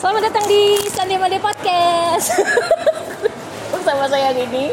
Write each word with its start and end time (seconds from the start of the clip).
Selamat 0.00 0.32
datang 0.32 0.48
di 0.48 0.80
Sunday 0.88 1.20
Monday 1.20 1.36
Podcast 1.36 2.32
Bersama 3.76 4.08
saya 4.08 4.32
Dini 4.32 4.72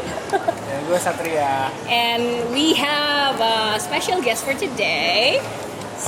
Ya, 0.64 0.78
gue 0.88 0.96
Satria. 0.96 1.68
And 1.92 2.24
we 2.56 2.72
have 2.80 3.36
a 3.44 3.76
special 3.84 4.24
guest 4.24 4.48
for 4.48 4.56
today 4.56 5.44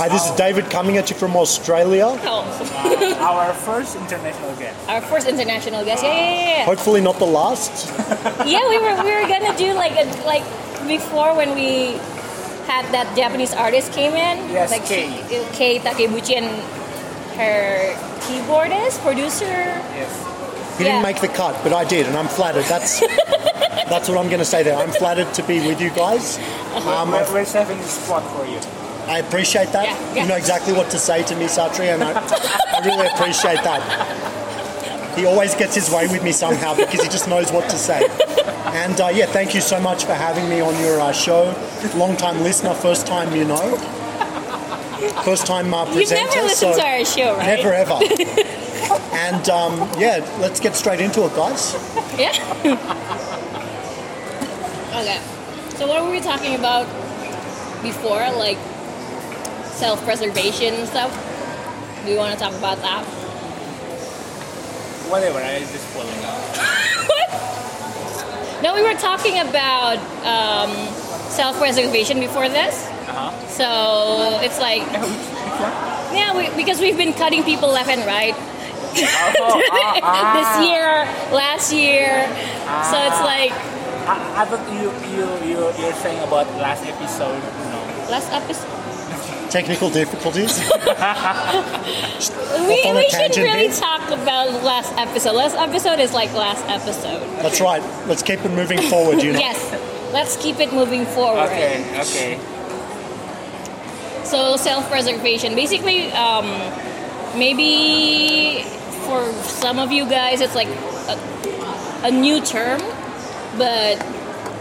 Hi, 0.00 0.08
this 0.08 0.24
is 0.24 0.32
David 0.32 0.72
coming 0.72 0.96
at 0.96 1.12
you 1.12 1.16
from 1.20 1.36
Australia. 1.36 2.08
Oh, 2.24 2.40
uh, 2.48 3.20
Our 3.20 3.52
first 3.68 4.00
international 4.00 4.56
guest. 4.56 4.76
our 4.88 5.04
first 5.04 5.28
international 5.28 5.84
guest 5.84 6.00
Yeah, 6.00 6.16
yeah, 6.16 6.40
yeah, 6.40 6.64
Hopefully, 6.64 7.04
not 7.04 7.20
the 7.20 7.28
last. 7.28 7.92
yeah. 8.48 8.48
Yeah, 8.60 8.64
we 8.64 8.80
were, 8.80 8.96
we 9.04 9.12
were 9.12 9.28
gonna 9.28 9.52
do 9.60 9.76
like 9.76 9.92
a, 9.92 10.08
like 10.24 10.44
before 10.88 11.36
when 11.36 11.52
we 11.52 12.00
had 12.64 12.88
that 12.96 13.12
Japanese 13.12 13.52
artist 13.52 13.92
came 13.92 14.16
in 14.16 14.40
Yes, 14.48 14.72
like 14.72 14.88
Kei. 14.88 15.12
she- 15.28 15.44
Kei 15.52 15.72
Takebuchi 15.84 16.40
and 16.40 16.48
her 17.38 17.94
keyboardist, 18.26 19.00
producer 19.00 19.44
Yes. 19.46 20.78
He 20.78 20.84
didn't 20.84 21.02
make 21.02 21.20
the 21.20 21.28
cut, 21.28 21.60
but 21.64 21.72
I 21.72 21.84
did, 21.84 22.06
and 22.06 22.16
I'm 22.16 22.28
flattered. 22.28 22.64
That's 22.66 23.00
that's 23.90 24.08
what 24.08 24.16
I'm 24.16 24.28
going 24.28 24.38
to 24.38 24.44
say 24.44 24.62
there. 24.62 24.76
I'm 24.76 24.92
flattered 24.92 25.32
to 25.34 25.42
be 25.42 25.58
with 25.66 25.80
you 25.80 25.90
guys. 25.90 26.38
Um, 26.86 27.10
we're, 27.10 27.32
we're 27.32 27.44
saving 27.44 27.78
the 27.78 27.84
spot 27.84 28.22
for 28.36 28.46
you. 28.46 28.60
I 29.10 29.18
appreciate 29.18 29.72
that. 29.72 29.86
Yeah, 29.86 30.14
yeah. 30.14 30.22
You 30.22 30.28
know 30.28 30.36
exactly 30.36 30.72
what 30.72 30.88
to 30.90 30.98
say 30.98 31.24
to 31.24 31.34
me, 31.34 31.46
Satri, 31.46 31.92
and 31.92 32.04
I, 32.04 32.12
I 32.12 32.84
really 32.86 33.08
appreciate 33.08 33.64
that. 33.64 35.18
He 35.18 35.26
always 35.26 35.56
gets 35.56 35.74
his 35.74 35.90
way 35.90 36.06
with 36.06 36.22
me 36.22 36.30
somehow 36.30 36.76
because 36.76 37.02
he 37.02 37.08
just 37.08 37.26
knows 37.26 37.50
what 37.50 37.68
to 37.70 37.76
say. 37.76 38.06
And 38.66 39.00
uh, 39.00 39.08
yeah, 39.08 39.26
thank 39.26 39.54
you 39.54 39.60
so 39.60 39.80
much 39.80 40.04
for 40.04 40.14
having 40.14 40.48
me 40.48 40.60
on 40.60 40.78
your 40.80 41.00
uh, 41.00 41.10
show. 41.10 41.54
Long 41.96 42.16
time 42.16 42.42
listener, 42.42 42.74
first 42.74 43.06
time 43.06 43.34
you 43.34 43.44
know. 43.44 43.97
First 45.24 45.46
time 45.46 45.72
uh, 45.72 45.84
You've 45.84 45.94
presenter. 45.94 46.26
never 46.26 46.42
listened 46.48 46.74
so 46.74 46.80
to 46.80 46.86
our 46.86 47.04
show, 47.04 47.36
right? 47.36 47.56
Never 47.56 47.72
ever. 47.72 47.94
and 49.14 49.48
um, 49.48 49.78
yeah, 49.96 50.26
let's 50.40 50.58
get 50.58 50.74
straight 50.74 51.00
into 51.00 51.24
it, 51.24 51.34
guys. 51.36 51.74
Yeah. 52.18 52.32
okay. 54.96 55.20
So 55.76 55.86
what 55.86 56.02
were 56.04 56.10
we 56.10 56.18
talking 56.20 56.56
about 56.56 56.86
before, 57.80 58.18
like 58.34 58.58
self-preservation 59.66 60.74
and 60.74 60.88
stuff? 60.88 61.12
Do 62.04 62.10
you 62.10 62.18
want 62.18 62.32
to 62.32 62.38
talk 62.40 62.54
about 62.54 62.78
that? 62.78 63.04
Whatever, 65.10 65.38
I 65.38 65.60
just 65.60 65.86
following 65.94 66.24
up. 66.24 66.34
What? 67.06 68.62
No, 68.64 68.74
we 68.74 68.82
were 68.82 68.98
talking 68.98 69.38
about 69.38 69.98
um, 70.26 70.70
self-preservation 71.30 72.18
before 72.18 72.48
this. 72.48 72.90
Uh-huh. 73.08 73.46
So 73.48 74.40
it's 74.44 74.58
like, 74.60 74.82
Yeah, 74.92 75.00
which, 75.00 75.10
which 75.10 75.60
one? 75.60 75.72
yeah, 76.16 76.36
we, 76.36 76.50
because 76.56 76.80
we've 76.80 76.96
been 76.96 77.12
cutting 77.12 77.42
people 77.42 77.68
left 77.68 77.88
and 77.88 78.04
right 78.06 78.34
Oh, 79.00 79.62
ah, 79.70 80.00
ah. 80.02 80.32
this 80.38 80.66
year, 80.68 81.04
last 81.36 81.72
year. 81.72 82.26
So 82.90 82.96
it's 83.08 83.20
like 83.22 83.52
I, 84.08 84.42
I 84.42 84.44
thought 84.46 84.64
you, 84.72 84.88
you, 85.12 85.26
you, 85.50 85.58
you're 85.78 85.92
saying 86.00 86.20
about 86.26 86.46
last 86.56 86.84
episode. 86.86 87.38
No. 87.68 88.10
last 88.10 88.32
episode. 88.32 88.70
Technical 89.50 89.90
difficulties. 89.90 90.58
We, 92.58 92.82
we 92.92 93.02
should 93.10 93.32
tangent 93.32 93.36
really 93.46 93.68
here. 93.68 93.72
talk 93.72 94.10
about 94.10 94.62
last 94.64 94.92
episode. 94.96 95.32
Last 95.34 95.56
episode 95.56 96.00
is 96.00 96.12
like 96.12 96.32
last 96.32 96.64
episode. 96.66 97.20
That's 97.42 97.60
right. 97.60 97.82
Let's 98.06 98.22
keep 98.22 98.44
it 98.44 98.50
moving 98.50 98.80
forward. 98.90 99.22
You 99.22 99.32
know. 99.32 99.38
Yes, 99.48 99.60
let's 100.12 100.36
keep 100.36 100.58
it 100.60 100.72
moving 100.72 101.04
forward. 101.06 101.44
Okay, 101.46 101.84
okay. 102.00 102.38
So 104.28 104.56
self-preservation, 104.56 105.54
basically, 105.54 106.12
um, 106.12 106.46
maybe 107.38 108.62
for 109.06 109.32
some 109.42 109.78
of 109.78 109.90
you 109.90 110.04
guys, 110.04 110.42
it's 110.42 110.54
like 110.54 110.68
a, 110.68 111.18
a 112.04 112.10
new 112.10 112.44
term, 112.44 112.80
but 113.56 113.98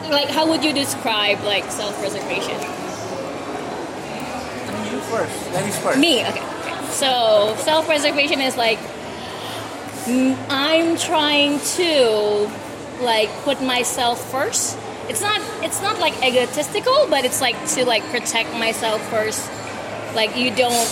like, 0.10 0.30
how 0.30 0.48
would 0.48 0.64
you 0.64 0.72
describe 0.72 1.44
like 1.44 1.66
self-preservation? 1.70 2.56
You 4.90 5.00
first. 5.02 5.54
Ladies 5.54 5.78
first. 5.80 6.00
Me, 6.00 6.26
okay. 6.26 6.42
So 6.92 7.54
self-preservation 7.58 8.40
is 8.40 8.56
like 8.56 8.80
I'm 10.08 10.98
trying 10.98 11.60
to 11.60 12.50
like 13.02 13.30
put 13.44 13.62
myself 13.62 14.32
first. 14.32 14.78
It's 15.10 15.22
not 15.22 15.42
it's 15.62 15.82
not 15.82 16.00
like 16.00 16.14
egotistical, 16.24 17.08
but 17.10 17.26
it's 17.26 17.42
like 17.42 17.58
to 17.76 17.86
like 17.86 18.04
protect 18.06 18.54
myself 18.54 19.02
first. 19.10 19.50
Like 20.18 20.36
you 20.36 20.50
don't 20.50 20.90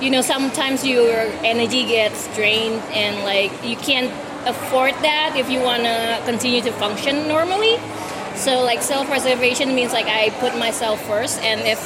you 0.00 0.10
know 0.10 0.22
sometimes 0.22 0.86
your 0.86 1.18
energy 1.42 1.84
gets 1.84 2.32
drained 2.36 2.80
and 2.94 3.24
like 3.24 3.50
you 3.64 3.74
can't 3.74 4.10
afford 4.46 4.94
that 5.02 5.34
if 5.36 5.50
you 5.50 5.58
want 5.60 5.82
to 5.82 6.22
continue 6.24 6.62
to 6.62 6.70
function 6.84 7.26
normally. 7.26 7.78
So 8.36 8.62
like 8.62 8.82
self-preservation 8.82 9.74
means 9.74 9.92
like 9.92 10.06
I 10.06 10.30
put 10.38 10.56
myself 10.56 11.02
first 11.08 11.40
and 11.42 11.60
if 11.62 11.80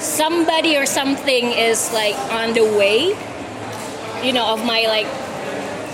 somebody 0.00 0.76
or 0.76 0.86
something 0.86 1.52
is 1.52 1.92
like 1.92 2.16
on 2.30 2.52
the 2.54 2.64
way 2.64 3.14
you 4.24 4.32
know 4.32 4.46
of 4.54 4.64
my 4.64 4.86
like 4.86 5.06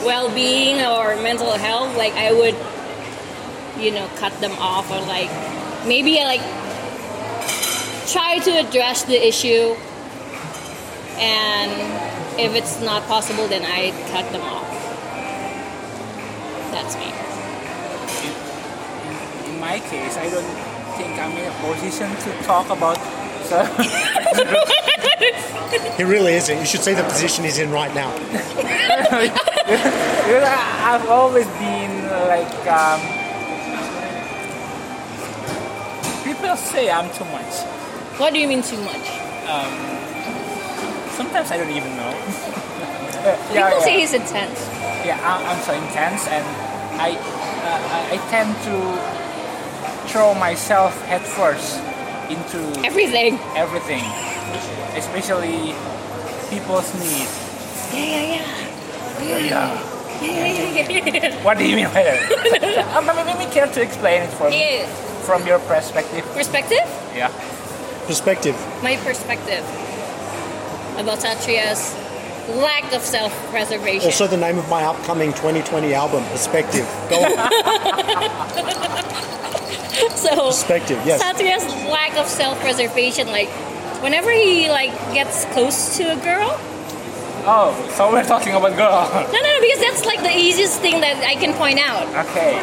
well-being 0.05 0.81
or 0.85 1.17
mental 1.23 1.53
health 1.53 1.95
like 1.97 2.13
i 2.13 2.33
would 2.33 2.57
you 3.83 3.91
know 3.91 4.07
cut 4.17 4.33
them 4.41 4.53
off 4.59 4.91
or 4.91 5.01
like 5.07 5.31
maybe 5.87 6.17
like 6.21 6.41
try 8.07 8.39
to 8.39 8.51
address 8.51 9.03
the 9.05 9.27
issue 9.27 9.75
and 11.19 11.73
if 12.41 12.55
it's 12.55 12.81
not 12.83 13.03
possible 13.07 13.47
then 13.49 13.63
i 13.65 13.91
cut 14.13 14.31
them 14.33 14.43
off 14.43 14.69
that's 16.71 16.97
me 16.97 17.13
In 19.49 19.59
my 19.61 19.79
case, 19.89 20.17
I 20.19 20.29
don't 20.29 20.45
think 20.99 21.19
I'm 21.19 21.33
in 21.39 21.47
a 21.49 21.53
position 21.63 22.11
to 22.25 22.31
talk 22.45 22.69
about. 22.71 22.99
So, 23.49 23.65
He 25.97 26.03
really 26.05 26.35
isn't. 26.35 26.59
You 26.59 26.67
should 26.67 26.83
see 26.83 26.95
the 26.95 27.05
position 27.05 27.45
he's 27.45 27.59
in 27.59 27.71
right 27.71 27.95
now. 27.95 28.11
I- 30.45 30.91
I've 30.91 31.07
always 31.09 31.47
been 31.63 32.09
like 32.29 32.67
um, 32.67 33.01
people 36.25 36.57
say 36.57 36.91
I'm 36.91 37.09
too 37.15 37.25
much. 37.27 37.55
What 38.19 38.33
do 38.33 38.39
you 38.39 38.49
mean 38.49 38.63
too 38.63 38.81
much 38.83 39.07
Sometimes 41.15 41.51
I 41.53 41.57
don't 41.59 41.71
even 41.71 41.95
know. 41.97 42.11
people 43.55 43.81
say 43.83 44.01
he's 44.01 44.15
intense 44.15 44.59
yeah, 45.05 45.21
I- 45.21 45.45
I'm 45.53 45.61
so 45.63 45.75
intense, 45.75 46.27
and 46.29 46.45
I 46.99 47.11
uh, 47.13 48.15
I- 48.17 48.25
tend 48.33 48.57
to 48.65 48.77
throw 50.09 50.35
myself 50.35 50.97
headfirst 51.07 51.79
into 52.33 52.59
everything 52.85 53.39
everything, 53.55 54.03
especially 54.97 55.75
people's 56.51 56.89
needs. 56.97 57.33
yeah 57.93 58.01
yeah 58.01 58.25
yeah 58.33 59.39
Yeah. 59.39 59.69
yeah 60.23 60.47
yeah 60.47 60.89
yeah, 60.89 61.29
yeah. 61.29 61.45
What 61.45 61.59
do 61.59 61.65
you 61.69 61.77
mean 61.77 61.89
by 61.93 62.03
that? 62.03 62.97
um, 62.97 63.05
maybe 63.27 63.45
care 63.53 63.67
to 63.67 63.81
explain 63.83 64.23
it 64.23 64.33
from 64.33 64.53
yeah. 64.53 64.87
from 65.29 65.47
your 65.47 65.59
perspective. 65.69 66.25
perspective 66.33 66.85
Yeah. 67.15 67.29
Perspective. 68.07 68.55
my 68.83 68.97
perspective 68.99 69.65
about 70.99 71.21
Satria's 71.21 71.95
lack 72.61 72.93
of 72.93 73.01
self-preservation. 73.03 74.05
Also, 74.07 74.27
the 74.27 74.37
name 74.37 74.59
of 74.59 74.69
my 74.69 74.85
upcoming 74.85 75.31
2020 75.33 75.95
album, 75.95 76.23
Perspective. 76.27 76.87
Go 77.09 77.25
on. 77.25 77.31
so 80.17 80.47
Perspective, 80.49 81.01
yes. 81.07 81.23
Satria's 81.23 81.65
lack 81.91 82.17
of 82.17 82.27
self-preservation, 82.27 83.29
like 83.29 83.49
whenever 84.03 84.31
he 84.31 84.69
like 84.69 84.91
gets 85.15 85.45
close 85.47 85.97
to 85.97 86.13
a 86.13 86.17
girl, 86.17 86.59
Oh, 87.47 87.75
so 87.95 88.11
we're 88.11 88.25
talking 88.25 88.55
about 88.55 88.75
girl. 88.77 89.07
no, 89.13 89.33
no, 89.33 89.41
no, 89.43 89.61
because 89.61 89.81
that's 89.81 90.07
like 90.07 90.21
the 90.21 90.35
easiest 90.35 90.81
thing 90.81 91.01
that 91.03 91.23
I 91.25 91.35
can 91.35 91.53
point 91.55 91.79
out. 91.79 92.07
okay. 92.27 92.55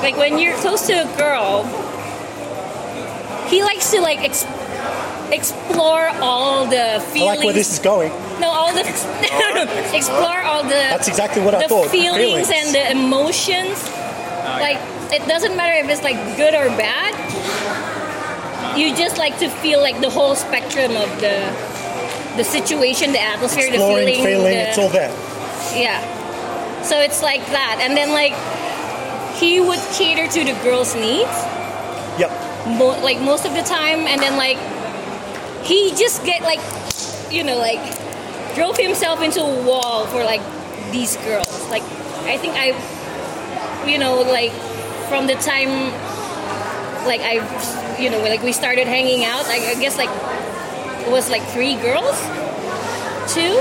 Like 0.00 0.16
when 0.16 0.38
you're 0.38 0.56
close 0.58 0.86
to 0.86 0.92
a 0.92 1.16
girl, 1.18 1.64
he 3.48 3.64
likes 3.64 3.90
to 3.90 4.00
like 4.00 4.20
ex- 4.20 4.44
explore 5.32 6.08
all 6.20 6.66
the 6.66 6.96
I 6.96 6.98
feelings. 7.00 7.36
like 7.38 7.44
where 7.44 7.54
this 7.54 7.72
is 7.72 7.78
going. 7.78 8.10
No, 8.40 8.48
all 8.48 8.72
the 8.72 8.80
explore 9.94 10.42
all 10.42 10.62
the 10.62 10.68
That's 10.92 11.08
exactly 11.08 11.42
what 11.42 11.54
I 11.54 11.62
the 11.62 11.68
thought. 11.68 11.90
feelings, 11.90 12.50
and 12.50 12.74
the 12.74 12.90
emotions. 12.92 13.82
like 14.60 14.78
it 15.12 15.26
doesn't 15.28 15.56
matter 15.56 15.74
if 15.84 15.90
it's 15.90 16.02
like 16.02 16.16
good 16.36 16.54
or 16.54 16.68
bad. 16.76 17.12
You 18.78 18.94
just 18.96 19.18
like 19.18 19.38
to 19.40 19.48
feel 19.48 19.80
like 19.80 20.00
the 20.00 20.08
whole 20.10 20.34
spectrum 20.34 20.92
of 20.96 21.08
the 21.20 21.36
the 22.36 22.44
situation, 22.44 23.12
the 23.12 23.20
atmosphere, 23.20 23.68
Exploring, 23.68 24.06
the 24.06 24.12
feeling. 24.14 24.24
feeling, 24.26 24.54
the- 24.56 24.68
it's 24.70 24.78
all 24.78 24.88
there. 24.88 25.10
yeah. 25.76 26.00
So 26.82 27.00
it's 27.00 27.22
like 27.22 27.44
that, 27.52 27.78
and 27.82 27.94
then 27.96 28.10
like 28.12 28.32
he 29.36 29.60
would 29.60 29.78
cater 29.92 30.26
to 30.26 30.40
the 30.44 30.54
girl's 30.64 30.94
needs, 30.94 31.36
Yep. 32.18 32.30
mo- 32.78 32.98
like 33.04 33.20
most 33.20 33.44
of 33.44 33.52
the 33.54 33.62
time, 33.62 34.06
and 34.06 34.20
then 34.20 34.36
like 34.38 34.56
he 35.64 35.90
just 35.94 36.24
get 36.24 36.42
like, 36.42 36.60
you 37.32 37.44
know, 37.44 37.58
like 37.58 37.80
drove 38.54 38.76
himself 38.76 39.22
into 39.22 39.40
a 39.40 39.64
wall 39.64 40.06
for 40.06 40.24
like 40.24 40.42
these 40.90 41.16
girls. 41.18 41.68
Like 41.70 41.82
I 42.24 42.36
think 42.36 42.54
I, 42.56 42.76
you 43.88 43.98
know, 43.98 44.22
like 44.22 44.52
from 45.08 45.26
the 45.26 45.34
time, 45.34 45.92
like 47.06 47.20
I, 47.20 47.98
you 48.00 48.10
know, 48.10 48.20
like 48.20 48.42
we 48.42 48.52
started 48.52 48.86
hanging 48.86 49.24
out. 49.24 49.44
Like 49.46 49.62
I 49.62 49.74
guess 49.80 49.96
like 49.96 50.10
it 51.06 51.10
was 51.10 51.30
like 51.30 51.42
three 51.48 51.74
girls, 51.76 52.18
two, 53.32 53.58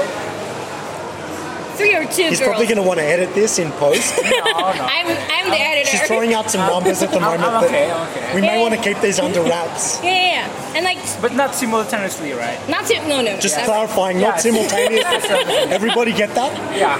three 1.82 1.96
or 1.98 2.06
two 2.06 2.30
He's 2.30 2.40
girls. 2.40 2.50
probably 2.50 2.66
going 2.68 2.78
to 2.78 2.84
want 2.88 3.00
to 3.00 3.06
edit 3.06 3.34
this 3.34 3.58
in 3.60 3.72
post. 3.82 4.14
No, 4.22 4.30
no. 4.30 4.86
I'm 4.96 5.08
I'm 5.36 5.50
the 5.50 5.60
editor. 5.60 5.90
She's 5.90 6.08
throwing 6.08 6.34
out 6.34 6.50
some 6.52 6.62
numbers 6.70 7.02
at 7.02 7.10
the 7.10 7.18
I'm- 7.20 7.40
moment. 7.42 7.44
I'm 7.44 7.64
okay, 7.66 7.90
I'm 7.92 8.08
okay. 8.10 8.36
We 8.36 8.42
may 8.42 8.56
Yeah. 8.58 8.62
want 8.62 8.74
to 8.76 8.82
keep 8.82 9.00
these 9.02 9.20
under 9.20 9.42
wraps. 9.42 10.00
yeah, 10.04 10.12
yeah, 10.12 10.48
yeah, 10.48 10.76
and 10.76 10.84
like 10.86 10.98
But 11.22 11.34
not 11.34 11.56
simultaneously, 11.56 12.34
right? 12.34 12.58
not 12.70 12.86
to, 12.88 12.96
no 13.08 13.22
no. 13.22 13.38
Just 13.40 13.58
no. 13.58 13.66
clarifying, 13.66 14.20
not 14.22 14.36
Yeah. 14.38 14.46
simultaneous. 14.48 15.26
Everybody 15.78 16.14
get 16.14 16.34
that? 16.36 16.52
Yeah. 16.78 16.98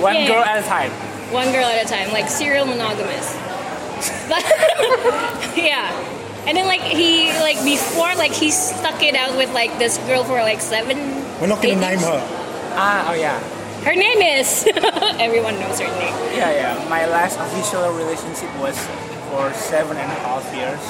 One 0.00 0.14
Yeah. 0.14 0.28
girl 0.28 0.42
at 0.44 0.58
a 0.64 0.66
time. 0.66 0.90
one 1.32 1.50
girl 1.52 1.64
at 1.66 1.84
a 1.84 1.88
time, 1.88 2.10
like 2.12 2.28
serial 2.28 2.66
monogamous. 2.66 3.36
But 4.28 4.44
yeah, 5.56 5.92
and 6.46 6.56
then 6.56 6.66
like 6.66 6.80
he 6.80 7.28
like 7.40 7.62
before 7.64 8.14
like 8.16 8.32
he 8.32 8.50
stuck 8.50 9.02
it 9.02 9.14
out 9.14 9.36
with 9.36 9.52
like 9.52 9.78
this 9.78 9.98
girl 10.08 10.24
for 10.24 10.40
like 10.40 10.60
seven. 10.60 10.96
We're 11.40 11.46
not 11.48 11.60
going 11.62 11.76
eight 11.78 11.80
to 11.82 11.88
name 11.96 12.00
years. 12.00 12.08
her. 12.08 12.39
Ah, 12.82 13.10
oh 13.10 13.14
yeah. 13.14 13.38
Her 13.84 13.94
name 13.94 14.20
is. 14.40 14.64
Everyone 15.26 15.58
knows 15.60 15.78
her 15.80 15.88
name. 16.00 16.14
Yeah, 16.32 16.50
yeah. 16.50 16.88
My 16.88 17.04
last 17.06 17.38
official 17.38 17.84
relationship 17.92 18.48
was 18.58 18.76
for 19.28 19.52
seven 19.52 19.96
and 19.96 20.10
a 20.10 20.20
half 20.24 20.44
years. 20.54 20.80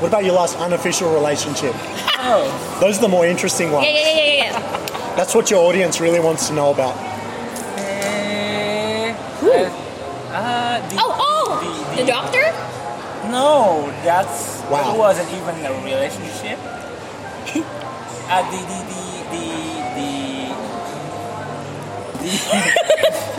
What 0.00 0.08
about 0.08 0.24
your 0.24 0.34
last 0.34 0.56
unofficial 0.58 1.12
relationship? 1.12 1.74
Oh. 2.20 2.44
Those 2.80 2.98
are 2.98 3.02
the 3.02 3.08
more 3.08 3.26
interesting 3.26 3.72
ones. 3.72 3.86
Yeah, 3.86 3.92
yeah, 3.94 4.08
yeah, 4.08 4.32
yeah, 4.32 4.52
yeah. 4.52 5.16
That's 5.16 5.34
what 5.34 5.50
your 5.50 5.60
audience 5.64 5.98
really 6.00 6.20
wants 6.20 6.46
to 6.48 6.54
know 6.54 6.70
about. 6.72 6.94
Eh, 7.78 9.12
Who? 9.40 9.50
uh, 9.50 9.70
uh, 10.30 10.88
the, 10.88 10.96
Oh, 10.98 11.16
oh, 11.18 11.94
the 11.96 12.04
doctor. 12.06 12.44
No, 13.30 13.90
that's 14.04 14.60
Wow. 14.70 14.92
that 14.92 14.96
wasn't 14.98 15.30
even 15.32 15.56
a 15.66 15.72
relationship. 15.84 16.58
uh, 18.28 18.42
the 18.52 18.60
the 18.70 18.78
the 18.88 18.88
the 18.92 18.92
the, 18.92 19.07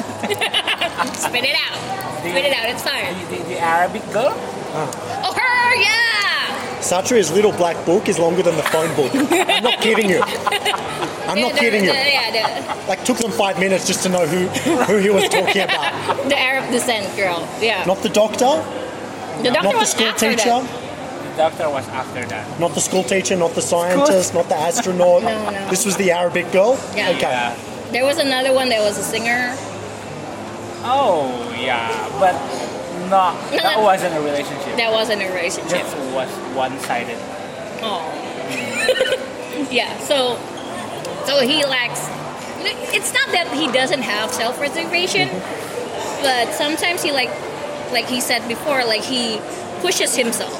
Spit 1.15 1.43
it 1.45 1.55
out. 1.55 1.77
Spit 2.19 2.45
it 2.45 2.53
out. 2.53 2.69
It's 2.69 2.83
fine. 2.83 3.13
the, 3.29 3.37
the, 3.37 3.43
the 3.49 3.59
Arabic 3.59 4.01
girl. 4.11 4.33
Oh, 4.71 5.33
her, 5.35 5.75
yeah. 5.75 6.79
Satria's 6.81 7.31
little 7.31 7.51
black 7.51 7.83
book 7.85 8.07
is 8.07 8.17
longer 8.19 8.41
than 8.41 8.55
the 8.55 8.63
phone 8.63 8.93
book. 8.95 9.11
I'm 9.13 9.63
not 9.63 9.81
kidding 9.81 10.09
you. 10.09 10.21
I'm 10.23 11.37
Yeah, 11.37 11.43
not 11.43 11.53
the- 11.53 11.59
kidding 11.59 11.83
you. 11.83 11.91
the- 11.91 11.95
Yeah, 11.97 12.85
Like 12.87 13.03
took 13.05 13.17
them 13.17 13.31
five 13.31 13.59
minutes 13.59 13.85
just 13.87 14.03
to 14.03 14.09
know 14.09 14.25
who, 14.25 14.47
who 14.85 14.97
he 14.97 15.09
was 15.09 15.27
talking 15.29 15.63
about. 15.63 16.17
the, 16.23 16.29
the 16.29 16.39
Arab 16.39 16.71
descent 16.71 17.15
girl. 17.15 17.47
Yeah. 17.61 17.83
Not 17.85 17.97
the 18.01 18.09
doctor, 18.09 18.63
the 19.43 19.51
doctor 19.51 19.63
not 19.63 19.71
the 19.73 19.77
was 19.79 19.91
school 19.91 20.07
after 20.07 20.29
teacher, 20.29 20.43
that. 20.45 21.31
The 21.31 21.37
doctor 21.37 21.69
was 21.69 21.87
after 21.89 22.25
that. 22.25 22.59
not 22.59 22.73
the 22.73 22.81
school 22.81 23.03
teacher, 23.03 23.35
not 23.35 23.53
the 23.55 23.61
scientist, 23.61 24.33
not 24.33 24.47
the 24.49 24.55
astronaut. 24.67 25.23
No, 25.23 25.49
no. 25.49 25.69
This 25.69 25.85
was 25.85 25.95
the 25.97 26.11
Arabic 26.11 26.51
girl. 26.51 26.77
Yeah. 26.95 27.09
Okay. 27.11 27.21
Yeah. 27.21 27.55
There 27.91 28.05
was 28.05 28.19
another 28.19 28.53
one 28.53 28.69
that 28.69 28.81
was 28.81 28.97
a 28.99 29.03
singer. 29.03 29.55
Oh 30.85 31.55
yeah, 31.59 31.89
but 32.19 32.33
not 33.09 33.35
No, 33.51 33.57
that 33.57 33.79
wasn't 33.81 34.15
a 34.15 34.21
relationship. 34.21 34.75
That 34.77 34.91
wasn't 34.91 35.23
a 35.23 35.27
relationship. 35.27 35.79
Just 35.81 35.97
was 36.13 36.29
one-sided. 36.55 37.17
Oh. 37.81 38.05
yeah. 39.71 39.97
So, 39.99 40.37
so 41.25 41.41
he 41.45 41.65
lacks. 41.65 42.07
It's 42.93 43.13
not 43.13 43.31
that 43.31 43.51
he 43.53 43.71
doesn't 43.71 44.01
have 44.01 44.31
self-preservation, 44.31 45.29
mm-hmm. 45.29 46.21
but 46.21 46.53
sometimes 46.53 47.01
he 47.01 47.11
like, 47.11 47.29
like 47.91 48.05
he 48.05 48.21
said 48.21 48.47
before, 48.47 48.85
like 48.85 49.01
he 49.01 49.39
pushes 49.81 50.15
himself, 50.15 50.53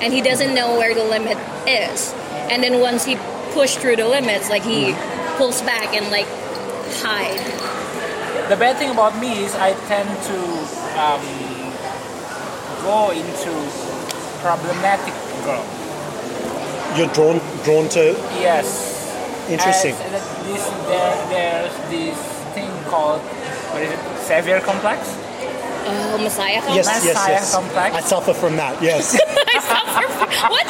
and 0.00 0.12
he 0.12 0.20
doesn't 0.20 0.54
know 0.54 0.78
where 0.78 0.94
the 0.94 1.04
limit 1.04 1.38
is. 1.66 2.12
And 2.50 2.62
then 2.62 2.80
once 2.80 3.04
he 3.04 3.16
pushed 3.52 3.78
through 3.78 3.96
the 3.96 4.06
limits, 4.06 4.50
like 4.50 4.62
he 4.62 4.92
mm-hmm. 4.92 5.36
pulls 5.38 5.62
back 5.62 5.94
and 5.94 6.10
like 6.10 6.26
hide. 7.02 7.40
The 8.50 8.56
bad 8.56 8.76
thing 8.76 8.90
about 8.90 9.16
me 9.18 9.44
is 9.44 9.54
I 9.54 9.72
tend 9.88 10.08
to 10.28 10.38
um, 11.00 11.24
go 12.84 13.10
into 13.10 13.52
problematic 14.44 15.14
girl. 15.44 15.64
You're 16.96 17.08
drawn 17.14 17.40
drawn 17.64 17.88
to 17.96 18.12
Yes. 18.38 18.66
interesting. 19.48 19.94
As- 19.94 20.12
as 20.14 20.46
this, 20.46 20.64
there, 20.86 21.16
there's 21.32 21.74
this 21.90 22.18
thing 22.54 22.70
called 22.90 23.20
what 23.72 23.82
is 23.82 23.90
it? 23.90 23.98
Savior 24.22 24.60
complex. 24.60 25.00
Oh, 25.86 26.18
Messiah. 26.22 26.60
complex? 26.60 26.76
Yes, 26.76 27.04
yes, 27.04 27.14
Messiah 27.14 27.32
yes. 27.32 27.54
complex. 27.54 27.96
I 27.96 28.00
suffer 28.00 28.32
from 28.34 28.56
that. 28.56 28.80
Yes. 28.82 29.18
I 29.54 29.58
suffer 29.72 30.06
from- 30.14 30.50
what? 30.52 30.68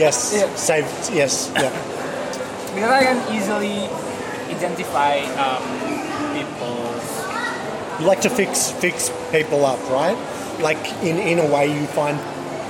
yes. 0.00 0.16
Yeah. 0.36 0.54
Save. 0.56 0.86
Yes. 1.14 1.50
Yeah. 1.54 1.70
Because 2.74 2.90
I 2.90 3.02
can 3.04 3.18
easily 3.34 3.88
identify 4.54 5.18
um, 5.36 5.62
people's. 6.34 7.06
You 8.00 8.06
like 8.06 8.20
to 8.22 8.30
fix 8.30 8.70
fix 8.72 9.10
people 9.30 9.64
up, 9.66 9.78
right? 9.90 10.16
Like 10.60 10.78
in 11.02 11.18
in 11.18 11.38
a 11.38 11.46
way 11.46 11.66
you 11.72 11.86
find 11.88 12.16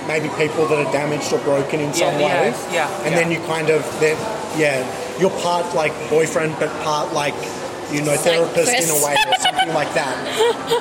maybe 0.08 0.29
people 0.37 0.67
that 0.67 0.79
are 0.85 0.93
damaged 0.93 1.32
or 1.32 1.38
broken 1.41 1.81
in 1.81 1.93
some 1.94 2.14
Yeah, 2.14 2.26
way, 2.26 2.49
yes, 2.50 2.69
yeah, 2.73 2.88
and 3.05 3.12
yeah. 3.14 3.19
then 3.20 3.31
you 3.31 3.38
kind 3.47 3.70
of 3.70 3.82
then 4.00 4.17
yeah, 4.58 4.82
you're 5.20 5.31
part 5.43 5.75
like 5.75 5.93
boyfriend, 6.11 6.56
but 6.58 6.69
part 6.82 7.12
like 7.12 7.35
you 7.93 8.03
know 8.03 8.17
therapist 8.17 8.73
in 8.73 8.88
a 8.91 8.99
way 9.05 9.14
or 9.14 9.37
something 9.41 9.73
like 9.75 9.93
that. 9.94 10.17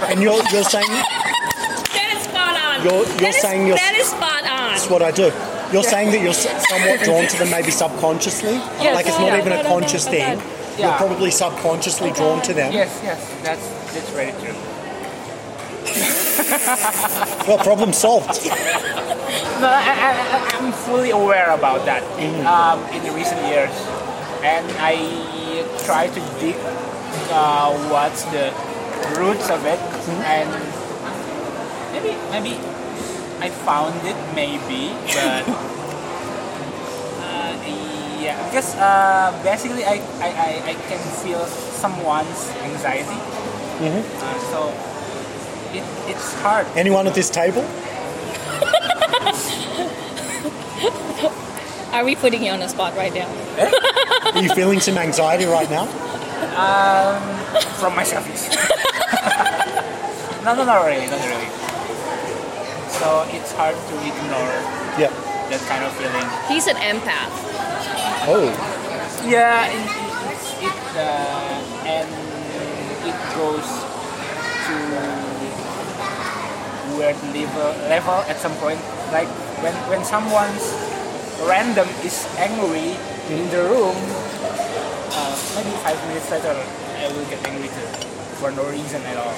And 0.10 0.22
you're 0.22 0.42
you're 0.54 0.64
saying 0.64 0.90
That 0.90 2.10
is 2.16 2.24
spot 2.24 2.56
on. 2.58 2.84
You're- 2.86 3.06
you're 3.06 3.18
That 3.30 3.36
is- 3.36 3.42
saying 3.42 3.68
you're- 3.68 3.78
that 3.78 3.96
is 3.96 4.08
spot 4.08 4.42
on. 4.50 4.70
that's 4.74 4.90
what 4.90 5.02
I 5.04 5.12
do. 5.12 5.30
You're 5.72 5.84
saying 5.84 6.12
that 6.12 6.22
you're 6.22 6.34
somewhat 6.34 7.02
drawn 7.04 7.28
to 7.28 7.38
them 7.38 7.52
maybe 7.52 7.70
subconsciously, 7.72 8.54
Yes, 8.54 8.96
like 8.96 9.06
it's 9.06 9.20
not 9.20 9.28
yeah. 9.28 9.40
even 9.40 9.54
a 9.54 9.64
conscious 9.64 10.06
thing. 10.08 10.40
Yeah. 10.40 10.80
You're 10.80 10.98
probably 10.98 11.30
subconsciously 11.30 12.12
drawn 12.12 12.42
to 12.44 12.54
them. 12.54 12.72
Yes, 12.74 13.00
yes, 13.04 13.20
that's 13.44 13.68
that's 13.94 14.10
very 14.12 14.32
true. 14.42 14.56
Well, 17.48 17.58
problem 17.60 17.94
solved. 17.94 18.46
No, 18.46 19.68
I, 19.68 20.48
I'm 20.54 20.72
fully 20.72 21.10
aware 21.12 21.52
about 21.52 21.86
that 21.86 22.04
um, 22.46 22.80
in 22.94 23.04
the 23.04 23.12
recent 23.12 23.42
years, 23.48 23.72
and 24.42 24.66
I 24.80 24.96
try 25.86 26.08
to 26.08 26.20
dig 26.40 26.56
uh, 27.32 27.74
what's 27.90 28.24
the 28.26 28.54
roots 29.20 29.50
of 29.50 29.66
it, 29.66 29.80
and 30.26 30.50
maybe 31.92 32.16
maybe 32.32 32.56
I 33.40 33.50
found 33.50 33.96
it 34.06 34.16
maybe, 34.36 34.94
but 35.08 35.48
uh, 37.24 37.56
yeah, 38.20 38.36
because 38.48 38.76
uh, 38.76 39.32
basically 39.44 39.86
I, 39.86 40.02
I, 40.20 40.30
I, 40.30 40.62
I 40.72 40.74
can 40.88 41.00
feel 41.24 41.46
someone's 41.46 42.50
anxiety, 42.62 43.16
uh, 43.16 44.40
so 44.52 44.74
it, 45.74 45.84
it's 46.10 46.34
hard. 46.42 46.68
Anyone 46.76 47.08
at 47.08 47.16
this 47.16 47.30
table? 47.30 47.64
Are 51.94 52.06
we 52.06 52.16
putting 52.16 52.44
you 52.44 52.52
on 52.52 52.60
the 52.60 52.68
spot 52.68 52.96
right 52.96 53.14
now? 53.14 53.28
Are 54.34 54.42
you 54.42 54.50
feeling 54.50 54.80
some 54.80 54.98
anxiety 54.98 55.46
right 55.46 55.70
now? 55.70 55.88
from 57.80 57.96
myself. 57.96 58.28
yes. 58.28 58.50
no, 60.44 60.56
no, 60.56 60.66
not 60.66 60.86
really, 60.86 61.08
not 61.08 61.26
really. 61.26 61.69
So 63.00 63.24
it's 63.32 63.52
hard 63.56 63.76
to 63.76 63.96
ignore 64.04 64.56
Yeah. 65.00 65.12
that 65.50 65.62
kind 65.72 65.84
of 65.88 65.92
feeling. 65.96 66.28
He's 66.52 66.68
an 66.68 66.76
empath. 66.84 67.32
Oh. 68.28 68.52
Yeah, 69.24 69.68
it, 69.72 69.80
it, 69.80 70.14
it's 70.36 70.48
it 70.60 70.78
uh, 71.00 71.88
and 71.88 72.10
it 73.08 73.18
goes 73.36 73.68
to 74.68 74.76
weird 77.00 77.16
level 77.32 77.72
level 77.88 78.20
at 78.28 78.38
some 78.38 78.54
point. 78.60 78.80
Like 79.16 79.28
when 79.64 79.74
when 79.88 80.04
someone's 80.04 80.68
random 81.48 81.88
is 82.04 82.28
angry 82.36 82.96
in 83.32 83.48
the 83.50 83.64
room, 83.72 83.96
uh, 85.16 85.36
maybe 85.56 85.72
five 85.88 86.00
minutes 86.12 86.28
later 86.32 86.52
I 87.00 87.08
will 87.16 87.26
get 87.32 87.40
angry 87.48 87.68
too 87.72 87.88
for 88.44 88.52
no 88.52 88.64
reason 88.70 89.02
at 89.08 89.16
all. 89.18 89.36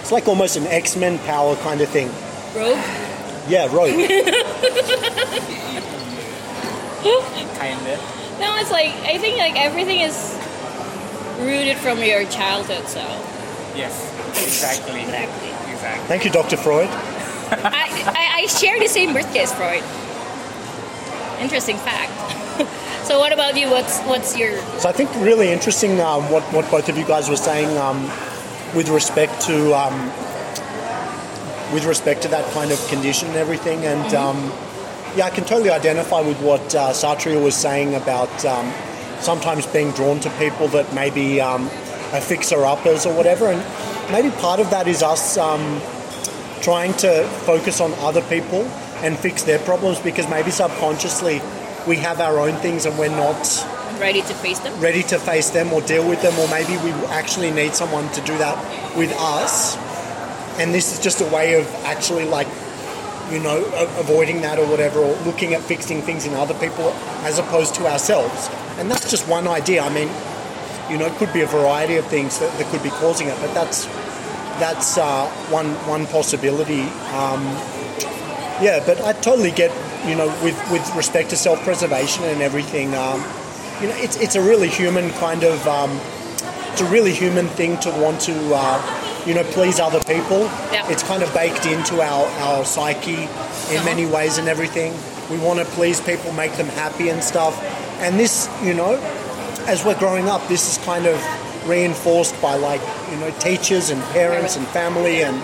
It's 0.00 0.12
like 0.12 0.28
almost 0.28 0.56
an 0.56 0.66
X 0.68 0.96
Men 0.96 1.18
power 1.24 1.56
kind 1.64 1.80
of 1.80 1.88
thing. 1.88 2.08
Rogue? 2.54 2.78
Yeah, 3.48 3.66
Rogue. 3.74 3.94
Kinda. 7.02 7.96
No, 8.40 8.56
it's 8.56 8.70
like 8.70 8.92
I 9.04 9.18
think 9.18 9.38
like 9.38 9.58
everything 9.60 10.00
is 10.00 10.36
rooted 11.38 11.76
from 11.78 11.98
your 12.02 12.24
childhood. 12.26 12.86
So 12.88 13.00
Yes, 13.76 13.94
exactly. 14.30 15.02
exactly. 15.02 15.48
Exactly. 15.72 16.06
Thank 16.08 16.24
you, 16.24 16.30
Dr. 16.30 16.56
Freud. 16.56 16.88
I, 16.88 17.88
I 18.16 18.42
I 18.42 18.46
share 18.46 18.78
the 18.78 18.88
same 18.88 19.12
birthday 19.12 19.40
as 19.40 19.52
Freud. 19.54 19.82
interesting 21.40 21.76
fact. 21.78 22.12
so 23.06 23.18
what 23.18 23.32
about 23.32 23.56
you? 23.58 23.70
What's 23.70 24.00
what's 24.02 24.36
your 24.36 24.56
So 24.78 24.88
I 24.88 24.92
think 24.92 25.10
really 25.16 25.50
interesting 25.50 26.00
um, 26.00 26.28
what 26.30 26.42
what 26.52 26.70
both 26.70 26.88
of 26.88 26.96
you 26.98 27.04
guys 27.04 27.28
were 27.28 27.36
saying 27.36 27.76
um, 27.78 28.02
with 28.74 28.88
respect 28.88 29.40
to 29.42 29.74
um, 29.74 30.10
with 31.72 31.84
respect 31.84 32.22
to 32.22 32.28
that 32.28 32.50
kind 32.52 32.70
of 32.70 32.88
condition 32.88 33.28
and 33.28 33.36
everything, 33.36 33.84
and 33.84 34.14
um, 34.14 34.36
yeah, 35.16 35.26
I 35.26 35.30
can 35.30 35.44
totally 35.44 35.70
identify 35.70 36.20
with 36.20 36.40
what 36.40 36.74
uh, 36.74 36.90
Satria 36.90 37.42
was 37.42 37.54
saying 37.54 37.94
about 37.94 38.44
um, 38.44 38.72
sometimes 39.20 39.66
being 39.66 39.90
drawn 39.92 40.20
to 40.20 40.30
people 40.38 40.68
that 40.68 40.92
maybe 40.94 41.40
um, 41.40 41.64
are 42.12 42.20
fixer 42.20 42.64
uppers 42.64 43.06
or 43.06 43.14
whatever, 43.14 43.46
and 43.46 44.12
maybe 44.12 44.30
part 44.36 44.60
of 44.60 44.70
that 44.70 44.88
is 44.88 45.02
us 45.02 45.36
um, 45.38 45.80
trying 46.62 46.92
to 46.94 47.24
focus 47.44 47.80
on 47.80 47.92
other 47.94 48.22
people 48.22 48.62
and 49.02 49.18
fix 49.18 49.42
their 49.44 49.58
problems 49.60 49.98
because 50.00 50.28
maybe 50.28 50.50
subconsciously 50.50 51.40
we 51.86 51.96
have 51.96 52.20
our 52.20 52.38
own 52.38 52.54
things 52.56 52.84
and 52.84 52.98
we're 52.98 53.08
not 53.08 53.66
ready 53.98 54.22
to 54.22 54.34
face 54.34 54.58
them? 54.60 54.78
ready 54.80 55.02
to 55.02 55.18
face 55.18 55.50
them 55.50 55.72
or 55.72 55.80
deal 55.82 56.08
with 56.08 56.22
them, 56.22 56.36
or 56.38 56.48
maybe 56.48 56.76
we 56.82 56.90
actually 57.08 57.50
need 57.50 57.74
someone 57.74 58.10
to 58.12 58.20
do 58.22 58.36
that 58.38 58.56
with 58.96 59.12
us. 59.18 59.76
And 60.58 60.74
this 60.74 60.92
is 60.92 60.98
just 61.02 61.20
a 61.20 61.26
way 61.26 61.54
of 61.54 61.66
actually, 61.84 62.24
like, 62.24 62.48
you 63.30 63.38
know, 63.38 63.64
avoiding 63.98 64.40
that 64.42 64.58
or 64.58 64.66
whatever, 64.66 64.98
or 64.98 65.14
looking 65.24 65.54
at 65.54 65.60
fixing 65.62 66.02
things 66.02 66.26
in 66.26 66.34
other 66.34 66.54
people 66.54 66.90
as 67.22 67.38
opposed 67.38 67.74
to 67.76 67.86
ourselves. 67.86 68.50
And 68.78 68.90
that's 68.90 69.10
just 69.10 69.28
one 69.28 69.46
idea. 69.46 69.82
I 69.82 69.88
mean, 69.88 70.10
you 70.90 70.98
know, 70.98 71.06
it 71.06 71.16
could 71.18 71.32
be 71.32 71.42
a 71.42 71.46
variety 71.46 71.96
of 71.96 72.06
things 72.06 72.38
that, 72.40 72.50
that 72.58 72.66
could 72.72 72.82
be 72.82 72.90
causing 72.90 73.28
it, 73.28 73.38
but 73.40 73.54
that's 73.54 73.86
that's 74.58 74.98
uh, 74.98 75.26
one 75.48 75.70
one 75.86 76.06
possibility. 76.06 76.82
Um, 77.14 77.42
yeah, 78.60 78.82
but 78.84 79.00
I 79.00 79.12
totally 79.14 79.52
get, 79.52 79.70
you 80.06 80.14
know, 80.14 80.26
with, 80.42 80.58
with 80.70 80.84
respect 80.94 81.30
to 81.30 81.36
self-preservation 81.36 82.24
and 82.24 82.42
everything, 82.42 82.94
um, 82.94 83.20
you 83.80 83.88
know, 83.88 83.96
it's, 83.96 84.16
it's 84.20 84.34
a 84.34 84.42
really 84.42 84.68
human 84.68 85.08
kind 85.12 85.44
of, 85.44 85.66
um, 85.66 85.98
it's 86.72 86.82
a 86.82 86.90
really 86.90 87.14
human 87.14 87.46
thing 87.48 87.78
to 87.80 87.90
want 87.92 88.20
to, 88.22 88.34
uh, 88.52 89.09
you 89.26 89.34
know, 89.34 89.44
please 89.44 89.80
other 89.80 90.00
people. 90.00 90.48
It's 90.90 91.02
kind 91.02 91.22
of 91.22 91.32
baked 91.34 91.66
into 91.66 92.00
our, 92.00 92.26
our 92.40 92.64
psyche 92.64 93.28
in 93.74 93.84
many 93.84 94.06
ways 94.06 94.38
and 94.38 94.48
everything. 94.48 94.94
We 95.30 95.38
want 95.38 95.60
to 95.60 95.64
please 95.64 96.00
people, 96.00 96.32
make 96.32 96.52
them 96.54 96.66
happy 96.66 97.08
and 97.10 97.22
stuff. 97.22 97.60
And 98.00 98.18
this, 98.18 98.48
you 98.62 98.74
know, 98.74 98.94
as 99.66 99.84
we're 99.84 99.98
growing 99.98 100.28
up, 100.28 100.46
this 100.48 100.70
is 100.70 100.84
kind 100.84 101.06
of 101.06 101.16
reinforced 101.68 102.40
by 102.40 102.56
like, 102.56 102.80
you 103.10 103.16
know, 103.18 103.30
teachers 103.38 103.90
and 103.90 104.02
parents 104.04 104.56
and 104.56 104.66
family 104.68 105.22
and 105.22 105.36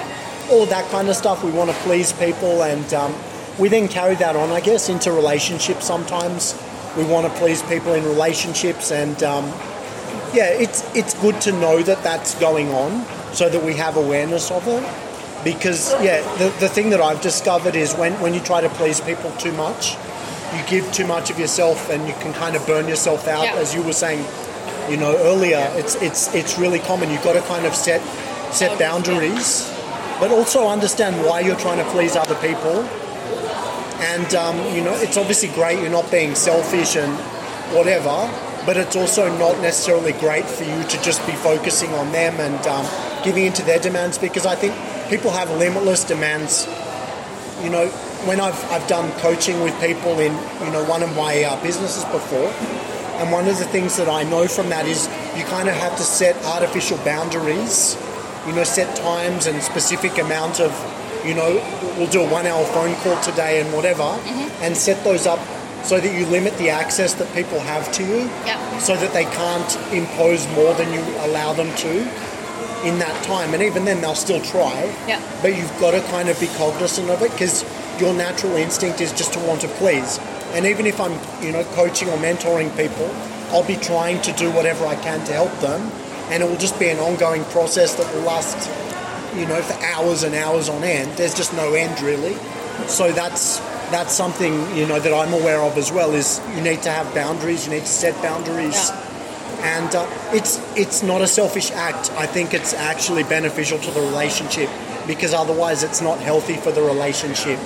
all 0.50 0.66
that 0.66 0.88
kind 0.90 1.08
of 1.08 1.16
stuff. 1.16 1.44
We 1.44 1.50
want 1.50 1.70
to 1.70 1.76
please 1.78 2.12
people, 2.12 2.62
and 2.62 2.94
um, 2.94 3.14
we 3.58 3.68
then 3.68 3.88
carry 3.88 4.14
that 4.16 4.36
on, 4.36 4.50
I 4.50 4.60
guess, 4.60 4.88
into 4.88 5.12
relationships. 5.12 5.86
Sometimes 5.86 6.60
we 6.96 7.04
want 7.04 7.30
to 7.30 7.38
please 7.38 7.62
people 7.64 7.94
in 7.94 8.04
relationships, 8.04 8.90
and 8.90 9.22
um, 9.22 9.44
yeah, 10.34 10.48
it's 10.48 10.82
it's 10.94 11.14
good 11.14 11.40
to 11.42 11.52
know 11.52 11.82
that 11.82 12.02
that's 12.02 12.34
going 12.36 12.70
on, 12.70 13.04
so 13.34 13.48
that 13.48 13.62
we 13.62 13.74
have 13.74 13.96
awareness 13.96 14.50
of 14.50 14.66
it. 14.68 14.82
Because 15.44 15.92
yeah, 16.02 16.20
the, 16.38 16.48
the 16.60 16.68
thing 16.68 16.90
that 16.90 17.00
I've 17.00 17.20
discovered 17.20 17.76
is 17.76 17.94
when, 17.94 18.12
when 18.20 18.34
you 18.34 18.40
try 18.40 18.60
to 18.60 18.68
please 18.70 19.00
people 19.00 19.30
too 19.32 19.52
much, 19.52 19.94
you 20.54 20.62
give 20.66 20.90
too 20.92 21.06
much 21.06 21.30
of 21.30 21.38
yourself, 21.38 21.88
and 21.90 22.06
you 22.08 22.14
can 22.14 22.32
kind 22.32 22.56
of 22.56 22.66
burn 22.66 22.88
yourself 22.88 23.28
out, 23.28 23.44
Yeah. 23.44 23.54
as 23.56 23.74
you 23.74 23.82
were 23.82 23.92
saying, 23.92 24.24
you 24.90 24.96
know, 24.96 25.16
earlier. 25.18 25.68
It's 25.74 25.94
it's 26.02 26.34
it's 26.34 26.58
really 26.58 26.80
common. 26.80 27.10
You've 27.10 27.22
got 27.24 27.34
to 27.34 27.42
kind 27.42 27.64
of 27.66 27.74
set 27.74 28.00
set 28.52 28.78
boundaries 28.78 29.72
but 30.18 30.30
also 30.30 30.66
understand 30.66 31.14
why 31.26 31.40
you're 31.40 31.56
trying 31.58 31.76
to 31.76 31.84
please 31.90 32.16
other 32.16 32.34
people. 32.36 32.82
And 34.00 34.34
um, 34.34 34.56
you 34.74 34.82
know, 34.82 34.94
it's 34.94 35.16
obviously 35.16 35.48
great 35.50 35.78
you're 35.80 35.90
not 35.90 36.10
being 36.10 36.34
selfish 36.34 36.96
and 36.96 37.12
whatever, 37.74 38.08
but 38.66 38.76
it's 38.76 38.96
also 38.96 39.28
not 39.38 39.60
necessarily 39.60 40.12
great 40.12 40.44
for 40.44 40.64
you 40.64 40.82
to 40.82 41.02
just 41.02 41.24
be 41.26 41.32
focusing 41.32 41.92
on 41.94 42.12
them 42.12 42.34
and 42.40 42.66
um, 42.66 42.84
giving 43.24 43.46
into 43.46 43.62
their 43.62 43.78
demands 43.78 44.18
because 44.18 44.44
I 44.44 44.56
think 44.56 44.74
people 45.08 45.30
have 45.30 45.50
limitless 45.50 46.04
demands. 46.04 46.66
You 47.62 47.70
know, 47.70 47.88
when 48.26 48.40
I've, 48.40 48.62
I've 48.70 48.86
done 48.88 49.10
coaching 49.20 49.62
with 49.62 49.78
people 49.80 50.18
in 50.18 50.32
you 50.64 50.70
know 50.72 50.84
one 50.84 51.02
of 51.02 51.14
my 51.16 51.44
uh, 51.44 51.62
businesses 51.62 52.04
before, 52.06 52.50
and 53.22 53.32
one 53.32 53.48
of 53.48 53.58
the 53.58 53.64
things 53.64 53.96
that 53.96 54.08
I 54.08 54.24
know 54.24 54.46
from 54.46 54.68
that 54.68 54.86
is 54.86 55.06
you 55.36 55.44
kind 55.44 55.68
of 55.68 55.74
have 55.76 55.96
to 55.96 56.02
set 56.02 56.36
artificial 56.44 56.98
boundaries 56.98 57.96
you 58.46 58.52
know, 58.52 58.64
set 58.64 58.96
times 58.96 59.46
and 59.46 59.60
specific 59.62 60.18
amount 60.18 60.60
of, 60.60 60.72
you 61.26 61.34
know, 61.34 61.54
we'll 61.98 62.06
do 62.08 62.22
a 62.22 62.30
one 62.30 62.46
hour 62.46 62.64
phone 62.66 62.94
call 62.96 63.20
today 63.20 63.60
and 63.60 63.72
whatever, 63.74 64.04
and 64.62 64.76
set 64.76 65.02
those 65.04 65.26
up 65.26 65.40
so 65.86 66.00
that 66.00 66.12
you 66.18 66.26
limit 66.26 66.56
the 66.58 66.68
access 66.68 67.14
that 67.14 67.32
people 67.32 67.60
have 67.60 67.90
to 67.92 68.02
you 68.02 68.28
Yeah. 68.44 68.58
so 68.78 68.96
that 68.96 69.12
they 69.12 69.24
can't 69.24 69.70
impose 69.92 70.46
more 70.58 70.74
than 70.74 70.92
you 70.92 71.00
allow 71.20 71.52
them 71.52 71.72
to 71.76 71.92
in 72.84 72.98
that 72.98 73.16
time. 73.22 73.54
And 73.54 73.62
even 73.62 73.84
then, 73.84 74.00
they'll 74.00 74.14
still 74.28 74.40
try. 74.42 74.92
Yeah. 75.06 75.20
But 75.42 75.56
you've 75.56 75.76
got 75.80 75.92
to 75.92 76.00
kind 76.10 76.28
of 76.28 76.38
be 76.40 76.48
cognizant 76.58 77.08
of 77.10 77.22
it 77.22 77.30
because 77.32 77.64
your 78.00 78.12
natural 78.14 78.56
instinct 78.56 79.00
is 79.00 79.12
just 79.12 79.32
to 79.34 79.38
want 79.40 79.60
to 79.62 79.68
please. 79.78 80.18
And 80.54 80.66
even 80.66 80.86
if 80.86 81.00
I'm, 81.00 81.14
you 81.44 81.52
know, 81.52 81.62
coaching 81.74 82.08
or 82.10 82.16
mentoring 82.18 82.74
people, 82.76 83.08
I'll 83.50 83.66
be 83.66 83.76
trying 83.76 84.20
to 84.22 84.32
do 84.32 84.50
whatever 84.50 84.86
I 84.86 84.96
can 84.96 85.24
to 85.26 85.32
help 85.32 85.54
them. 85.60 85.80
And 86.30 86.42
it 86.42 86.48
will 86.48 86.58
just 86.58 86.78
be 86.80 86.88
an 86.88 86.98
ongoing 86.98 87.44
process 87.44 87.94
that 87.94 88.12
will 88.14 88.22
last, 88.22 88.58
you 89.36 89.46
know, 89.46 89.62
for 89.62 89.74
hours 89.84 90.24
and 90.24 90.34
hours 90.34 90.68
on 90.68 90.82
end. 90.82 91.10
There's 91.16 91.34
just 91.34 91.52
no 91.54 91.74
end 91.74 92.00
really. 92.02 92.34
So 92.88 93.12
that's 93.12 93.60
that's 93.90 94.12
something 94.12 94.52
you 94.76 94.86
know 94.86 94.98
that 94.98 95.12
I'm 95.12 95.32
aware 95.32 95.60
of 95.60 95.76
as 95.76 95.92
well. 95.92 96.12
Is 96.12 96.40
you 96.54 96.62
need 96.62 96.82
to 96.82 96.90
have 96.90 97.14
boundaries. 97.14 97.66
You 97.66 97.72
need 97.72 97.82
to 97.82 97.86
set 97.86 98.20
boundaries 98.22 98.90
and 99.60 99.94
uh, 99.94 100.06
it's 100.32 100.60
it's 100.76 101.02
not 101.02 101.22
a 101.22 101.26
selfish 101.26 101.70
act. 101.70 102.10
I 102.12 102.26
think 102.26 102.54
it's 102.54 102.74
actually 102.74 103.22
beneficial 103.24 103.78
to 103.78 103.90
the 103.90 104.00
relationship 104.00 104.68
because 105.06 105.32
otherwise 105.32 105.82
it's 105.82 106.00
not 106.00 106.18
healthy 106.18 106.56
for 106.56 106.72
the 106.72 106.82
relationship. 106.82 107.58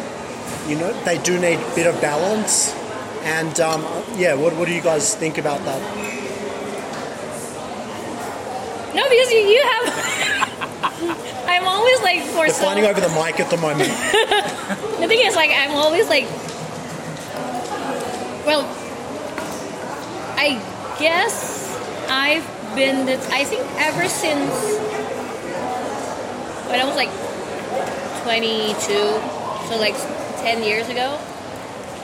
You 0.69 0.77
know, 0.77 0.93
they 1.05 1.19
do 1.19 1.39
need 1.39 1.59
a 1.59 1.75
bit 1.75 1.87
of 1.87 2.01
balance. 2.01 2.75
And 3.23 3.61
um, 3.61 3.83
yeah, 4.17 4.35
what, 4.35 4.55
what 4.57 4.67
do 4.67 4.75
you 4.75 4.81
guys 4.81 5.15
think 5.15 5.39
about 5.39 5.63
that? 5.65 5.81
No, 8.95 9.09
because 9.09 9.31
you, 9.31 9.39
you 9.39 9.63
have. 9.63 10.47
I'm 11.47 11.67
always 11.69 12.01
like 12.03 12.23
for 12.25 12.47
They're 12.47 12.51
some. 12.51 12.67
fighting 12.67 12.85
over 12.87 13.01
the 13.01 13.09
mic 13.11 13.41
at 13.41 13.51
the 13.51 13.57
moment. 13.57 13.91
The 15.01 15.09
thing 15.09 15.27
is, 15.27 15.35
like, 15.35 15.51
I'm 15.51 15.71
always 15.71 16.07
like, 16.09 16.25
well, 18.45 18.69
I 20.37 20.61
guess 21.01 21.75
I've 22.11 22.45
been. 22.75 23.07
The, 23.07 23.15
I 23.33 23.45
think 23.45 23.63
ever 23.81 24.07
since 24.09 24.53
when 26.69 26.79
I 26.81 26.85
was 26.85 26.97
like 26.97 27.11
22, 28.23 28.77
so 29.69 29.81
like 29.81 29.97
10 30.43 30.63
years 30.63 30.89
ago. 30.89 31.19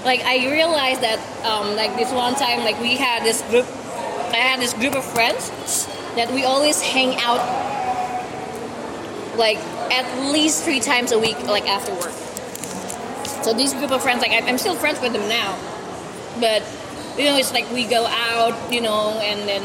Like 0.04 0.23
I 0.25 0.50
realized 0.50 1.02
that, 1.02 1.18
um, 1.45 1.76
like 1.76 1.97
this 1.97 2.11
one 2.12 2.35
time, 2.35 2.61
like 2.61 2.80
we 2.80 2.97
had 2.97 3.23
this 3.25 3.42
group. 3.50 3.66
I 4.33 4.37
had 4.37 4.59
this 4.61 4.73
group 4.73 4.95
of 4.95 5.04
friends 5.04 5.50
that 6.16 6.33
we 6.33 6.45
always 6.45 6.80
hang 6.80 7.16
out 7.21 7.40
like 9.37 9.59
at 9.93 10.31
least 10.33 10.64
three 10.64 10.81
times 10.81 11.12
a 11.12 11.19
week, 11.19 11.38
like 11.47 11.69
after 11.69 11.93
work. 11.95 12.12
So 13.45 13.52
these 13.52 13.73
group 13.75 13.93
of 13.93 14.02
friends, 14.02 14.23
like 14.23 14.33
I'm 14.33 14.59
still 14.59 14.75
friends 14.75 15.00
with 15.00 15.12
them 15.12 15.28
now, 15.28 15.57
but 16.40 16.62
you 17.16 17.25
know, 17.25 17.37
it's 17.37 17.52
like 17.52 17.71
we 17.71 17.87
go 17.87 18.07
out, 18.07 18.73
you 18.73 18.81
know, 18.81 19.19
and 19.21 19.49
then 19.49 19.62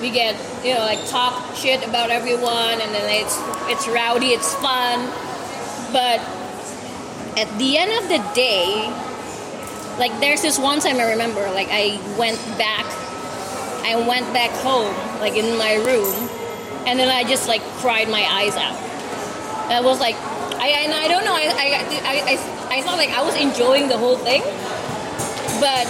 we 0.00 0.10
get 0.10 0.34
you 0.64 0.74
know 0.74 0.80
like 0.80 1.06
talk 1.08 1.54
shit 1.54 1.86
about 1.86 2.10
everyone, 2.10 2.80
and 2.80 2.94
then 2.94 3.06
it's 3.08 3.38
it's 3.70 3.86
rowdy, 3.88 4.28
it's 4.28 4.54
fun, 4.56 5.06
but 5.92 6.20
at 7.36 7.48
the 7.58 7.76
end 7.76 7.92
of 8.02 8.08
the 8.08 8.18
day, 8.34 8.88
like 9.98 10.18
there's 10.20 10.42
this 10.42 10.58
one 10.58 10.80
time 10.80 10.96
I 10.96 11.10
remember, 11.10 11.42
like 11.50 11.68
I 11.70 12.00
went 12.18 12.38
back, 12.58 12.86
I 13.84 13.96
went 14.08 14.32
back 14.32 14.50
home, 14.62 14.94
like 15.20 15.34
in 15.34 15.58
my 15.58 15.74
room, 15.74 16.28
and 16.86 16.98
then 16.98 17.08
I 17.08 17.28
just 17.28 17.48
like 17.48 17.62
cried 17.82 18.08
my 18.08 18.22
eyes 18.22 18.56
out. 18.56 18.83
I 19.70 19.80
was 19.80 20.00
like, 20.00 20.16
I 20.60 20.68
and 20.84 20.92
I 20.92 21.08
don't 21.08 21.24
know, 21.24 21.34
I 21.34 21.44
I, 21.50 21.66
I, 22.04 22.14
I, 22.32 22.78
I 22.78 22.82
thought 22.82 22.96
like 22.98 23.10
I 23.10 23.22
was 23.22 23.34
enjoying 23.36 23.88
the 23.88 23.98
whole 23.98 24.16
thing, 24.16 24.42
but 25.60 25.86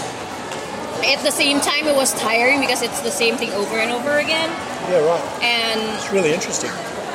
at 1.04 1.20
the 1.22 1.30
same 1.30 1.60
time 1.60 1.86
it 1.86 1.94
was 1.94 2.14
tiring 2.14 2.60
because 2.60 2.82
it's 2.82 3.00
the 3.02 3.10
same 3.10 3.36
thing 3.36 3.52
over 3.52 3.76
and 3.78 3.90
over 3.90 4.18
again, 4.18 4.48
yeah, 4.90 5.04
right. 5.04 5.22
and 5.42 5.80
It's 5.98 6.10
really 6.12 6.32
interesting. 6.32 6.70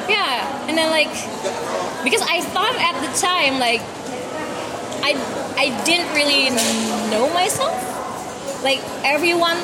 yeah, 0.07 0.67
and 0.67 0.77
then 0.77 0.89
like 0.91 1.09
because 2.03 2.21
I 2.21 2.41
thought 2.41 2.75
at 2.75 2.95
the 3.01 3.11
time 3.19 3.59
like 3.59 3.81
I 5.03 5.15
I 5.57 5.83
didn't 5.85 6.13
really 6.13 6.49
know 7.09 7.31
myself. 7.33 7.75
Like 8.63 8.79
everyone 9.03 9.57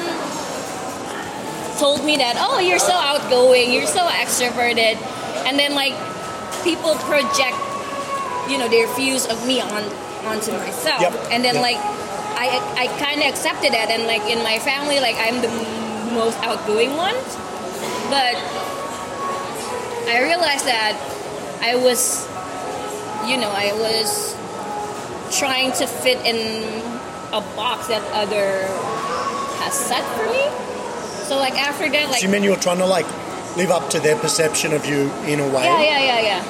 told 1.78 2.06
me 2.06 2.18
that 2.18 2.36
oh 2.40 2.60
you're 2.60 2.80
so 2.80 2.94
outgoing, 2.94 3.72
you're 3.74 3.86
so 3.88 4.08
extroverted, 4.08 4.96
and 5.46 5.60
then 5.60 5.76
like 5.76 5.94
people 6.66 6.96
project 7.06 7.56
you 8.50 8.58
know 8.58 8.68
their 8.68 8.90
views 8.96 9.26
of 9.30 9.38
me 9.48 9.62
on 9.62 9.84
onto 10.26 10.52
myself, 10.52 11.02
Yep, 11.02 11.14
and 11.32 11.46
then 11.46 11.56
yep. 11.56 11.64
like 11.64 11.78
I 12.36 12.60
I 12.76 12.86
kind 12.98 13.22
of 13.22 13.28
accepted 13.30 13.72
that, 13.74 13.90
and 13.94 14.04
like 14.10 14.26
in 14.26 14.42
my 14.44 14.58
family, 14.60 15.00
like 15.00 15.16
I'm 15.22 15.40
the 15.42 15.54
most 16.14 16.38
outgoing 16.42 16.98
one, 16.98 17.16
but 18.10 18.36
I 20.10 20.22
realized 20.22 20.66
that 20.66 20.94
I 21.62 21.76
was, 21.76 22.26
you 23.30 23.38
know, 23.38 23.50
I 23.50 23.74
was 23.78 24.36
trying 25.38 25.72
to 25.74 25.88
fit 25.88 26.18
in 26.26 26.64
a 27.34 27.42
box 27.56 27.88
that 27.88 28.04
other 28.14 28.66
has 29.62 29.74
set 29.74 30.04
for 30.18 30.26
me. 30.30 30.46
So 31.26 31.38
like 31.38 31.54
after 31.58 31.90
that, 31.90 32.10
like 32.10 32.22
Do 32.22 32.28
you 32.28 32.32
mean 32.32 32.44
you 32.44 32.52
were 32.52 32.56
trying 32.62 32.78
to 32.78 32.86
like 32.86 33.08
live 33.58 33.72
up 33.72 33.90
to 33.92 34.00
their 34.00 34.18
perception 34.18 34.74
of 34.74 34.86
you 34.86 35.10
in 35.26 35.40
a 35.40 35.48
way? 35.48 35.64
yeah, 35.64 35.82
yeah, 35.82 36.00
yeah, 36.00 36.22
yeah. 36.22 36.42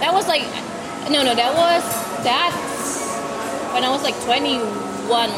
That 0.00 0.12
was 0.12 0.26
like, 0.28 0.42
no, 1.10 1.22
no, 1.22 1.34
that 1.34 1.52
was 1.54 1.82
that 2.24 2.52
when 3.74 3.84
I 3.84 3.90
was 3.90 4.02
like 4.02 4.18
21. 4.24 4.68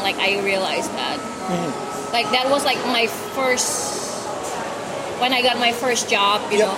Like 0.03 0.17
I 0.17 0.41
realized 0.43 0.91
that, 0.91 1.17
Mm-hmm. 1.19 2.13
like 2.13 2.29
that 2.31 2.49
was 2.49 2.63
like 2.65 2.77
my 2.87 3.07
first 3.35 4.19
when 5.19 5.31
I 5.33 5.41
got 5.41 5.57
my 5.59 5.71
first 5.71 6.09
job. 6.09 6.41
You 6.51 6.59
Yep. 6.59 6.67
know, 6.67 6.77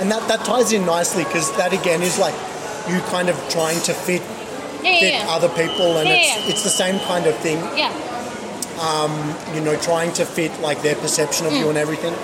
And 0.00 0.10
that, 0.12 0.28
that 0.28 0.44
ties 0.44 0.72
in 0.72 0.84
nicely 0.86 1.24
because 1.24 1.50
that 1.56 1.72
again 1.72 2.02
is 2.02 2.18
like 2.18 2.34
you 2.88 3.00
kind 3.10 3.28
of 3.28 3.36
trying 3.48 3.80
to 3.82 3.94
fit 3.94 4.20
yeah, 4.82 4.98
fit 5.00 5.14
yeah. 5.14 5.26
other 5.36 5.48
people 5.50 5.96
and 5.98 6.08
Yeah, 6.08 6.16
it's 6.18 6.48
it's 6.50 6.62
the 6.64 6.70
same 6.82 6.98
kind 7.06 7.26
of 7.26 7.34
thing 7.38 7.58
yeah. 7.78 7.92
you 9.54 9.60
know 9.60 9.76
trying 9.76 10.12
to 10.14 10.24
fit 10.24 10.50
like 10.60 10.82
their 10.82 10.96
perception 10.96 11.46
of 11.46 11.52
you 11.52 11.64
Mm. 11.66 11.70
and 11.70 11.78
everything 11.78 12.14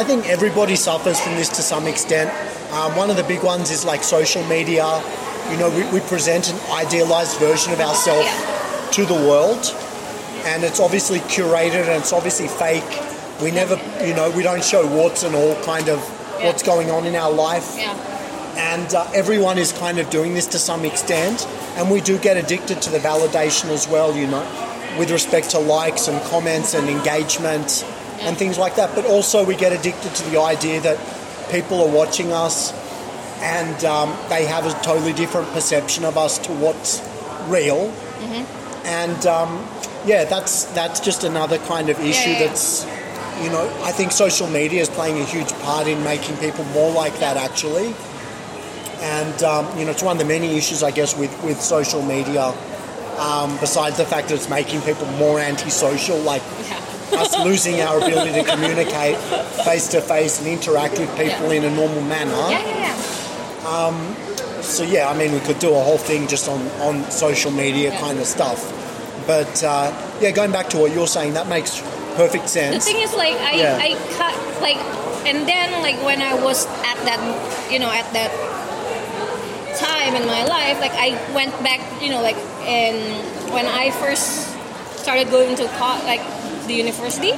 i 0.00 0.04
think 0.04 0.28
everybody 0.28 0.76
suffers 0.76 1.18
from 1.20 1.34
this 1.34 1.48
to 1.48 1.62
some 1.62 1.86
extent. 1.86 2.30
Um, 2.72 2.94
one 2.96 3.08
of 3.10 3.16
the 3.16 3.24
big 3.24 3.42
ones 3.42 3.70
is 3.70 3.84
like 3.84 4.02
social 4.04 4.44
media. 4.44 4.86
You 5.50 5.56
know 5.60 5.70
we, 5.70 5.82
we 5.94 6.00
present 6.06 6.44
an 6.52 6.58
idealized 6.84 7.36
version 7.38 7.72
of 7.72 7.80
ourselves 7.80 8.28
Yeah. 8.28 8.90
to 8.96 9.02
the 9.12 9.18
world 9.30 9.62
and 10.50 10.62
it's 10.62 10.80
obviously 10.86 11.20
curated 11.34 11.84
and 11.90 11.96
it's 12.02 12.12
obviously 12.12 12.48
fake. 12.48 12.90
We 13.42 13.50
never 13.50 13.76
you 14.08 14.14
know 14.14 14.30
we 14.38 14.42
don't 14.42 14.62
show 14.72 14.82
warts 14.98 15.22
and 15.26 15.34
all 15.34 15.54
kind 15.72 15.88
of 15.88 15.98
Yeah. 15.98 16.46
what's 16.46 16.62
going 16.62 16.90
on 16.96 17.02
in 17.06 17.14
our 17.16 17.32
life. 17.32 17.68
Yeah, 17.76 17.94
and 18.74 18.88
uh, 18.94 19.06
everyone 19.22 19.56
is 19.58 19.72
kind 19.72 19.98
of 19.98 20.10
doing 20.10 20.34
this 20.34 20.46
to 20.54 20.58
some 20.58 20.84
extent 20.84 21.46
and 21.76 21.90
we 21.90 22.00
do 22.00 22.18
get 22.18 22.36
addicted 22.36 22.82
to 22.82 22.90
the 22.90 22.98
validation 22.98 23.66
as 23.78 23.88
well 23.88 24.10
you 24.20 24.26
know 24.26 24.44
with 24.98 25.10
respect 25.10 25.50
to 25.50 25.58
likes 25.58 26.08
and 26.08 26.20
comments 26.30 26.74
and 26.74 26.88
engagement 26.88 27.84
and 28.20 28.36
things 28.36 28.58
like 28.58 28.76
that 28.76 28.94
but 28.94 29.04
also 29.06 29.44
we 29.44 29.54
get 29.56 29.72
addicted 29.72 30.14
to 30.14 30.30
the 30.30 30.40
idea 30.40 30.80
that 30.80 30.98
people 31.50 31.80
are 31.80 31.94
watching 31.94 32.32
us 32.32 32.72
and 33.40 33.84
um, 33.84 34.16
they 34.28 34.44
have 34.44 34.66
a 34.66 34.72
totally 34.82 35.12
different 35.12 35.48
perception 35.52 36.04
of 36.04 36.18
us 36.18 36.38
to 36.38 36.52
what's 36.54 37.00
real 37.48 37.92
and 38.84 39.26
um, 39.26 39.66
yeah 40.04 40.24
that's 40.24 40.64
that's 40.74 41.00
just 41.00 41.24
another 41.24 41.58
kind 41.58 41.88
of 41.88 41.98
issue 42.00 42.30
yeah, 42.30 42.40
yeah. 42.40 42.46
that's 42.46 42.84
you 43.42 43.50
know 43.50 43.64
i 43.82 43.92
think 43.92 44.10
social 44.10 44.48
media 44.48 44.80
is 44.80 44.88
playing 44.88 45.20
a 45.20 45.24
huge 45.24 45.52
part 45.60 45.86
in 45.86 46.02
making 46.02 46.36
people 46.38 46.64
more 46.66 46.92
like 46.92 47.16
that 47.20 47.36
actually 47.36 47.94
and 49.00 49.42
um, 49.42 49.78
you 49.78 49.84
know 49.84 49.90
it's 49.92 50.02
one 50.02 50.16
of 50.16 50.18
the 50.18 50.28
many 50.28 50.56
issues 50.56 50.82
I 50.82 50.90
guess 50.90 51.16
with 51.16 51.32
with 51.44 51.60
social 51.60 52.02
media. 52.02 52.52
Um, 53.18 53.58
besides 53.58 53.96
the 53.96 54.04
fact 54.04 54.28
that 54.28 54.36
it's 54.36 54.48
making 54.48 54.80
people 54.82 55.06
more 55.18 55.40
antisocial, 55.40 56.18
like. 56.18 56.42
Us 57.12 57.36
losing 57.44 57.80
our 57.80 57.98
ability 57.98 58.32
to 58.32 58.44
communicate 58.44 59.16
face 59.64 59.88
to 59.88 60.00
face 60.00 60.38
and 60.38 60.48
interact 60.48 60.98
with 60.98 61.08
people 61.16 61.48
Yeah. 61.52 61.58
in 61.60 61.64
a 61.64 61.70
normal 61.74 62.02
manner. 62.02 62.32
Yeah, 62.50 62.60
yeah, 62.66 62.94
yeah. 63.62 63.68
Um, 63.68 64.16
So 64.62 64.82
yeah, 64.82 65.08
I 65.08 65.14
mean 65.16 65.32
we 65.32 65.40
could 65.40 65.58
do 65.60 65.70
a 65.74 65.80
whole 65.80 65.96
thing 65.98 66.26
just 66.28 66.48
on 66.48 66.60
on 66.80 66.94
social 67.10 67.50
media 67.50 67.90
Yeah. 67.90 68.00
kind 68.00 68.18
of 68.18 68.26
stuff. 68.26 68.60
But 69.26 69.62
uh, 69.64 69.92
yeah, 70.20 70.30
going 70.32 70.52
back 70.52 70.68
to 70.70 70.76
what 70.78 70.92
you're 70.92 71.06
saying, 71.08 71.34
that 71.34 71.48
makes 71.48 71.80
perfect 72.16 72.48
sense. 72.50 72.74
The 72.84 72.92
thing 72.92 73.00
is, 73.02 73.14
like, 73.14 73.36
I, 73.38 73.52
Yeah. 73.54 73.78
I 73.88 73.90
cut, 74.18 74.34
like, 74.60 74.80
and 75.28 75.46
then, 75.46 75.68
like, 75.86 75.96
when 76.02 76.20
I 76.20 76.34
was 76.42 76.66
at 76.82 76.98
that, 77.06 77.20
you 77.70 77.78
know, 77.78 77.90
at 77.92 78.08
that 78.12 78.30
time 79.78 80.16
in 80.16 80.26
my 80.26 80.42
life, 80.44 80.80
like, 80.80 80.92
I 80.96 81.14
went 81.34 81.52
back, 81.62 81.80
you 82.02 82.10
know, 82.10 82.20
like, 82.22 82.36
and 82.66 82.96
when 83.54 83.66
I 83.66 83.90
first 84.02 84.48
started 84.98 85.30
going 85.30 85.54
to, 85.56 85.66
co- 85.78 86.02
like, 86.04 86.22
the 86.68 86.74
university, 86.74 87.32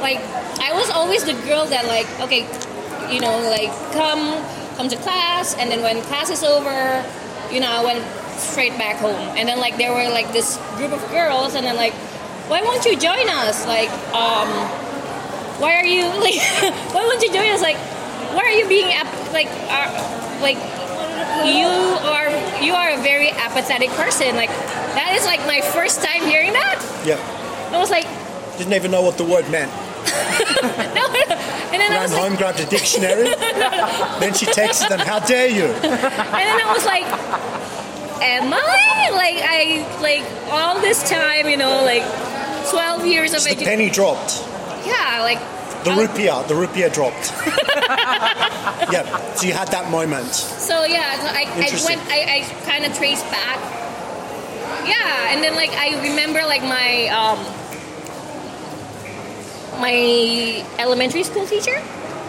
like, 0.00 0.18
I 0.60 0.72
was 0.74 0.90
always 0.90 1.24
the 1.24 1.34
girl 1.48 1.64
that, 1.66 1.86
like, 1.86 2.06
okay, 2.20 2.46
you 3.12 3.20
know, 3.20 3.38
like, 3.50 3.70
come, 3.92 4.38
come 4.76 4.88
to 4.88 4.96
class, 4.96 5.54
and 5.56 5.70
then 5.70 5.82
when 5.82 6.02
class 6.02 6.30
is 6.30 6.42
over, 6.42 7.04
you 7.50 7.60
know, 7.60 7.70
I 7.70 7.82
went 7.84 8.04
straight 8.38 8.76
back 8.78 8.96
home. 8.96 9.16
And 9.36 9.48
then, 9.48 9.58
like, 9.58 9.76
there 9.76 9.92
were, 9.92 10.08
like, 10.10 10.32
this 10.32 10.56
group 10.76 10.92
of 10.92 11.00
girls, 11.10 11.54
and 11.54 11.66
then, 11.66 11.76
like, 11.76 11.94
why 12.48 12.60
won't 12.62 12.84
you 12.84 12.96
join 12.96 13.28
us? 13.28 13.66
Like, 13.66 13.90
um, 14.14 14.48
why 15.60 15.74
are 15.76 15.86
you 15.86 16.06
like? 16.26 16.40
why 16.92 17.02
won't 17.06 17.22
you 17.22 17.32
join 17.32 17.50
us? 17.50 17.62
Like, 17.62 17.76
why 18.34 18.42
are 18.44 18.50
you 18.52 18.68
being 18.68 18.92
ap- 18.92 19.32
like, 19.32 19.48
uh, 19.70 19.88
like, 20.42 20.58
you 21.46 21.66
are 21.66 22.30
you 22.62 22.74
are 22.74 22.90
a 22.90 23.02
very 23.02 23.30
apathetic 23.30 23.90
person. 23.90 24.36
Like, 24.36 24.50
that 24.98 25.14
is 25.16 25.24
like 25.24 25.40
my 25.46 25.60
first 25.60 26.02
time 26.02 26.22
hearing 26.22 26.52
that. 26.52 26.78
Yeah, 27.06 27.16
I 27.72 27.78
was 27.78 27.90
like, 27.90 28.06
didn't 28.58 28.74
even 28.74 28.90
know 28.90 29.02
what 29.02 29.16
the 29.18 29.24
word 29.24 29.48
meant. 29.50 29.70
no, 30.62 31.04
and 31.72 31.80
then 31.80 31.90
I 31.92 31.94
Ran 31.94 32.02
was 32.02 32.12
like, 32.12 32.20
home, 32.22 32.36
grabbed 32.36 32.60
a 32.60 32.66
dictionary. 32.66 33.24
then 34.20 34.34
she 34.34 34.46
texted 34.46 34.88
them, 34.88 34.98
"How 35.00 35.18
dare 35.20 35.48
you!" 35.48 35.64
and 35.66 35.82
then 35.84 36.60
I 36.60 36.72
was 36.74 36.84
like, 36.84 37.04
am 38.22 38.52
I 38.52 39.10
like 39.12 39.38
I 39.42 40.00
like 40.02 40.24
all 40.50 40.80
this 40.80 41.08
time? 41.08 41.48
You 41.48 41.56
know, 41.56 41.82
like 41.84 42.02
twelve 42.70 43.06
years 43.06 43.32
of 43.34 43.42
The 43.44 43.50
education. 43.50 43.70
penny 43.70 43.90
dropped. 43.90 44.42
Yeah, 44.84 45.20
like 45.22 45.38
The 45.84 45.92
I- 45.92 46.06
rupiah, 46.06 46.46
the 46.48 46.54
rupiah 46.54 46.92
dropped. 46.92 47.30
yeah, 48.92 49.34
so 49.34 49.46
you 49.46 49.52
had 49.52 49.68
that 49.68 49.90
moment. 49.90 50.32
So 50.34 50.84
yeah, 50.84 51.14
so 51.20 51.26
I, 51.28 51.46
I 51.46 51.70
went, 51.86 52.00
I, 52.10 52.18
I 52.42 52.68
kind 52.68 52.84
of 52.84 52.96
traced 52.98 53.24
back. 53.30 53.58
Yeah, 54.86 55.30
and 55.32 55.42
then 55.42 55.54
like 55.54 55.70
I 55.70 56.02
remember 56.10 56.40
like 56.42 56.62
my 56.62 57.06
um, 57.08 57.38
my 59.80 60.64
elementary 60.78 61.22
school 61.22 61.46
teacher. 61.46 61.80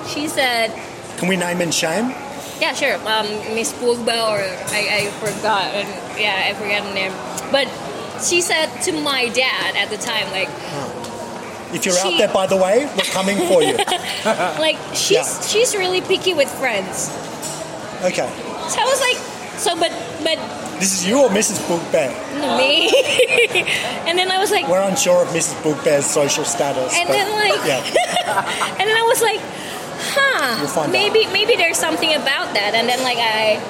She 0.07 0.27
said, 0.27 0.71
Can 1.17 1.27
we 1.27 1.35
name 1.37 1.61
and 1.61 1.73
shame? 1.73 2.13
"Yeah, 2.61 2.73
sure, 2.73 2.95
um, 3.07 3.27
Miss 3.55 3.73
Purba, 3.73 4.29
or 4.29 4.39
I, 4.71 4.81
I 4.91 5.11
forgot, 5.19 5.65
and 5.73 5.87
yeah, 6.19 6.47
I 6.47 6.53
forgot 6.53 6.83
the 6.87 6.93
name." 6.93 7.11
But 7.51 7.67
she 8.23 8.41
said 8.41 8.67
to 8.83 8.91
my 9.01 9.27
dad 9.29 9.75
at 9.75 9.89
the 9.89 9.97
time, 9.97 10.29
like, 10.31 10.49
If 11.73 11.85
you're 11.85 11.97
out 11.97 12.17
there, 12.17 12.31
by 12.31 12.45
the 12.47 12.55
way, 12.55 12.85
we're 12.95 13.09
coming 13.11 13.37
for 13.49 13.63
you. 13.63 13.75
like 14.61 14.77
she's 14.93 15.11
Yeah. 15.17 15.41
she's 15.41 15.75
really 15.75 16.01
picky 16.01 16.33
with 16.33 16.49
friends. 16.59 17.09
Okay. 18.03 18.29
So 18.69 18.77
I 18.79 18.85
was 18.85 19.01
like, 19.01 19.17
so 19.57 19.75
but 19.75 19.91
but 20.23 20.37
This 20.83 20.99
is 20.99 21.07
you 21.07 21.23
or 21.23 21.29
Mrs. 21.29 21.63
Bookbear? 21.63 22.11
me, 22.59 22.91
and 24.05 24.19
then 24.19 24.29
I 24.29 24.37
was 24.37 24.51
like, 24.51 24.67
We're 24.67 24.81
unsure 24.81 25.21
of 25.21 25.29
Mrs. 25.29 25.55
Bookbear's 25.63 26.05
social 26.05 26.43
status. 26.43 26.93
And 26.93 27.07
but 27.07 27.13
then, 27.13 27.31
like- 27.31 27.65
yeah, 27.65 28.75
And 28.77 28.89
then 28.89 28.97
I 28.97 29.03
was 29.07 29.21
like, 29.21 29.39
huh, 29.39 30.57
You'll 30.59 30.67
find 30.67 30.91
maybe 30.91 31.25
maybe 31.27 31.55
there's 31.55 31.77
something 31.77 32.13
about 32.13 32.53
that. 32.55 32.75
And 32.75 32.89
then 32.89 33.01
like 33.01 33.15
I 33.15 33.63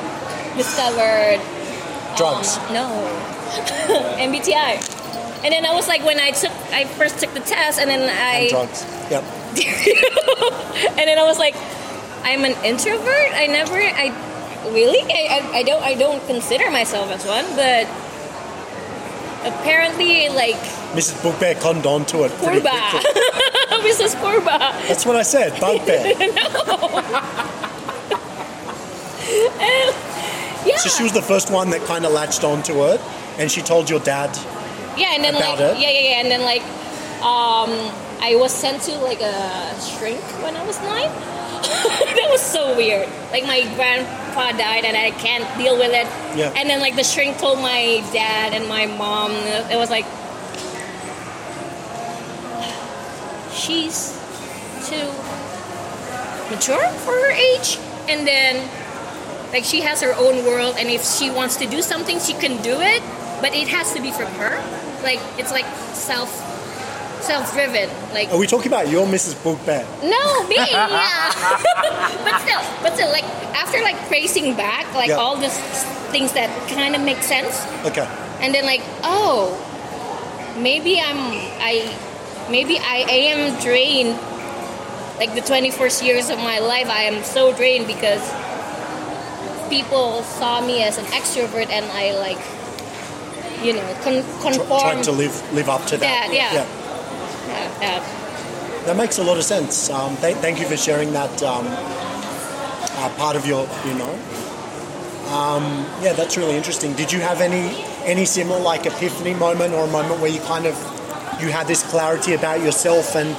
discovered 0.58 1.38
drugs. 2.18 2.58
um, 2.58 2.74
no 2.74 2.90
MBTI. 4.18 4.82
And 5.46 5.54
then 5.54 5.68
I 5.68 5.74
was 5.76 5.88
like, 5.88 6.04
when 6.04 6.20
I 6.20 6.32
took, 6.32 6.50
I 6.74 6.86
first 6.98 7.20
took 7.20 7.32
the 7.36 7.42
test, 7.42 7.78
and 7.80 7.92
then 7.92 8.10
and 8.10 8.10
I, 8.10 8.50
drugs. 8.50 8.88
Yep. 9.14 9.22
and 10.98 11.06
then 11.06 11.20
I 11.20 11.26
was 11.30 11.38
like, 11.38 11.54
I'm 12.24 12.44
an 12.44 12.58
introvert. 12.66 13.30
I 13.38 13.46
never, 13.46 13.78
I 13.78 14.10
really, 14.72 15.00
I, 15.02 15.40
I, 15.42 15.58
I 15.58 15.64
don't, 15.64 15.84
I 15.84 15.94
don't 15.96 16.26
consider 16.28 16.70
myself 16.72 17.10
as 17.12 17.26
one, 17.26 17.46
but 17.56 17.88
apparently, 19.46 20.30
like 20.30 20.56
Mrs. 20.94 21.22
Bookbear 21.22 21.60
conned 21.60 21.86
on 21.86 22.06
to 22.08 22.24
it 22.24 22.32
pretty 22.44 22.62
Purba, 22.62 22.90
quickly. 22.90 23.22
Mrs. 23.92 24.16
Purba. 24.16 24.60
That's 24.88 25.06
what 25.06 25.16
I 25.16 25.24
said, 25.24 25.54
bugbear. 25.62 26.16
Yeah. 30.66 30.78
So 30.78 30.90
she 30.90 31.04
was 31.04 31.12
the 31.12 31.22
first 31.22 31.52
one 31.52 31.70
that 31.72 31.82
kind 31.84 32.06
of 32.06 32.14
latched 32.14 32.44
onto 32.44 32.86
it, 32.86 33.02
and 33.38 33.52
she 33.52 33.62
told 33.62 33.90
your 33.90 34.00
dad. 34.00 34.32
Yeah, 34.98 35.14
and 35.14 35.24
then 35.24 35.36
about 35.36 35.60
like 35.60 35.76
it? 35.76 35.82
yeah, 35.82 35.90
yeah, 35.90 36.10
yeah, 36.10 36.22
and 36.22 36.32
then 36.32 36.42
like 36.42 36.62
um, 37.20 37.72
I 38.22 38.36
was 38.40 38.54
sent 38.54 38.82
to 38.84 38.98
like 39.00 39.20
a 39.22 39.76
shrink 39.82 40.22
when 40.42 40.56
I 40.56 40.66
was 40.66 40.80
nine. 40.82 41.12
that 42.16 42.28
was 42.30 42.42
so 42.42 42.76
weird. 42.78 43.10
Like 43.32 43.44
my 43.44 43.62
grandpa 44.34 44.58
died, 44.58 44.86
and 44.86 44.98
I 44.98 45.12
can't 45.12 45.46
deal 45.58 45.78
with 45.78 45.92
it. 45.92 46.08
Yeah. 46.38 46.54
And 46.56 46.70
then 46.70 46.80
like 46.80 46.96
the 46.96 47.04
shrink 47.04 47.38
told 47.38 47.60
my 47.60 48.04
dad 48.14 48.54
and 48.54 48.68
my 48.68 48.86
mom. 48.86 49.32
It 49.32 49.78
was 49.78 49.90
like 49.90 50.06
she's 53.54 54.14
too 54.90 55.08
mature 56.50 56.88
for 57.06 57.14
her 57.14 57.32
age, 57.32 57.78
and 58.10 58.28
then 58.28 58.70
like 59.52 59.64
she 59.64 59.82
has 59.82 60.02
her 60.02 60.14
own 60.16 60.46
world, 60.46 60.76
and 60.78 60.90
if 60.90 61.06
she 61.06 61.30
wants 61.30 61.58
to 61.58 61.68
do 61.68 61.82
something, 61.82 62.20
she 62.20 62.34
can 62.34 62.62
do 62.62 62.82
it, 62.82 63.02
but 63.42 63.54
it 63.54 63.68
has 63.68 63.94
to 63.94 64.02
be 64.02 64.12
from 64.12 64.32
her. 64.34 64.58
like 65.04 65.20
it's 65.38 65.52
like 65.52 65.66
self 65.94 66.32
self-driven. 67.24 67.90
Like 68.14 68.30
Are 68.32 68.38
we 68.38 68.48
talking 68.48 68.68
about 68.68 68.90
your 68.90 69.06
Mrs. 69.08 69.42
Book 69.44 69.60
Bear? 69.66 69.86
no, 70.04 70.48
me, 70.48 70.56
yeah. 70.72 71.32
but 72.24 72.36
still, 72.42 72.62
but 72.84 72.94
still, 72.94 73.10
like 73.12 73.24
after 73.56 73.82
like 73.82 73.98
tracing 74.08 74.56
back, 74.56 74.86
like 74.94 75.10
Yeah. 75.10 75.16
all 75.24 75.36
these 75.38 75.58
things 76.12 76.34
that 76.34 76.50
kind 76.70 76.96
of 76.96 77.02
make 77.02 77.22
sense, 77.24 77.66
Okay. 77.86 78.08
and 78.42 78.54
then 78.54 78.66
like 78.66 78.82
oh, 79.04 79.56
maybe 80.60 81.00
I'm 81.00 81.18
I, 81.60 81.90
maybe 82.50 82.78
I, 82.80 83.06
I 83.08 83.20
am 83.34 83.60
drained. 83.62 84.20
Like 85.20 85.36
the 85.36 85.42
21st 85.42 86.04
years 86.04 86.30
of 86.32 86.40
my 86.40 86.58
life, 86.60 86.90
I 86.90 87.04
am 87.04 87.24
so 87.24 87.54
drained 87.56 87.86
because 87.86 88.20
people 89.70 90.24
saw 90.24 90.60
me 90.60 90.84
as 90.84 90.98
an 90.98 91.06
extrovert, 91.06 91.70
and 91.70 91.86
I 91.94 92.18
like, 92.18 92.42
you 93.64 93.74
know, 93.74 93.86
con- 94.02 94.26
conform. 94.42 94.82
trying 94.82 95.04
to 95.04 95.12
live 95.12 95.34
live 95.54 95.70
up 95.70 95.86
to 95.88 95.98
that. 95.98 96.28
That, 96.28 96.34
yeah. 96.34 96.54
yeah. 96.54 96.66
Yeah. 97.54 98.84
That 98.86 98.98
makes 98.98 99.18
a 99.18 99.24
lot 99.24 99.38
of 99.38 99.44
sense. 99.44 99.90
Um, 99.90 100.18
th- 100.18 100.36
thank 100.38 100.60
you 100.60 100.68
for 100.68 100.76
sharing 100.76 101.14
that 101.14 101.42
um, 101.44 101.66
uh, 101.68 103.10
part 103.18 103.36
of 103.36 103.46
your, 103.46 103.68
you 103.86 103.94
know. 103.94 104.14
Um, 105.34 105.64
yeah, 106.02 106.14
that's 106.14 106.36
really 106.38 106.56
interesting. 106.56 106.94
Did 106.94 107.12
you 107.12 107.20
have 107.22 107.40
any 107.42 107.84
any 108.04 108.26
similar 108.26 108.60
like 108.60 108.86
epiphany 108.86 109.34
moment 109.34 109.74
or 109.74 109.86
a 109.86 109.92
moment 109.92 110.20
where 110.20 110.30
you 110.30 110.42
kind 110.42 110.66
of 110.66 110.76
you 111.42 111.50
had 111.50 111.66
this 111.68 111.82
clarity 111.90 112.34
about 112.34 112.62
yourself 112.62 113.16
and 113.16 113.36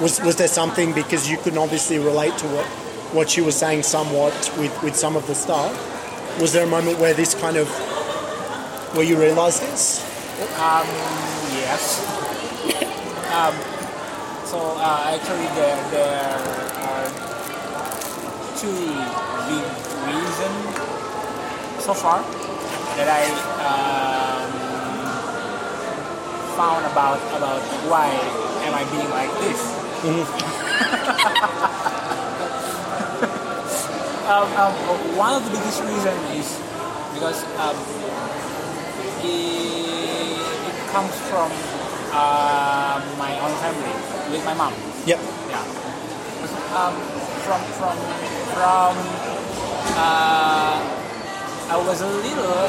was 0.00 0.20
was 0.22 0.36
there 0.36 0.48
something 0.48 0.92
because 0.94 1.28
you 1.28 1.36
could 1.38 1.56
obviously 1.56 1.98
relate 1.98 2.36
to 2.38 2.46
what 2.46 2.66
what 3.12 3.28
she 3.28 3.40
was 3.40 3.56
saying 3.56 3.82
somewhat 3.82 4.34
with 4.58 4.82
with 4.82 4.94
some 4.96 5.16
of 5.16 5.26
the 5.26 5.34
stuff. 5.34 5.72
Was 6.40 6.52
there 6.52 6.64
a 6.64 6.68
moment 6.70 6.98
where 6.98 7.12
this 7.12 7.34
kind 7.34 7.56
of 7.56 7.68
where 8.94 9.04
you 9.04 9.18
realized 9.18 9.62
this? 9.62 10.00
Yes. 11.52 12.25
Um, 13.36 13.52
so 14.48 14.56
uh, 14.80 15.12
actually, 15.12 15.44
there 15.52 15.76
there 15.92 16.40
are 16.88 17.04
two 18.56 18.72
big 19.44 19.66
reasons 20.08 20.64
so 21.84 21.92
far 21.92 22.24
that 22.96 23.08
I 23.12 23.28
um, 23.60 24.48
found 26.56 26.88
about 26.88 27.20
about 27.36 27.60
why 27.92 28.08
am 28.64 28.72
I 28.72 28.84
being 28.88 29.10
like 29.12 29.28
this. 29.44 29.60
um, 34.32 34.48
um, 34.56 34.72
one 35.16 35.34
of 35.34 35.44
the 35.44 35.50
biggest 35.50 35.82
reasons 35.84 36.20
is 36.40 36.48
because 37.12 37.44
um, 37.60 37.76
it, 39.20 40.40
it 40.40 40.76
comes 40.92 41.12
from 41.28 41.75
uh, 42.16 42.96
my 43.18 43.32
own 43.44 43.52
family 43.60 43.92
with 44.32 44.42
my 44.44 44.54
mom. 44.54 44.72
Yep. 45.04 45.20
Yeah. 45.52 45.60
Um, 46.72 46.94
from 47.44 47.60
from 47.76 47.96
from 48.56 48.94
uh, 50.00 50.80
I 51.68 51.76
was 51.76 52.00
a 52.00 52.08
little 52.08 52.68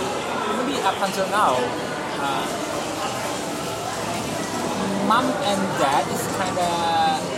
maybe 0.59 0.83
up 0.83 0.99
until 0.99 1.27
now. 1.31 1.55
Uh, 2.19 2.43
mom 5.07 5.25
and 5.25 5.61
dad 5.79 6.03
is 6.11 6.23
kind 6.35 6.57
of 6.59 7.37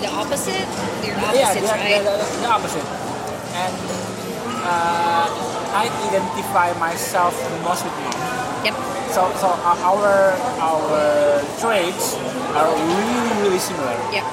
The 0.00 0.10
opposite? 0.10 0.68
They're 1.00 1.16
yeah, 1.16 1.48
opposites, 1.48 1.64
they're, 1.64 1.80
right? 1.80 2.04
they're 2.04 2.18
the, 2.18 2.40
the 2.40 2.48
opposite. 2.48 2.84
And 3.56 3.76
uh, 4.68 5.26
I 5.80 5.88
identify 6.08 6.78
myself 6.78 7.32
the 7.32 7.62
most 7.62 7.84
with 7.84 7.96
mom. 8.04 8.33
Yep. 8.64 8.74
So, 9.12 9.28
so 9.38 9.48
our 9.62 10.32
our 10.58 10.96
traits 11.60 12.16
are 12.56 12.70
really 12.72 13.32
really 13.44 13.60
similar. 13.60 13.94
Yep. 14.10 14.24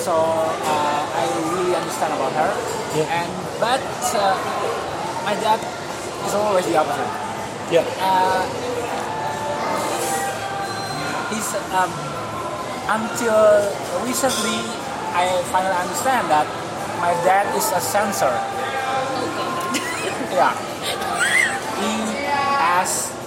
So 0.00 0.16
uh, 0.16 1.02
I 1.04 1.22
really 1.52 1.76
understand 1.76 2.16
about 2.16 2.32
her. 2.32 2.50
Yeah. 2.96 3.20
And 3.20 3.30
but 3.60 3.84
uh, 4.16 4.34
my 5.28 5.34
dad 5.36 5.60
is 6.26 6.32
always 6.34 6.64
the 6.66 6.76
opposite. 6.80 7.12
Yep. 7.70 7.84
Uh, 8.00 8.42
he's 11.28 11.52
um, 11.76 11.92
until 12.88 13.68
recently 14.08 14.58
I 15.12 15.44
finally 15.52 15.76
understand 15.76 16.30
that 16.32 16.48
my 17.04 17.12
dad 17.28 17.44
is 17.54 17.68
a 17.76 17.80
sensor. 17.80 18.32
God. 20.32 20.56
Yeah. 20.68 20.78
E 21.80 21.92
S 22.84 23.10
T 23.12 23.17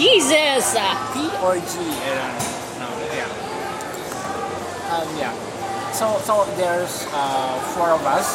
Jesus! 0.00 0.72
P 1.12 1.28
or 1.44 1.60
G? 1.60 1.76
Don't 1.76 2.80
know. 2.80 2.92
Yeah. 3.12 3.28
Um, 4.96 5.04
yeah. 5.20 5.32
So 5.92 6.16
so 6.24 6.48
there's 6.56 7.04
uh, 7.12 7.60
four 7.76 7.92
of 7.92 8.00
us, 8.08 8.32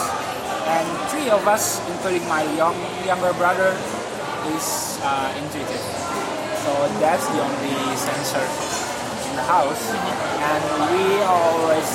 and 0.70 0.86
three 1.10 1.34
of 1.34 1.42
us, 1.50 1.82
including 1.90 2.22
my 2.30 2.46
young 2.54 2.78
younger 3.02 3.34
brother, 3.42 3.74
is 4.54 5.02
uh, 5.02 5.34
intuitive. 5.42 5.82
So 6.62 6.70
that's 7.02 7.26
the 7.34 7.42
only 7.42 7.74
sensor 7.98 8.46
in 9.26 9.34
the 9.34 9.46
house, 9.50 9.90
and 9.90 10.62
we 10.94 11.18
always 11.26 11.90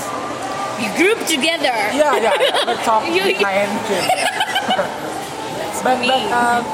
You 0.82 0.90
group 0.98 1.22
together. 1.30 1.70
yeah 1.94 2.18
yeah, 2.18 2.34
yeah 2.34 2.66
we 2.66 2.74
talk 2.88 3.06
You- 3.06 3.38
behind 3.38 3.70
him. 3.86 4.02
but 5.86 5.96
me. 6.02 6.10
but 6.10 6.26
um, 6.34 6.66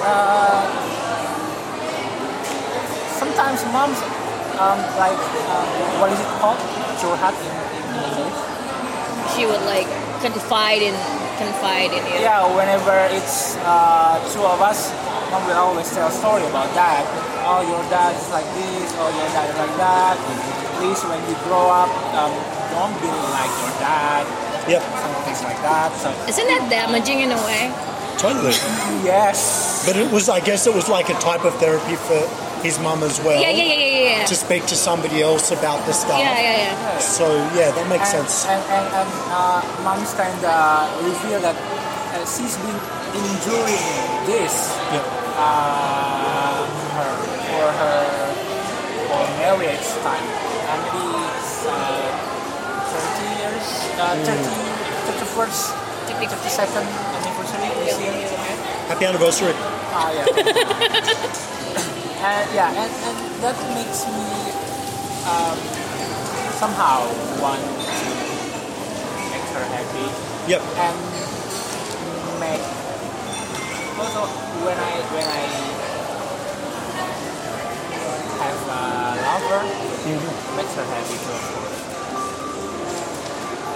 uh, 0.00 0.64
sometimes 3.38 3.62
moms 3.70 3.98
um, 4.58 4.78
like 4.98 5.14
um, 5.14 5.66
what 6.02 6.10
is 6.10 6.18
it 6.18 6.26
called? 6.42 6.58
Curhat 6.98 7.38
in, 7.38 7.54
in 7.78 7.84
English. 8.02 8.34
She 9.38 9.46
would 9.46 9.62
like 9.62 9.86
confide 10.18 10.82
in 10.82 10.98
confide 11.38 11.94
in 11.94 12.02
you. 12.10 12.18
Yeah, 12.18 12.42
whenever 12.50 12.98
it's 13.14 13.54
uh, 13.62 14.18
two 14.34 14.42
of 14.42 14.58
us, 14.58 14.90
mom 15.30 15.46
will 15.46 15.54
always 15.54 15.86
tell 15.94 16.10
a 16.10 16.10
story 16.10 16.42
about 16.50 16.66
that. 16.74 17.06
Oh, 17.46 17.62
your 17.62 17.78
dad 17.86 18.18
is 18.18 18.26
like 18.34 18.48
this. 18.58 18.90
Oh, 18.98 19.06
your 19.06 19.30
dad 19.30 19.46
is 19.54 19.58
like 19.62 19.76
that. 19.78 20.18
Please, 20.82 20.98
when 21.06 21.22
you 21.30 21.38
grow 21.46 21.70
up, 21.70 21.90
um, 22.18 22.34
don't 22.74 22.94
be 22.98 23.06
like 23.38 23.54
your 23.62 23.74
dad. 23.78 24.26
Yep. 24.66 24.82
Some 24.82 25.14
things 25.22 25.42
like 25.46 25.62
that. 25.62 25.94
So 26.02 26.10
Isn't 26.26 26.48
that 26.50 26.66
damaging 26.66 27.22
in 27.22 27.30
a 27.30 27.40
way? 27.46 27.70
Totally. 28.18 28.50
yes. 29.06 29.86
But 29.86 29.94
it 29.94 30.10
was, 30.10 30.28
I 30.28 30.40
guess, 30.40 30.66
it 30.66 30.74
was 30.74 30.88
like 30.90 31.08
a 31.08 31.14
type 31.22 31.44
of 31.46 31.54
therapy 31.62 31.94
for 31.94 32.18
his 32.62 32.78
mum 32.78 33.02
as 33.02 33.20
well. 33.22 33.40
Yeah, 33.40 33.50
yeah, 33.50 33.64
yeah, 33.64 33.74
yeah, 33.74 34.18
yeah. 34.20 34.26
To 34.26 34.34
speak 34.34 34.66
to 34.66 34.76
somebody 34.76 35.22
else 35.22 35.50
about 35.50 35.84
the 35.86 35.92
stuff. 35.92 36.18
Yeah, 36.18 36.34
yeah, 36.38 36.74
yeah. 36.74 36.98
So 36.98 37.26
yeah, 37.54 37.70
that 37.70 37.86
makes 37.88 38.12
and, 38.14 38.26
sense. 38.28 38.46
And, 38.46 38.62
and, 38.70 38.86
and 39.00 39.10
uh, 39.30 39.62
mom's 39.84 40.12
kind 40.14 40.34
of 40.44 40.88
reveal 41.04 41.40
that 41.40 41.56
uh, 41.56 42.24
she's 42.26 42.56
been 42.58 42.78
enduring 43.14 43.84
this 44.26 44.74
Yeah. 44.92 45.00
uh, 45.38 46.66
her, 46.96 47.12
for 47.48 47.68
her 47.80 48.00
for 49.08 49.22
marriage 49.40 49.88
time. 50.04 50.26
And 50.68 50.80
maybe 50.92 51.24
it's 51.32 51.64
uh, 51.64 52.12
30 52.92 53.40
years, 53.40 53.66
uh, 53.96 54.14
30, 54.20 54.44
31st, 55.08 55.62
32nd 56.20 56.86
anniversary 57.16 57.68
this 57.84 57.96
year. 58.00 58.12
Happy 58.88 59.04
anniversary. 59.06 59.54
Ah, 59.90 60.12
yeah. 60.12 61.54
and 62.18 62.46
yeah, 62.54 62.70
and, 62.70 62.90
and 62.90 63.18
that 63.42 63.56
makes 63.74 64.02
me 64.10 64.26
um, 65.28 65.58
somehow 66.58 67.06
want 67.38 67.62
to 67.62 68.10
make 69.30 69.46
her 69.54 69.64
happy 69.70 70.06
Yep. 70.50 70.62
and 70.82 70.96
make 72.42 72.64
also 74.00 74.26
when 74.66 74.78
I 74.78 74.92
when 75.14 75.26
I 75.26 75.42
have 78.42 78.60
a 78.66 78.82
lover 79.22 79.62
makes 80.56 80.74
her 80.74 80.86
happy 80.90 81.16
too 81.22 81.34
of 81.38 81.44
course. 81.54 81.78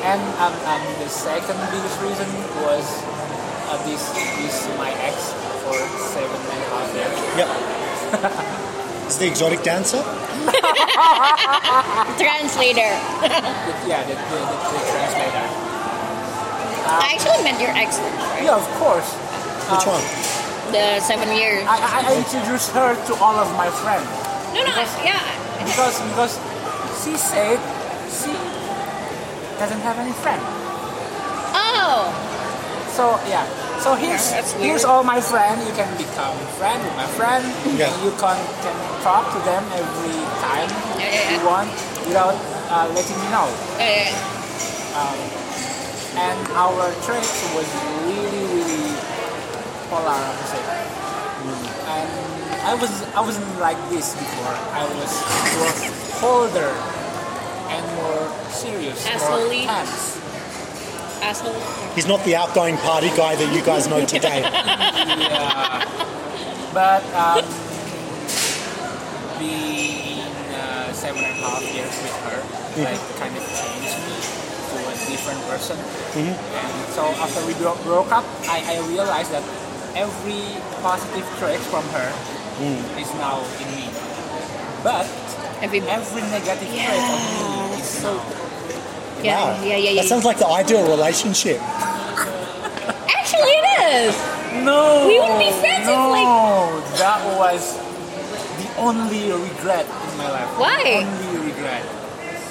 And 0.02 0.22
um, 0.42 0.54
um, 0.66 0.82
the 0.98 1.08
second 1.08 1.58
biggest 1.70 1.96
reason 2.02 2.26
was 2.66 2.82
uh, 3.70 3.78
this 3.86 4.02
this 4.42 4.66
my 4.78 4.90
ex 4.98 5.30
for 5.62 5.78
seven 6.10 6.40
and 6.42 6.58
a 6.58 6.68
half 6.74 6.90
years. 6.94 7.38
Yep. 7.38 7.81
Is 9.08 9.18
the 9.18 9.26
exotic 9.26 9.62
dancer? 9.62 10.02
Translator. 12.18 12.92
Yeah, 13.88 14.04
the, 14.06 14.14
the, 14.14 14.38
the, 14.38 14.56
the 14.72 14.80
translator. 14.92 15.46
I 16.86 17.10
actually 17.14 17.42
met 17.42 17.58
your 17.60 17.70
ex, 17.74 17.98
right? 17.98 18.44
Yeah, 18.44 18.56
of 18.56 18.66
course. 18.78 19.08
Which 19.72 19.86
one? 19.88 20.02
The 20.72 21.00
seven 21.00 21.34
years. 21.36 21.64
I, 21.66 21.76
I, 21.82 22.14
I 22.14 22.16
introduced 22.16 22.70
her 22.72 22.94
to 22.94 23.12
all 23.20 23.34
of 23.36 23.50
my 23.56 23.68
friends 23.82 24.06
No, 24.54 24.62
no, 24.62 24.72
yeah. 25.04 25.18
because 25.66 25.98
because 26.14 26.38
she 27.02 27.16
said 27.18 27.58
she 28.12 28.32
doesn't 29.58 29.80
have 29.82 29.98
any 29.98 30.12
friend. 30.22 30.40
Oh, 31.54 32.06
So 32.94 33.18
yeah, 33.28 33.44
So 33.82 33.94
here's 33.98 34.30
That's 34.30 34.54
weird. 34.54 34.66
here's 34.66 34.84
all 34.84 35.02
my 35.02 35.20
friend. 35.20 35.58
You 35.66 35.74
can 35.74 35.90
become 35.98 36.38
friend 36.54 36.78
with 36.86 36.94
my 36.94 37.06
friend. 37.18 37.42
Yeah. 37.74 37.90
And 37.90 37.94
you 38.06 38.14
can 38.14 38.38
can 38.62 38.76
talk 39.02 39.26
to 39.34 39.40
them 39.42 39.62
every 39.74 40.22
time 40.38 40.70
Yeah, 41.02 41.10
yeah, 41.10 41.34
you 41.34 41.42
want 41.42 41.66
without 42.06 42.38
uh, 42.70 42.86
letting 42.94 43.18
me 43.18 43.26
know. 43.34 43.50
Yeah, 43.82 44.06
yeah, 44.06 45.10
And 46.14 46.38
our 46.54 46.94
trip 47.02 47.26
was 47.58 47.66
really 48.06 48.46
really 48.54 48.94
polar, 49.90 50.14
I 50.14 50.30
would 50.30 50.46
say. 50.46 50.62
And 51.90 52.10
I 52.62 52.74
was 52.78 52.92
I 53.18 53.20
wasn't 53.20 53.50
like 53.58 53.82
this 53.90 54.14
before. 54.14 54.54
I 54.78 54.86
was 54.94 55.10
more 55.58 55.74
colder 56.22 56.70
and 57.66 57.82
more 57.98 58.30
serious, 58.46 59.02
Asshole-y. 59.10 59.66
more 59.66 59.74
tense. 59.82 60.11
Asshole. 61.22 61.54
He's 61.94 62.06
not 62.06 62.24
the 62.24 62.34
outgoing 62.36 62.76
party 62.78 63.08
guy 63.16 63.36
that 63.36 63.54
you 63.54 63.62
guys 63.62 63.86
know 63.88 64.04
today. 64.04 64.40
yeah. 64.42 65.86
But 66.74 67.04
um, 67.14 67.44
being 69.38 70.26
uh, 70.52 70.92
seven 70.92 71.22
and 71.22 71.38
a 71.38 71.46
half 71.46 71.62
years 71.62 71.94
with 72.02 72.16
her, 72.26 72.38
like 72.82 73.00
kind 73.22 73.34
of 73.36 73.44
changed 73.54 73.96
me 74.02 74.16
to 74.68 74.76
a 74.90 74.94
different 75.06 75.40
person. 75.46 75.78
And 76.18 76.92
so 76.92 77.02
after 77.22 77.46
we 77.46 77.54
broke, 77.54 77.82
broke 77.84 78.10
up, 78.10 78.24
I, 78.48 78.76
I 78.76 78.88
realized 78.88 79.30
that 79.32 79.44
every 79.94 80.58
positive 80.82 81.26
trait 81.38 81.60
from 81.70 81.84
her 81.94 82.10
is 82.98 83.10
now 83.14 83.40
in 83.60 83.68
me. 83.76 83.88
But 84.82 85.06
Every, 85.62 85.78
every 85.82 86.22
negative 86.22 86.58
trait 86.58 86.90
of 86.90 87.20
me 87.38 87.78
is 87.80 88.02
now. 88.02 88.41
Yeah, 89.22 89.56
Wow. 89.58 89.62
yeah, 89.64 89.76
yeah, 89.76 89.90
yeah. 89.90 90.02
That 90.02 90.08
sounds 90.08 90.24
like 90.24 90.38
the 90.38 90.46
ideal 90.48 90.86
relationship. 90.88 91.60
Actually, 93.08 93.54
it 93.62 93.66
is. 94.08 94.14
No! 94.64 95.06
We 95.08 95.18
wouldn't 95.20 95.38
be 95.38 95.50
friends 95.60 95.86
if, 95.88 95.94
no, 95.94 96.10
like- 96.10 96.98
that 96.98 97.20
was 97.38 97.76
the 98.58 98.68
only 98.78 99.32
regret 99.32 99.86
in 99.86 100.18
my 100.18 100.30
life. 100.30 100.48
Why? 100.58 101.04
The 101.04 101.28
only 101.28 101.50
regret. 101.52 101.82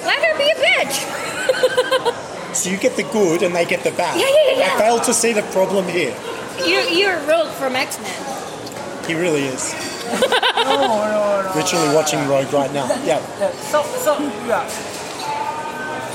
Let 0.04 0.18
her 0.24 0.38
be 0.38 0.50
a 0.50 0.54
bitch. 0.56 2.18
So 2.52 2.68
you 2.68 2.76
get 2.76 2.96
the 2.96 3.02
good 3.04 3.42
and 3.42 3.54
they 3.56 3.64
get 3.64 3.82
the 3.82 3.92
bad. 3.92 4.20
Yeah, 4.20 4.26
yeah, 4.28 4.50
yeah, 4.52 4.58
yeah. 4.68 4.74
I 4.76 4.78
fail 4.78 5.00
to 5.00 5.14
see 5.14 5.32
the 5.32 5.40
problem 5.56 5.88
here. 5.88 6.14
You're, 6.58 6.82
you're 6.82 7.16
Rogue 7.26 7.48
from 7.52 7.74
X 7.74 7.98
Men. 7.98 9.06
He 9.06 9.14
really 9.14 9.44
is. 9.44 9.72
No, 10.62 10.76
no, 10.76 11.42
no. 11.42 11.52
Literally 11.56 11.94
watching 11.94 12.20
Rogue 12.28 12.52
right 12.52 12.70
now. 12.74 12.86
Yeah. 13.06 13.18
Yeah, 13.40 13.50
so, 13.72 13.82
so, 14.04 14.18
yeah. 14.46 14.68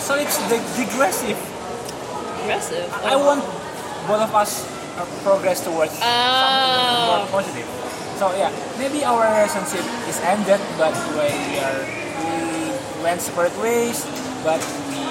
So 0.08 0.16
it's 0.16 0.40
digressive. 0.48 1.36
Aggressive. 2.42 2.88
I 3.04 3.16
want 3.20 3.44
both 4.08 4.24
of 4.24 4.32
us 4.34 4.64
uh, 4.96 5.04
progress 5.22 5.60
towards 5.60 5.92
Oh. 6.00 6.00
something 6.00 7.12
more 7.12 7.28
positive. 7.28 7.68
So 8.16 8.32
yeah, 8.40 8.50
maybe 8.80 9.04
our 9.04 9.20
relationship 9.20 9.84
is 10.08 10.16
ended, 10.24 10.64
but 10.80 10.96
we 11.12 11.60
are 11.60 11.84
we 12.24 13.04
went 13.04 13.20
separate 13.20 13.52
ways, 13.60 14.08
but 14.48 14.64
we 14.88 15.04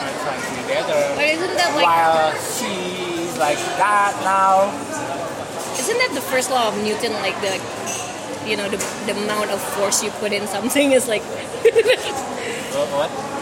are 0.00 0.14
trying 0.24 0.44
together. 0.64 1.00
But 1.14 1.26
isn't 1.36 1.54
that 1.60 1.70
like 1.76 1.84
while 1.84 2.32
she's 2.56 3.36
like 3.36 3.60
that 3.76 4.16
now. 4.24 4.72
isn't 5.76 5.98
that 6.00 6.12
the 6.16 6.24
first 6.24 6.48
law 6.50 6.72
of 6.72 6.74
Newton? 6.80 7.12
Like 7.20 7.36
the 7.44 7.60
you 8.48 8.56
know 8.56 8.64
the, 8.72 8.80
the 9.04 9.12
amount 9.12 9.52
of 9.52 9.60
force 9.76 10.00
you 10.02 10.08
put 10.24 10.32
in 10.32 10.48
something 10.48 10.92
is 10.96 11.04
like 11.06 11.22
what? 12.96 13.35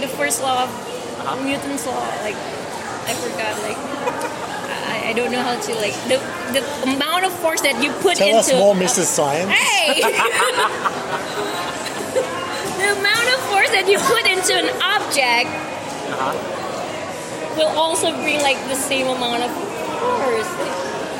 The 0.00 0.08
first 0.08 0.40
law 0.42 0.64
of 0.64 0.70
Uh-huh. 1.18 1.34
Newton's 1.44 1.84
law. 1.86 2.06
Like 2.22 2.36
I 3.10 3.12
forgot. 3.18 3.54
Like 3.66 3.78
I, 4.88 5.10
I 5.10 5.12
don't 5.12 5.32
know 5.32 5.42
how 5.42 5.58
to 5.58 5.72
like 5.82 5.94
the 6.06 6.18
the 6.54 6.62
amount 6.86 7.24
of 7.26 7.32
force 7.42 7.60
that 7.62 7.82
you 7.82 7.90
put 8.04 8.16
Tell 8.16 8.38
us 8.38 8.52
more, 8.52 8.74
Mrs. 8.74 9.06
Science. 9.10 9.50
Hey! 9.50 10.00
the 12.78 12.86
amount 12.94 13.28
of 13.34 13.38
force 13.50 13.70
that 13.74 13.86
you 13.90 13.98
put 13.98 14.24
into 14.26 14.54
an 14.54 14.70
object 14.94 15.50
Uh-huh. 16.14 16.32
will 17.58 17.72
also 17.76 18.12
bring 18.22 18.40
like 18.40 18.56
the 18.68 18.76
same 18.78 19.06
amount 19.08 19.42
of 19.42 19.50
force. 19.50 20.50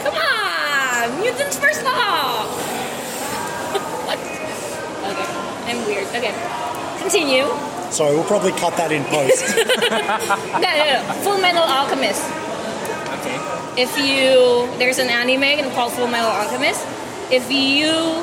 Come 0.07 0.15
on! 0.15 1.21
Newton's 1.21 1.59
first 1.59 1.83
law! 1.85 2.47
what? 4.07 4.19
Okay. 5.11 5.29
I'm 5.69 5.79
weird. 5.87 6.07
Okay. 6.15 6.33
Continue. 7.03 7.47
Sorry, 7.91 8.15
we'll 8.15 8.25
probably 8.25 8.53
cut 8.53 8.77
that 8.77 8.93
in 8.93 9.03
post. 9.05 9.45
No, 10.59 10.69
no, 10.69 10.85
no. 10.85 11.15
Full 11.25 11.39
Metal 11.41 11.63
Alchemist. 11.63 12.23
Okay. 13.21 13.39
If 13.83 13.97
you 13.99 14.69
there's 14.79 14.99
an 14.99 15.09
anime 15.09 15.71
called 15.73 15.93
Full 15.93 16.07
Metal 16.09 16.29
Alchemist. 16.31 16.85
If 17.31 17.51
you 17.51 18.23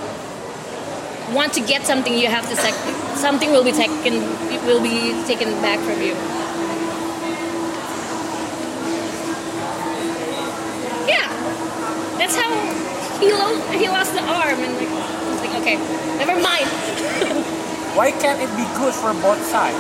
want 1.36 1.54
to 1.54 1.62
get 1.62 1.86
something, 1.86 2.14
you 2.14 2.28
have 2.28 2.48
to 2.50 2.56
sec- 2.56 3.18
something 3.18 3.52
will 3.52 3.64
be 3.64 3.72
taken 3.72 4.22
will 4.66 4.82
be 4.82 5.14
taken 5.26 5.50
back 5.62 5.80
from 5.80 6.02
you. 6.02 6.14
Yeah, 11.08 11.28
that's 12.18 12.36
how 12.36 12.52
he 13.20 13.32
lo- 13.32 13.62
he 13.78 13.88
lost 13.90 14.14
the 14.14 14.22
arm 14.22 14.60
and 14.60 14.74
like 14.78 14.90
it's 14.90 15.42
like 15.42 15.56
okay, 15.62 15.78
never 16.18 16.40
mind. 16.42 17.42
Why 17.96 18.12
can't 18.12 18.42
it 18.42 18.52
be 18.58 18.68
good 18.76 18.94
for 18.94 19.14
both 19.24 19.40
sides? 19.48 19.80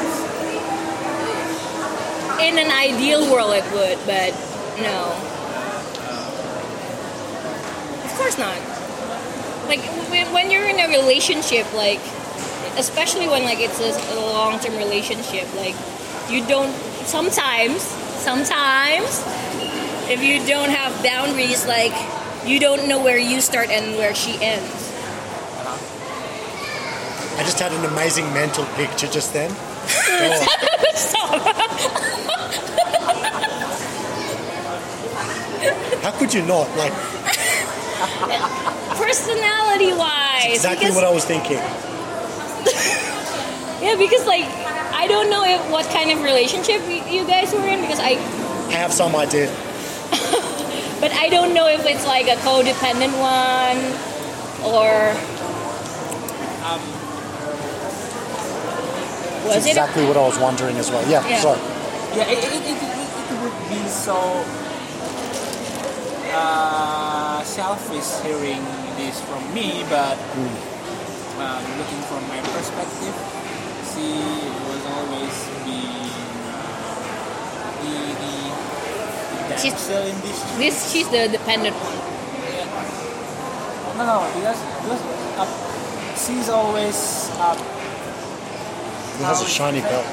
In 2.39 2.57
an 2.57 2.71
ideal 2.71 3.29
world, 3.29 3.51
it 3.51 3.65
would, 3.73 3.99
but 4.07 4.31
no. 4.79 5.11
Of 8.05 8.13
course 8.15 8.37
not. 8.37 8.55
Like 9.67 9.81
when, 10.31 10.49
you're 10.49 10.63
in 10.63 10.79
a 10.79 10.87
relationship, 10.87 11.71
like 11.73 11.99
especially 12.77 13.27
when 13.27 13.43
like 13.43 13.59
it's 13.59 13.81
a 13.81 14.15
long-term 14.15 14.77
relationship, 14.77 15.53
like 15.55 15.75
you 16.29 16.45
don't. 16.47 16.71
Sometimes, 17.03 17.81
sometimes, 17.81 19.23
if 20.07 20.23
you 20.23 20.39
don't 20.47 20.69
have 20.69 21.03
boundaries, 21.03 21.67
like 21.67 21.93
you 22.45 22.61
don't 22.61 22.87
know 22.87 23.03
where 23.03 23.17
you 23.17 23.41
start 23.41 23.69
and 23.69 23.97
where 23.97 24.15
she 24.15 24.41
ends. 24.41 24.84
I 27.37 27.43
just 27.43 27.59
had 27.59 27.71
an 27.73 27.85
amazing 27.85 28.31
mental 28.33 28.65
picture 28.75 29.07
just 29.07 29.33
then. 29.33 29.51
Oh, 29.51 30.47
Stop. 30.95 31.41
how 36.01 36.11
could 36.17 36.33
you 36.33 36.41
not? 36.43 36.69
Like, 36.77 36.93
Personality-wise, 38.97 40.45
exactly 40.55 40.85
because- 40.87 40.95
what 40.95 41.03
I 41.05 41.11
was 41.11 41.25
thinking. 41.25 41.59
Yeah, 43.81 43.95
because 43.97 44.25
like 44.25 44.45
I 44.95 45.05
don't 45.07 45.29
know 45.29 45.43
if, 45.43 45.61
what 45.69 45.85
kind 45.91 46.09
of 46.09 46.23
relationship 46.23 46.81
you 47.11 47.23
guys 47.27 47.53
were 47.53 47.67
in 47.67 47.81
because 47.81 47.99
I, 47.99 48.11
I 48.71 48.77
have 48.81 48.91
some 48.91 49.15
idea. 49.15 49.47
but 51.01 51.11
I 51.13 51.27
don't 51.29 51.53
know 51.53 51.67
if 51.67 51.85
it's 51.85 52.07
like 52.07 52.25
a 52.27 52.35
codependent 52.41 53.13
one 53.19 53.77
or 54.65 55.11
Um, 56.65 56.81
was 59.45 59.53
That's 59.53 59.65
it? 59.67 59.69
exactly 59.77 60.05
what 60.05 60.17
I 60.17 60.25
was 60.25 60.37
wondering 60.39 60.75
as 60.77 60.89
well. 60.89 61.01
Yeah, 61.09 61.21
Yeah. 61.27 61.39
sorry. 61.39 61.59
Yeah, 62.17 62.27
it, 62.31 62.39
it, 62.39 62.53
it, 62.53 62.77
it, 62.77 62.79
it 63.31 63.37
would 63.43 63.57
be 63.69 63.81
so 63.89 64.15
uh, 66.33 67.43
selfish 67.43 68.07
hearing 68.23 68.63
this 68.97 69.19
from 69.27 69.41
me, 69.53 69.83
but 69.89 70.17
um, 71.39 71.61
looking 71.77 72.01
from 72.07 72.23
my 72.31 72.39
perspective, 72.55 73.15
she 73.91 74.07
was 74.67 74.81
always 74.95 75.35
been 75.67 76.07
uh, 76.51 76.55
the, 77.83 77.95
the, 78.21 79.53
the 79.53 79.57
She's- 79.57 79.89
in 79.89 80.15
this. 80.21 80.39
This 80.57 80.91
she's 80.91 81.09
the 81.09 81.27
dependent 81.27 81.75
one. 81.75 82.01
No, 83.97 84.03
no, 84.03 84.27
because, 84.35 84.59
because 84.83 85.03
uh, 85.39 85.47
she's 86.19 86.49
always 86.49 87.29
uh, 87.39 87.55
He 89.17 89.23
has 89.23 89.41
a 89.41 89.47
shiny 89.47 89.81
belt, 89.81 90.11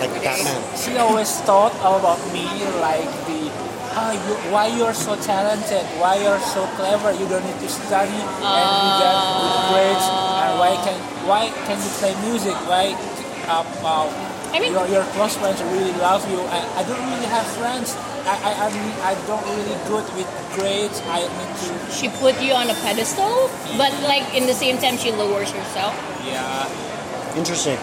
like 0.00 0.12
Batman. 0.24 0.60
she 0.76 0.96
always 0.96 1.28
thought 1.44 1.74
about 1.84 2.18
me 2.32 2.46
like 2.80 3.04
the 3.28 3.52
ah, 3.92 4.12
you, 4.16 4.34
why 4.50 4.66
you're 4.72 4.94
so 4.96 5.14
talented? 5.20 5.84
Why 6.00 6.16
you're 6.16 6.40
so 6.40 6.64
clever? 6.80 7.12
You 7.12 7.28
don't 7.28 7.44
need 7.44 7.60
to 7.60 7.68
study 7.68 8.16
and 8.16 8.66
you 8.80 8.90
get 8.96 9.16
good 9.36 9.56
grades. 9.70 10.06
And 10.40 10.52
why 10.56 10.72
can 10.80 10.96
why 11.28 11.42
can 11.68 11.76
you 11.76 11.90
play 12.00 12.14
music? 12.24 12.56
Why 12.64 12.96
uh, 13.44 13.60
uh, 13.84 14.08
I 14.54 14.58
mean- 14.60 14.72
your, 14.72 14.86
your 14.88 15.04
close 15.12 15.36
friends 15.36 15.60
really 15.74 15.92
love 16.00 16.24
you? 16.32 16.40
I, 16.48 16.64
I 16.80 16.82
don't 16.88 17.02
really 17.12 17.28
have 17.28 17.46
friends. 17.60 17.92
I, 18.24 18.36
I, 18.36 18.52
I'm, 18.68 18.76
I 19.04 19.12
don't 19.26 19.44
really 19.48 19.76
good 19.88 20.04
with 20.16 20.28
grades. 20.56 21.00
I 21.08 21.24
need 21.24 21.52
to 21.64 21.92
She 21.92 22.08
put 22.20 22.40
you 22.40 22.52
on 22.52 22.68
a 22.70 22.74
pedestal, 22.84 23.48
but 23.76 23.92
like 24.04 24.24
in 24.34 24.46
the 24.46 24.54
same 24.54 24.76
time 24.78 24.96
she 24.96 25.10
lowers 25.12 25.50
herself. 25.50 25.92
Yeah 26.32 27.36
Interesting. 27.36 27.78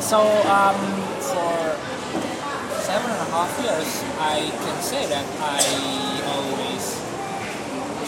so 0.00 0.18
um, 0.50 0.78
for 1.18 1.76
seven 2.82 3.10
and 3.10 3.20
a 3.20 3.30
half 3.34 3.50
years, 3.62 3.90
I 4.18 4.50
can 4.50 4.82
say 4.82 5.06
that 5.06 5.26
I 5.42 5.60
always 6.34 6.84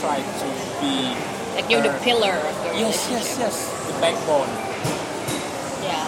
try 0.00 0.18
to 0.22 0.46
be. 0.80 1.14
Like 1.54 1.68
you're 1.70 1.82
the 1.82 1.98
pillar 2.02 2.32
of 2.32 2.54
the 2.64 2.78
Yes, 2.78 3.06
yes, 3.10 3.36
relationship. 3.36 3.38
yes. 3.38 3.86
The 3.86 3.92
backbone. 4.00 4.48
Yeah. 5.82 6.06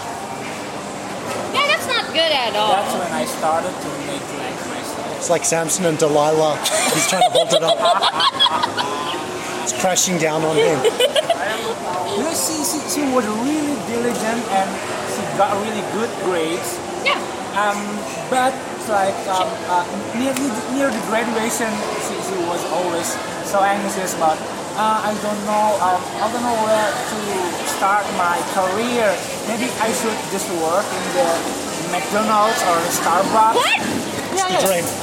Yeah, 1.55 1.67
that's 1.67 1.87
not 1.87 2.07
good 2.15 2.33
at 2.33 2.55
all. 2.57 2.73
That's 2.73 2.95
when 2.95 3.13
I 3.13 3.25
started 3.27 3.75
to 3.75 3.89
neglect 4.07 4.61
myself. 4.71 5.17
It's 5.19 5.31
like 5.31 5.45
Samson 5.45 5.85
and 5.87 5.99
Delilah. 5.99 6.57
He's 6.95 7.07
trying 7.09 7.23
to 7.23 7.31
hold 7.31 7.53
it 7.53 7.63
up. 7.63 7.79
It's 9.65 9.73
crashing 9.81 10.19
down 10.19 10.45
on 10.45 10.57
him. 10.57 10.79
You 12.15 12.23
know, 12.23 12.31
she, 12.31 12.63
she, 12.63 12.79
she 12.87 13.03
was 13.11 13.27
really 13.43 13.75
diligent 13.91 14.43
and 14.55 14.69
she 15.11 15.21
got 15.35 15.51
really 15.67 15.83
good 15.91 16.07
grades. 16.23 16.79
yeah. 17.03 17.19
Um, 17.59 17.75
but 18.31 18.55
like 18.87 19.17
um, 19.27 19.51
uh, 19.67 19.83
near, 20.15 20.31
near 20.79 20.89
the 20.95 21.03
graduation, 21.11 21.67
she, 22.07 22.15
she 22.23 22.37
was 22.47 22.63
always 22.71 23.09
so 23.43 23.59
anxious 23.67 24.15
about. 24.15 24.39
Uh, 24.79 25.11
I 25.11 25.15
don't 25.27 25.43
know. 25.47 25.67
Um, 25.83 25.99
I 26.23 26.27
don't 26.31 26.43
know 26.47 26.55
where 26.63 26.91
to 26.95 27.19
start 27.75 28.07
my 28.15 28.39
career. 28.55 29.11
Maybe 29.51 29.67
I 29.83 29.91
should 29.91 30.19
just 30.31 30.47
work 30.63 30.87
in 30.87 31.05
the 31.19 31.31
McDonald's 31.91 32.63
or 32.71 32.79
Starbucks. 32.95 33.59
What? 33.59 33.79
Yeah, 34.39 34.47
The 34.47 34.55
yeah. 34.55 34.67
dream. 34.71 34.87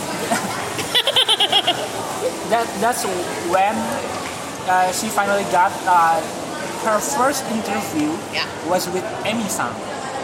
That 2.51 2.67
that's 2.83 3.03
when 3.47 3.75
uh, 4.67 4.91
she 4.91 5.07
finally 5.09 5.43
got 5.51 5.71
uh, 5.85 6.19
her 6.85 6.99
first 6.99 7.43
interview. 7.51 8.11
Yeah. 8.33 8.45
Was 8.69 8.89
with 8.89 9.05
Amy 9.25 9.47
San. 9.49 9.71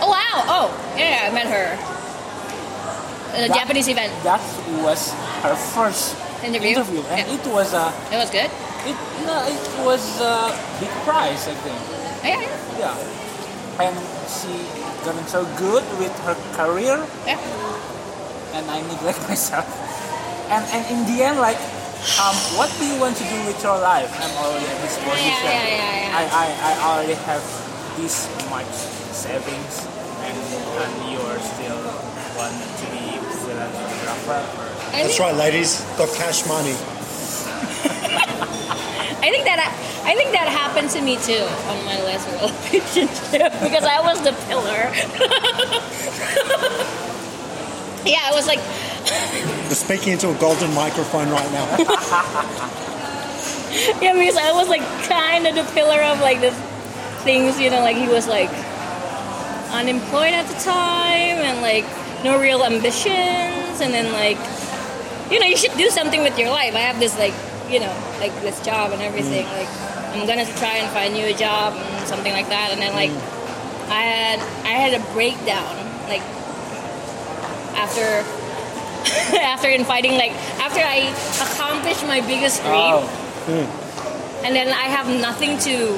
Oh 0.02 0.10
wow. 0.10 0.36
Oh 0.50 0.68
yeah, 0.98 1.28
I 1.28 1.34
met 1.34 1.48
her. 1.48 1.78
At 3.34 3.44
a 3.46 3.48
That- 3.50 3.58
Japanese 3.58 3.88
event. 3.88 4.12
That 4.24 4.42
was 4.84 5.14
her 5.44 5.56
first 5.76 6.16
Interview? 6.44 6.70
interview, 6.78 7.02
and 7.10 7.26
Yeah. 7.26 7.34
it 7.34 7.46
was 7.50 7.74
a 7.74 7.90
It 8.14 8.18
was 8.22 8.30
good. 8.30 8.50
it, 8.86 8.96
no, 9.26 9.42
it 9.50 9.58
was 9.84 10.02
a 10.22 10.54
big 10.80 10.90
prize, 11.02 11.48
I 11.50 11.56
think. 11.66 11.80
Yeah, 12.24 12.42
yeah. 12.46 12.94
Yeah, 12.94 13.84
and 13.90 13.96
she 14.30 14.54
gotten 15.04 15.26
so 15.28 15.46
good 15.58 15.82
with 15.98 16.14
her 16.30 16.38
career, 16.54 17.02
yeah. 17.26 17.42
and 18.54 18.70
I 18.70 18.82
neglect 18.86 19.18
myself. 19.30 19.66
And 20.54 20.64
and 20.72 20.84
in 20.94 21.00
the 21.10 21.24
end, 21.26 21.42
like, 21.42 21.58
um, 22.22 22.36
what 22.58 22.70
do 22.80 22.86
you 22.86 23.00
want 23.00 23.18
to 23.18 23.24
do 23.24 23.46
with 23.46 23.62
your 23.64 23.78
life? 23.78 24.12
I'm 24.22 24.36
already 24.38 24.66
at 24.66 24.82
this 24.82 24.98
position. 24.98 25.44
yeah, 25.44 25.68
yeah, 25.68 26.10
yeah. 26.10 26.20
I, 26.20 26.24
I, 26.32 26.46
I 26.70 26.72
already 26.86 27.14
have 27.26 27.44
this 27.98 28.28
much 28.50 28.72
savings, 29.14 29.86
and 30.24 30.38
and 30.38 31.12
you 31.12 31.20
are 31.26 31.40
still 31.40 31.82
want 32.38 32.54
to 32.54 32.86
be 32.94 33.18
freelance 33.42 33.78
photographer. 34.00 34.70
That's 34.92 35.20
right, 35.20 35.36
ladies. 35.36 35.82
Got 35.98 36.14
cash 36.16 36.46
money. 36.48 36.76
I 39.20 39.30
think 39.30 39.46
that 39.46 39.60
I 40.08 40.16
think 40.16 40.32
that 40.32 40.48
happened 40.48 40.90
to 40.92 41.02
me 41.02 41.18
too 41.18 41.44
on 41.68 41.84
my 41.84 42.00
last 42.08 42.24
relationship 42.32 43.52
because 43.66 43.84
I 43.84 44.00
was 44.00 44.22
the 44.24 44.32
pillar. 44.48 44.88
yeah, 48.08 48.24
I 48.24 48.32
was 48.34 48.48
like, 48.48 48.60
We're 49.10 49.76
speaking 49.76 50.14
into 50.14 50.30
a 50.30 50.36
golden 50.36 50.74
microphone 50.74 51.30
right 51.30 51.52
now. 51.52 51.78
yeah, 54.02 54.14
because 54.14 54.38
I 54.38 54.52
was 54.52 54.68
like 54.68 54.82
kind 55.08 55.48
of 55.48 55.56
the 55.56 55.64
pillar 55.74 56.02
of 56.02 56.20
like 56.20 56.42
the 56.42 56.52
things, 57.24 57.60
you 57.60 57.70
know, 57.70 57.80
like 57.80 57.96
he 57.96 58.08
was 58.08 58.28
like 58.28 58.50
unemployed 59.72 60.34
at 60.34 60.48
the 60.48 60.60
time 60.60 61.40
and 61.44 61.62
like 61.62 61.86
no 62.24 62.40
real 62.40 62.64
ambitions, 62.64 63.80
and 63.80 63.94
then 63.94 64.12
like, 64.12 64.38
you 65.32 65.40
know, 65.40 65.46
you 65.46 65.58
should 65.58 65.76
do 65.78 65.90
something 65.90 66.22
with 66.24 66.38
your 66.38 66.50
life. 66.50 66.76
I 66.76 66.80
have 66.80 67.00
this 67.00 67.18
like, 67.18 67.34
you 67.72 67.80
know, 67.80 67.94
like 68.20 68.34
this 68.42 68.60
job 68.66 68.92
and 68.92 69.02
everything. 69.02 69.46
Mm. 69.46 69.58
Like, 69.58 69.70
I'm 70.16 70.26
gonna 70.28 70.46
try 70.58 70.78
and 70.78 70.90
find 70.92 71.16
you 71.16 71.26
a 71.28 71.34
job 71.34 71.74
and 71.76 72.08
something 72.08 72.34
like 72.34 72.50
that, 72.50 72.72
and 72.72 72.82
then 72.82 72.94
like, 72.94 73.12
mm. 73.12 73.92
I 73.92 74.02
had 74.02 74.40
I 74.64 74.76
had 74.76 74.94
a 75.00 75.04
breakdown 75.14 75.76
like 76.10 76.24
after. 77.76 78.26
after 79.42 79.70
inviting 79.70 80.14
like 80.14 80.32
after 80.60 80.82
I 80.82 81.10
accomplished 81.42 82.06
my 82.06 82.22
biggest 82.22 82.62
dream 82.62 83.02
oh, 83.02 84.42
and 84.44 84.56
then 84.56 84.70
I 84.70 84.88
have 84.90 85.08
nothing 85.10 85.58
to 85.60 85.98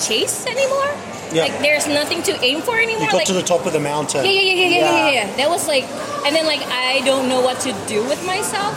chase 0.00 0.46
anymore. 0.46 0.90
Yeah. 1.32 1.44
Like 1.44 1.58
there's 1.60 1.86
nothing 1.86 2.22
to 2.24 2.32
aim 2.42 2.60
for 2.60 2.76
anymore. 2.76 3.02
You 3.02 3.10
got 3.10 3.14
like, 3.18 3.26
to 3.26 3.32
the 3.32 3.42
top 3.42 3.66
of 3.66 3.72
the 3.72 3.80
mountain. 3.80 4.24
yeah, 4.24 4.30
yeah, 4.32 4.40
yeah, 4.40 4.54
yeah, 4.54 4.66
yeah, 4.66 4.78
yeah, 4.78 4.96
Yeah. 4.96 5.26
yeah. 5.26 5.36
That 5.36 5.48
was 5.48 5.68
like, 5.68 5.84
and 6.26 6.34
then 6.34 6.46
like 6.46 6.62
I 6.66 7.02
don't 7.04 7.28
know 7.28 7.40
what 7.40 7.60
to 7.60 7.72
do 7.86 8.02
with 8.04 8.24
myself. 8.26 8.74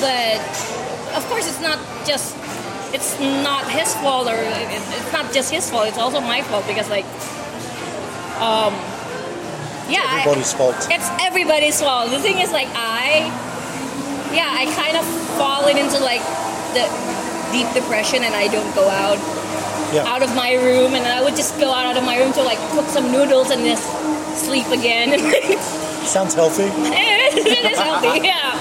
But 0.00 0.38
of 1.16 1.26
course, 1.28 1.48
it's 1.48 1.60
not 1.60 1.78
just 2.06 2.36
it's 2.94 3.18
not 3.20 3.68
his 3.70 3.94
fault 3.96 4.26
or 4.28 4.36
it's 4.36 5.12
not 5.12 5.32
just 5.32 5.50
his 5.50 5.68
fault. 5.70 5.88
It's 5.88 5.98
also 5.98 6.20
my 6.20 6.42
fault 6.42 6.66
because 6.66 6.88
like, 6.90 7.04
um, 8.40 8.74
yeah, 9.90 10.06
I- 10.06 10.20
Everybody's 10.22 10.52
fault. 10.52 10.76
it's 10.90 11.08
everybody's 11.20 11.80
fault. 11.80 12.10
The 12.10 12.18
thing 12.18 12.38
is, 12.38 12.52
like, 12.52 12.68
I, 12.74 13.26
yeah, 14.32 14.48
I 14.48 14.64
kind 14.78 14.96
of 14.96 15.04
fallen 15.36 15.76
into 15.76 15.98
like 16.00 16.22
the 16.76 16.86
deep 17.52 17.66
depression, 17.74 18.22
and 18.22 18.34
I 18.34 18.46
don't 18.48 18.72
go 18.74 18.88
out 18.88 19.18
Yeah. 19.92 20.06
out 20.06 20.22
of 20.22 20.30
my 20.36 20.54
room, 20.54 20.94
and 20.94 21.04
I 21.06 21.20
would 21.22 21.34
just 21.36 21.58
go 21.58 21.72
out 21.72 21.96
of 21.96 22.04
my 22.04 22.16
room 22.18 22.32
to 22.34 22.42
like 22.42 22.58
cook 22.70 22.86
some 22.86 23.10
noodles 23.10 23.50
and 23.50 23.64
just 23.66 23.82
sleep 24.38 24.68
again. 24.70 25.18
Sounds 26.06 26.34
healthy. 26.34 26.64
it 26.70 27.64
is 27.72 27.78
healthy, 27.78 28.20
yeah, 28.32 28.54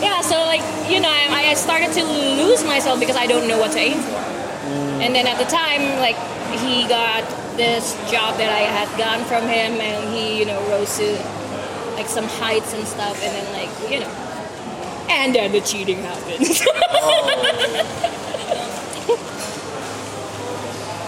yeah. 0.00 0.20
So 0.22 0.36
like, 0.48 0.62
you 0.90 1.00
know, 1.00 1.08
I, 1.12 1.52
I 1.52 1.54
started 1.54 1.92
to 1.92 2.04
lose 2.04 2.64
myself 2.64 2.98
because 3.00 3.16
I 3.16 3.26
don't 3.26 3.46
know 3.48 3.58
what 3.58 3.72
to 3.72 3.78
aim 3.78 4.00
for. 4.00 4.20
Mm. 4.72 5.04
And 5.04 5.14
then 5.14 5.26
at 5.26 5.36
the 5.38 5.44
time, 5.50 5.82
like, 6.00 6.16
he 6.64 6.88
got 6.88 7.24
this 7.56 7.94
job 8.10 8.36
that 8.38 8.50
I 8.50 8.64
had 8.66 8.88
gotten 8.98 9.24
from 9.24 9.42
him, 9.42 9.80
and 9.80 10.14
he, 10.14 10.38
you 10.38 10.46
know, 10.46 10.60
rose 10.68 10.96
to 10.98 11.12
like 11.94 12.08
some 12.08 12.26
heights 12.26 12.72
and 12.74 12.86
stuff, 12.86 13.22
and 13.22 13.32
then 13.34 13.52
like, 13.52 13.90
you 13.90 14.00
know, 14.00 14.10
and 15.10 15.34
then 15.34 15.52
the 15.52 15.60
cheating 15.60 16.02
happens. 16.02 16.66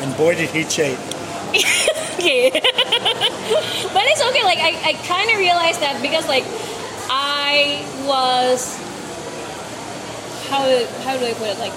And 0.04 0.14
boy, 0.18 0.34
did 0.34 0.50
he 0.50 0.64
cheat. 0.64 0.98
yeah. 2.20 2.50
but 2.52 4.04
it's 4.04 4.22
okay. 4.22 4.44
Like, 4.44 4.58
I, 4.58 4.76
I 4.84 4.92
kind 5.08 5.30
of 5.30 5.38
realized 5.38 5.80
that 5.80 5.98
because 6.02 6.28
like 6.28 6.44
I 7.08 7.80
was 8.04 8.76
how 10.50 10.60
how 11.04 11.16
do 11.16 11.24
I 11.24 11.32
put 11.32 11.48
it? 11.48 11.58
Like, 11.58 11.72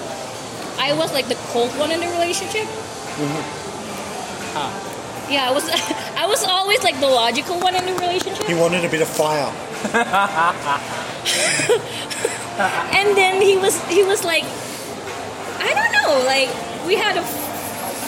I 0.78 0.92
was 0.92 1.10
like 1.14 1.28
the 1.28 1.36
cold 1.56 1.70
one 1.78 1.90
in 1.90 2.00
the 2.00 2.08
relationship. 2.08 2.66
Mm-hmm. 2.66 3.67
Yeah, 5.30 5.48
I 5.48 5.52
was. 5.52 5.68
I 6.22 6.26
was 6.26 6.42
always 6.44 6.82
like 6.82 6.98
the 7.00 7.06
logical 7.06 7.60
one 7.60 7.74
in 7.76 7.84
the 7.86 7.92
relationship. 7.94 8.46
He 8.46 8.54
wanted 8.54 8.84
a 8.84 8.88
bit 8.88 9.02
of 9.02 9.08
fire. 9.08 9.52
and 12.98 13.16
then 13.16 13.40
he 13.40 13.56
was 13.56 13.78
he 13.88 14.02
was 14.02 14.24
like 14.24 14.42
i 15.62 15.70
don't 15.74 15.92
know 15.94 16.24
like 16.26 16.50
we 16.86 16.96
had 16.96 17.16
a 17.16 17.22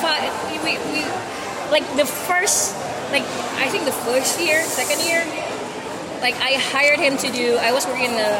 fight 0.02 0.32
we, 0.64 0.74
we 0.90 1.04
like 1.70 1.86
the 1.96 2.04
first 2.04 2.74
like 3.12 3.22
i 3.62 3.68
think 3.68 3.84
the 3.84 3.92
first 3.92 4.40
year 4.40 4.62
second 4.64 4.98
year 5.06 5.22
like 6.20 6.34
i 6.42 6.54
hired 6.74 6.98
him 6.98 7.16
to 7.16 7.30
do 7.30 7.56
i 7.62 7.70
was 7.70 7.86
working 7.86 8.06
in 8.10 8.16
the 8.16 8.32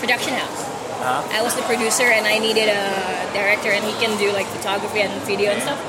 production 0.00 0.34
house 0.34 0.60
Uh-huh. 1.00 1.38
i 1.38 1.40
was 1.42 1.54
the 1.56 1.62
producer 1.62 2.04
and 2.12 2.26
i 2.26 2.38
needed 2.38 2.68
a 2.68 2.84
director 3.32 3.70
and 3.72 3.82
he 3.84 3.92
can 4.04 4.12
do 4.18 4.30
like 4.32 4.46
photography 4.52 5.00
and 5.00 5.12
video 5.24 5.52
and 5.52 5.62
stuff 5.62 5.80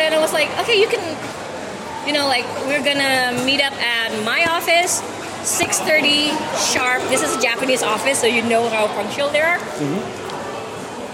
and 0.00 0.14
i 0.14 0.18
was 0.18 0.32
like 0.32 0.48
okay 0.58 0.80
you 0.80 0.88
can 0.88 1.02
you 2.06 2.12
know 2.12 2.26
like 2.26 2.44
we're 2.66 2.82
gonna 2.82 3.32
meet 3.44 3.60
up 3.60 3.72
at 3.74 4.10
my 4.24 4.44
office 4.48 5.02
6.30 5.40 6.36
sharp. 6.72 7.02
This 7.08 7.22
is 7.22 7.34
a 7.34 7.40
japanese 7.40 7.82
office 7.82 8.20
so 8.20 8.26
you 8.26 8.42
know 8.42 8.68
how 8.68 8.86
punctual 8.88 9.30
they 9.30 9.40
are. 9.40 9.58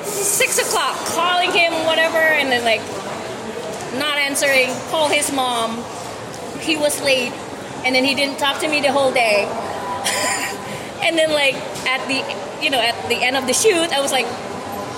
Six 0.03 0.59
o'clock 0.59 0.97
calling 1.15 1.53
him 1.53 1.73
whatever 1.87 2.19
and 2.19 2.51
then 2.51 2.65
like 2.65 2.81
not 3.99 4.19
answering 4.19 4.67
call 4.91 5.09
his 5.09 5.33
mom. 5.33 5.79
He 6.61 6.77
was 6.77 7.01
late 7.03 7.33
and 7.85 7.95
then 7.95 8.05
he 8.05 8.15
didn't 8.17 8.39
talk 8.39 8.61
to 8.63 8.69
me 8.69 8.81
the 8.81 8.91
whole 8.91 9.13
day. 9.13 9.47
And 11.07 11.17
then 11.17 11.31
like 11.31 11.55
at 11.87 12.03
the 12.09 12.19
you 12.63 12.71
know 12.71 12.81
at 12.81 12.97
the 13.09 13.23
end 13.23 13.37
of 13.37 13.47
the 13.47 13.53
shoot 13.53 13.93
i 13.93 14.01
was 14.01 14.11
like 14.11 14.27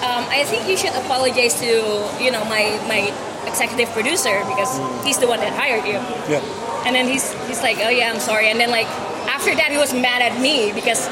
um, 0.01 0.25
i 0.31 0.45
think 0.45 0.69
you 0.69 0.77
should 0.77 0.95
apologize 0.95 1.59
to 1.61 1.67
you 2.23 2.31
know 2.31 2.45
my 2.47 2.65
my 2.89 3.13
executive 3.47 3.89
producer 3.91 4.41
because 4.49 4.79
he's 5.05 5.19
the 5.19 5.27
one 5.27 5.41
that 5.41 5.53
hired 5.53 5.85
you 5.87 5.99
Yeah. 6.33 6.43
and 6.87 6.95
then 6.95 7.07
he's 7.07 7.33
he's 7.49 7.63
like, 7.63 7.79
oh 7.85 7.89
yeah, 7.89 8.11
I'm 8.13 8.21
sorry. 8.21 8.49
And 8.51 8.59
then 8.59 8.71
like 8.71 8.87
after 9.29 9.55
that, 9.55 9.71
he 9.71 9.79
was 9.79 9.93
mad 9.93 10.23
at 10.23 10.41
me 10.41 10.73
because 10.73 11.09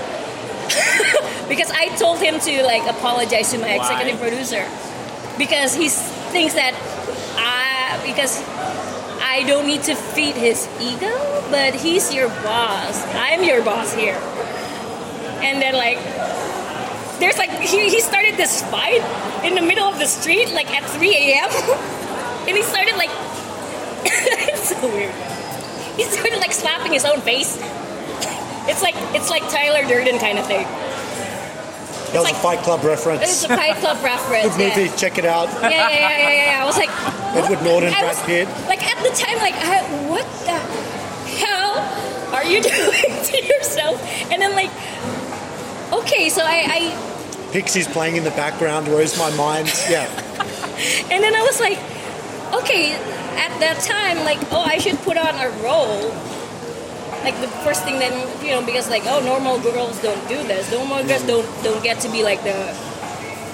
because 1.49 1.70
I 1.70 1.95
told 1.97 2.18
him 2.18 2.41
to 2.41 2.62
like 2.64 2.83
apologize 2.89 3.51
to 3.53 3.59
my 3.59 3.77
Why? 3.77 3.83
executive 3.83 4.20
producer 4.20 4.64
because 5.39 5.74
he 5.74 5.89
thinks 6.33 6.55
that 6.55 6.74
I 7.39 8.01
because 8.07 8.43
I 9.20 9.27
I 9.37 9.43
don't 9.45 9.66
need 9.66 9.83
to 9.85 9.95
feed 9.95 10.35
his 10.35 10.66
ego, 10.81 11.12
but 11.51 11.74
he's 11.74 12.14
your 12.14 12.29
boss. 12.41 13.03
I'm 13.14 13.43
your 13.45 13.62
boss 13.62 13.93
here. 13.93 14.16
And 15.43 15.61
then 15.61 15.74
like 15.74 15.99
there's 17.20 17.37
like 17.37 17.51
he, 17.61 17.89
he 17.91 18.01
started 18.01 18.37
this 18.37 18.62
fight 18.70 19.03
in 19.45 19.55
the 19.55 19.61
middle 19.62 19.85
of 19.85 19.99
the 19.99 20.07
street 20.07 20.53
like 20.53 20.70
at 20.70 20.89
3 20.89 21.11
a.m. 21.14 21.51
and 22.47 22.57
he 22.57 22.62
started 22.62 22.97
like 22.97 23.11
it's 24.05 24.68
so 24.70 24.80
weird. 24.88 25.14
He 25.97 26.05
started 26.05 26.38
like 26.38 26.53
slapping 26.53 26.92
his 26.92 27.05
own 27.05 27.20
face. 27.20 27.57
It's 28.68 28.82
like 28.82 28.94
it's 29.14 29.30
like 29.30 29.42
Tyler 29.51 29.86
Durden 29.86 30.18
kind 30.18 30.38
of 30.38 30.47
thing. 30.47 30.66
That 32.12 32.22
was 32.22 32.24
like- 32.24 32.34
a 32.34 32.38
Fight 32.38 32.59
Club 32.61 32.84
reference. 32.92 33.22
It's 33.22 33.49
reference. 33.49 33.61
a 33.61 33.72
Fight 33.72 33.76
Club 33.80 34.05
reference. 34.05 34.57
Good 34.57 34.68
movie. 34.68 34.88
Yeah. 34.90 34.97
Check 34.97 35.18
it 35.18 35.24
out. 35.24 35.49
Yeah, 35.61 35.70
yeah, 35.70 35.90
yeah, 35.90 36.18
yeah, 36.18 36.44
yeah. 36.57 36.62
I 36.62 36.64
was 36.64 36.76
like, 36.78 36.90
Edward 37.36 37.62
Norton, 37.64 37.92
I 37.92 38.01
Brad 38.01 38.16
was, 38.16 38.22
Pitt. 38.24 38.49
Like 38.68 38.82
at 38.86 39.03
the 39.03 39.11
time, 39.16 39.36
like, 39.38 39.55
I, 39.55 39.82
what 40.09 40.24
the 40.47 40.59
hell 41.36 42.34
are 42.34 42.44
you 42.44 42.62
doing 42.62 43.24
to 43.24 43.44
yourself? 43.44 44.01
And 44.30 44.40
then 44.40 44.53
like, 44.55 44.70
okay, 45.92 46.28
so 46.28 46.42
I, 46.44 46.64
I 46.68 47.51
Pixies 47.53 47.86
playing 47.88 48.16
in 48.16 48.24
the 48.24 48.30
background. 48.32 48.86
Where's 48.88 49.18
my 49.18 49.30
mind? 49.36 49.68
Yeah. 49.88 50.05
and 51.11 51.22
then 51.22 51.34
I 51.34 51.42
was 51.42 51.61
like, 51.61 51.78
okay, 52.55 52.94
at 53.36 53.53
that 53.61 53.80
time, 53.82 54.24
like, 54.24 54.38
oh, 54.53 54.62
I 54.62 54.78
should 54.78 54.99
put 55.03 55.16
on 55.16 55.34
a 55.34 55.51
role. 55.62 56.11
Like 57.24 57.40
the 57.40 57.49
first 57.64 57.82
thing 57.82 57.99
then, 57.99 58.14
you 58.44 58.53
know, 58.53 58.64
because 58.64 58.88
like, 58.88 59.03
oh, 59.07 59.20
normal 59.20 59.59
girls 59.61 60.01
don't 60.01 60.28
do 60.28 60.36
this. 60.47 60.70
Normal 60.70 61.05
girls 61.05 61.22
don't 61.24 61.47
don't 61.64 61.82
get 61.82 61.99
to 62.01 62.09
be 62.11 62.22
like 62.22 62.42
the, 62.44 62.55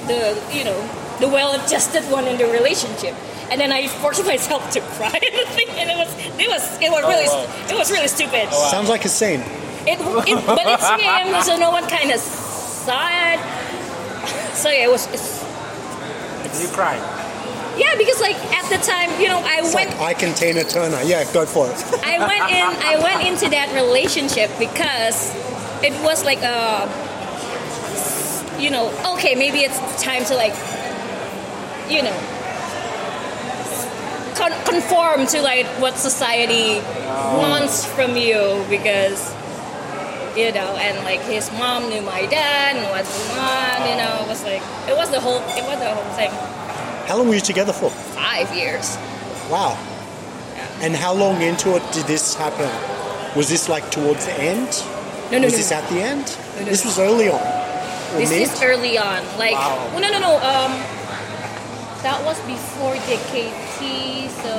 the 0.07 0.37
you 0.53 0.65
know, 0.65 0.77
the 1.21 1.29
well-adjusted 1.29 2.05
one 2.13 2.27
in 2.27 2.37
the 2.37 2.47
relationship. 2.47 3.15
And 3.51 3.61
then 3.61 3.73
I 3.73 3.87
forced 3.87 4.25
myself 4.35 4.71
to 4.73 4.81
cry 4.81 5.17
in 5.17 5.35
the 5.37 5.47
thing, 5.57 5.69
and 5.81 5.89
it 5.91 5.97
was 5.97 6.11
it 6.39 6.49
was 6.49 6.63
it 6.83 6.91
was 6.91 7.03
oh, 7.05 7.09
really 7.09 7.29
wow. 7.29 7.69
it 7.71 7.77
was 7.79 7.91
really 7.91 8.09
stupid. 8.09 8.49
Oh, 8.51 8.71
Sounds 8.71 8.91
like 8.91 9.05
a 9.05 9.09
scene. 9.09 9.41
It, 9.85 9.99
it 10.29 10.47
but 10.47 10.67
it's 10.67 10.89
3 10.95 11.03
a.m. 11.03 11.43
so 11.43 11.57
no 11.57 11.71
one 11.71 11.89
kind 11.89 12.11
of 12.11 12.21
saw 12.21 13.09
it. 13.09 13.41
So 14.53 14.69
yeah, 14.69 14.85
it 14.85 14.91
was. 14.91 15.07
It's, 15.09 15.43
You 16.61 16.69
cried. 16.69 17.22
Yeah, 17.77 17.95
because 17.97 18.21
like 18.21 18.37
at 18.53 18.69
the 18.71 18.79
time, 18.85 19.09
you 19.21 19.29
know, 19.29 19.39
I 19.41 19.61
It's 19.61 19.75
went 19.75 19.91
like 19.91 20.17
Ike 20.17 20.23
and 20.25 20.37
Tina 20.37 20.65
Turner. 20.65 21.01
Yeah, 21.03 21.25
go 21.33 21.47
for 21.47 21.67
it. 21.69 21.77
I 22.05 22.19
went 22.19 22.51
in 22.51 22.67
I 22.85 22.97
went 23.03 23.27
into 23.27 23.49
that 23.51 23.73
relationship 23.75 24.51
because 24.59 25.33
it 25.83 25.93
was 26.03 26.25
like 26.25 26.43
a 26.43 26.89
you 28.61 28.71
know, 28.71 28.93
okay, 29.15 29.35
maybe 29.35 29.61
it's 29.61 29.79
time 30.03 30.25
to 30.27 30.35
like 30.35 30.55
you 31.91 32.03
know 32.03 32.17
con- 34.37 34.65
conform 34.65 35.27
to 35.27 35.43
like 35.43 35.67
what 35.81 35.97
society 35.97 36.81
wants 37.39 37.85
from 37.85 38.17
you 38.17 38.65
because 38.69 39.33
you 40.37 40.51
know, 40.53 40.77
and 40.81 40.97
like 41.05 41.21
his 41.23 41.51
mom 41.53 41.89
knew 41.91 42.01
my 42.01 42.25
dad 42.27 42.77
and 42.77 42.89
what's 42.91 43.13
going 43.29 43.39
on, 43.39 43.89
you 43.91 43.97
know, 43.97 44.25
it 44.25 44.29
was 44.29 44.43
like 44.45 44.63
it 44.89 44.97
was 44.97 45.11
the 45.11 45.21
whole 45.21 45.41
it 45.59 45.65
was 45.65 45.79
the 45.79 45.91
whole 45.93 46.13
thing. 46.17 46.31
How 47.07 47.17
long 47.19 47.29
were 47.29 47.35
you 47.35 47.41
together 47.41 47.73
for? 47.73 47.91
Five 47.91 48.55
years. 48.55 48.97
Wow. 49.51 49.77
And 50.81 50.95
how 50.95 51.13
long 51.13 51.43
into 51.43 51.77
it 51.77 51.83
did 51.93 52.07
this 52.07 52.35
happen? 52.35 52.71
Was 53.37 53.49
this 53.49 53.69
like 53.69 53.91
towards 53.91 54.25
the 54.27 54.33
end? 54.35 54.69
No, 55.31 55.39
no, 55.39 55.45
was 55.45 55.53
no. 55.53 55.59
this 55.59 55.73
at 55.73 55.89
the 55.91 56.01
end? 56.01 56.27
no, 56.59 56.65
this 56.65 56.85
no. 56.85 56.89
was 56.91 56.99
early 56.99 57.29
on. 57.29 57.41
This 58.19 58.31
mid? 58.31 58.43
is 58.43 58.63
early 58.63 58.99
on. 58.99 59.23
Like, 59.39 59.55
Wow. 59.55 59.91
oh, 59.95 59.99
no, 59.99 60.11
no, 60.11 60.19
no. 60.21 60.37
Um, 60.37 60.73
that 62.03 62.21
was 62.25 62.39
before 62.47 62.95
the 63.09 63.17
KT, 63.31 64.29
so 64.43 64.53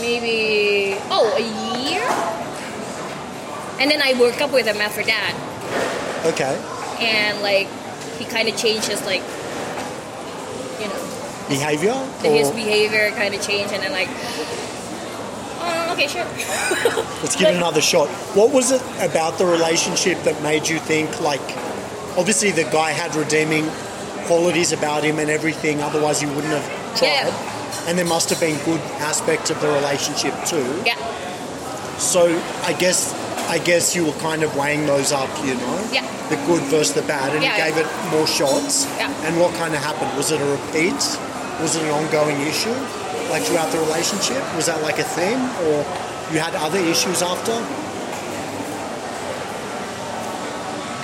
maybe 0.00 0.96
oh 1.10 1.28
a 1.36 1.80
year. 1.84 2.02
And 3.78 3.90
then 3.90 4.00
I 4.02 4.18
worked 4.20 4.40
up 4.42 4.52
with 4.52 4.66
him 4.66 4.80
after 4.80 5.02
that, 5.04 5.34
Okay. 6.26 6.58
and 7.00 7.40
like 7.42 7.68
he 8.18 8.24
kind 8.24 8.48
of 8.48 8.56
changed 8.56 8.88
his 8.88 9.04
like, 9.06 9.22
Behavior? 11.50 11.94
his 12.22 12.50
behavior 12.50 13.10
kind 13.12 13.34
of 13.34 13.42
changed, 13.42 13.72
and 13.74 13.82
then 13.82 13.92
like, 13.92 14.08
oh, 15.60 15.92
okay, 15.92 16.06
sure. 16.06 16.24
let's 17.22 17.36
give 17.36 17.48
it 17.48 17.56
another 17.56 17.80
shot. 17.80 18.08
What 18.34 18.52
was 18.52 18.70
it 18.72 18.82
about 19.00 19.38
the 19.38 19.46
relationship 19.46 20.22
that 20.22 20.40
made 20.42 20.68
you 20.68 20.78
think 20.78 21.20
like 21.20 21.40
obviously 22.16 22.50
the 22.50 22.64
guy 22.64 22.90
had 22.90 23.14
redeeming 23.14 23.66
qualities 24.26 24.72
about 24.72 25.02
him 25.04 25.18
and 25.18 25.30
everything, 25.30 25.80
otherwise 25.82 26.22
you 26.22 26.28
wouldn't 26.28 26.52
have 26.52 26.96
tried. 26.98 27.08
Yeah. 27.08 27.86
And 27.88 27.98
there 27.98 28.06
must 28.06 28.30
have 28.30 28.40
been 28.40 28.58
good 28.64 28.80
aspects 29.00 29.50
of 29.50 29.60
the 29.60 29.68
relationship 29.68 30.34
too. 30.44 30.82
yeah, 30.86 30.96
So 31.98 32.28
I 32.62 32.72
guess 32.74 33.14
I 33.48 33.58
guess 33.58 33.96
you 33.96 34.06
were 34.06 34.12
kind 34.20 34.44
of 34.44 34.54
weighing 34.56 34.86
those 34.86 35.10
up, 35.10 35.28
you 35.44 35.54
know? 35.54 35.88
Yeah. 35.92 36.06
The 36.28 36.36
good 36.46 36.62
versus 36.70 36.94
the 36.94 37.02
bad, 37.02 37.34
and 37.34 37.42
Yeah, 37.42 37.56
you 37.56 37.64
gave 37.64 37.76
yeah. 37.82 37.88
it 38.06 38.12
more 38.12 38.26
shots. 38.26 38.86
Yeah. 38.96 39.10
And 39.26 39.40
what 39.40 39.52
kind 39.54 39.74
of 39.74 39.80
happened? 39.82 40.16
Was 40.16 40.30
it 40.30 40.40
a 40.40 40.44
repeat? 40.44 40.94
Was 41.60 41.76
it 41.76 41.82
an 41.82 41.90
ongoing 41.90 42.40
issue? 42.40 42.72
Like 43.30 43.42
throughout 43.42 43.70
the 43.70 43.78
relationship? 43.78 44.42
Was 44.56 44.66
that 44.66 44.80
like 44.82 44.98
a 44.98 45.04
theme? 45.04 45.40
Or 45.68 45.84
you 46.32 46.40
had 46.40 46.54
other 46.54 46.78
issues 46.78 47.22
after? 47.22 47.52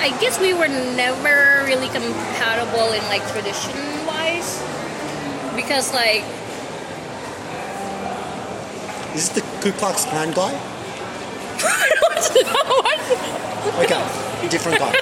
I 0.01 0.17
guess 0.21 0.41
we 0.41 0.55
were 0.55 0.69
never 0.69 1.65
really 1.67 1.89
compatible 1.89 2.93
in 2.93 3.03
like 3.09 3.27
tradition 3.33 3.73
wise 4.07 4.63
because 5.57 5.93
like 5.93 6.23
Is 9.15 9.29
this 9.29 9.41
the 9.41 9.41
Ku 9.63 9.73
Klux 9.73 10.05
Klan 10.05 10.33
guy? 10.33 10.53
Okay. 13.77 14.49
Different 14.49 14.79
guy. 14.79 14.93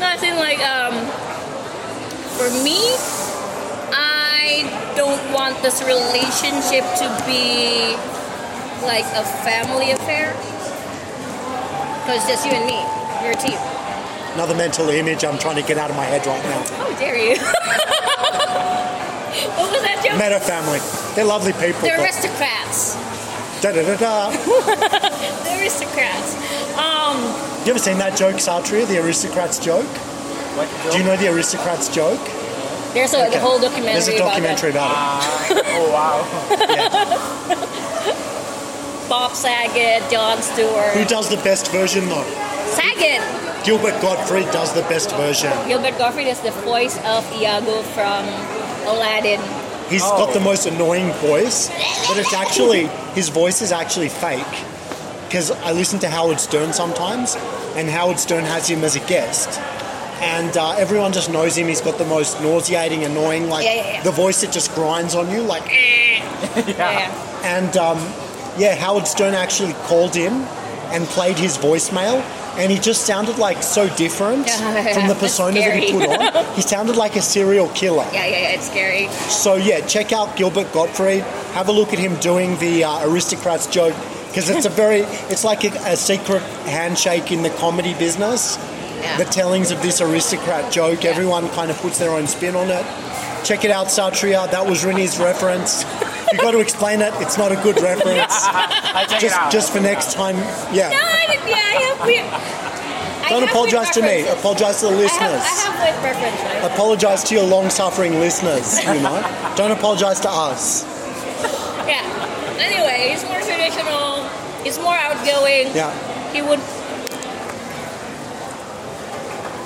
No, 0.00 0.06
I 0.06 0.16
think 0.18 0.36
like 0.36 0.58
um 0.60 0.92
for 2.36 2.50
me 2.64 2.96
don't 4.96 5.20
want 5.32 5.60
this 5.62 5.82
relationship 5.82 6.84
to 7.00 7.06
be 7.26 7.96
like 8.84 9.06
a 9.14 9.24
family 9.46 9.92
affair 9.92 10.32
because 12.02 12.26
just 12.26 12.44
you 12.44 12.52
and 12.52 12.66
me 12.66 12.78
you're 13.22 13.32
a 13.32 13.36
team 13.36 13.58
Another 14.34 14.54
mental 14.54 14.88
image 14.88 15.24
I'm 15.24 15.38
trying 15.38 15.56
to 15.56 15.62
get 15.62 15.76
out 15.76 15.90
of 15.90 15.96
my 15.96 16.04
head 16.04 16.26
right 16.26 16.42
now. 16.44 16.62
how 16.76 16.90
dare 16.98 17.16
you 17.16 17.36
what 19.56 19.70
was 19.72 19.82
that 19.82 20.00
joke 20.04 20.18
Meta 20.18 20.40
family. 20.40 20.80
They're 21.14 21.24
lovely 21.24 21.52
people. 21.52 21.82
they're 21.82 21.96
but 21.98 22.04
aristocrats 22.06 22.96
da 23.62 23.70
da 23.72 23.82
da 23.82 23.96
da. 23.96 24.30
they're 25.44 25.60
aristocrats 25.60 26.34
um 26.76 27.16
You 27.64 27.70
ever 27.70 27.78
seen 27.78 27.98
that 27.98 28.16
joke, 28.16 28.36
Satria? 28.36 28.86
The 28.88 28.98
aristocrats 28.98 29.58
joke? 29.58 29.86
What? 30.56 30.68
joke? 30.68 30.92
Do 30.92 30.98
you 30.98 31.04
know 31.04 31.16
the 31.16 31.28
aristocrats 31.28 31.88
joke? 31.88 32.20
There's 32.94 33.14
a 33.14 33.26
Okay. 33.28 33.38
whole 33.38 33.58
documentary 33.58 33.92
There's 33.94 34.08
a 34.08 34.18
documentary 34.18 34.70
about 34.70 34.90
about 34.90 35.50
it. 35.50 35.64
Ah, 35.64 35.78
oh 35.80 35.90
wow. 35.92 36.18
Bob 39.08 39.34
Saget 39.34 40.02
Jon 40.10 40.40
Stewart 40.42 40.92
Who 40.94 41.04
does 41.04 41.28
the 41.28 41.36
best 41.38 41.70
version 41.72 42.08
though? 42.08 42.24
Saget 42.76 43.20
Gilbert 43.64 44.00
Gottfried 44.02 44.50
does 44.50 44.72
the 44.74 44.82
best 44.82 45.10
version. 45.12 45.52
Gilbert 45.68 45.96
Gottfried 45.96 46.26
is 46.26 46.40
the 46.40 46.50
voice 46.66 46.98
of 47.04 47.24
Iago 47.32 47.82
from 47.94 48.24
Aladdin. 48.88 49.40
He's 49.88 50.02
Oh. 50.04 50.16
got 50.26 50.32
the 50.32 50.40
most 50.40 50.66
annoying 50.66 51.12
voice, 51.24 51.68
but 52.08 52.18
it's 52.18 52.32
actually 52.34 52.86
his 53.14 53.28
voice 53.28 53.62
is 53.62 53.70
actually 53.72 54.08
fake. 54.08 54.44
Because 55.28 55.50
I 55.50 55.72
listen 55.72 55.98
to 56.00 56.08
Howard 56.10 56.40
Stern 56.40 56.72
sometimes, 56.72 57.36
and 57.76 57.88
Howard 57.88 58.18
Stern 58.18 58.44
has 58.44 58.68
him 58.68 58.82
as 58.84 58.96
a 58.96 59.00
guest, 59.00 59.48
and 60.22 60.56
uh, 60.56 60.70
everyone 60.78 61.12
just 61.12 61.30
knows 61.30 61.56
him. 61.56 61.66
He's 61.68 61.80
got 61.80 61.98
the 61.98 62.04
most 62.06 62.40
nauseating, 62.40 63.04
annoying, 63.04 63.48
like 63.48 63.64
Yeah, 63.64 63.74
yeah, 63.74 63.92
yeah. 63.94 64.02
the 64.02 64.10
voice 64.12 64.40
that 64.42 64.52
just 64.52 64.74
grinds 64.74 65.14
on 65.14 65.30
you, 65.30 65.42
like. 65.42 65.64
"Eh." 65.68 66.20
Yeah. 66.66 67.10
And 67.44 67.76
um, 67.76 67.98
yeah, 68.58 68.74
Howard 68.74 69.06
Stern 69.06 69.34
actually 69.34 69.72
called 69.88 70.14
him 70.14 70.32
and 70.92 71.06
played 71.06 71.38
his 71.38 71.56
voicemail, 71.56 72.20
and 72.58 72.70
he 72.70 72.78
just 72.78 73.06
sounded 73.06 73.38
like 73.38 73.62
so 73.62 73.88
different 73.96 74.48
from 74.94 75.08
the 75.08 75.14
persona 75.18 75.60
that 75.60 75.82
he 75.82 75.92
put 75.92 76.08
on. 76.08 76.54
He 76.54 76.62
sounded 76.62 76.96
like 76.96 77.16
a 77.16 77.22
serial 77.34 77.68
killer. 77.70 78.04
Yeah, 78.12 78.26
yeah, 78.26 78.38
yeah, 78.38 78.48
it's 78.56 78.66
scary. 78.70 79.08
So 79.30 79.54
yeah, 79.56 79.80
check 79.86 80.12
out 80.12 80.36
Gilbert 80.36 80.70
Gottfried. 80.72 81.22
Have 81.54 81.68
a 81.68 81.72
look 81.72 81.92
at 81.92 81.98
him 81.98 82.16
doing 82.16 82.58
the 82.58 82.84
uh, 82.84 83.08
aristocrats 83.08 83.66
joke 83.66 83.94
because 84.28 84.50
it's 84.50 84.66
a 84.66 84.70
very, 84.70 85.00
it's 85.30 85.44
like 85.44 85.64
a, 85.64 85.68
a 85.92 85.96
secret 85.96 86.42
handshake 86.66 87.32
in 87.32 87.42
the 87.42 87.50
comedy 87.50 87.94
business. 87.94 88.56
Yeah. 89.02 89.16
The 89.18 89.24
tellings 89.24 89.70
of 89.70 89.82
this 89.82 90.00
aristocrat 90.00 90.72
joke, 90.72 91.02
Yeah. 91.04 91.10
everyone 91.10 91.48
kind 91.50 91.70
of 91.70 91.76
puts 91.78 91.98
their 91.98 92.10
own 92.10 92.26
spin 92.26 92.54
on 92.56 92.70
it. 92.70 92.84
Check 93.44 93.64
it 93.64 93.70
out, 93.72 93.88
Satria. 93.88 94.48
That 94.50 94.66
was 94.66 94.84
Rinny's 94.84 95.18
reference. 95.18 95.84
You've 96.32 96.40
got 96.40 96.52
to 96.52 96.60
explain 96.60 97.02
it. 97.02 97.12
It's 97.16 97.36
not 97.36 97.50
a 97.52 97.56
good 97.56 97.80
reference. 97.82 98.32
I 98.32 99.04
just, 99.20 99.36
just 99.50 99.72
for 99.72 99.80
next 99.80 100.12
time. 100.12 100.36
Yeah. 100.72 100.90
No, 100.90 100.96
I 101.02 101.26
didn't, 101.28 101.48
yeah, 101.48 101.56
I 101.56 101.76
have 101.90 102.06
weird. 102.06 103.28
Don't 103.28 103.42
apologize 103.48 103.90
to 103.90 104.02
me. 104.02 104.26
Apologize 104.28 104.80
to 104.80 104.86
the 104.86 104.92
I 104.92 104.96
listeners. 104.96 105.42
have, 105.42 105.74
I 105.74 105.86
have 105.86 106.02
weird 106.02 106.14
preferences. 106.22 106.72
Apologize 106.72 107.24
to 107.24 107.34
your 107.34 107.44
long-suffering 107.44 108.20
listeners. 108.20 108.78
You 108.84 109.00
know. 109.00 109.20
Don't 109.56 109.70
apologize 109.72 110.20
to 110.20 110.30
us. 110.30 110.84
Yeah, 111.86 112.02
Anyway, 112.58 113.10
he's 113.10 113.24
more 113.24 113.40
traditional. 113.40 114.22
He's 114.62 114.78
more 114.78 114.94
outgoing. 114.94 115.74
Yeah. 115.74 115.90
He 116.32 116.42
would. 116.42 116.60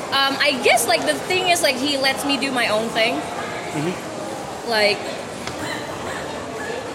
Um, 0.06 0.36
I 0.40 0.60
guess 0.62 0.86
like 0.86 1.02
the 1.02 1.14
thing 1.14 1.48
is 1.48 1.62
like 1.62 1.76
he 1.76 1.96
lets 1.98 2.24
me 2.24 2.38
do 2.38 2.52
my 2.52 2.68
own 2.68 2.88
thing. 2.90 3.16
Mm-hmm. 3.16 4.70
Like 4.70 4.98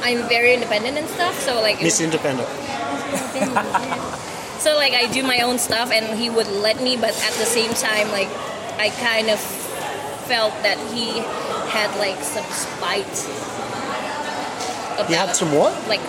I'm 0.03 0.27
very 0.27 0.53
independent 0.53 0.97
and 0.97 1.07
stuff. 1.09 1.39
So 1.39 1.61
like 1.61 1.81
Miss 1.81 2.01
Independent. 2.01 2.47
so 4.59 4.75
like 4.75 4.93
I 4.93 5.07
do 5.11 5.23
my 5.23 5.41
own 5.41 5.59
stuff 5.59 5.91
and 5.91 6.17
he 6.19 6.29
would 6.29 6.47
let 6.47 6.81
me, 6.81 6.95
but 6.95 7.09
at 7.11 7.33
the 7.37 7.45
same 7.45 7.73
time 7.73 8.09
like 8.11 8.29
I 8.79 8.89
kind 8.99 9.29
of 9.29 9.39
felt 10.27 10.53
that 10.63 10.77
he 10.93 11.19
had 11.69 11.95
like 11.99 12.21
some 12.23 12.45
spite. 12.51 13.05
About, 14.95 15.09
You 15.09 15.15
had 15.15 15.35
some 15.35 15.51
what? 15.53 15.73
like 15.87 16.01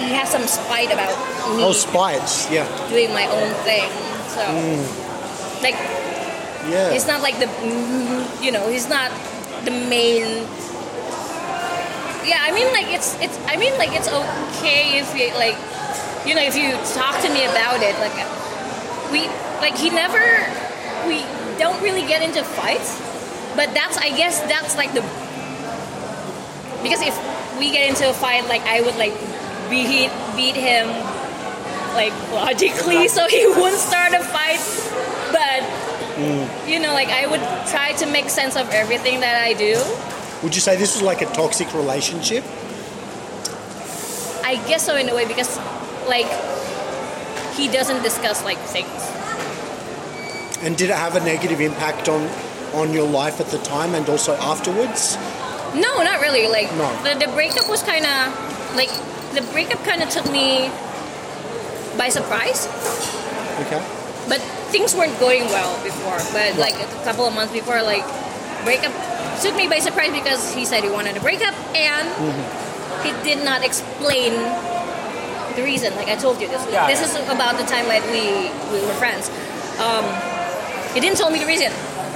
he 0.00 0.14
has 0.14 0.28
some 0.30 0.46
spite 0.46 0.90
about 0.92 1.10
me 1.56 1.62
Oh, 1.62 1.72
spites. 1.72 2.50
Yeah. 2.50 2.66
doing 2.88 3.12
my 3.12 3.26
own 3.26 3.52
thing. 3.64 3.88
So 4.32 4.42
like 5.62 5.76
Yeah. 6.68 6.92
he's 6.92 7.06
not 7.06 7.22
like 7.22 7.38
the 7.38 7.48
you 8.44 8.52
know 8.52 8.68
he's 8.68 8.88
not 8.88 9.10
the 9.64 9.70
main. 9.70 10.46
Yeah, 12.28 12.44
I 12.44 12.52
mean 12.52 12.68
like 12.72 12.92
it's 12.92 13.16
it's 13.20 13.38
I 13.46 13.56
mean 13.56 13.72
like 13.78 13.92
it's 13.92 14.08
okay 14.08 15.00
if 15.00 15.08
you 15.16 15.32
like 15.34 15.56
you 16.28 16.34
know 16.34 16.44
if 16.44 16.54
you 16.56 16.72
talk 16.92 17.16
to 17.24 17.28
me 17.32 17.44
about 17.48 17.80
it 17.80 17.96
like 18.04 18.16
we 19.10 19.26
like 19.64 19.76
he 19.76 19.88
never 19.88 20.20
we 21.08 21.24
don't 21.58 21.80
really 21.82 22.02
get 22.02 22.22
into 22.22 22.44
fights 22.44 23.00
but 23.56 23.72
that's 23.72 23.96
I 23.96 24.10
guess 24.10 24.40
that's 24.42 24.76
like 24.76 24.92
the 24.92 25.00
because 26.82 27.00
if 27.00 27.16
we 27.58 27.72
get 27.72 27.88
into 27.88 28.08
a 28.08 28.12
fight 28.12 28.46
like 28.46 28.62
I 28.62 28.82
would 28.82 28.96
like 28.96 29.16
beat 29.70 30.12
beat 30.36 30.54
him 30.54 30.88
like 31.96 32.12
logically 32.30 33.08
so 33.08 33.26
he 33.26 33.46
wouldn't 33.46 33.80
start 33.80 34.12
a 34.12 34.22
fight 34.22 34.60
but 35.32 35.87
Mm. 36.18 36.68
you 36.68 36.80
know 36.80 36.92
like 36.92 37.08
I 37.08 37.26
would 37.26 37.40
try 37.70 37.92
to 38.02 38.06
make 38.06 38.28
sense 38.28 38.56
of 38.56 38.68
everything 38.70 39.20
that 39.20 39.36
I 39.40 39.52
do 39.54 39.78
Would 40.42 40.54
you 40.54 40.60
say 40.60 40.74
this 40.76 40.94
was 40.94 41.02
like 41.02 41.22
a 41.22 41.26
toxic 41.26 41.72
relationship? 41.74 42.42
I 44.44 44.56
guess 44.66 44.84
so 44.86 44.96
in 44.96 45.08
a 45.08 45.14
way 45.14 45.26
because 45.26 45.58
like 46.08 46.26
he 47.54 47.68
doesn't 47.68 48.02
discuss 48.02 48.42
like 48.44 48.58
things 48.74 48.90
And 50.64 50.76
did 50.76 50.90
it 50.90 50.96
have 50.96 51.14
a 51.14 51.20
negative 51.20 51.60
impact 51.60 52.08
on 52.08 52.28
on 52.74 52.92
your 52.92 53.06
life 53.08 53.40
at 53.40 53.46
the 53.54 53.58
time 53.58 53.94
and 53.94 54.08
also 54.08 54.34
afterwards? 54.34 55.16
No, 55.74 56.02
not 56.02 56.20
really. 56.20 56.48
Like 56.48 56.68
No. 56.76 56.88
the, 57.04 57.14
the 57.26 57.30
breakup 57.32 57.68
was 57.68 57.82
kind 57.82 58.04
of 58.06 58.20
like 58.74 58.90
the 59.34 59.42
breakup 59.52 59.84
kind 59.84 60.02
of 60.02 60.08
took 60.10 60.26
me 60.30 60.68
by 61.96 62.08
surprise. 62.08 62.66
Okay. 63.66 63.82
But 64.28 64.40
things 64.70 64.94
weren't 64.94 65.18
going 65.18 65.44
well 65.46 65.72
before. 65.82 66.18
But 66.32 66.56
like 66.58 66.74
a 66.76 66.86
couple 67.04 67.24
of 67.26 67.34
months 67.34 67.52
before, 67.52 67.82
like 67.82 68.04
breakup 68.64 68.92
took 69.40 69.54
me 69.56 69.66
by 69.68 69.78
surprise 69.78 70.12
because 70.12 70.52
he 70.54 70.64
said 70.64 70.82
he 70.84 70.90
wanted 70.90 71.14
to 71.14 71.20
break 71.20 71.40
up 71.40 71.54
and 71.74 72.06
he 73.06 73.10
did 73.22 73.44
not 73.44 73.64
explain 73.64 74.32
the 75.56 75.62
reason. 75.62 75.94
Like 75.96 76.08
I 76.08 76.16
told 76.16 76.40
you, 76.40 76.48
this 76.48 76.62
Yeah, 76.70 76.86
this 76.86 77.00
yeah. 77.00 77.22
is 77.22 77.30
about 77.30 77.56
the 77.56 77.64
time 77.64 77.86
that 77.88 78.04
we 78.12 78.50
we 78.74 78.84
were 78.84 78.94
friends. 79.00 79.30
Um, 79.80 80.04
he 80.94 81.00
didn't 81.00 81.16
tell 81.16 81.30
me 81.30 81.38
the 81.38 81.46
reason, 81.46 81.70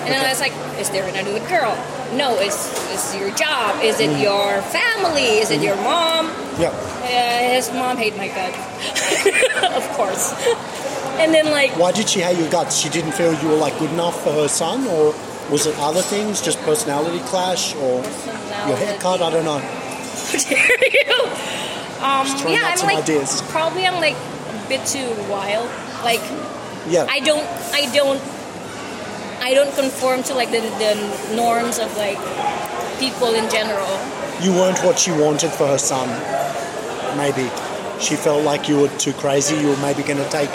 and 0.05 0.09
then 0.11 0.25
I 0.25 0.29
was 0.29 0.41
like, 0.41 0.53
"Is 0.79 0.91
there 0.91 1.07
another 1.07 1.39
girl? 1.49 1.73
No. 2.13 2.35
Is 2.43 2.55
is 2.93 3.15
your 3.17 3.31
job? 3.39 3.79
Is 3.83 4.01
it 4.01 4.11
your 4.19 4.61
family? 4.75 5.39
Is 5.41 5.51
it 5.51 5.63
your 5.63 5.77
mom? 5.77 6.27
Yeah. 6.59 6.69
Uh, 7.07 7.55
his 7.55 7.71
mom 7.73 7.97
hate 7.97 8.17
my 8.17 8.29
gut, 8.29 8.53
of 9.79 9.85
course. 9.97 10.35
And 11.21 11.33
then 11.35 11.47
like 11.51 11.71
Why 11.79 11.93
did 11.93 12.09
she 12.09 12.21
hate 12.21 12.39
your 12.39 12.51
guts? 12.51 12.77
She 12.77 12.89
didn't 12.89 13.13
feel 13.13 13.33
you 13.43 13.49
were 13.49 13.57
like 13.57 13.79
good 13.79 13.91
enough 13.91 14.23
for 14.23 14.33
her 14.33 14.49
son, 14.49 14.87
or 14.87 15.15
was 15.51 15.67
it 15.67 15.75
other 15.79 16.03
things, 16.03 16.41
just 16.41 16.59
personality 16.63 17.21
clash, 17.27 17.75
or 17.77 18.03
your 18.69 18.77
haircut? 18.77 19.21
I 19.23 19.31
don't 19.31 19.45
know. 19.45 19.61
dare 20.49 20.89
you? 20.89 21.29
Um, 22.03 22.27
yeah, 22.51 22.73
I'm 22.73 22.77
some 22.77 22.89
like 22.89 22.99
ideas. 23.05 23.43
probably 23.49 23.87
I'm 23.87 24.01
like 24.01 24.17
a 24.17 24.69
bit 24.69 24.85
too 24.87 25.09
wild. 25.31 25.69
Like 26.03 26.21
Yeah. 26.89 27.07
I 27.09 27.21
don't 27.21 27.47
I 27.73 27.87
don't 27.95 28.21
I 29.41 29.55
don't 29.55 29.75
conform 29.75 30.23
to 30.25 30.35
like 30.35 30.51
the, 30.51 30.61
the 30.83 31.35
norms 31.37 31.79
of 31.79 31.95
like 31.97 32.19
people 32.99 33.35
in 33.35 33.49
general. 33.51 33.91
you 34.41 34.53
weren't 34.53 34.79
what 34.85 34.99
she 34.99 35.13
wanted 35.13 35.51
for 35.53 35.67
her 35.67 35.79
son. 35.79 36.09
Maybe 37.17 37.49
she 38.01 38.17
felt 38.17 38.43
like 38.45 38.69
you 38.69 38.81
were 38.81 38.89
too 38.99 39.13
crazy. 39.13 39.57
You 39.57 39.69
were 39.69 39.77
maybe 39.77 40.03
going 40.03 40.19
to 40.19 40.29
take 40.31 40.51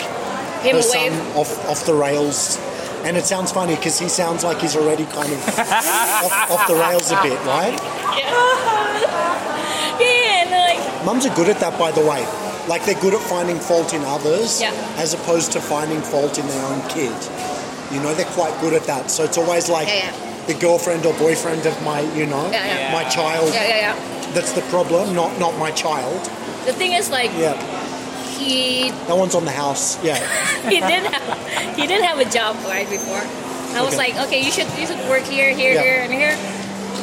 Him 0.62 0.76
her 0.76 0.82
son 0.82 1.12
off 1.36 1.52
off 1.68 1.84
the 1.86 1.94
rails. 1.94 2.58
And 3.04 3.16
it 3.16 3.24
sounds 3.26 3.52
funny 3.52 3.76
because 3.76 3.98
he 3.98 4.08
sounds 4.08 4.42
like 4.42 4.58
he's 4.60 4.74
already 4.76 5.04
kind 5.06 5.32
of 5.32 5.38
off, 5.58 6.50
off 6.50 6.66
the 6.66 6.74
rails 6.74 7.10
a 7.12 7.20
bit, 7.22 7.38
right? 7.46 7.78
Yeah, 10.00 10.42
and 10.42 10.50
like 10.50 11.04
Mums 11.04 11.26
are 11.26 11.34
good 11.34 11.48
at 11.48 11.58
that, 11.60 11.78
by 11.78 11.90
the 11.90 12.00
way. 12.00 12.26
Like 12.68 12.84
they're 12.84 13.00
good 13.00 13.14
at 13.14 13.20
finding 13.20 13.58
fault 13.58 13.94
in 13.94 14.02
others, 14.04 14.60
Yeah. 14.60 14.72
as 14.96 15.14
opposed 15.14 15.52
to 15.52 15.60
finding 15.60 16.00
fault 16.02 16.38
in 16.38 16.46
their 16.46 16.64
own 16.66 16.80
kid. 16.88 17.14
You 17.92 18.00
know, 18.02 18.14
they're 18.14 18.26
quite 18.36 18.58
good 18.60 18.74
at 18.74 18.84
that. 18.84 19.10
So 19.10 19.24
it's 19.24 19.38
always 19.38 19.68
like 19.68 19.88
Yeah, 19.88 20.12
yeah. 20.12 20.46
the 20.46 20.54
girlfriend 20.54 21.06
or 21.06 21.14
boyfriend 21.14 21.66
of 21.66 21.80
my, 21.82 22.00
you 22.14 22.26
know, 22.26 22.50
Yeah, 22.50 22.66
yeah. 22.66 22.92
my 22.92 23.04
child. 23.08 23.52
yeah, 23.54 23.66
yeah, 23.68 23.76
yeah. 23.94 24.32
That's 24.34 24.52
the 24.52 24.62
problem, 24.62 25.14
not 25.14 25.38
not 25.40 25.56
my 25.58 25.70
child. 25.70 26.20
The 26.66 26.72
thing 26.74 26.92
is 26.92 27.10
like 27.10 27.30
Yeah, 27.38 27.56
he 28.38 28.90
that 28.90 29.16
one's 29.16 29.34
on 29.34 29.44
the 29.44 29.50
house. 29.50 30.02
Yeah, 30.04 30.16
he 30.68 30.80
did 30.80 31.04
have 31.12 31.76
he 31.76 31.86
did 31.86 32.02
have 32.04 32.18
a 32.18 32.28
job 32.30 32.56
right 32.66 32.88
before. 32.88 33.22
I 33.76 33.82
was 33.82 33.94
Okay. 33.94 34.12
like, 34.14 34.26
okay, 34.26 34.40
you 34.44 34.50
should 34.50 34.66
you 34.78 34.86
should 34.86 34.98
work 35.08 35.24
here, 35.24 35.52
here, 35.54 35.74
Yeah. 35.74 35.82
here, 35.82 36.00
and 36.00 36.12
here. 36.12 36.34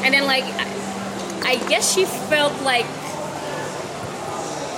And 0.04 0.14
then 0.14 0.26
like, 0.26 0.44
I, 0.44 1.54
I 1.54 1.56
guess 1.70 1.94
she 1.94 2.06
felt 2.06 2.54
like 2.64 2.86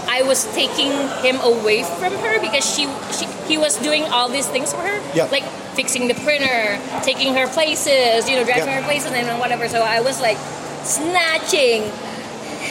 I 0.09 0.23
was 0.23 0.45
taking 0.55 0.91
him 1.23 1.39
away 1.41 1.83
from 1.83 2.13
her 2.15 2.39
because 2.39 2.63
she, 2.65 2.87
she 3.11 3.25
he 3.47 3.57
was 3.57 3.77
doing 3.77 4.03
all 4.05 4.29
these 4.29 4.47
things 4.47 4.71
for 4.73 4.79
her, 4.81 4.99
Yeah. 5.13 5.25
like 5.31 5.43
fixing 5.75 6.07
the 6.07 6.13
printer, 6.15 6.79
taking 7.03 7.33
her 7.35 7.47
places, 7.47 8.29
you 8.29 8.35
know, 8.37 8.43
driving 8.43 8.67
Yeah. 8.67 8.81
her 8.81 8.83
places, 8.87 9.11
and 9.11 9.39
whatever. 9.39 9.67
So 9.69 9.81
I 9.81 9.99
was 10.01 10.19
like 10.21 10.37
snatching 10.83 11.83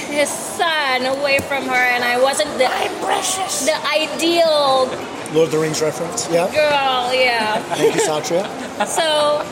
his 0.08 0.28
son 0.28 1.06
away 1.06 1.38
from 1.40 1.64
her, 1.64 1.74
and 1.94 2.02
I 2.04 2.20
wasn't 2.22 2.50
the 2.58 2.66
I'm 2.66 2.94
Precious. 3.04 3.66
the 3.66 3.76
ideal 3.88 4.86
Lord 5.32 5.46
of 5.46 5.50
the 5.50 5.58
Rings 5.58 5.82
reference. 5.82 6.28
Yeah, 6.30 6.46
girl. 6.52 7.12
Yeah. 7.14 7.58
thank 7.74 7.94
you, 7.94 8.00
Satria. 8.00 8.44
So, 8.86 9.42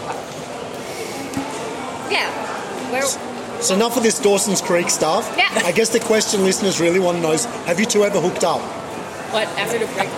yeah, 2.10 2.30
where 2.92 3.02
So 3.62 3.74
enough 3.74 3.96
of 3.96 4.02
this 4.02 4.18
Dawson's 4.20 4.60
Creek 4.60 4.90
stuff. 4.90 5.32
Yeah. 5.36 5.48
I 5.64 5.72
guess 5.72 5.88
the 5.88 6.00
question 6.00 6.44
listeners 6.44 6.80
really 6.80 7.00
want 7.00 7.16
to 7.18 7.22
know 7.22 7.32
is: 7.32 7.46
Have 7.66 7.80
you 7.80 7.86
two 7.86 8.04
ever 8.04 8.20
hooked 8.20 8.44
up? 8.44 8.60
what 9.32 9.48
after 9.58 9.78
the 9.78 9.86
break? 9.94 10.08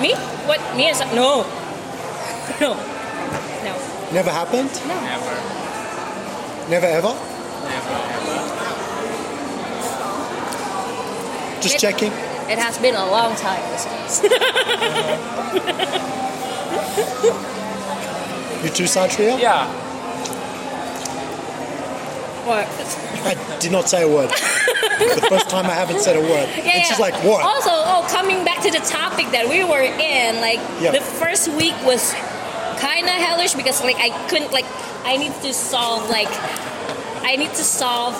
Me? 0.00 0.14
What? 0.46 0.60
Me 0.76 0.86
and 0.88 0.96
some- 0.96 1.14
no, 1.14 1.42
no, 2.60 2.74
no, 3.64 3.74
Never 4.12 4.30
happened. 4.30 4.70
no. 4.86 4.94
Never. 5.00 5.34
Never 6.70 6.86
ever. 6.86 8.13
Just 11.60 11.76
It- 11.76 11.80
checking. 11.80 12.12
It 12.46 12.58
has 12.58 12.76
been 12.78 12.94
a 12.94 13.06
long 13.06 13.34
time. 13.36 13.62
listeners. 13.72 14.20
You 18.62 18.70
too, 18.70 18.84
Satria. 18.84 19.38
Yeah. 19.38 19.66
What? 22.46 22.66
I 23.26 23.58
did 23.60 23.72
not 23.72 23.88
say 23.90 24.02
a 24.02 24.08
word. 24.08 24.30
the 24.30 25.26
first 25.28 25.48
time 25.50 25.66
I 25.66 25.74
haven't 25.74 26.00
said 26.00 26.16
a 26.16 26.20
word. 26.20 26.48
Yeah, 26.48 26.56
and 26.56 26.66
yeah. 26.66 26.82
she's 26.84 26.98
like, 26.98 27.14
what? 27.24 27.42
Also, 27.44 27.70
oh, 27.70 28.06
coming 28.10 28.44
back 28.44 28.62
to 28.62 28.70
the 28.70 28.80
topic 28.80 29.26
that 29.32 29.48
we 29.48 29.64
were 29.64 29.82
in, 29.82 30.40
like 30.40 30.60
Yeah. 30.80 30.92
the 30.92 31.00
first 31.00 31.48
week 31.48 31.74
was 31.84 32.12
kind 32.78 33.04
of 33.04 33.12
hellish 33.12 33.54
because 33.54 33.82
like 33.82 33.96
I 33.96 34.10
couldn't 34.28 34.50
like 34.52 34.66
I 35.04 35.16
need 35.16 35.32
to 35.42 35.52
solve 35.54 36.08
like 36.10 36.28
I 37.22 37.36
need 37.36 37.50
to 37.50 37.64
solve 37.64 38.14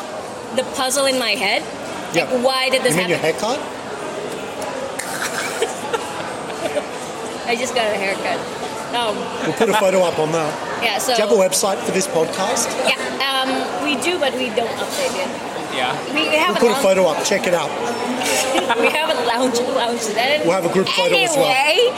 the 0.57 0.63
puzzle 0.77 1.07
in 1.07 1.19
my 1.19 1.33
head. 1.33 1.63
Like 2.15 2.31
Yeah. 2.31 2.43
why 2.43 2.69
did 2.71 2.83
this 2.83 2.95
you 2.95 3.01
mean 3.03 3.11
your 3.11 3.19
haircut? 3.19 3.59
I 7.47 7.57
just 7.57 7.75
got 7.75 7.87
a 7.91 7.97
haircut. 7.99 8.39
Um, 8.95 9.17
We'll 9.45 9.53
put 9.59 9.69
a 9.69 9.75
photo 9.75 10.03
up 10.03 10.19
on 10.19 10.31
that. 10.33 10.53
yeah. 10.83 10.99
So 10.99 11.15
Do 11.17 11.23
you 11.23 11.29
have 11.29 11.37
a 11.37 11.41
website 11.41 11.79
for 11.85 11.91
this 11.93 12.07
podcast? 12.07 12.69
Yeah, 12.89 12.97
um, 13.27 13.51
we 13.85 13.97
do, 14.01 14.19
but 14.19 14.33
we 14.35 14.49
don't 14.55 14.71
update 14.79 15.15
it. 15.19 15.29
Yeah. 15.75 15.93
We, 16.15 16.29
we 16.31 16.37
haven't 16.37 16.63
We'll 16.63 16.73
put 16.73 16.79
a 16.79 16.83
photo 16.83 17.07
up. 17.07 17.25
Check 17.25 17.47
it 17.49 17.55
out. 17.55 17.69
we 18.81 18.87
haven't 18.89 19.27
launched 19.27 19.61
launched 19.75 20.11
it. 20.11 20.17
And 20.17 20.45
We'll 20.49 20.61
have 20.63 20.71
a 20.71 20.73
group 20.73 20.89
photo 20.89 21.17
as 21.17 21.37
well. 21.37 21.51
Anyway, 21.51 21.93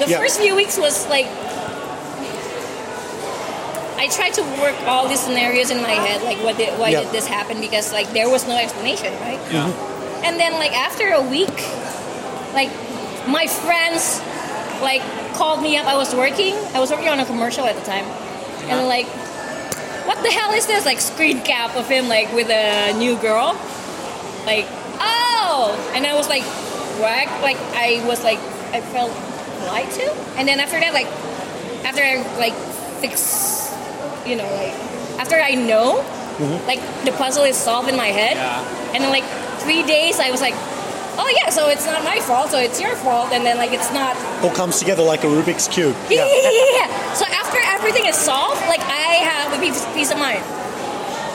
the 0.00 0.06
Yeah. 0.10 0.18
first 0.18 0.40
few 0.40 0.56
weeks 0.56 0.78
was 0.78 1.06
like 1.08 1.26
I 3.96 4.08
tried 4.08 4.34
to 4.34 4.42
work 4.60 4.74
all 4.86 5.08
these 5.08 5.20
scenarios 5.20 5.70
in 5.70 5.80
my 5.82 5.92
head, 6.06 6.22
like 6.22 6.38
what 6.42 6.56
did, 6.56 6.78
why 6.78 6.88
Yeah. 6.90 7.02
did 7.02 7.12
this 7.12 7.26
happen? 7.26 7.60
Because 7.60 7.92
like 7.92 8.10
there 8.12 8.28
was 8.28 8.46
no 8.46 8.56
explanation, 8.56 9.12
right? 9.20 9.40
Yeah. 9.52 9.70
And 10.24 10.38
then 10.40 10.54
like 10.54 10.72
after 10.72 11.12
a 11.12 11.22
week, 11.22 11.54
like 12.54 12.70
my 13.28 13.46
friends 13.46 14.20
like 14.82 15.02
called 15.34 15.62
me 15.62 15.76
up. 15.76 15.86
I 15.86 15.96
was 15.96 16.14
working. 16.14 16.54
I 16.74 16.80
was 16.80 16.90
working 16.90 17.08
on 17.08 17.20
a 17.20 17.24
commercial 17.24 17.64
at 17.66 17.74
the 17.76 17.82
time, 17.84 18.04
and 18.68 18.86
like, 18.88 19.06
"What 20.06 20.22
the 20.22 20.30
hell 20.30 20.52
is 20.52 20.66
this?" 20.66 20.84
Like 20.84 21.00
screen 21.00 21.40
cap 21.42 21.76
of 21.76 21.88
him 21.88 22.08
like 22.08 22.32
with 22.32 22.50
a 22.50 22.92
new 22.98 23.16
girl. 23.16 23.54
Like, 24.46 24.66
oh, 25.00 25.72
and 25.94 26.06
I 26.06 26.14
was 26.14 26.28
like, 26.28 26.42
what? 27.00 27.26
Like 27.42 27.56
I 27.74 28.04
was 28.06 28.22
like, 28.24 28.38
I 28.72 28.80
felt 28.80 29.10
lied 29.66 29.90
to, 29.92 30.06
and 30.36 30.46
then 30.46 30.60
after 30.60 30.78
that, 30.78 30.92
like, 30.92 31.06
after 31.84 32.02
I 32.02 32.20
like 32.38 32.54
fix, 33.00 33.72
you 34.26 34.36
know, 34.36 34.48
like 34.54 34.74
after 35.20 35.36
I 35.36 35.54
know, 35.54 36.02
mm-hmm. 36.38 36.66
like 36.66 36.80
the 37.04 37.12
puzzle 37.12 37.44
is 37.44 37.56
solved 37.56 37.88
in 37.88 37.96
my 37.96 38.08
head, 38.08 38.36
Yeah. 38.36 38.92
and 38.94 39.02
then 39.02 39.10
like 39.10 39.24
three 39.62 39.82
days, 39.82 40.18
I 40.20 40.30
was 40.30 40.40
like, 40.40 40.54
oh 41.16 41.30
yeah, 41.36 41.50
so 41.50 41.68
it's 41.68 41.86
not 41.86 42.02
my 42.04 42.18
fault, 42.20 42.50
so 42.50 42.58
it's 42.58 42.80
your 42.80 42.96
fault, 42.96 43.32
and 43.32 43.44
then 43.46 43.56
like 43.56 43.72
it's 43.72 43.92
not 43.92 44.16
All 44.42 44.50
comes 44.50 44.78
together 44.78 45.02
like 45.02 45.22
a 45.24 45.28
Rubik's 45.28 45.68
cube. 45.68 45.94
yeah, 46.10 46.26
yeah, 46.26 46.50
yeah, 46.50 46.76
yeah. 46.80 47.14
So 47.14 47.24
after 47.26 47.58
everything 47.64 48.06
is 48.06 48.16
solved, 48.16 48.60
like 48.68 48.80
I 48.80 49.22
have 49.30 49.52
a 49.56 49.60
peace, 49.60 49.84
peace 49.94 50.10
of 50.10 50.18
mind. 50.18 50.42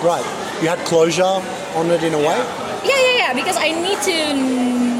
Right. 0.03 0.23
You 0.61 0.67
had 0.69 0.79
closure 0.85 1.23
on 1.75 1.89
it 1.91 2.03
in 2.03 2.13
a 2.13 2.17
way. 2.17 2.37
Yeah, 2.83 2.95
yeah, 2.95 3.17
yeah. 3.17 3.33
Because 3.33 3.57
I 3.57 3.71
need 3.71 3.99
to 4.07 4.33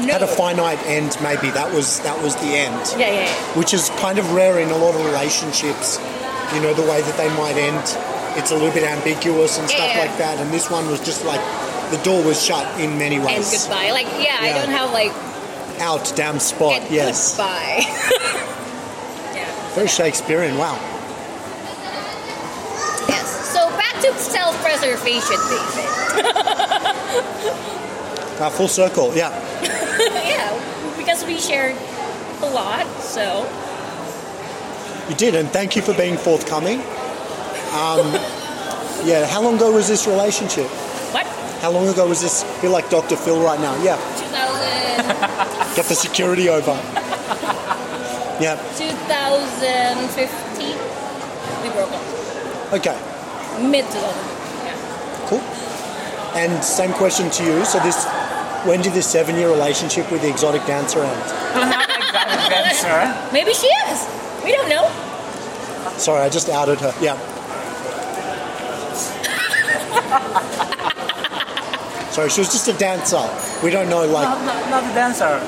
know. 0.06 0.12
Had 0.12 0.22
a 0.22 0.26
finite 0.26 0.78
end. 0.86 1.16
Maybe 1.22 1.50
that 1.50 1.72
was 1.72 2.00
that 2.00 2.20
was 2.22 2.34
the 2.36 2.52
end. 2.56 2.94
yeah, 2.98 3.08
yeah, 3.08 3.24
yeah. 3.24 3.58
which 3.58 3.72
is 3.72 3.88
kind 3.96 4.18
of 4.18 4.32
rare 4.32 4.58
in 4.58 4.70
a 4.70 4.76
lot 4.76 4.94
of 4.94 5.04
relationships. 5.06 5.98
You 6.54 6.60
know, 6.60 6.74
the 6.74 6.82
way 6.82 7.00
that 7.00 7.16
they 7.16 7.28
might 7.36 7.56
end, 7.56 7.78
it's 8.38 8.50
a 8.50 8.54
little 8.54 8.72
bit 8.72 8.84
ambiguous 8.84 9.58
and 9.58 9.68
stuff 9.68 9.92
yeah. 9.94 10.00
like 10.00 10.18
that. 10.18 10.38
And 10.38 10.52
this 10.52 10.70
one 10.70 10.88
was 10.88 11.00
just 11.00 11.24
like 11.24 11.40
the 11.90 11.98
door 12.02 12.22
was 12.24 12.42
shut 12.42 12.66
in 12.80 12.98
many 12.98 13.18
ways. 13.18 13.52
And 13.52 13.62
goodbye. 13.62 13.90
Like, 13.90 14.06
yeah, 14.22 14.38
I 14.40 14.52
don't 14.52 14.70
have 14.70 14.92
like 14.92 15.12
Out, 15.80 16.12
damn 16.16 16.38
spot. 16.38 16.82
and 16.82 16.90
yes. 16.90 17.36
goodbye. 17.36 17.80
yeah. 19.34 19.74
Very 19.74 19.88
Shakespearean. 19.88 20.56
Wow. 20.58 20.74
Yes. 23.08 23.52
So 23.52 23.68
back 23.70 24.00
to 24.02 24.12
self-preservation, 24.18 25.38
David. 25.48 27.00
Uh, 28.40 28.48
full 28.48 28.68
circle. 28.68 29.14
Yeah. 29.14 29.28
yeah, 30.24 30.96
because 30.96 31.26
we 31.26 31.38
shared 31.38 31.76
a 32.40 32.50
lot. 32.50 32.86
So 33.02 33.44
You 35.10 35.16
did, 35.16 35.34
and 35.34 35.50
thank 35.50 35.74
you 35.74 35.82
for 35.82 35.92
being 35.94 36.16
forthcoming. 36.16 36.78
Um, 37.74 38.14
yeah. 39.02 39.26
How 39.26 39.42
long 39.42 39.56
ago 39.56 39.72
was 39.72 39.88
this 39.88 40.06
relationship? 40.06 40.68
what? 41.10 41.26
How 41.58 41.72
long 41.72 41.88
ago 41.88 42.06
was 42.06 42.20
this? 42.22 42.44
Feel 42.60 42.70
like 42.70 42.88
Dr. 42.90 43.16
Phil 43.16 43.42
right 43.42 43.58
now. 43.58 43.74
Yeah. 43.82 43.96
2000, 44.22 45.74
Get 45.74 45.86
the 45.86 45.96
security 45.96 46.48
over. 46.48 46.78
Yeah. 48.40 48.54
2015. 48.78 50.78
We 51.64 51.70
broke 51.74 51.90
up. 51.90 52.04
Okay. 52.74 52.96
Mid 53.68 53.84
2000. 53.86 53.98
Yeah. 54.62 54.76
Cool. 55.26 55.40
And 56.38 56.62
same 56.62 56.92
question 56.92 57.28
to 57.30 57.42
you. 57.42 57.64
So 57.64 57.80
this, 57.80 58.06
when 58.64 58.80
did 58.80 58.92
this 58.92 59.08
seven-year 59.08 59.48
relationship 59.50 60.08
with 60.12 60.22
the 60.22 60.28
exotic 60.30 60.64
dancer 60.66 61.02
end? 61.02 61.20
Not 61.56 61.90
exactly 61.98 62.48
dancer. 62.48 63.12
Maybe 63.32 63.52
she 63.54 63.66
is. 63.90 64.06
We 64.44 64.52
don't 64.52 64.68
know. 64.68 64.88
Sorry, 65.98 66.22
I 66.22 66.28
just 66.28 66.48
outed 66.48 66.80
her. 66.80 66.94
Yeah. 67.00 67.16
Sorry, 72.10 72.28
she 72.30 72.40
was 72.40 72.50
just 72.50 72.68
a 72.68 72.72
dancer. 72.74 73.22
We 73.62 73.70
don't 73.70 73.88
know, 73.88 74.04
like, 74.04 74.28
Not, 74.28 74.44
not, 74.44 74.70
not 74.70 74.90
a 74.90 74.94
dancer. 74.94 75.40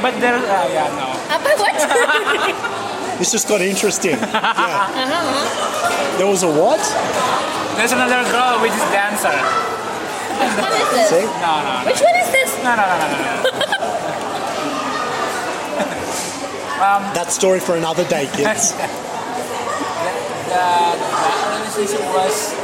But 0.00 0.18
there, 0.18 0.34
uh, 0.34 0.68
yeah, 0.72 0.88
no. 0.96 1.12
Uh, 1.28 1.38
but 1.44 1.58
what? 1.60 1.76
this 3.18 3.30
just 3.32 3.46
got 3.48 3.60
interesting. 3.60 4.16
Yeah. 4.16 4.32
uh-huh. 4.32 6.16
There 6.16 6.26
was 6.26 6.42
a 6.42 6.48
what? 6.48 6.80
There's 7.76 7.92
another 7.92 8.24
girl 8.32 8.60
which 8.62 8.72
is 8.72 8.86
dancer. 8.88 9.28
Which 10.40 10.56
one 10.56 10.72
is 10.72 10.88
this? 10.90 11.08
See? 11.10 11.26
No, 11.44 11.52
no, 11.60 11.80
no, 11.80 11.86
Which 11.86 12.00
one 12.00 12.16
is 12.16 12.30
this? 12.32 12.50
no, 12.64 12.72
no, 12.76 12.84
no, 12.88 12.96
no, 12.96 13.60
no. 13.60 13.69
That 16.80 17.28
story 17.30 17.60
for 17.60 17.76
another 17.76 18.08
day, 18.08 18.24
kids. 18.32 18.72
the, 18.80 18.88
the 20.48 20.64
relationship 21.60 22.00
was 22.16 22.56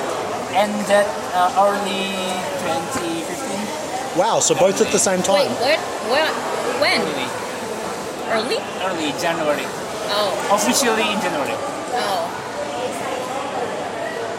ended 0.56 1.04
uh, 1.36 1.52
early 1.60 2.16
2015. 2.64 4.16
Wow, 4.16 4.40
so 4.40 4.54
both 4.54 4.80
at 4.80 4.88
the 4.90 4.98
same 4.98 5.18
Wait, 5.20 5.26
time. 5.28 5.52
what? 5.60 5.76
When? 6.08 6.32
When? 6.80 7.00
Early, 7.04 7.28
Early? 8.32 8.56
early 8.88 9.12
January. 9.20 9.68
Oh. 10.08 10.32
Officially 10.56 11.12
in 11.12 11.20
January. 11.20 11.52
Oh. 12.00 12.24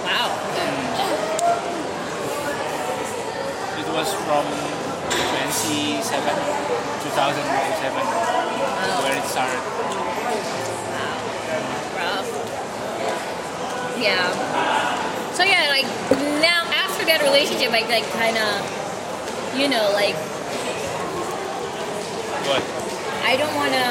Wow. 0.10 0.34
It 3.78 3.86
was 3.94 4.10
from 4.26 4.42
27, 5.14 6.02
2007, 6.02 7.46
where 9.04 9.16
it 9.18 9.26
started. 9.26 9.62
Rough. 11.98 12.30
Yeah. 13.98 14.28
So 15.34 15.44
yeah, 15.44 15.70
like 15.70 15.86
now 16.42 16.66
after 16.74 17.06
that 17.06 17.22
relationship, 17.24 17.72
I 17.74 17.82
like 17.90 18.06
kind 18.14 18.38
of, 18.38 18.62
you 19.58 19.68
know, 19.70 19.90
like 19.94 20.16
What? 22.48 22.62
I 23.26 23.36
don't 23.38 23.54
want 23.56 23.74
to. 23.74 23.88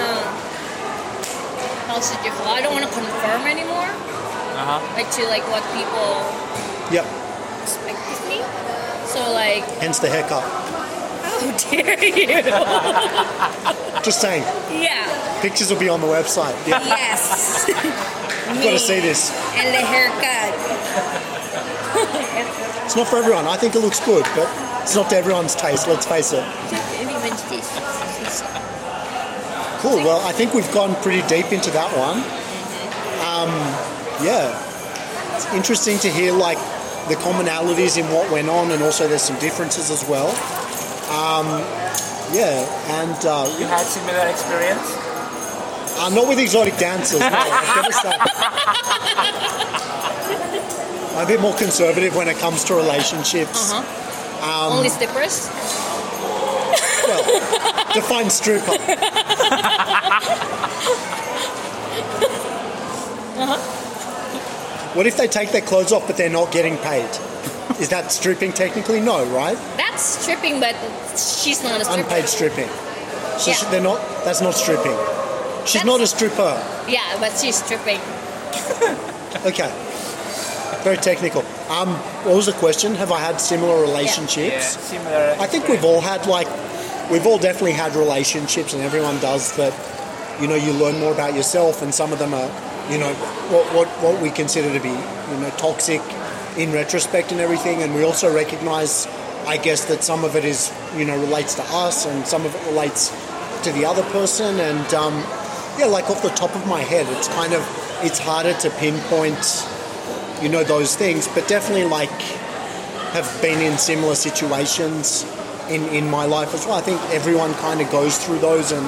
How 1.90 2.00
should 2.00 2.22
you 2.24 2.30
call? 2.32 2.54
I 2.54 2.62
don't 2.62 2.72
want 2.74 2.86
to 2.86 2.92
confirm 2.92 3.46
anymore, 3.46 3.86
Uh 3.90 4.78
huh. 4.78 4.80
like 4.98 5.10
to 5.18 5.22
like 5.30 5.42
what 5.50 5.62
people 5.74 6.08
Yep. 6.90 7.06
expect 7.62 7.98
of 8.10 8.20
me. 8.30 8.38
So 9.06 9.20
like, 9.32 9.62
Hence 9.82 9.98
the 9.98 10.08
haircut. 10.08 10.42
how 11.40 11.70
dare 11.70 12.04
you? 12.04 12.26
Just 14.02 14.20
saying. 14.20 14.42
yeah. 14.82 15.40
Pictures 15.42 15.70
will 15.70 15.80
be 15.80 15.88
on 15.88 16.00
the 16.00 16.06
website. 16.06 16.54
Yeah. 16.66 16.84
Yes. 16.84 17.64
You've 17.68 18.62
got 18.62 18.70
to 18.70 18.78
see 18.78 19.00
this. 19.00 19.30
And 19.56 19.74
the 19.74 19.80
haircut. 19.84 20.54
It's 22.84 22.94
not 22.94 23.08
for 23.08 23.16
everyone. 23.16 23.46
I 23.46 23.56
think 23.56 23.74
it 23.74 23.80
looks 23.80 23.98
good, 24.04 24.24
but 24.36 24.48
it's 24.82 24.94
not 24.94 25.10
to 25.10 25.16
everyone's 25.16 25.56
taste, 25.56 25.88
let's 25.88 26.06
face 26.06 26.32
it. 26.32 26.44
Everyone's 27.00 27.42
taste. 27.50 27.72
Cool. 29.80 29.96
Well, 29.96 30.20
I 30.26 30.32
think 30.32 30.54
we've 30.54 30.70
gone 30.72 30.94
pretty 31.02 31.26
deep 31.26 31.52
into 31.52 31.70
that 31.72 31.90
one. 31.96 32.18
Um, 33.26 33.50
yeah, 34.24 34.54
it's 35.34 35.52
interesting 35.52 35.98
to 35.98 36.08
hear 36.08 36.32
like 36.32 36.58
the 37.08 37.14
commonalities 37.16 37.98
in 37.98 38.06
what 38.12 38.30
went 38.30 38.48
on, 38.48 38.70
and 38.70 38.82
also 38.82 39.06
there's 39.08 39.22
some 39.22 39.38
differences 39.38 39.90
as 39.90 40.08
well. 40.08 40.28
Um, 41.06 41.46
yeah, 42.34 42.66
and 43.00 43.14
uh, 43.24 43.46
You 43.58 43.66
had 43.66 43.86
similar 43.86 44.26
experience? 44.26 44.82
uh, 45.98 46.10
not 46.12 46.26
with 46.28 46.38
exotic 46.38 46.76
dancers. 46.78 47.20
No, 47.20 47.26
I've 47.26 47.74
got 47.74 47.86
to 47.86 47.92
say. 47.92 48.12
I'm 51.16 51.24
a 51.24 51.28
bit 51.28 51.40
more 51.40 51.54
conservative 51.56 52.14
when 52.16 52.28
it 52.28 52.36
comes 52.38 52.64
to 52.64 52.74
relationships. 52.74 53.72
Uh-huh. 53.72 54.70
Only 54.76 54.88
strippers. 54.90 55.48
Well, 57.08 57.22
define 57.94 58.28
stripper. 58.30 58.76
What 64.94 65.06
if 65.06 65.16
they 65.16 65.28
take 65.28 65.52
their 65.52 65.60
clothes 65.60 65.92
off 65.92 66.06
but 66.06 66.16
they're 66.16 66.30
not 66.30 66.50
getting 66.52 66.78
paid? 66.78 67.08
Is 67.80 67.88
that 67.90 68.10
stripping 68.12 68.52
technically? 68.52 69.00
No, 69.00 69.24
right? 69.26 69.56
That's 69.76 70.02
stripping, 70.02 70.60
but 70.60 70.74
she's 71.18 71.62
not 71.62 71.80
a 71.80 71.84
stripper. 71.84 72.00
Unpaid 72.02 72.28
stripping. 72.28 72.68
So 73.38 73.50
Yeah. 73.50 73.56
she- 73.56 73.66
they're 73.66 73.80
not. 73.80 74.00
That's 74.24 74.40
not 74.40 74.54
stripping. 74.54 74.96
She's 75.64 75.82
That's- 75.82 75.84
not 75.86 76.00
a 76.00 76.06
stripper. 76.06 76.62
Yeah, 76.88 77.00
but 77.20 77.32
she's 77.38 77.56
stripping. 77.62 78.00
Okay. 79.44 79.70
Very 80.82 80.96
technical. 80.96 81.44
Um, 81.68 81.94
what 82.24 82.34
was 82.36 82.46
the 82.46 82.52
question? 82.54 82.94
Have 82.94 83.12
I 83.12 83.20
had 83.20 83.38
similar 83.40 83.80
relationships? 83.82 84.36
Yeah, 84.36 84.42
relationships? 84.54 84.88
similar. 84.88 85.36
I 85.38 85.46
think 85.46 85.68
we've 85.68 85.84
all 85.84 86.00
had 86.00 86.26
like, 86.26 86.48
we've 87.10 87.26
all 87.26 87.38
definitely 87.38 87.72
had 87.72 87.94
relationships, 87.96 88.72
and 88.72 88.82
everyone 88.82 89.18
does 89.20 89.52
that. 89.56 89.74
You 90.40 90.46
know, 90.48 90.54
you 90.54 90.72
learn 90.72 90.98
more 91.00 91.12
about 91.12 91.34
yourself, 91.34 91.82
and 91.82 91.94
some 91.94 92.12
of 92.12 92.18
them 92.18 92.32
are, 92.34 92.50
you 92.90 92.98
know, 92.98 93.12
what 93.52 93.64
what, 93.74 93.88
what 94.02 94.20
we 94.22 94.30
consider 94.30 94.72
to 94.72 94.80
be, 94.80 94.90
you 94.90 95.36
know, 95.40 95.50
toxic 95.58 96.00
in 96.56 96.72
retrospect 96.72 97.32
and 97.32 97.40
everything. 97.40 97.82
And 97.82 97.94
we 97.94 98.02
also 98.02 98.32
recognize, 98.34 99.06
I 99.46 99.56
guess, 99.56 99.84
that 99.86 100.02
some 100.02 100.24
of 100.24 100.36
it 100.36 100.44
is, 100.44 100.72
you 100.96 101.04
know, 101.04 101.18
relates 101.18 101.54
to 101.54 101.62
us, 101.62 102.06
and 102.06 102.26
some 102.26 102.44
of 102.44 102.54
it 102.54 102.66
relates 102.66 103.10
to 103.64 103.72
the 103.72 103.84
other 103.84 104.02
person. 104.10 104.58
And 104.60 104.94
um, 104.94 105.14
yeah, 105.78 105.86
like 105.86 106.08
off 106.10 106.22
the 106.22 106.30
top 106.30 106.54
of 106.54 106.66
my 106.66 106.80
head, 106.80 107.06
it's 107.16 107.28
kind 107.28 107.52
of 107.52 107.62
it's 108.02 108.18
harder 108.18 108.52
to 108.54 108.70
pinpoint, 108.70 109.66
you 110.42 110.48
know, 110.48 110.64
those 110.64 110.96
things, 110.96 111.28
but 111.28 111.48
definitely 111.48 111.84
like 111.84 112.10
have 113.12 113.40
been 113.40 113.60
in 113.60 113.78
similar 113.78 114.14
situations 114.14 115.24
in, 115.70 115.82
in 115.88 116.10
my 116.10 116.26
life 116.26 116.54
as 116.54 116.66
well. 116.66 116.76
I 116.76 116.82
think 116.82 117.00
everyone 117.10 117.54
kind 117.54 117.80
of 117.80 117.90
goes 117.90 118.18
through 118.24 118.40
those, 118.40 118.72
and 118.72 118.86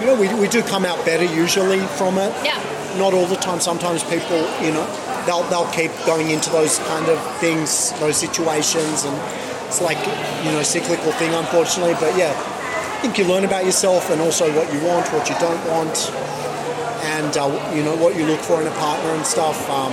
you 0.00 0.06
know, 0.06 0.20
we, 0.20 0.32
we 0.40 0.48
do 0.48 0.62
come 0.62 0.84
out 0.84 1.04
better 1.04 1.24
usually 1.24 1.80
from 1.98 2.18
it. 2.18 2.32
Yeah. 2.44 2.58
Not 2.98 3.14
all 3.14 3.26
the 3.26 3.36
time. 3.36 3.60
Sometimes 3.60 4.02
people, 4.04 4.38
you 4.60 4.72
know, 4.72 4.84
they'll 5.26 5.42
they'll 5.44 5.70
keep 5.70 5.90
going 6.06 6.30
into 6.30 6.50
those 6.50 6.78
kind 6.80 7.08
of 7.08 7.18
things, 7.38 7.92
those 8.00 8.16
situations, 8.16 9.04
and 9.04 9.16
it's 9.66 9.80
like 9.80 9.98
you 10.44 10.52
know, 10.52 10.62
cyclical 10.62 11.12
thing, 11.12 11.32
unfortunately. 11.34 11.94
But 11.94 12.16
yeah, 12.16 12.32
I 12.32 13.02
think 13.02 13.18
you 13.18 13.24
learn 13.24 13.44
about 13.44 13.64
yourself 13.64 14.10
and 14.10 14.20
also 14.20 14.54
what 14.54 14.72
you 14.72 14.80
want, 14.84 15.12
what 15.12 15.28
you 15.28 15.36
don't 15.38 15.64
want, 15.68 16.10
and 17.16 17.36
uh, 17.36 17.72
you 17.74 17.82
know 17.82 17.96
what 17.96 18.16
you 18.16 18.26
look 18.26 18.40
for 18.40 18.60
in 18.60 18.66
a 18.66 18.72
partner 18.72 19.10
and 19.10 19.26
stuff. 19.26 19.68
Um, 19.70 19.92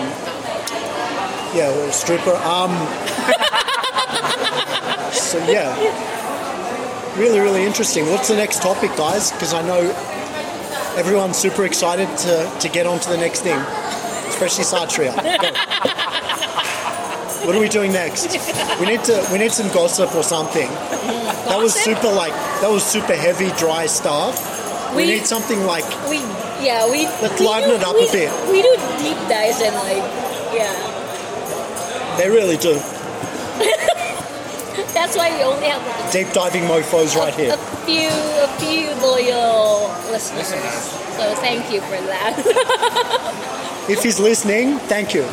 yeah, 1.56 1.70
a 1.70 1.92
stripper. 1.92 2.36
Um, 2.36 2.72
so 5.12 5.40
yeah, 5.50 5.76
really, 7.18 7.40
really 7.40 7.66
interesting. 7.66 8.06
What's 8.08 8.28
the 8.28 8.36
next 8.36 8.62
topic, 8.62 8.96
guys? 8.96 9.32
Because 9.32 9.54
I 9.54 9.62
know 9.62 9.80
everyone's 10.96 11.38
super 11.38 11.66
excited 11.66 12.08
to, 12.18 12.52
to 12.60 12.70
get 12.70 12.86
on 12.86 13.00
to 13.00 13.10
the 13.10 13.18
next 13.18 13.42
thing, 13.42 13.58
especially 14.40 14.64
Satria. 14.64 15.12
What 17.46 17.56
are 17.56 17.60
we 17.60 17.70
doing 17.70 17.92
next? 17.92 18.28
We 18.80 18.86
need 18.86 19.04
to 19.06 19.28
we 19.32 19.38
need 19.40 19.52
some 19.52 19.68
gossip 19.74 20.14
or 20.16 20.24
something. 20.24 20.70
That 21.50 21.58
was 21.58 21.74
super 21.74 22.12
like 22.12 22.34
that 22.62 22.70
was 22.70 22.84
super 22.86 23.16
heavy, 23.16 23.50
dry 23.58 23.86
stuff. 23.88 24.38
We, 24.96 25.04
We- 25.04 25.06
need 25.18 25.26
something 25.26 25.66
like 25.66 25.86
We 26.10 26.18
yeah 26.64 26.90
we 26.90 27.06
Let's 27.22 27.40
we 27.40 27.48
liven 27.48 27.70
do- 27.70 27.76
it 27.76 27.84
up 27.84 27.96
we, 27.96 28.08
a 28.08 28.12
bit. 28.12 28.32
We 28.52 28.62
do 28.62 28.76
deep 29.00 29.18
dives 29.28 29.62
and 29.62 29.76
like 29.76 30.04
yeah. 30.54 30.74
they 32.18 32.30
really 32.30 32.58
do. 32.58 32.74
That's 34.94 35.16
why 35.18 35.36
we 35.36 35.44
only 35.44 35.68
have 35.68 35.82
like, 35.86 36.12
Deep 36.12 36.32
diving 36.34 36.64
mofos 36.64 37.16
right 37.16 37.34
a 37.34 37.38
here. 37.38 37.54
A 37.54 37.58
few 37.86 38.10
a 38.10 38.48
few 38.60 38.92
loyal 39.02 39.90
listeners. 40.12 40.48
So 41.18 41.36
thank 41.36 41.72
you 41.72 41.82
for 41.82 41.98
that. 42.12 42.36
If 43.90 44.04
he's 44.04 44.20
listening, 44.20 44.78
thank 44.88 45.16
you. 45.16 45.22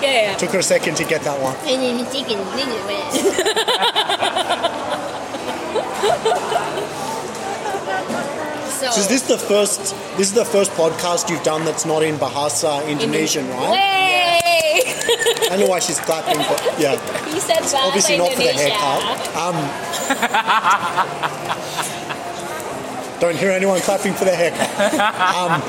yeah, 0.00 0.32
yeah. 0.32 0.34
Took 0.36 0.50
her 0.52 0.60
a 0.60 0.62
second 0.62 0.96
to 0.96 1.04
get 1.04 1.20
that 1.22 1.38
one. 1.38 1.54
so, 8.70 8.90
So 8.90 9.00
is 9.00 9.08
this 9.08 9.22
the 9.22 9.36
first? 9.36 9.94
This 10.16 10.28
is 10.28 10.32
the 10.32 10.46
first 10.46 10.70
podcast 10.72 11.28
you've 11.28 11.42
done 11.42 11.66
that's 11.66 11.84
not 11.84 12.02
in 12.02 12.16
Bahasa 12.16 12.86
Indonesian, 12.88 13.46
right? 13.50 13.72
Way! 13.72 14.82
I 14.86 15.48
don't 15.50 15.60
know 15.60 15.68
why 15.68 15.80
she's 15.80 16.00
clapping, 16.00 16.38
but 16.38 16.62
yeah, 16.78 16.96
he 17.30 17.38
said 17.38 17.58
Bahasa 17.58 17.86
obviously 17.86 18.16
not 18.16 18.32
for 18.32 18.38
the 18.38 18.52
haircut. 18.52 19.36
Um, 19.36 19.56
don't 23.20 23.36
hear 23.36 23.50
anyone 23.52 23.80
clapping 23.80 24.14
for 24.14 24.24
the 24.24 24.34
haircut. 24.34 24.70
Um, 25.36 25.62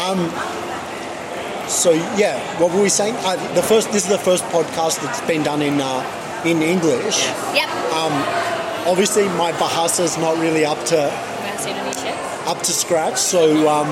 So 1.68 1.90
yeah, 2.16 2.38
what 2.60 2.72
were 2.72 2.80
we 2.80 2.88
saying? 2.88 3.14
Uh, 3.18 3.36
the 3.54 3.62
first. 3.62 3.90
This 3.92 4.04
is 4.04 4.08
the 4.08 4.18
first 4.18 4.44
podcast 4.44 5.02
that's 5.02 5.20
been 5.26 5.42
done 5.42 5.62
in 5.62 5.80
uh, 5.80 6.02
in 6.44 6.62
English. 6.62 7.26
yep. 7.54 7.68
Obviously, 8.86 9.24
my 9.30 9.50
Bahasa 9.52 10.00
is 10.04 10.16
not 10.16 10.38
really 10.38 10.64
up 10.64 10.78
to 10.86 10.94
Bahasa 10.94 11.68
Indonesia. 11.70 12.14
up 12.46 12.58
to 12.62 12.70
scratch. 12.72 13.16
So, 13.18 13.68
um, 13.68 13.88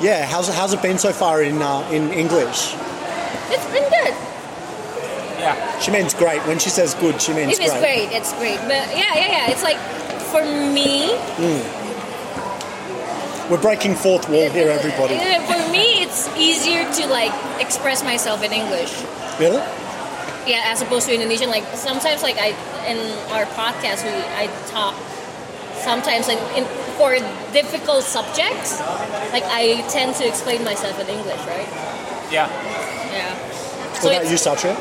yeah, 0.00 0.24
how's, 0.24 0.48
how's 0.48 0.72
it 0.72 0.80
been 0.80 0.96
so 0.96 1.12
far 1.12 1.42
in 1.42 1.60
uh, 1.60 1.86
in 1.92 2.10
English? 2.12 2.74
It's 3.52 3.66
been 3.70 3.84
good. 3.90 4.14
Yeah. 5.40 5.78
She 5.80 5.90
means 5.90 6.14
great. 6.14 6.40
When 6.46 6.58
she 6.58 6.70
says 6.70 6.94
good, 6.94 7.20
she 7.20 7.32
means 7.32 7.58
great. 7.58 7.68
It 7.68 7.74
is 7.74 7.80
great. 7.80 8.08
It's 8.12 8.32
great. 8.34 8.58
But 8.68 8.88
yeah, 8.96 9.14
yeah, 9.14 9.46
yeah. 9.46 9.50
It's 9.50 9.62
like 9.62 9.78
for 10.32 10.44
me, 10.44 11.16
hmm. 11.40 11.80
We're 13.50 13.60
breaking 13.60 13.96
fourth 13.96 14.28
wall 14.28 14.48
here, 14.50 14.70
everybody. 14.78 15.18
For 15.18 15.72
me, 15.72 16.02
it's 16.06 16.28
easier 16.38 16.86
to 16.86 17.06
like 17.08 17.32
express 17.60 18.04
myself 18.04 18.44
in 18.44 18.52
English. 18.52 19.02
Really? 19.40 19.58
Yeah, 20.46 20.70
as 20.70 20.80
opposed 20.82 21.08
to 21.08 21.14
Indonesian. 21.14 21.50
Like 21.50 21.64
sometimes, 21.74 22.22
like 22.22 22.36
I 22.38 22.54
in 22.86 22.98
our 23.34 23.46
podcast, 23.58 24.04
we 24.06 24.14
I 24.38 24.46
talk 24.70 24.94
sometimes 25.82 26.28
like 26.28 26.38
in, 26.56 26.64
for 26.96 27.18
difficult 27.52 28.04
subjects. 28.04 28.78
Like 29.34 29.44
I 29.46 29.82
tend 29.90 30.14
to 30.16 30.26
explain 30.28 30.62
myself 30.64 31.00
in 31.00 31.08
English, 31.08 31.40
right? 31.50 31.68
Yeah. 32.30 32.46
Yeah. 33.10 33.34
What 33.98 34.14
about 34.14 34.30
you, 34.30 34.38
Satria? 34.38 34.76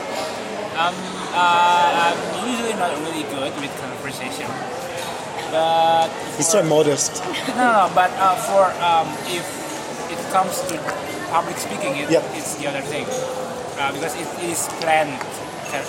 Um, 0.80 0.96
uh, 1.36 2.16
I'm 2.16 2.48
usually 2.48 2.74
not 2.80 2.92
really 3.04 3.24
good 3.36 3.52
with 3.60 3.72
conversation, 3.84 4.48
but 5.52 6.08
He's 6.38 6.48
so 6.48 6.64
modest. 6.64 7.20
no, 7.60 7.68
no. 7.68 7.92
But 7.94 8.12
uh, 8.16 8.36
for 8.48 8.64
um, 8.80 9.08
if 9.28 9.44
it 10.10 10.20
comes 10.32 10.62
to 10.72 10.76
public 11.32 11.58
speaking, 11.58 11.98
it, 11.98 12.10
Yep. 12.10 12.24
it's 12.40 12.56
the 12.56 12.68
other 12.68 12.82
thing 12.82 13.06
uh, 13.78 13.92
because 13.92 14.16
it 14.16 14.28
is 14.44 14.68
planned. 14.80 15.20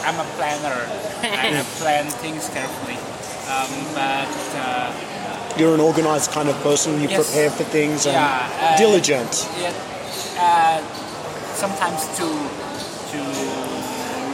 I'm 0.04 0.18
a 0.20 0.26
planner. 0.36 0.76
I 1.22 1.62
plan 1.78 2.04
things 2.20 2.48
carefully. 2.50 2.98
Um, 3.48 3.70
but 3.94 4.28
uh, 4.58 5.56
You're 5.56 5.74
an 5.74 5.80
organized 5.80 6.32
kind 6.32 6.48
of 6.48 6.56
person. 6.62 7.00
You 7.00 7.08
Yes. 7.08 7.30
prepare 7.30 7.50
for 7.50 7.64
things 7.64 8.06
and 8.06 8.14
Yeah, 8.14 8.48
uh, 8.60 8.76
diligent. 8.76 9.48
it, 9.56 9.74
uh, 10.36 10.82
sometimes 11.54 12.06
to 12.18 12.26
to 12.26 12.69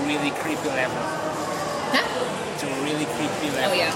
really 0.07 0.31
creepy 0.43 0.69
level, 0.71 1.03
Huh? 1.95 2.03
to 2.61 2.67
really 2.87 3.07
creepy 3.17 3.49
level 3.55 3.71
Oh 3.71 3.75
yeah. 3.75 3.93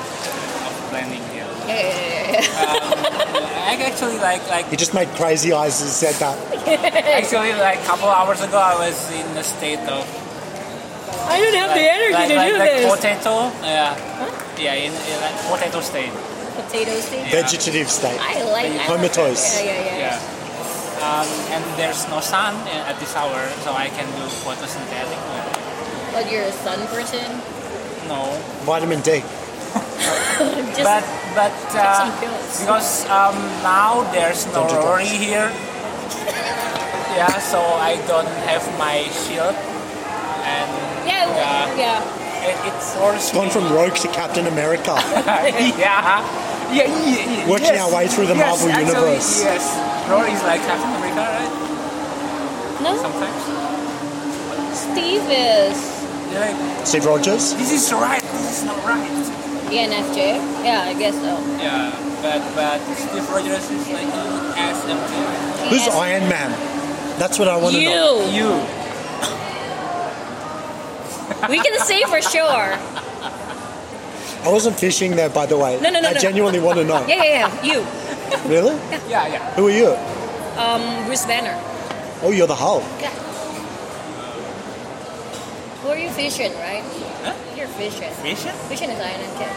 of 0.67 0.75
planning. 0.91 1.23
Yeah. 1.35 1.47
Yeah, 1.67 1.81
yeah, 1.81 1.99
yeah, 2.11 2.41
yeah. 2.41 3.71
I 3.71 3.73
actually 3.87 4.19
like 4.19 4.43
like 4.51 4.67
He 4.71 4.77
just 4.77 4.95
made 4.95 5.09
crazy 5.21 5.53
eyes 5.53 5.81
and 5.81 5.91
said 5.91 6.15
that. 6.23 6.37
actually 7.19 7.53
like 7.55 7.79
a 7.79 7.87
couple 7.87 8.09
hours 8.09 8.41
ago 8.43 8.59
I 8.59 8.75
was 8.79 8.97
in 9.13 9.27
a 9.37 9.43
state 9.45 9.79
of 9.89 10.03
I 11.31 11.39
don't 11.39 11.55
have 11.63 11.75
the 11.79 11.87
energy 11.87 12.15
like, 12.15 12.29
to 12.29 12.35
like, 12.37 12.51
do 12.53 12.59
like 12.59 12.71
this. 12.75 12.91
potato. 12.91 13.35
Yeah. 13.63 13.95
Yeah, 14.59 14.75
in, 14.75 14.91
in 14.93 15.17
like 15.23 15.37
potato 15.47 15.81
state. 15.81 16.11
Potato 16.59 16.93
state. 17.01 17.25
Yeah. 17.31 17.43
Vegetative 17.43 17.89
state. 17.89 18.19
I 18.19 18.43
like 18.51 18.73
I 18.73 18.87
Comatose. 18.87 19.63
Yeah, 19.63 19.71
yeah, 19.71 19.85
yeah. 19.87 20.19
Yeah. 20.19 21.07
Um, 21.07 21.29
and 21.55 21.63
there's 21.79 22.05
no 22.11 22.21
sun 22.21 22.53
uh, 22.67 22.91
at 22.91 22.99
this 23.01 23.15
hour, 23.17 23.41
so 23.65 23.73
I 23.73 23.89
can 23.89 24.05
do 24.19 24.25
photosynthetic. 24.45 25.17
But 26.13 26.31
you're 26.31 26.43
a 26.43 26.53
sun 26.53 26.79
person. 26.89 27.25
No, 28.09 28.25
Vitamin 28.67 29.01
D. 29.01 29.23
But 30.83 31.05
but 31.35 31.53
uh, 31.77 32.11
because 32.59 33.05
um, 33.07 33.37
now 33.63 34.03
there's 34.11 34.47
no 34.47 34.67
Don't 34.67 34.85
Rory 34.85 35.05
here. 35.07 35.53
Yeah, 37.15 37.39
so 37.39 37.61
I 37.61 37.97
don't 38.09 38.27
have 38.49 38.65
my 38.79 39.03
shield, 39.13 39.55
and 40.47 40.71
yeah, 41.07 41.29
Yeah. 41.37 41.77
yeah. 41.77 42.49
it, 42.49 42.57
it 42.67 42.77
forced 42.83 43.35
Gone 43.35 43.51
from 43.51 43.71
Rogue 43.73 43.95
to 43.97 44.09
Captain 44.09 44.47
America. 44.47 44.95
yeah. 45.77 46.25
Yeah, 46.73 46.87
yeah, 46.87 47.51
Working 47.51 47.75
yes. 47.75 47.83
our 47.83 47.95
way 47.95 48.07
through 48.09 48.27
the 48.27 48.35
yes, 48.37 48.47
Marvel 48.47 48.71
actually, 48.71 48.95
universe. 48.95 49.43
Yes, 49.43 50.09
Rory 50.09 50.31
is 50.33 50.43
like 50.43 50.63
Captain 50.63 50.91
America, 50.97 51.21
right? 51.21 51.51
No, 52.81 52.97
Sometimes. 52.97 53.43
Steve 54.79 55.27
is 55.29 56.00
You're 56.33 56.87
Steve 56.87 57.05
Rogers. 57.07 57.55
this 57.55 57.73
is 57.73 57.93
right. 57.93 58.23
This 58.23 58.59
is 58.61 58.65
not 58.65 58.79
right. 58.85 59.11
ENFJ. 59.71 60.19
Yeah, 60.65 60.83
I 60.91 60.95
guess 60.99 61.15
so. 61.15 61.39
Yeah, 61.59 61.91
but 62.23 62.41
but 62.55 62.79
Steve 62.97 63.29
Rogers 63.31 63.71
is 63.71 63.89
like 63.89 64.07
SMT. 64.57 65.71
Who's 65.71 65.87
Yes. 65.87 65.95
Iron 65.95 66.29
Man? 66.29 66.51
That's 67.19 67.39
what 67.39 67.49
I 67.49 67.57
want 67.57 67.75
to 67.75 67.81
You. 67.81 67.91
know. 67.91 68.31
You. 68.31 68.67
We 71.49 71.59
can 71.59 71.79
say 71.87 72.03
for 72.05 72.21
sure. 72.21 72.77
I 74.43 74.49
wasn't 74.49 74.79
fishing 74.79 75.17
there, 75.17 75.29
by 75.29 75.47
the 75.47 75.57
way. 75.57 75.79
No, 75.83 75.91
no, 75.91 76.01
no, 76.01 76.09
I 76.09 76.13
no. 76.13 76.19
genuinely 76.21 76.61
want 76.61 76.79
to 76.79 76.85
know. 76.85 77.05
Yeah, 77.07 77.23
yeah, 77.23 77.63
yeah. 77.63 77.63
You. 77.63 78.49
Really? 78.49 78.75
Yeah, 79.09 79.27
yeah. 79.29 79.55
Who 79.55 79.67
are 79.69 79.71
you? 79.71 79.89
Um, 80.59 81.05
Bruce 81.07 81.25
Banner. 81.27 81.55
Oh, 82.23 82.31
you're 82.31 82.47
the 82.47 82.55
Hulk. 82.55 82.83
Yeah. 83.01 83.11
Who 85.83 85.89
are 85.89 85.99
you 85.99 86.11
fishing, 86.11 86.53
right? 86.55 86.85
Huh? 87.25 87.35
You're 87.57 87.69
fishing. 87.69 88.13
Vision? 88.23 88.55
Fishing 88.69 88.91
is 88.91 88.99
INFJ. 88.99 89.49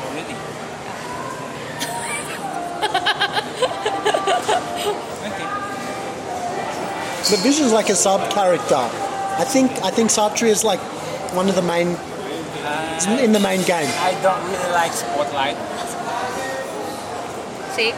Oh, 0.00 0.14
really? 0.14 0.32
okay. 5.28 5.44
The 7.30 7.36
Vision's 7.42 7.72
like 7.72 7.88
a 7.90 7.94
sub 7.94 8.30
character. 8.30 8.76
I 8.76 9.44
think 9.44 9.70
I 9.82 9.90
think 9.90 10.10
Satri 10.10 10.48
is 10.48 10.64
like 10.64 10.80
one 11.34 11.48
of 11.48 11.54
the 11.54 11.62
main 11.62 11.96
it's 12.94 13.06
in 13.06 13.32
the 13.32 13.40
main 13.40 13.62
game. 13.62 13.88
I 14.00 14.12
don't 14.22 14.42
really 14.50 14.72
like 14.72 14.92
Spotlight. 14.92 15.56
See? 17.76 17.90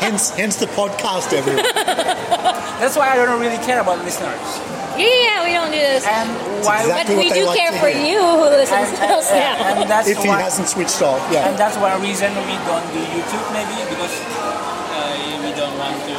hence, 0.00 0.30
hence 0.30 0.56
the 0.56 0.66
podcast, 0.66 1.32
everyone. 1.32 1.62
That's 1.74 2.96
why 2.96 3.10
I 3.10 3.16
don't 3.16 3.40
really 3.40 3.56
care 3.64 3.80
about 3.80 4.04
listeners. 4.04 4.77
Yeah, 4.98 5.06
yeah, 5.06 5.44
we 5.46 5.52
don't 5.54 5.70
do 5.70 5.78
this. 5.78 6.04
And 6.06 6.28
why? 6.66 6.82
exactly 6.82 7.14
but 7.14 7.22
we 7.24 7.30
do 7.30 7.46
like 7.46 7.58
care 7.58 7.72
for 7.78 7.88
hear. 7.88 8.02
you 8.02 8.18
who 8.20 8.44
listens 8.50 8.90
and, 8.90 8.96
to 8.98 9.04
us 9.18 9.30
and- 9.30 9.38
now. 9.40 9.80
and 9.82 9.90
that's 9.90 10.08
If 10.08 10.18
he 10.18 10.28
why. 10.28 10.40
hasn't 10.42 10.68
switched 10.68 11.00
off, 11.02 11.22
yeah. 11.32 11.48
And 11.48 11.56
that's 11.58 11.76
one 11.78 12.00
reason 12.02 12.34
we 12.50 12.58
don't 12.66 12.82
do 12.92 13.00
YouTube, 13.14 13.46
maybe 13.54 13.78
because 13.88 14.14
uh, 14.18 15.40
we 15.44 15.50
don't 15.54 15.76
want 15.78 15.94
to. 16.04 16.14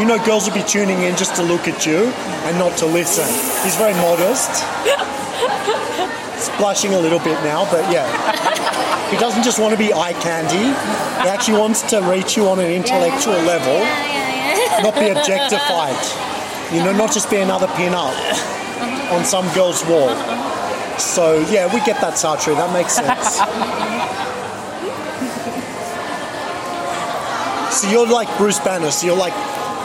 You 0.00 0.04
know, 0.06 0.18
girls 0.24 0.46
will 0.46 0.54
be 0.54 0.62
tuning 0.62 1.02
in 1.02 1.16
just 1.16 1.34
to 1.36 1.42
look 1.42 1.66
at 1.66 1.84
you 1.86 2.12
and 2.46 2.58
not 2.58 2.76
to 2.78 2.86
listen. 2.86 3.26
He's 3.64 3.74
very 3.76 3.94
modest. 3.94 4.52
He's 6.38 6.48
blushing 6.56 6.94
a 6.94 6.98
little 7.00 7.18
bit 7.18 7.34
now, 7.42 7.64
but 7.70 7.82
yeah. 7.90 8.06
He 9.10 9.16
doesn't 9.16 9.42
just 9.42 9.58
want 9.58 9.72
to 9.72 9.78
be 9.78 9.92
eye 9.92 10.12
candy. 10.20 10.70
He 11.22 11.28
actually 11.28 11.58
wants 11.58 11.82
to 11.90 12.00
reach 12.02 12.36
you 12.36 12.46
on 12.48 12.60
an 12.60 12.70
intellectual 12.70 13.34
level, 13.42 13.72
Yeah, 13.74 14.04
yeah, 14.06 14.76
yeah. 14.76 14.82
not 14.84 14.94
be 14.94 15.08
objectified. 15.08 15.96
You 16.72 16.84
know, 16.84 16.92
not 16.92 17.12
just 17.12 17.30
be 17.30 17.36
another 17.38 17.66
pin-up 17.68 18.14
on 19.12 19.24
some 19.24 19.46
girl's 19.54 19.84
wall. 19.86 20.10
So 20.98 21.38
yeah, 21.50 21.72
we 21.72 21.80
get 21.80 22.00
that, 22.02 22.14
Satria. 22.14 22.56
That 22.56 22.72
makes 22.72 22.92
sense. 22.92 23.38
So 27.72 27.88
you're 27.90 28.06
like 28.08 28.28
Bruce 28.36 28.58
Banner. 28.58 28.90
So 28.90 29.06
you're 29.06 29.16
like 29.16 29.32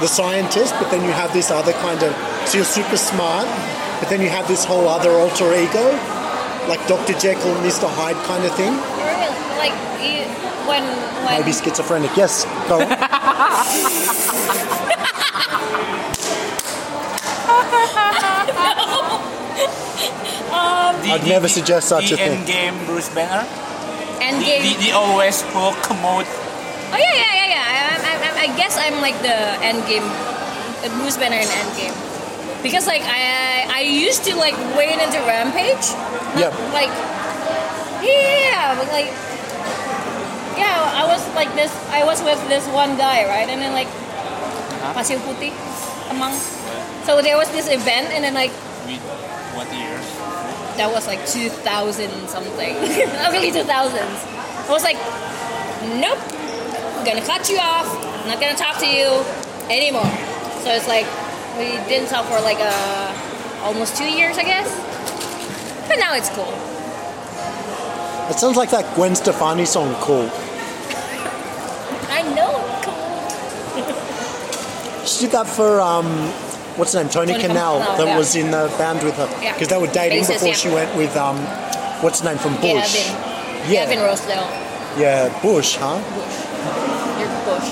the 0.02 0.08
scientist, 0.08 0.74
but 0.80 0.90
then 0.90 1.04
you 1.06 1.12
have 1.12 1.32
this 1.32 1.52
other 1.52 1.74
kind 1.74 2.02
of. 2.04 2.14
So 2.50 2.58
you're 2.58 2.66
super 2.66 2.98
smart, 2.98 3.48
but 4.00 4.10
then 4.10 4.20
you 4.22 4.30
have 4.30 4.48
this 4.48 4.66
whole 4.66 4.88
other 4.90 5.12
alter 5.12 5.54
ego, 5.54 5.92
like 6.68 6.86
Dr. 6.88 7.14
Jekyll 7.14 7.56
and 7.56 7.66
Mr. 7.66 7.88
Hyde 7.88 8.18
kind 8.26 8.44
of 8.44 8.54
thing. 8.56 8.74
Like 9.58 9.74
you, 10.04 10.26
when 10.68 10.84
when 11.24 11.40
Maybe 11.40 11.54
schizophrenic. 11.54 12.18
Yes, 12.18 12.46
go 12.68 12.80
on. 20.54 21.02
The, 21.02 21.10
I'd 21.14 21.26
never 21.28 21.48
suggest 21.48 21.88
such 21.90 22.10
the 22.10 22.16
a 22.16 22.18
thing. 22.18 22.40
end 22.40 22.48
game 22.48 22.76
Bruce 22.86 23.10
Banner. 23.10 23.46
and 24.22 24.40
The, 24.40 24.46
game. 24.46 24.62
the, 24.64 24.74
the 24.88 24.92
always 24.96 25.42
hook 25.52 25.80
mode. 26.02 26.28
Oh 26.94 26.98
yeah, 26.98 27.16
yeah, 27.18 27.34
yeah, 27.34 27.50
yeah. 27.50 27.66
I, 27.66 27.76
I, 28.06 28.14
I, 28.14 28.30
I 28.46 28.48
guess 28.58 28.78
I'm 28.78 29.02
like 29.02 29.18
the 29.26 29.36
end 29.66 29.82
game, 29.90 30.06
the 30.86 30.90
Bruce 31.02 31.18
Banner 31.18 31.38
in 31.42 31.50
end 31.50 31.72
game, 31.76 31.96
because 32.62 32.86
like 32.86 33.02
I 33.04 33.66
I 33.68 33.82
used 33.82 34.24
to 34.30 34.36
like 34.38 34.56
wade 34.78 35.00
into 35.02 35.20
Rampage. 35.26 35.90
Yeah. 36.38 36.54
Like 36.72 36.94
yeah, 38.06 38.78
but 38.78 38.88
like 38.94 39.10
yeah, 40.54 40.78
I 41.02 41.04
was 41.10 41.22
like 41.34 41.50
this. 41.58 41.74
I 41.90 42.06
was 42.06 42.22
with 42.22 42.38
this 42.48 42.68
one 42.70 42.96
guy, 42.96 43.26
right? 43.26 43.50
And 43.50 43.60
then 43.60 43.74
like 43.74 43.90
uh-huh. 43.90 44.94
Pasir 44.94 45.18
Putih, 45.26 45.52
among. 46.14 46.38
So 47.06 47.22
there 47.22 47.38
was 47.38 47.50
this 47.52 47.68
event, 47.68 48.12
and 48.14 48.24
then 48.24 48.34
like 48.34 48.52
With 48.88 49.02
what 49.56 49.68
years? 49.74 50.06
that 50.78 50.90
was 50.92 51.06
like 51.08 51.26
2000 51.28 52.28
something, 52.30 52.76
early 53.28 53.52
2000s. 53.52 53.68
I 53.68 54.70
was 54.72 54.84
like, 54.84 54.98
nope, 56.00 56.18
I'm 56.98 57.04
gonna 57.06 57.22
cut 57.26 57.50
you 57.50 57.58
off. 57.60 57.88
I'm 58.24 58.30
not 58.30 58.40
gonna 58.40 58.56
talk 58.56 58.78
to 58.80 58.88
you 58.88 59.24
anymore. 59.70 60.08
So 60.64 60.72
it's 60.72 60.88
like 60.88 61.06
we 61.60 61.76
didn't 61.92 62.08
talk 62.10 62.26
for 62.26 62.40
like 62.42 62.58
uh, 62.60 63.12
almost 63.64 63.98
two 63.98 64.10
years, 64.10 64.38
I 64.38 64.44
guess. 64.44 64.70
But 65.88 65.98
now 66.00 66.16
it's 66.16 66.30
cool. 66.30 66.54
It 68.32 68.40
sounds 68.40 68.56
like 68.56 68.70
that 68.72 68.96
Gwen 68.96 69.14
Stefani 69.16 69.66
song, 69.66 69.94
Cool. 70.00 70.30
I 72.10 72.22
know. 72.34 72.64
Cool. 72.88 73.04
She 75.06 75.26
did 75.26 75.32
that 75.32 75.48
for 75.48 75.82
um, 75.82 76.08
what's 76.78 76.94
her 76.94 77.02
name, 77.04 77.10
Tony, 77.10 77.34
Tony 77.34 77.44
Kanal, 77.44 77.82
Kanal, 77.82 77.98
that 77.98 78.08
yeah. 78.08 78.18
was 78.18 78.36
in 78.36 78.52
the 78.52 78.74
band 78.78 79.04
with 79.04 79.16
her 79.16 79.28
Yeah. 79.42 79.54
because 79.54 79.68
they 79.70 79.78
were 79.78 79.88
dating 79.88 80.24
Bassist, 80.24 80.34
before 80.34 80.48
yeah. 80.50 80.54
she 80.56 80.70
went 80.70 80.96
with 80.98 81.16
um, 81.18 81.38
what's 82.04 82.20
her 82.22 82.30
name 82.30 82.38
from 82.38 82.56
Bush. 82.56 83.10
Yeah. 83.68 83.86
Gavin 83.86 84.00
Rossdale. 84.00 84.48
Yeah, 85.00 85.30
Bush, 85.42 85.78
huh? 85.80 85.98
You're 87.20 87.30
Bush. 87.46 87.70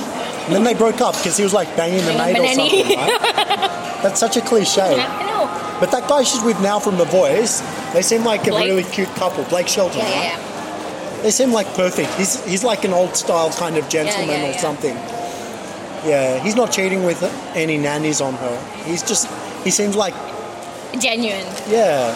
And 0.48 0.56
then 0.56 0.64
they 0.64 0.74
broke 0.74 1.02
up 1.02 1.16
because 1.16 1.38
he 1.38 1.44
was 1.44 1.54
like 1.54 1.76
banging 1.78 2.04
the 2.06 2.14
maid 2.14 2.38
or 2.38 2.48
something, 2.54 2.98
right? 2.98 4.00
That's 4.04 4.20
such 4.20 4.38
a 4.38 4.42
cliche. 4.42 4.82
I 4.82 4.96
know. 5.28 5.78
But 5.80 5.92
that 5.92 6.08
guy 6.10 6.24
she's 6.24 6.44
with 6.44 6.60
now 6.62 6.80
from 6.80 6.98
The 6.98 7.06
Voice, 7.06 7.62
they 7.94 8.02
seem 8.02 8.24
like 8.24 8.48
a 8.48 8.52
really 8.52 8.84
cute 8.84 9.10
couple. 9.10 9.44
Blake 9.46 9.68
Shelton, 9.68 10.00
Yeah, 10.00 10.06
right? 10.06 10.16
yeah, 10.16 10.38
yeah. 10.38 11.22
They 11.24 11.32
seem 11.32 11.52
like 11.52 11.68
perfect. 11.76 12.10
He's 12.16 12.44
he's 12.46 12.64
like 12.64 12.84
an 12.84 12.94
old 12.94 13.16
style 13.16 13.52
kind 13.52 13.78
of 13.78 13.88
gentleman 13.90 14.30
yeah, 14.42 14.48
or 14.48 14.52
yeah. 14.52 14.58
something. 14.58 14.96
Yeah, 16.06 16.40
he's 16.40 16.56
not 16.56 16.72
cheating 16.72 17.04
with 17.04 17.22
any 17.56 17.78
nannies 17.78 18.22
on 18.22 18.34
her. 18.36 18.58
He's 18.86 19.04
just 19.04 19.28
he 19.64 19.70
seems 19.72 19.96
like 19.96 20.14
Genuine. 21.00 21.46
yeah. 21.70 22.16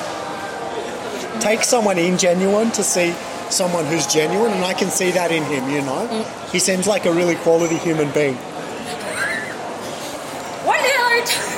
Take 1.39 1.63
someone 1.63 1.97
ingenuine 1.97 2.71
to 2.73 2.83
see 2.83 3.13
someone 3.49 3.85
who's 3.85 4.05
genuine, 4.07 4.51
and 4.53 4.65
I 4.65 4.73
can 4.73 4.89
see 4.89 5.11
that 5.11 5.31
in 5.31 5.43
him. 5.43 5.69
You 5.69 5.81
know, 5.81 6.07
Mm. 6.09 6.25
he 6.51 6.59
seems 6.59 6.87
like 6.87 7.05
a 7.05 7.11
really 7.11 7.35
quality 7.35 7.77
human 7.77 8.09
being. 8.11 8.35
What 10.65 10.79
the 10.81 10.89
hell 10.89 11.05
are 11.05 11.17
you 11.17 11.23
talking 11.25 11.55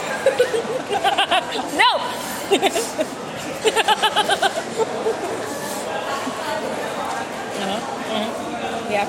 No! 1.78 1.92
uh-huh. 6.48 7.68
uh-huh. 7.68 8.92
Yeah. 8.92 9.08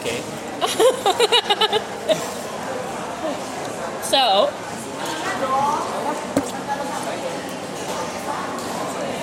Okay. 0.00 0.18
So. 4.12 4.46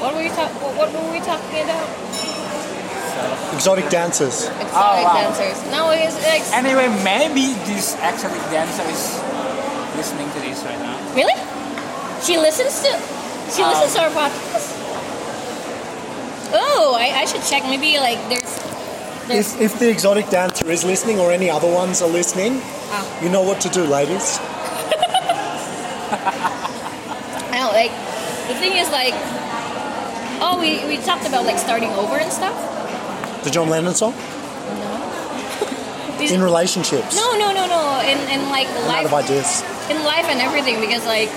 What 0.01 0.15
were 0.15 0.21
we 0.23 0.29
talking? 0.29 0.55
What 0.77 0.89
were 0.93 1.11
we 1.11 1.19
talking 1.19 1.61
about? 1.61 1.89
Exotic 3.53 3.89
dancers. 3.89 4.47
Exotic 4.47 5.05
wow. 5.05 5.13
dancers. 5.13 5.61
No, 5.71 5.91
it's 5.91 6.15
like 6.25 6.41
Anyway, 6.57 6.87
maybe 7.03 7.53
this 7.69 7.93
exotic 8.01 8.41
dancer 8.49 8.81
is 8.89 9.19
listening 9.95 10.29
to 10.31 10.39
this 10.41 10.63
right 10.63 10.79
now. 10.79 10.97
really. 11.13 11.35
She 12.23 12.37
listens 12.37 12.81
to. 12.81 12.91
She 13.53 13.61
Um, 13.61 13.69
listens 13.69 13.93
to 13.93 14.01
our 14.01 14.09
podcast. 14.09 14.73
Oh, 16.51 16.95
I, 16.97 17.21
I 17.21 17.25
should 17.25 17.43
check. 17.43 17.63
Maybe 17.63 17.99
like 17.99 18.17
there's. 18.29 18.57
If, 19.29 19.59
if 19.61 19.79
the 19.79 19.89
exotic 19.89 20.29
dancer 20.29 20.69
is 20.69 20.83
listening 20.83 21.19
or 21.19 21.31
any 21.31 21.49
other 21.49 21.71
ones 21.71 22.01
are 22.01 22.09
listening, 22.09 22.61
Ah. 22.91 23.05
you 23.21 23.29
know 23.29 23.43
what 23.43 23.61
to 23.61 23.69
do, 23.69 23.83
ladies. 23.85 24.39
I 27.51 27.69
like 27.73 27.91
the 28.47 28.55
thing 28.59 28.77
is 28.77 28.89
like. 28.91 29.13
Oh, 30.41 30.57
we, 30.57 30.79
we 30.87 30.95
talked 31.03 31.27
about 31.27 31.45
like 31.45 31.57
starting 31.57 31.89
over 31.91 32.15
and 32.17 32.31
stuff. 32.31 32.55
The 33.43 33.49
John 33.51 33.67
Lennon 33.69 33.93
song? 33.93 34.13
These- 36.17 36.31
In 36.35 36.41
relationships. 36.41 37.15
No, 37.15 37.33
no, 37.37 37.51
no, 37.51 37.67
no. 37.67 37.99
In 38.07 38.17
in 38.29 38.49
like 38.49 38.67
I'm 38.69 38.89
out 38.89 39.05
of 39.05 39.11
life, 39.11 39.25
ideas. 39.25 39.63
in 39.91 40.01
life 40.05 40.25
and 40.25 40.39
everything, 40.39 40.79
because 40.79 41.05
like 41.05 41.29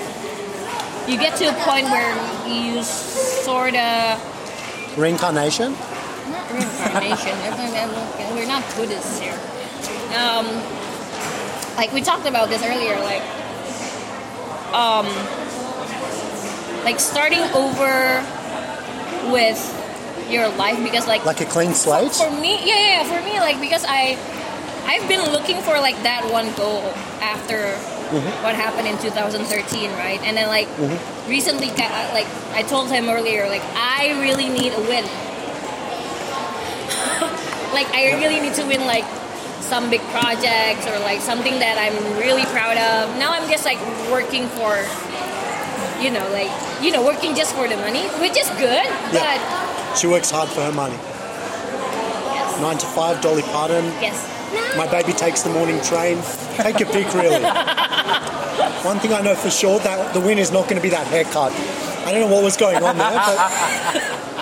you 1.07 1.17
get 1.19 1.35
to 1.37 1.45
a 1.49 1.53
point 1.65 1.85
where 1.91 2.15
you 2.47 2.81
sort 2.83 3.75
of 3.75 4.17
Reincarnation? 4.97 5.75
Reincarnation. 6.51 7.35
We're 8.35 8.47
not 8.47 8.63
Buddhists 8.75 9.19
here. 9.19 9.37
Um, 10.17 10.45
like 11.77 11.91
we 11.93 12.01
talked 12.01 12.27
about 12.27 12.49
this 12.49 12.61
earlier, 12.63 12.99
like 13.01 13.21
um, 14.73 15.05
like 16.83 16.99
starting 16.99 17.41
over 17.53 18.23
with 19.31 19.59
your 20.29 20.49
life 20.57 20.81
because 20.83 21.07
like 21.07 21.25
Like 21.25 21.41
a 21.41 21.45
clean 21.45 21.73
slate? 21.73 22.11
for 22.13 22.29
me 22.31 22.57
yeah, 22.65 22.75
yeah 22.75 23.03
yeah 23.03 23.03
for 23.03 23.23
me 23.25 23.39
like 23.39 23.59
because 23.59 23.85
i 23.87 24.17
i've 24.85 25.07
been 25.07 25.21
looking 25.31 25.61
for 25.61 25.79
like 25.79 25.95
that 26.03 26.23
one 26.31 26.51
goal 26.55 26.81
after 27.21 27.75
what 28.43 28.55
happened 28.55 28.87
in 28.87 28.97
2013 28.99 29.91
right 29.91 30.19
and 30.23 30.35
then 30.37 30.47
like 30.47 30.67
recently 31.27 31.67
like 32.15 32.27
i 32.55 32.63
told 32.67 32.89
him 32.89 33.09
earlier 33.09 33.47
like 33.47 33.61
i 33.75 34.11
really 34.21 34.47
need 34.49 34.71
a 34.73 34.79
win 34.87 35.03
like 37.77 37.87
i 37.93 38.13
really 38.19 38.39
need 38.39 38.53
to 38.53 38.63
win 38.65 38.81
like 38.85 39.05
some 39.61 39.89
big 39.89 40.01
projects 40.15 40.85
or 40.87 40.99
like 40.99 41.19
something 41.21 41.57
that 41.59 41.77
i'm 41.79 41.95
really 42.19 42.45
proud 42.51 42.77
of 42.77 43.09
now 43.17 43.31
i'm 43.31 43.49
just 43.49 43.65
like 43.65 43.79
working 44.11 44.47
for 44.59 44.75
you 46.03 46.11
know 46.11 46.25
like 46.31 46.51
you 46.83 46.91
know 46.91 47.03
working 47.03 47.33
just 47.35 47.55
for 47.55 47.67
the 47.67 47.77
money 47.77 48.03
which 48.19 48.37
is 48.37 48.49
good 48.59 48.85
but 49.11 49.39
She 49.97 50.07
works 50.07 50.29
hard 50.31 50.49
for 50.49 50.61
her 50.61 50.71
money. 50.73 50.95
yes 52.33 52.59
Nine 52.61 52.77
to 52.77 52.85
five, 52.97 53.21
Dolly 53.21 53.43
Parton. 53.53 53.85
yes 54.01 54.17
My 54.77 54.87
baby 54.89 55.13
takes 55.13 55.41
the 55.43 55.49
morning 55.49 55.79
train. 55.81 56.17
Take 56.57 56.81
a 56.81 56.85
pick, 56.85 57.07
really. 57.13 57.41
One 58.89 58.99
thing 58.99 59.13
I 59.13 59.21
know 59.21 59.35
for 59.35 59.49
sure 59.49 59.79
that 59.79 60.13
the 60.13 60.19
win 60.21 60.37
is 60.37 60.51
not 60.51 60.63
going 60.69 60.75
to 60.77 60.81
be 60.81 60.89
that 60.89 61.07
haircut. 61.07 61.51
I 62.05 62.11
don't 62.11 62.21
know 62.21 62.33
what 62.35 62.43
was 62.43 62.57
going 62.57 62.81
on 62.83 62.97
there, 62.97 63.11
but 63.11 63.37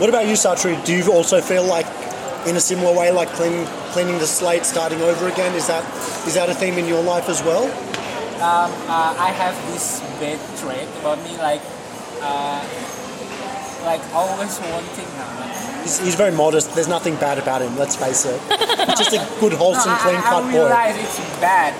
what 0.00 0.08
about 0.08 0.26
you, 0.26 0.32
Satri? 0.34 0.82
Do 0.84 0.92
you 0.96 1.12
also 1.12 1.40
feel 1.40 1.64
like 1.64 1.86
in 2.46 2.56
a 2.56 2.60
similar 2.60 2.96
way, 2.96 3.10
like 3.12 3.28
cleaning 3.30 3.66
cleaning 3.92 4.18
the 4.18 4.26
slate, 4.26 4.64
starting 4.64 5.00
over 5.02 5.28
again? 5.28 5.54
Is 5.54 5.66
that 5.66 5.84
is 6.26 6.34
that 6.34 6.48
a 6.48 6.54
theme 6.54 6.78
in 6.78 6.86
your 6.86 7.02
life 7.02 7.28
as 7.28 7.42
well? 7.42 7.64
uh, 8.40 9.14
I 9.18 9.30
have 9.36 9.54
this 9.72 10.00
bad 10.18 10.40
trait 10.58 10.88
about 11.00 11.18
me, 11.24 11.36
like, 11.36 11.60
uh, 12.22 12.64
like 13.84 14.00
always 14.14 14.58
wanting. 14.72 15.04
Uh, 15.20 15.46
He's, 15.82 15.98
he's 15.98 16.14
very 16.14 16.30
modest. 16.32 16.74
There's 16.74 16.88
nothing 16.88 17.16
bad 17.16 17.38
about 17.38 17.62
him. 17.62 17.76
Let's 17.78 17.96
face 17.96 18.26
it. 18.26 18.38
Just 19.00 19.12
a 19.14 19.20
good, 19.40 19.52
wholesome, 19.62 19.92
I, 19.92 19.98
clean 20.04 20.16
I, 20.16 20.20
cut 20.20 20.44
I 20.44 20.52
boy. 20.52 20.58
realize 20.60 20.96
it's 20.96 21.18
bad. 21.40 21.72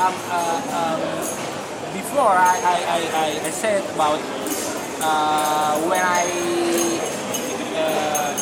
Um, 0.00 0.14
uh, 0.32 0.36
um, 0.72 1.00
before 1.92 2.32
I, 2.32 2.56
I, 2.64 2.76
I, 2.96 2.98
I- 3.12 3.46
I 3.46 3.50
said 3.50 3.84
about 3.94 4.20
uh, 5.04 5.80
when 5.88 6.00
I 6.00 6.24
uh, 7.76 8.32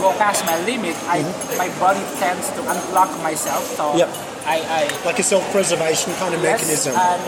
go 0.00 0.12
past 0.18 0.44
my 0.46 0.58
limit, 0.64 0.96
I 1.08 1.22
my 1.56 1.68
body 1.80 2.04
tends 2.20 2.50
to 2.56 2.60
unblock 2.62 3.10
myself. 3.22 3.64
So 3.76 3.84
Mm-hmm. 3.94 3.98
Yep. 4.04 4.10
I, 4.44 4.56
I 4.60 4.82
Like 5.08 5.18
a 5.18 5.22
self-preservation 5.24 6.12
kind 6.20 6.34
of 6.34 6.42
yes, 6.42 6.60
mechanism. 6.60 6.92
and 6.92 7.22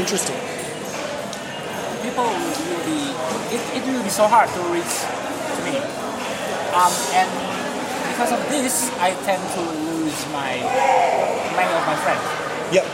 Interesting. 0.00 0.36
people 2.02 2.24
will 2.24 2.84
be 2.88 3.12
it, 3.52 3.62
it 3.76 3.82
will 3.84 4.02
be 4.02 4.08
so 4.08 4.24
hard 4.26 4.48
to 4.48 4.60
reach 4.72 4.94
to 5.56 5.60
me 5.64 5.76
um, 6.72 6.92
and 7.20 7.28
because 8.12 8.32
of 8.32 8.40
this 8.48 8.88
I 9.00 9.12
tend 9.28 9.40
to 9.56 9.60
lose 9.60 10.18
my 10.32 10.56
many 11.56 11.72
of 11.76 11.84
my 11.84 11.96
friends 12.04 12.24
Yep. 12.72 12.84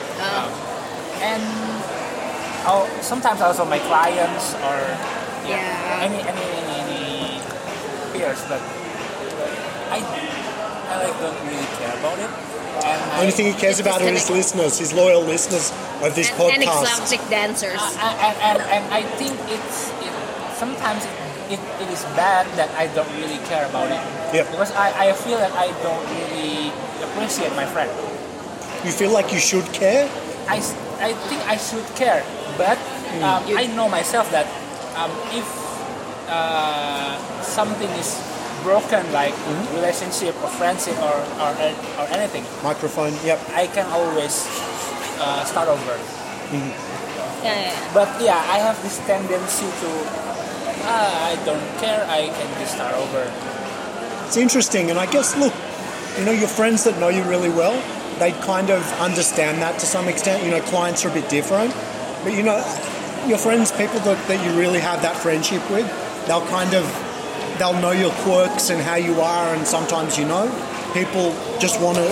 and 1.22 1.42
oh, 2.66 2.84
sometimes 3.02 3.40
also 3.40 3.64
my 3.64 3.78
clients 3.86 4.54
or 4.66 4.78
Yeah. 5.46 6.04
any 6.06 6.20
any 6.26 6.42
any, 6.42 6.74
any 6.74 6.79
peers 8.12 8.40
but 8.48 8.60
I 9.90 9.98
I 10.90 10.94
like 11.06 11.16
don't 11.22 11.38
really 11.46 11.68
care 11.78 11.94
about 11.98 12.18
it 12.18 12.30
and 12.80 12.98
I, 13.12 13.20
Only 13.20 13.32
thing 13.32 13.46
he 13.46 13.58
cares 13.58 13.78
about 13.80 14.00
are 14.00 14.08
his 14.08 14.30
listeners, 14.30 14.78
his 14.78 14.92
loyal 14.94 15.20
listeners 15.22 15.70
of 16.02 16.14
this 16.14 16.30
And, 16.30 16.40
and 16.40 16.62
podcast. 16.62 17.02
exotic 17.02 17.20
dancers. 17.28 17.82
and, 17.98 18.14
and, 18.24 18.36
and, 18.40 18.58
and 18.62 18.84
I 18.94 19.02
think 19.18 19.34
it's 19.50 19.90
it, 20.00 20.12
sometimes 20.56 21.04
it, 21.04 21.58
it, 21.58 21.60
it 21.82 21.88
is 21.90 22.02
bad 22.16 22.46
that 22.56 22.70
I 22.78 22.86
don't 22.94 23.10
really 23.20 23.38
care 23.50 23.66
about 23.66 23.90
it 23.90 24.00
Yep. 24.32 24.46
because 24.54 24.70
I, 24.72 25.10
I 25.10 25.12
feel 25.12 25.36
that 25.38 25.52
I 25.52 25.68
don't 25.82 26.06
really 26.14 26.70
appreciate 27.04 27.52
my 27.58 27.66
friend. 27.66 27.90
You 28.86 28.92
feel 28.94 29.10
like 29.12 29.32
you 29.32 29.40
should 29.42 29.66
care? 29.74 30.08
I, 30.48 30.56
I 31.02 31.12
think 31.28 31.42
I 31.50 31.56
should 31.58 31.84
care, 31.98 32.22
but 32.56 32.78
um, 33.20 33.42
I 33.58 33.66
know 33.76 33.88
myself 33.90 34.30
that 34.30 34.46
um, 34.96 35.10
if 35.34 35.44
uh, 36.30 37.18
something 37.42 37.90
is 37.98 38.16
broken, 38.62 39.02
like 39.12 39.34
relationship 39.74 40.34
or 40.42 40.48
friendship 40.48 40.96
or, 41.02 41.16
or, 41.42 41.50
or 41.98 42.06
anything, 42.14 42.44
Microphone. 42.62 43.12
Yep. 43.24 43.40
I 43.54 43.66
can 43.66 43.86
always 43.90 44.46
uh, 45.18 45.44
start 45.44 45.68
over. 45.68 45.96
yeah, 46.52 46.74
yeah, 47.42 47.72
yeah. 47.72 47.94
But 47.94 48.08
yeah, 48.20 48.36
I 48.36 48.58
have 48.58 48.80
this 48.82 48.98
tendency 49.06 49.66
to, 49.66 49.90
ah, 50.86 51.30
I 51.30 51.34
don't 51.44 51.66
care, 51.80 52.04
I 52.08 52.28
can 52.28 52.48
just 52.60 52.74
start 52.74 52.94
over. 52.94 53.32
It's 54.26 54.36
interesting, 54.36 54.90
and 54.90 54.98
I 54.98 55.10
guess 55.10 55.36
look, 55.36 55.52
you 56.18 56.24
know, 56.24 56.32
your 56.32 56.48
friends 56.48 56.84
that 56.84 56.98
know 56.98 57.08
you 57.08 57.24
really 57.24 57.50
well, 57.50 57.74
they 58.18 58.32
kind 58.46 58.70
of 58.70 58.82
understand 59.00 59.62
that 59.62 59.80
to 59.80 59.86
some 59.86 60.06
extent. 60.06 60.44
You 60.44 60.50
know, 60.50 60.60
clients 60.60 61.04
are 61.04 61.08
a 61.08 61.14
bit 61.14 61.28
different, 61.28 61.74
but 62.22 62.34
you 62.34 62.42
know, 62.42 62.58
your 63.26 63.38
friends, 63.38 63.72
people 63.72 63.98
that, 64.00 64.18
that 64.28 64.44
you 64.44 64.58
really 64.58 64.80
have 64.80 65.02
that 65.02 65.16
friendship 65.16 65.68
with, 65.70 65.88
they'll 66.30 66.46
kind 66.46 66.74
of 66.74 66.86
they'll 67.58 67.80
know 67.82 67.90
your 67.90 68.12
quirks 68.22 68.70
and 68.70 68.80
how 68.80 68.94
you 68.94 69.20
are, 69.20 69.52
and 69.52 69.66
sometimes 69.66 70.16
you 70.16 70.24
know, 70.24 70.46
people 70.94 71.34
just 71.58 71.80
want 71.80 71.96
to 71.96 72.06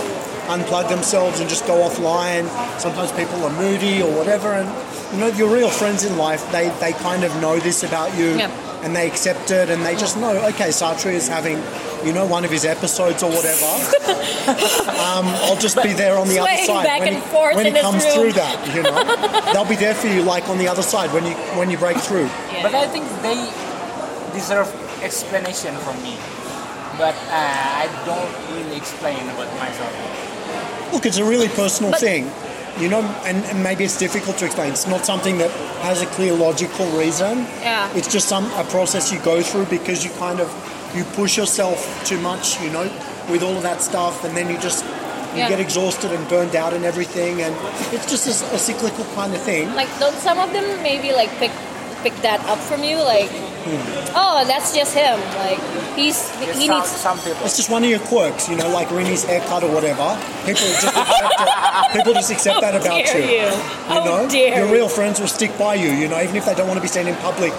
unplug 0.50 0.88
themselves 0.88 1.38
and 1.38 1.48
just 1.48 1.64
go 1.68 1.88
offline. 1.88 2.48
Sometimes 2.80 3.12
people 3.12 3.44
are 3.44 3.52
moody 3.52 4.02
or 4.02 4.10
whatever, 4.18 4.48
and 4.48 4.68
you 5.12 5.20
know, 5.20 5.28
your 5.28 5.54
real 5.54 5.70
friends 5.70 6.04
in 6.04 6.18
life, 6.18 6.42
they 6.50 6.68
they 6.80 6.92
kind 6.94 7.22
of 7.22 7.30
know 7.40 7.60
this 7.60 7.84
about 7.84 8.16
you. 8.18 8.36
Yep. 8.36 8.50
And 8.78 8.94
they 8.94 9.08
accept 9.08 9.50
it, 9.50 9.70
and 9.70 9.84
they 9.84 9.96
just 9.96 10.16
know. 10.16 10.36
Okay, 10.50 10.68
Sartre 10.68 11.10
is 11.10 11.26
having, 11.26 11.58
you 12.06 12.12
know, 12.12 12.24
one 12.24 12.44
of 12.44 12.50
his 12.52 12.64
episodes 12.64 13.24
or 13.24 13.28
whatever. 13.28 13.66
um, 15.02 15.26
I'll 15.50 15.58
just 15.58 15.82
be 15.82 15.92
there 15.92 16.16
on 16.16 16.28
the 16.28 16.38
other 16.38 16.56
side 16.62 16.84
back 16.86 17.00
when 17.00 17.08
and 17.08 17.16
he, 17.16 17.28
forth 17.28 17.56
when 17.56 17.66
in 17.66 17.74
he 17.74 17.80
comes 17.80 18.04
room. 18.04 18.14
through 18.14 18.32
that. 18.34 18.56
You 18.72 18.84
know, 18.84 19.52
they'll 19.52 19.68
be 19.68 19.74
there 19.74 19.96
for 19.96 20.06
you, 20.06 20.22
like 20.22 20.48
on 20.48 20.58
the 20.58 20.68
other 20.68 20.82
side 20.82 21.12
when 21.12 21.26
you 21.26 21.34
when 21.58 21.70
you 21.70 21.76
break 21.76 21.96
through. 21.96 22.30
Yeah. 22.52 22.62
But 22.62 22.76
I 22.76 22.86
think 22.86 23.04
they 23.20 23.34
deserve 24.38 24.68
explanation 25.02 25.74
from 25.84 25.96
me. 26.06 26.14
But 27.02 27.14
uh, 27.30 27.82
I 27.84 27.86
don't 28.10 28.32
really 28.54 28.76
explain 28.76 29.22
about 29.34 29.50
myself. 29.64 29.92
Look, 30.92 31.04
it's 31.06 31.18
a 31.18 31.24
really 31.24 31.48
personal 31.62 31.90
But- 31.92 32.00
thing, 32.00 32.22
you 32.82 32.88
know, 32.88 33.02
and, 33.28 33.38
and 33.50 33.62
maybe 33.62 33.82
it's 33.84 33.98
difficult 33.98 34.38
to 34.38 34.44
explain. 34.46 34.70
It's 34.72 34.86
not 34.94 35.04
something 35.04 35.38
that 35.38 35.50
has 35.88 36.02
a 36.02 36.06
clear 36.16 36.32
logical 36.32 36.86
reason. 37.02 37.34
Yeah. 37.62 37.90
It's 37.98 38.10
just 38.16 38.26
some 38.28 38.44
a 38.62 38.64
process 38.64 39.12
you 39.12 39.18
go 39.32 39.42
through 39.42 39.66
because 39.66 40.04
you 40.04 40.10
kind 40.26 40.40
of 40.40 40.48
you 40.96 41.04
push 41.20 41.36
yourself 41.36 41.78
too 42.10 42.18
much, 42.30 42.44
you 42.62 42.70
know, 42.70 42.86
with 43.30 43.42
all 43.42 43.56
of 43.56 43.62
that 43.62 43.82
stuff, 43.82 44.24
and 44.24 44.32
then 44.36 44.48
you 44.52 44.58
just 44.68 44.84
you 45.34 45.42
Yeah. 45.44 45.48
get 45.52 45.60
exhausted 45.60 46.10
and 46.16 46.22
burned 46.28 46.56
out 46.56 46.72
and 46.72 46.84
everything, 46.92 47.42
and 47.44 47.54
it's 47.94 48.06
just 48.14 48.24
a, 48.26 48.34
a 48.54 48.58
cyclical 48.58 49.04
kind 49.14 49.32
of 49.34 49.42
thing. 49.50 49.64
like 49.80 49.90
don't 50.00 50.16
some 50.28 50.38
of 50.44 50.48
them 50.56 50.66
maybe 50.82 51.08
like 51.20 51.30
pick 51.42 51.52
pick 52.04 52.14
that 52.26 52.40
up 52.52 52.58
from 52.68 52.80
you 52.88 52.96
like 53.14 53.30
Hmm. 53.64 54.12
oh 54.14 54.44
that's 54.46 54.74
just 54.74 54.94
him 54.94 55.18
like 55.36 55.58
he's 55.96 56.30
There's 56.38 56.56
he 56.56 56.66
some, 56.68 56.78
needs 56.80 56.90
some 56.90 57.18
people. 57.18 57.44
It's 57.44 57.56
just 57.56 57.70
one 57.70 57.82
of 57.84 57.90
your 57.90 57.98
quirks, 58.00 58.48
you 58.48 58.56
know, 58.56 58.68
like 58.70 58.88
Rini's 58.90 59.24
haircut 59.24 59.64
or 59.64 59.72
whatever. 59.74 60.16
People 60.46 60.62
just 60.62 60.84
accept 60.86 61.40
it. 61.40 61.92
People 61.92 62.12
just 62.14 62.30
accept 62.30 62.60
that 62.60 62.74
about 62.74 63.04
dare 63.04 63.18
you. 63.18 63.24
you, 63.24 63.42
You 63.42 63.50
how 63.88 64.04
know, 64.04 64.28
dare 64.28 64.64
your 64.64 64.72
real 64.72 64.88
friends 64.88 65.18
will 65.20 65.26
stick 65.28 65.56
by 65.58 65.74
you. 65.74 65.88
You 65.90 66.08
know, 66.08 66.20
even 66.22 66.36
if 66.36 66.46
they 66.46 66.54
don't 66.54 66.68
want 66.68 66.78
to 66.78 66.82
be 66.82 66.88
seen 66.88 67.06
in 67.08 67.16
public. 67.16 67.52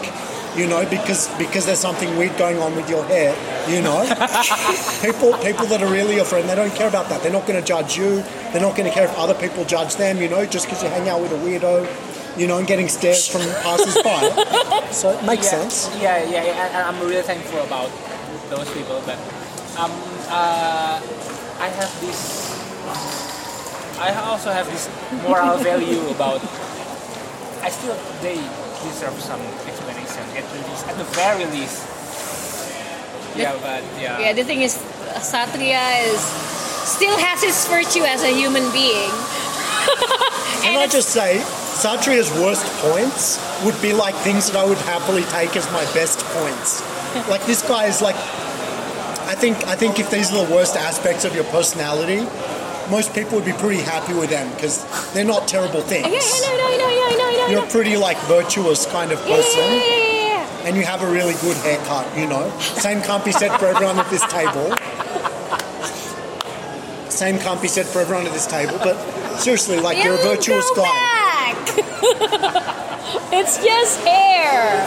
You 0.58 0.68
know, 0.68 0.84
because 0.89 1.30
because 1.38 1.68
there's 1.68 1.80
something 1.80 2.10
weird 2.18 2.36
going 2.38 2.58
on 2.58 2.76
with 2.76 2.89
your 2.89 3.06
hair. 3.06 3.36
You 3.70 3.82
know, 3.84 4.02
people 5.02 5.34
people 5.45 5.66
that 5.68 5.80
are 5.84 5.91
really 5.91 6.16
your 6.16 6.26
friend, 6.26 6.50
they 6.50 6.56
don't 6.56 6.74
care 6.74 6.88
about 6.88 7.08
that. 7.10 7.22
They're 7.22 7.32
not 7.32 7.45
going 7.45 7.60
to 7.60 7.66
judge 7.66 7.95
you. 7.95 8.24
They're 8.52 8.60
not 8.62 8.76
going 8.76 8.89
to 8.89 8.93
care 8.93 9.06
if 9.06 9.16
other 9.16 9.36
people 9.36 9.64
judge 9.66 9.95
them. 9.95 10.18
You 10.18 10.28
know, 10.28 10.45
just 10.47 10.66
because 10.66 10.82
you 10.82 10.89
hang 10.89 11.08
out 11.08 11.22
with 11.22 11.32
a 11.32 11.36
weirdo, 11.38 11.86
you 12.38 12.47
know, 12.47 12.57
and 12.57 12.67
getting 12.67 12.88
stares 12.88 13.27
from 13.27 13.41
passers-by. 13.63 14.91
So 14.91 15.11
it 15.11 15.23
makes 15.23 15.45
yeah, 15.45 15.69
sense. 15.69 15.89
Yeah, 16.01 16.17
yeah, 16.23 16.43
yeah, 16.43 16.65
and 16.65 16.84
I'm 16.84 16.99
really 17.05 17.21
thankful 17.21 17.61
about 17.61 17.91
those 18.49 18.69
people. 18.73 19.01
But 19.05 19.17
um, 19.77 19.91
uh, 20.30 20.97
I 21.59 21.67
have 21.69 21.91
this. 22.01 22.49
I 23.99 24.15
also 24.25 24.51
have 24.51 24.65
this 24.71 24.89
moral 25.23 25.57
value 25.69 26.01
about. 26.09 26.41
I 27.61 27.69
still 27.69 27.95
they 28.21 28.39
deserve 28.82 29.19
some 29.19 29.41
explanation 29.67 30.23
at 30.34 30.47
least, 30.53 30.88
at 30.88 30.97
the 30.97 31.03
very 31.13 31.45
least. 31.51 31.86
Yeah, 33.38 33.53
but 33.61 33.84
yeah. 34.01 34.19
yeah 34.19 34.34
the 34.34 34.43
thing 34.43 34.61
is 34.61 34.77
Satria 35.21 36.01
is 36.09 36.19
still 36.89 37.15
has 37.17 37.43
his 37.43 37.55
virtue 37.67 38.03
as 38.03 38.23
a 38.23 38.34
human 38.34 38.65
being 38.71 39.11
Can 40.61 40.75
And 40.75 40.77
I 40.80 40.88
just 40.88 41.09
say, 41.09 41.39
Satria's 41.80 42.30
worst 42.32 42.65
points 42.82 43.39
would 43.63 43.82
be 43.82 43.93
like 43.93 44.13
things 44.15 44.51
that 44.51 44.57
I 44.57 44.65
would 44.67 44.77
happily 44.80 45.23
take 45.32 45.55
as 45.55 45.65
my 45.71 45.86
best 45.93 46.19
points. 46.36 46.84
Like 47.30 47.45
this 47.45 47.65
guy 47.65 47.86
is 47.88 48.01
like, 48.01 48.17
I 49.25 49.34
think 49.34 49.65
I 49.65 49.75
think 49.77 49.97
if 49.97 50.11
these 50.11 50.30
are 50.34 50.45
the 50.45 50.53
worst 50.53 50.75
aspects 50.75 51.23
of 51.23 51.34
your 51.34 51.45
personality, 51.45 52.27
most 52.91 53.13
people 53.13 53.36
would 53.38 53.45
be 53.45 53.53
pretty 53.53 53.82
happy 53.82 54.13
with 54.13 54.30
them 54.30 54.53
because 54.55 54.84
they're 55.13 55.23
not 55.23 55.47
terrible 55.47 55.80
things. 55.80 56.07
yeah, 56.07 56.19
yeah, 56.19 56.57
no, 56.57 56.67
no, 56.67 56.77
no, 56.77 57.17
no, 57.17 57.17
no, 57.17 57.47
no, 57.47 57.47
You're 57.47 57.63
a 57.63 57.69
pretty 57.69 57.95
like 57.95 58.17
virtuous 58.27 58.86
kind 58.88 59.13
of 59.13 59.19
yeah, 59.19 59.30
yeah, 59.30 59.36
person, 59.38 59.63
yeah, 59.63 59.77
yeah, 59.77 60.23
yeah. 60.36 60.67
and 60.67 60.75
you 60.75 60.84
have 60.84 61.01
a 61.01 61.09
really 61.09 61.36
good 61.39 61.55
haircut. 61.63 62.05
You 62.17 62.27
know, 62.27 62.51
same 62.59 63.01
can't 63.01 63.23
be 63.23 63.32
said 63.32 63.57
for 63.57 63.67
everyone 63.67 63.97
at 63.97 64.09
this 64.09 64.25
table. 64.27 64.75
Same 67.09 67.39
can't 67.39 67.61
be 67.61 67.69
said 67.69 67.86
for 67.86 67.99
everyone 68.01 68.27
at 68.27 68.34
this 68.34 68.47
table, 68.47 68.77
but 68.80 68.97
seriously, 69.39 69.80
like 69.80 70.03
you're 70.03 70.15
a 70.15 70.23
virtuous 70.23 70.69
guy. 70.75 71.18
it's 73.32 73.57
just 73.64 73.99
hair 74.01 74.80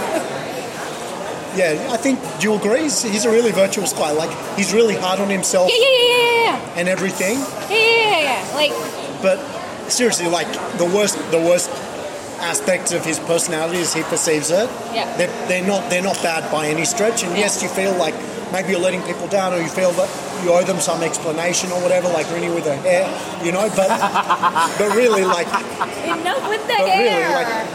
Yeah, 1.57 1.93
I 1.93 1.97
think. 1.97 2.19
Do 2.41 2.49
you 2.49 2.55
agree? 2.55 2.83
He's, 2.83 3.03
he's 3.03 3.25
a 3.25 3.31
really 3.31 3.53
virtuous 3.53 3.93
guy. 3.93 4.13
Like 4.13 4.31
he's 4.57 4.73
really 4.73 4.97
hard 4.97 5.21
on 5.21 5.29
himself 5.29 5.71
yeah, 5.71 5.77
yeah, 5.77 5.89
yeah, 5.89 6.09
yeah, 6.09 6.45
yeah. 6.45 6.79
and 6.79 6.89
everything. 6.89 7.39
Yeah, 7.39 7.77
yeah, 7.77 8.09
yeah, 8.09 8.21
yeah. 8.29 8.55
Like, 8.55 8.73
But 9.21 9.39
seriously, 9.91 10.29
like 10.29 10.51
the 10.79 10.87
worst, 10.87 11.19
the 11.31 11.39
worst 11.39 11.69
aspects 12.43 12.93
of 12.93 13.05
his 13.05 13.19
personality 13.21 13.79
as 13.79 13.95
he 13.95 14.03
perceives 14.03 14.51
it. 14.51 14.69
Yeah. 14.93 15.17
They're, 15.17 15.49
they're 15.49 15.67
not 15.67 15.89
they're 15.91 16.03
not 16.03 16.17
bad 16.23 16.51
by 16.51 16.69
any 16.69 16.85
stretch. 16.85 17.23
And 17.25 17.37
yes, 17.37 17.63
you 17.63 17.69
feel 17.69 17.95
like 17.97 18.15
maybe 18.53 18.71
you're 18.71 18.81
letting 18.81 19.03
people 19.03 19.29
down, 19.29 19.55
or 19.55 19.61
you 19.61 19.69
feel 19.69 19.93
that 19.93 20.11
you 20.45 20.53
owe 20.53 20.65
them 20.65 20.81
some 20.81 21.03
explanation 21.03 21.71
or 21.73 21.81
whatever, 21.81 22.09
like 22.09 22.27
Rini 22.27 22.53
with 22.55 22.65
her 22.67 22.77
hair, 22.77 23.07
you 23.45 23.53
know. 23.53 23.69
But 23.77 23.89
but 24.79 24.95
really, 24.97 25.25
like 25.25 25.47
enough 25.47 26.49
with 26.49 26.63
the 26.67 26.75
But 26.79 26.99
really, 26.99 27.33
like- 27.33 27.67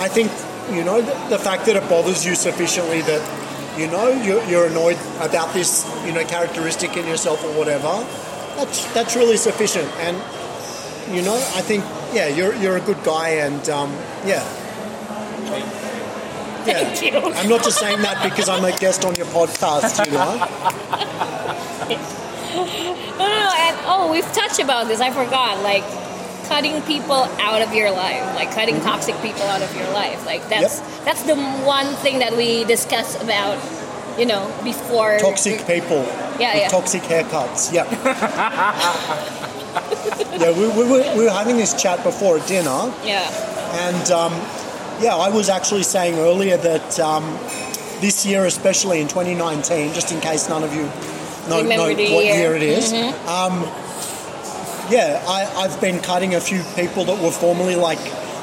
I 0.00 0.08
think 0.08 0.30
you 0.74 0.84
know 0.84 1.00
the, 1.00 1.14
the 1.28 1.38
fact 1.38 1.66
that 1.66 1.76
it 1.76 1.88
bothers 1.88 2.24
you 2.24 2.34
sufficiently 2.34 3.02
that 3.02 3.22
you 3.78 3.86
know, 3.86 4.08
you're, 4.10 4.42
you're 4.44 4.66
annoyed 4.66 4.98
about 5.20 5.54
this, 5.54 5.86
you 6.04 6.12
know, 6.12 6.24
characteristic 6.24 6.96
in 6.96 7.06
yourself 7.06 7.42
or 7.44 7.52
whatever, 7.56 8.04
that's 8.56 8.92
that's 8.92 9.16
really 9.16 9.36
sufficient. 9.36 9.88
And 10.00 10.16
you 11.14 11.22
know, 11.22 11.34
I 11.54 11.62
think 11.62 11.84
yeah, 12.12 12.28
you're 12.28 12.54
you're 12.56 12.76
a 12.76 12.80
good 12.80 13.02
guy, 13.04 13.30
and 13.46 13.68
um, 13.68 13.90
yeah. 14.26 14.42
Yeah. 16.66 16.84
Thank 16.84 17.02
you. 17.02 17.18
I'm 17.18 17.48
not 17.48 17.64
just 17.64 17.78
saying 17.78 18.02
that 18.02 18.22
because 18.22 18.48
I'm 18.48 18.64
a 18.64 18.76
guest 18.78 19.04
on 19.06 19.14
your 19.14 19.26
podcast, 19.26 20.04
you 20.04 20.12
know. 20.12 20.36
No, 23.18 23.26
no, 23.26 23.38
no, 23.38 23.52
and 23.56 23.76
oh, 23.86 24.08
we've 24.12 24.30
touched 24.32 24.58
about 24.60 24.86
this. 24.88 25.00
I 25.00 25.10
forgot. 25.10 25.62
Like 25.62 25.84
cutting 26.48 26.82
people 26.82 27.14
out 27.40 27.62
of 27.62 27.72
your 27.74 27.90
life, 27.90 28.22
like 28.34 28.50
cutting 28.52 28.74
Mm-hmm. 28.76 28.84
toxic 28.84 29.14
people 29.22 29.42
out 29.42 29.62
of 29.62 29.74
your 29.76 29.88
life. 29.92 30.26
Like 30.26 30.48
that's 30.48 30.80
that's 31.04 31.22
the 31.22 31.36
one 31.64 31.86
thing 31.96 32.18
that 32.18 32.36
we 32.36 32.64
discuss 32.64 33.20
about. 33.22 33.58
You 34.18 34.26
know, 34.26 34.52
before 34.64 35.18
Toxic 35.18 35.64
people 35.66 36.02
Yeah, 36.38 36.52
with 36.52 36.62
yeah. 36.62 36.68
toxic 36.68 37.02
haircuts. 37.04 37.72
Yeah. 37.72 37.86
yeah, 40.40 40.50
we, 40.50 40.68
we, 40.68 40.90
were, 40.90 41.16
we 41.16 41.24
were 41.24 41.30
having 41.30 41.56
this 41.56 41.80
chat 41.80 42.02
before 42.02 42.38
dinner, 42.40 42.92
Yeah, 43.04 43.28
and 43.88 44.10
um, 44.10 44.32
yeah, 45.02 45.16
I 45.16 45.28
was 45.30 45.48
actually 45.48 45.82
saying 45.82 46.18
earlier 46.18 46.56
that 46.56 47.00
um, 47.00 47.24
this 48.00 48.24
year, 48.26 48.46
especially 48.46 49.00
in 49.00 49.08
2019, 49.08 49.94
just 49.94 50.12
in 50.12 50.20
case 50.20 50.48
none 50.48 50.64
of 50.64 50.74
you 50.74 50.82
know, 51.48 51.62
know 51.62 51.82
what 51.84 51.98
year. 51.98 52.34
year 52.34 52.56
it 52.56 52.62
is, 52.62 52.92
um, 53.26 53.62
yeah, 54.90 55.22
I, 55.26 55.46
I've 55.56 55.80
been 55.80 56.00
cutting 56.00 56.34
a 56.34 56.40
few 56.40 56.62
people 56.74 57.04
that 57.04 57.22
were 57.22 57.30
formerly 57.30 57.76
like, 57.76 58.00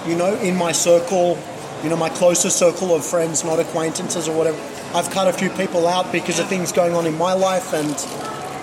you 0.08 0.16
know, 0.16 0.34
in 0.36 0.56
my 0.56 0.72
circle, 0.72 1.38
you 1.84 1.90
know, 1.90 1.98
my 1.98 2.10
closer 2.10 2.50
circle 2.50 2.96
of 2.96 3.06
friends, 3.06 3.44
not 3.44 3.60
acquaintances 3.60 4.28
or 4.28 4.36
whatever. 4.38 4.58
I've 4.96 5.10
cut 5.12 5.28
a 5.28 5.34
few 5.34 5.50
people 5.50 5.88
out 5.88 6.12
because 6.12 6.40
of 6.40 6.48
things 6.48 6.72
going 6.72 6.94
on 6.94 7.06
in 7.06 7.18
my 7.18 7.34
life, 7.34 7.74
and 7.74 7.90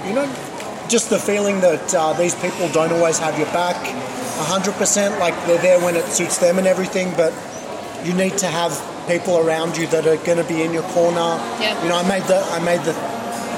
you 0.09 0.15
know, 0.15 0.27
just 0.89 1.11
the 1.11 1.19
feeling 1.19 1.61
that 1.61 1.95
uh, 1.95 2.13
these 2.15 2.35
people 2.37 2.69
don't 2.69 2.93
always 2.93 3.19
have 3.19 3.37
your 3.39 3.49
back, 3.49 3.77
hundred 4.47 4.75
percent. 4.75 5.19
Like 5.19 5.35
they're 5.47 5.61
there 5.63 5.81
when 5.81 5.97
it 5.97 6.05
suits 6.07 6.39
them 6.39 6.59
and 6.59 6.67
everything, 6.67 7.13
but 7.17 7.33
you 8.05 8.13
need 8.15 8.37
to 8.39 8.47
have 8.47 8.73
people 9.09 9.39
around 9.39 9.77
you 9.77 9.87
that 9.89 10.07
are 10.07 10.17
going 10.25 10.39
to 10.39 10.45
be 10.45 10.63
in 10.63 10.73
your 10.73 10.83
corner. 10.95 11.39
Yeah. 11.61 11.81
You 11.83 11.89
know, 11.89 11.97
I 11.97 12.09
made 12.09 12.23
the 12.25 12.39
I 12.53 12.59
made 12.65 12.81
the 12.83 12.93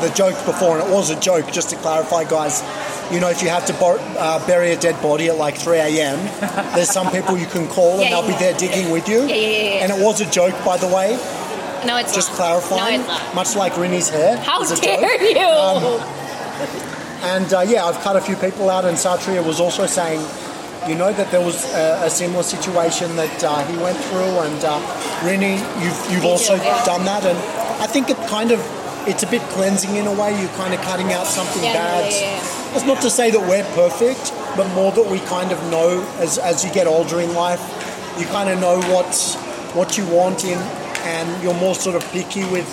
the 0.07 0.13
joke 0.15 0.37
before, 0.45 0.79
and 0.79 0.89
it 0.89 0.93
was 0.95 1.11
a 1.11 1.19
joke. 1.19 1.51
Just 1.53 1.71
to 1.71 1.77
clarify, 1.77 2.25
guys, 2.25 2.63
you 3.11 3.19
know, 3.19 3.31
if 3.31 3.43
you 3.43 3.49
have 3.49 3.65
to 3.67 3.73
bor- 3.75 3.99
uh, 4.19 4.47
bury 4.47 4.73
a 4.73 4.79
dead 4.79 5.01
body 5.03 5.29
at 5.29 5.37
like 5.37 5.57
3 5.57 5.79
a.m., 5.79 6.19
there's 6.75 6.91
some 6.91 7.11
people 7.11 7.39
you 7.39 7.47
can 7.47 7.67
call, 7.69 7.93
and 7.93 8.03
Yeah, 8.03 8.11
they'll 8.11 8.29
yeah, 8.31 8.37
be 8.37 8.45
there 8.45 8.55
digging 8.59 8.91
with 8.91 9.09
you. 9.09 9.21
yeah, 9.27 9.35
yeah, 9.35 9.49
yeah. 9.49 9.85
And 9.85 9.93
it 9.93 10.05
was 10.05 10.21
a 10.21 10.31
joke, 10.31 10.55
by 10.67 10.77
the 10.77 10.87
way. 10.87 11.17
no, 11.87 11.97
it's 11.97 12.15
Just 12.15 12.29
not. 12.33 12.37
clarifying, 12.37 13.01
No, 13.01 13.15
it's 13.15 13.25
not. 13.25 13.35
much 13.35 13.57
like 13.57 13.79
Rini's 13.79 14.11
hair. 14.11 14.37
How 14.37 14.63
dare 14.63 15.23
you? 15.25 15.39
Um, 15.49 16.03
And 17.33 17.53
uh, 17.53 17.61
yeah, 17.67 17.85
I've 17.85 17.99
cut 18.07 18.17
a 18.17 18.21
few 18.21 18.37
people 18.37 18.71
out, 18.71 18.85
and 18.85 18.97
Satria 18.97 19.45
was 19.45 19.59
also 19.61 19.87
saying, 19.87 20.21
you 20.89 20.95
know, 20.95 21.13
that 21.13 21.31
there 21.33 21.41
was 21.45 21.65
a, 21.75 22.05
a 22.07 22.11
similar 22.11 22.43
situation 22.45 23.17
that 23.17 23.43
uh, 23.43 23.65
he 23.67 23.77
went 23.79 23.99
through, 23.99 24.35
and 24.47 24.61
uh, 24.65 24.79
Rini, 25.27 25.59
you've 25.83 26.01
you've 26.13 26.25
also 26.25 26.57
done 26.87 27.05
that, 27.05 27.25
and 27.27 27.37
I 27.83 27.87
think 27.89 28.11
it 28.11 28.17
kind 28.29 28.53
of 28.53 28.61
it's 29.09 29.23
a 29.23 29.27
bit 29.27 29.43
cleansing 29.55 29.97
in 29.97 30.07
a 30.07 30.13
way. 30.13 30.39
You're 30.41 30.55
kind 30.55 30.73
of 30.75 30.81
cutting 30.83 31.13
out 31.13 31.27
something 31.27 31.63
Yeah, 31.65 31.75
bad. 31.75 32.13
yeah, 32.13 32.21
yeah. 32.39 32.75
It's 32.77 32.85
not 32.87 33.01
to 33.03 33.11
say 33.11 33.31
that 33.31 33.41
we're 33.41 33.65
perfect, 33.75 34.33
but 34.57 34.67
more 34.75 34.93
that 34.93 35.07
we 35.11 35.19
kind 35.21 35.51
of 35.51 35.59
know 35.71 36.07
as 36.19 36.39
as 36.39 36.65
you 36.65 36.71
get 36.73 36.87
older 36.87 37.21
in 37.21 37.35
life, 37.35 37.63
you 38.19 38.27
kind 38.27 38.49
of 38.51 38.61
know 38.61 38.79
what's 38.95 39.35
what 39.75 39.99
you 39.99 40.07
want 40.07 40.45
in, 40.45 40.59
and 40.59 41.43
you're 41.43 41.55
more 41.55 41.75
sort 41.75 41.97
of 41.97 42.05
picky 42.13 42.45
with 42.45 42.69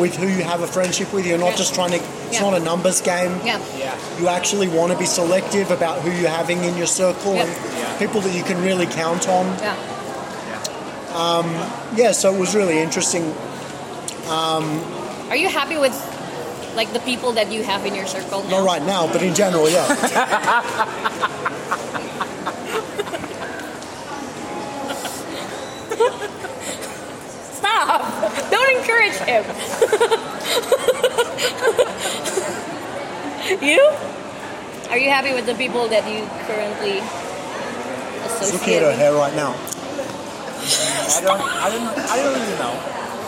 with 0.00 0.16
who 0.16 0.26
you 0.26 0.42
have 0.42 0.62
a 0.62 0.66
friendship 0.66 1.12
with. 1.12 1.26
You're 1.26 1.38
not 1.38 1.50
Yeah. 1.52 1.56
just 1.62 1.74
trying 1.74 1.90
to. 1.90 1.96
It's 1.98 2.34
Yeah. 2.40 2.40
not 2.50 2.54
a 2.54 2.60
numbers 2.60 3.00
game 3.00 3.32
yeah, 3.44 3.58
Yeah. 3.78 3.94
you 4.18 4.28
actually 4.28 4.68
want 4.68 4.92
to 4.92 4.98
be 4.98 5.06
selective 5.06 5.70
about 5.70 5.96
who 6.00 6.10
you're 6.10 6.30
having 6.40 6.64
in 6.64 6.76
your 6.76 6.86
circle 6.86 7.34
Yep. 7.34 7.46
and 7.46 7.98
people 7.98 8.20
that 8.22 8.32
you 8.32 8.42
can 8.42 8.62
really 8.64 8.86
count 8.86 9.28
on. 9.28 9.46
yeah. 9.60 9.74
Yeah, 11.96 12.08
um, 12.08 12.14
so 12.14 12.32
it 12.34 12.38
was 12.38 12.54
really 12.54 12.78
interesting. 12.80 13.34
Um, 14.28 14.64
Are 15.28 15.36
you 15.36 15.48
happy 15.48 15.76
with 15.76 15.94
like 16.76 16.92
the 16.92 17.00
people 17.00 17.32
that 17.32 17.50
you 17.50 17.62
have 17.64 17.84
in 17.84 17.94
your 17.96 18.06
circle 18.06 18.44
now? 18.44 18.58
Not 18.58 18.64
right 18.64 18.84
now, 18.86 19.08
but 19.12 19.22
in 19.22 19.34
general, 19.34 19.68
yeah. 19.68 19.86
Stop! 27.52 28.50
Don't 28.50 28.79
encourage 28.90 29.14
him. 29.22 29.44
you? 33.62 33.78
Are 34.90 34.98
you 34.98 35.08
happy 35.08 35.32
with 35.32 35.46
the 35.46 35.54
people 35.54 35.86
that 35.88 36.02
you 36.10 36.26
currently 36.46 36.98
Just 38.26 38.52
looking 38.52 38.58
associate 38.58 38.82
at 38.82 38.90
her 38.90 38.96
hair 38.98 39.14
right 39.14 39.34
now. 39.36 39.54
I 41.10 41.20
don't, 41.22 41.40
I 41.40 41.70
don't, 41.70 41.98
I 42.10 42.16
don't 42.18 42.34
really 42.34 42.58
know. 42.58 42.74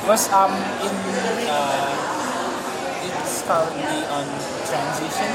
Because 0.02 0.26
um, 0.32 0.50
in 0.50 0.94
uh, 1.46 1.94
it's 3.22 3.42
currently 3.42 4.02
on 4.10 4.26
transition. 4.66 5.30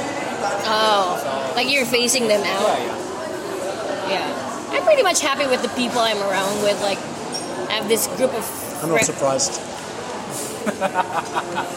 Oh, 0.68 1.16
like 1.56 1.70
you're 1.72 1.86
facing 1.86 2.28
them 2.28 2.42
Yeah, 2.42 2.60
out. 2.60 2.80
yeah. 2.80 2.96
Yeah. 4.12 4.28
I'm 4.72 4.84
pretty 4.84 5.04
much 5.04 5.22
happy 5.22 5.48
with 5.48 5.62
the 5.62 5.70
people 5.70 6.00
I'm 6.00 6.18
around 6.20 6.62
with. 6.62 6.82
Like, 6.82 6.98
I 7.70 7.74
have 7.80 7.88
this 7.88 8.08
group 8.18 8.34
of. 8.34 8.44
I'm 8.84 8.90
not 8.90 9.02
surprised. 9.02 9.62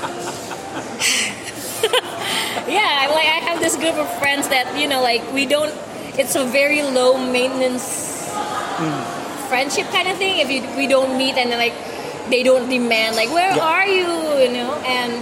Yeah, 2.71 2.87
I 2.87 3.07
like 3.11 3.27
I 3.27 3.41
have 3.51 3.59
this 3.59 3.75
group 3.77 3.95
of 3.95 4.07
friends 4.19 4.47
that 4.49 4.79
you 4.79 4.87
know, 4.89 5.03
like 5.03 5.23
we 5.33 5.47
don't. 5.47 5.75
It's 6.19 6.37
a 6.37 6.45
very 6.45 6.83
low 6.83 7.19
maintenance 7.19 8.31
friendship 9.49 9.87
kind 9.91 10.07
of 10.09 10.17
thing. 10.19 10.39
If 10.39 10.51
you 10.51 10.63
we 10.77 10.87
don't 10.87 11.17
meet 11.19 11.35
and 11.35 11.51
then 11.51 11.59
like 11.59 11.75
they 12.31 12.43
don't 12.43 12.69
demand 12.69 13.17
like 13.17 13.31
where 13.31 13.51
Yeah. 13.57 13.65
are 13.75 13.87
you, 13.87 14.07
you 14.39 14.53
know, 14.55 14.75
and 14.87 15.13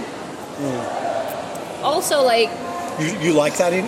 mm. 0.61 1.83
also 1.83 2.21
like 2.21 2.49
You, 2.99 3.17
you 3.19 3.33
like 3.33 3.57
that 3.57 3.73
in 3.73 3.85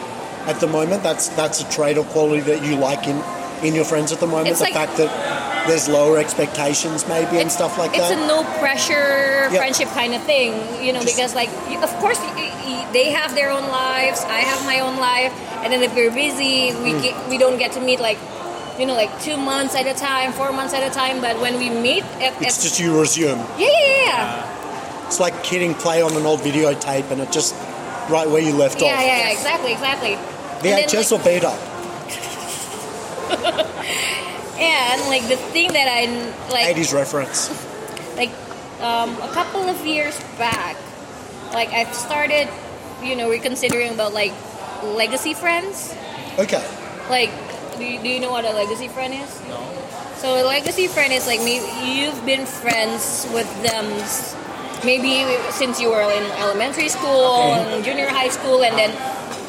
at 0.47 0.59
the 0.59 0.67
moment? 0.67 1.03
That's 1.03 1.29
that's 1.29 1.61
a 1.61 1.69
trait 1.69 1.97
or 1.97 2.05
quality 2.05 2.41
that 2.41 2.63
you 2.65 2.75
like 2.77 3.05
in 3.07 3.21
in 3.61 3.75
your 3.75 3.85
friends 3.85 4.11
at 4.11 4.19
the 4.19 4.27
moment. 4.27 4.57
The 4.57 4.63
like- 4.63 4.73
fact 4.73 4.97
that 4.97 5.11
there's 5.67 5.87
lower 5.87 6.17
expectations 6.17 7.07
maybe 7.07 7.39
and 7.39 7.51
stuff 7.51 7.77
like 7.77 7.91
it's 7.91 7.99
that. 7.99 8.11
It's 8.13 8.21
a 8.21 8.27
no 8.27 8.43
pressure 8.59 9.49
Yeah. 9.51 9.57
friendship 9.59 9.89
kind 9.89 10.13
of 10.13 10.21
thing, 10.23 10.53
you 10.83 10.91
know, 10.93 11.01
Just- 11.01 11.15
because 11.15 11.35
like 11.35 11.49
of 11.83 11.89
course 11.99 12.19
they 12.93 13.11
have 13.11 13.33
their 13.35 13.49
own 13.51 13.67
lives, 13.69 14.23
I 14.25 14.39
have 14.51 14.65
my 14.65 14.79
own 14.81 14.97
life, 14.97 15.31
and 15.63 15.71
then 15.71 15.81
if 15.81 15.93
we're 15.95 16.11
busy, 16.11 16.73
we 16.83 16.91
Mm. 16.93 17.01
get, 17.03 17.13
we 17.29 17.37
don't 17.37 17.57
get 17.57 17.71
to 17.73 17.79
meet 17.79 17.99
like 17.99 18.17
you 18.79 18.85
know 18.85 18.95
like 18.95 19.11
two 19.23 19.37
months 19.37 19.75
at 19.75 19.85
a 19.87 19.93
time, 19.93 20.33
four 20.33 20.51
months 20.51 20.73
at 20.73 20.83
a 20.83 20.89
time. 20.93 21.21
But 21.21 21.39
when 21.39 21.57
we 21.59 21.69
meet, 21.69 22.03
it, 22.19 22.33
it's 22.41 22.61
just 22.63 22.79
you 22.79 22.99
resume. 22.99 23.39
yeah, 23.57 23.67
yeah, 23.67 24.05
yeah, 24.05 24.43
It's 25.07 25.19
like 25.19 25.35
hitting 25.45 25.73
play 25.75 26.01
on 26.01 26.15
an 26.17 26.25
old 26.25 26.41
videotape 26.41 27.11
and 27.11 27.21
it 27.21 27.31
just 27.31 27.53
right 28.09 28.27
where 28.29 28.41
you 28.41 28.53
left 28.53 28.81
yeah, 28.81 28.93
off. 28.95 28.99
yeah, 29.01 29.17
yeah, 29.23 29.29
exactly, 29.37 29.71
exactly. 29.71 30.13
And 30.13 30.63
then, 30.63 30.79
VHS 30.89 31.11
like, 31.11 31.21
or 31.21 31.23
beta? 31.23 31.51
and 34.59 35.01
like 35.07 35.27
the 35.27 35.37
thing 35.51 35.73
that 35.73 35.87
I 35.87 36.05
like 36.51 36.75
80s 36.75 36.93
reference. 36.93 37.49
like 38.17 38.31
um, 38.81 39.15
a 39.21 39.29
couple 39.33 39.61
of 39.61 39.85
years 39.85 40.19
back, 40.37 40.77
like 41.53 41.69
I've 41.69 41.93
started, 41.93 42.49
you 43.03 43.15
know, 43.15 43.29
reconsidering 43.29 43.93
about 43.93 44.13
like 44.13 44.33
legacy 44.83 45.33
friends. 45.33 45.95
Okay. 46.39 46.63
Like, 47.09 47.31
do 47.77 47.83
you, 47.83 48.01
do 48.01 48.09
you 48.09 48.19
know 48.19 48.31
what 48.31 48.45
a 48.45 48.51
legacy 48.51 48.87
friend 48.87 49.13
is? 49.13 49.41
No. 49.47 49.59
So 50.15 50.41
a 50.41 50.45
legacy 50.45 50.87
friend 50.87 51.11
is 51.11 51.25
like 51.25 51.39
maybe 51.39 51.65
you've 51.83 52.25
been 52.25 52.45
friends 52.45 53.27
with 53.33 53.49
them 53.63 53.85
maybe 54.83 55.25
since 55.51 55.79
you 55.79 55.89
were 55.89 56.01
in 56.01 56.23
elementary 56.41 56.89
school 56.89 57.53
Okay. 57.53 57.75
and 57.75 57.83
junior 57.85 58.07
high 58.07 58.29
school, 58.29 58.63
and 58.63 58.77
then 58.77 58.91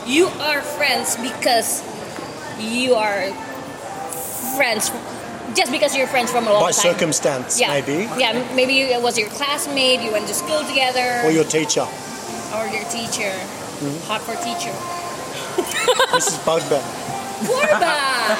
you 0.06 0.26
are 0.40 0.60
friends 0.62 1.16
because 1.16 1.82
you 2.60 2.94
are 2.94 3.28
friends 4.56 4.90
just 5.54 5.70
because 5.72 5.94
you're 5.96 6.06
friends 6.06 6.30
from 6.30 6.46
a 6.46 6.52
long 6.52 6.62
By 6.62 6.72
time. 6.72 6.92
circumstance, 6.92 7.60
yeah, 7.60 7.68
maybe. 7.68 8.08
Yeah, 8.18 8.32
maybe 8.54 8.80
it 8.80 9.02
was 9.02 9.18
your 9.18 9.28
classmate. 9.30 10.00
You 10.00 10.12
went 10.12 10.26
to 10.28 10.34
school 10.34 10.64
together, 10.64 11.20
Or 11.24 11.30
your 11.30 11.44
teacher, 11.44 11.86
or 12.56 12.66
your 12.68 12.84
teacher. 12.88 13.32
Mm-hmm. 13.82 14.06
Hot 14.08 14.20
for 14.22 14.34
teacher. 14.40 14.72
Mrs. 16.16 16.38
Bugbear. 16.46 16.80
Quarterback. 17.46 18.36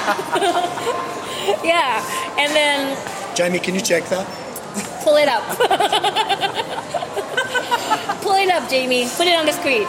yeah, 1.63 2.01
and 2.39 2.51
then 2.53 2.97
Jamie, 3.35 3.59
can 3.59 3.75
you 3.75 3.81
check 3.81 4.05
that? 4.05 4.25
pull 5.03 5.17
it 5.17 5.27
up. 5.27 5.43
pull 8.21 8.35
it 8.35 8.49
up, 8.49 8.69
Jamie. 8.69 9.07
Put 9.17 9.27
it 9.27 9.35
on 9.37 9.45
the 9.45 9.51
screen. 9.51 9.87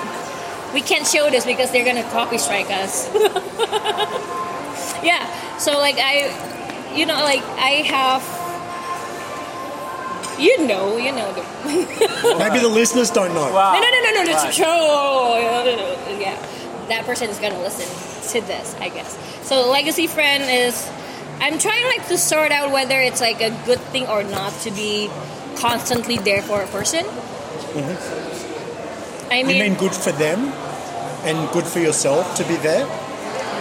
We 0.75 0.81
can't 0.83 1.07
show 1.07 1.31
this 1.31 1.47
because 1.47 1.71
they're 1.71 1.85
gonna 1.85 2.03
copy 2.11 2.37
strike 2.39 2.71
us. 2.71 3.09
yeah. 5.05 5.59
So 5.59 5.79
like 5.79 5.97
I, 5.99 6.95
you 6.97 7.07
know, 7.07 7.15
like 7.23 7.43
I 7.59 7.83
have 7.87 8.23
You 10.39 10.67
know, 10.67 10.97
you 10.97 11.13
know. 11.13 11.33
The, 11.33 11.43
Maybe 12.39 12.59
the 12.59 12.69
listeners 12.69 13.11
don't 13.11 13.33
know. 13.35 13.53
Wow. 13.53 13.73
no, 13.75 13.81
no, 13.81 14.01
no, 14.03 14.11
no, 14.11 14.23
no, 14.25 14.33
Right. 14.35 14.49
it's. 14.51 14.59
Yeah, 16.21 16.37
that 16.89 17.05
person 17.07 17.29
is 17.31 17.39
gonna 17.39 17.61
listen 17.61 17.87
to 18.33 18.41
this, 18.47 18.75
I 18.81 18.89
guess. 18.89 19.17
So 19.47 19.71
legacy 19.71 20.07
friend 20.09 20.43
is, 20.43 20.89
I'm 21.41 21.59
trying 21.59 21.85
like 21.87 22.09
to 22.09 22.19
sort 22.19 22.51
out 22.51 22.73
whether 22.73 23.01
it's 23.01 23.21
like 23.21 23.41
a 23.41 23.51
good 23.65 23.79
thing 23.93 24.07
or 24.09 24.25
not 24.25 24.53
to 24.63 24.71
be 24.73 25.09
constantly 25.57 26.17
there 26.19 26.43
for 26.43 26.63
a 26.63 26.67
person. 26.67 27.05
Mm-hmm. 27.05 29.31
I 29.31 29.43
mean, 29.43 29.57
You 29.57 29.63
mean, 29.63 29.71
mean 29.71 29.79
good 29.79 29.93
for 29.95 30.13
them 30.13 30.53
and 31.25 31.49
good 31.53 31.65
for 31.65 31.79
yourself 31.79 32.35
to 32.37 32.45
be 32.45 32.57
there? 32.57 32.87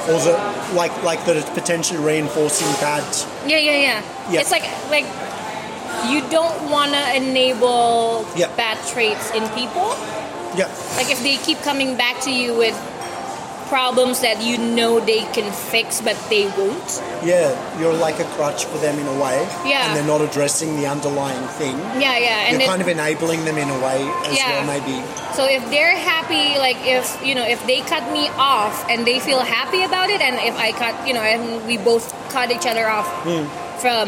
Or 0.08 0.16
is 0.16 0.26
it 0.28 0.38
like 0.74 0.92
like 1.04 1.24
that 1.26 1.36
it's 1.38 1.50
potentially 1.52 2.00
reinforcing 2.00 2.68
bad 2.82 3.04
yeah, 3.48 3.58
yeah, 3.58 3.72
yeah, 3.72 4.02
Yeah. 4.32 4.42
It's 4.42 4.52
like 4.52 4.64
like 4.90 5.06
you 6.12 6.22
don't 6.30 6.70
wanna 6.70 7.14
enable 7.16 8.26
Yeah. 8.36 8.48
bad 8.56 8.78
traits 8.88 9.32
in 9.32 9.48
people. 9.50 9.96
Yeah. 10.56 10.68
Like 10.98 11.10
if 11.10 11.22
they 11.24 11.38
keep 11.38 11.60
coming 11.62 11.96
back 11.96 12.20
to 12.22 12.32
you 12.32 12.54
with 12.56 12.76
problems 13.74 14.22
that 14.22 14.38
you 14.40 14.56
know 14.56 15.00
they 15.00 15.22
can 15.34 15.52
fix 15.52 16.00
but 16.00 16.16
they 16.30 16.46
won't. 16.60 17.02
Yeah. 17.26 17.50
You're 17.80 17.98
like 18.08 18.20
a 18.20 18.28
crutch 18.36 18.66
for 18.66 18.78
them 18.78 19.00
in 19.00 19.08
a 19.08 19.18
way. 19.18 19.42
Yeah. 19.66 19.88
And 19.88 19.98
they're 19.98 20.12
not 20.16 20.22
addressing 20.22 20.76
the 20.76 20.86
underlying 20.86 21.48
thing. 21.58 21.76
Yeah, 21.98 22.20
yeah. 22.20 22.46
And 22.46 22.54
You're 22.54 22.62
it- 22.62 22.68
kind 22.74 22.84
of 22.84 22.88
enabling 22.88 23.46
them 23.46 23.58
in 23.58 23.68
a 23.78 23.80
way 23.88 24.00
as 24.30 24.38
Yeah. 24.38 24.52
well, 24.52 24.66
maybe. 24.74 25.02
So 25.34 25.50
if 25.50 25.68
they're 25.72 25.98
happy, 25.98 26.60
like 26.60 26.78
if 26.86 27.06
you 27.26 27.34
know, 27.34 27.48
if 27.56 27.66
they 27.66 27.82
cut 27.82 28.06
me 28.14 28.30
off 28.38 28.76
and 28.92 29.08
they 29.10 29.18
feel 29.20 29.40
happy 29.40 29.82
about 29.82 30.12
it, 30.12 30.22
and 30.22 30.36
if 30.52 30.56
I 30.68 30.70
cut, 30.72 30.94
you 31.08 31.16
know, 31.16 31.26
and 31.34 31.66
we 31.66 31.78
both 31.78 32.06
cut 32.30 32.52
each 32.52 32.68
other 32.68 32.88
off 32.88 33.10
hmm. 33.26 33.50
from 33.82 34.06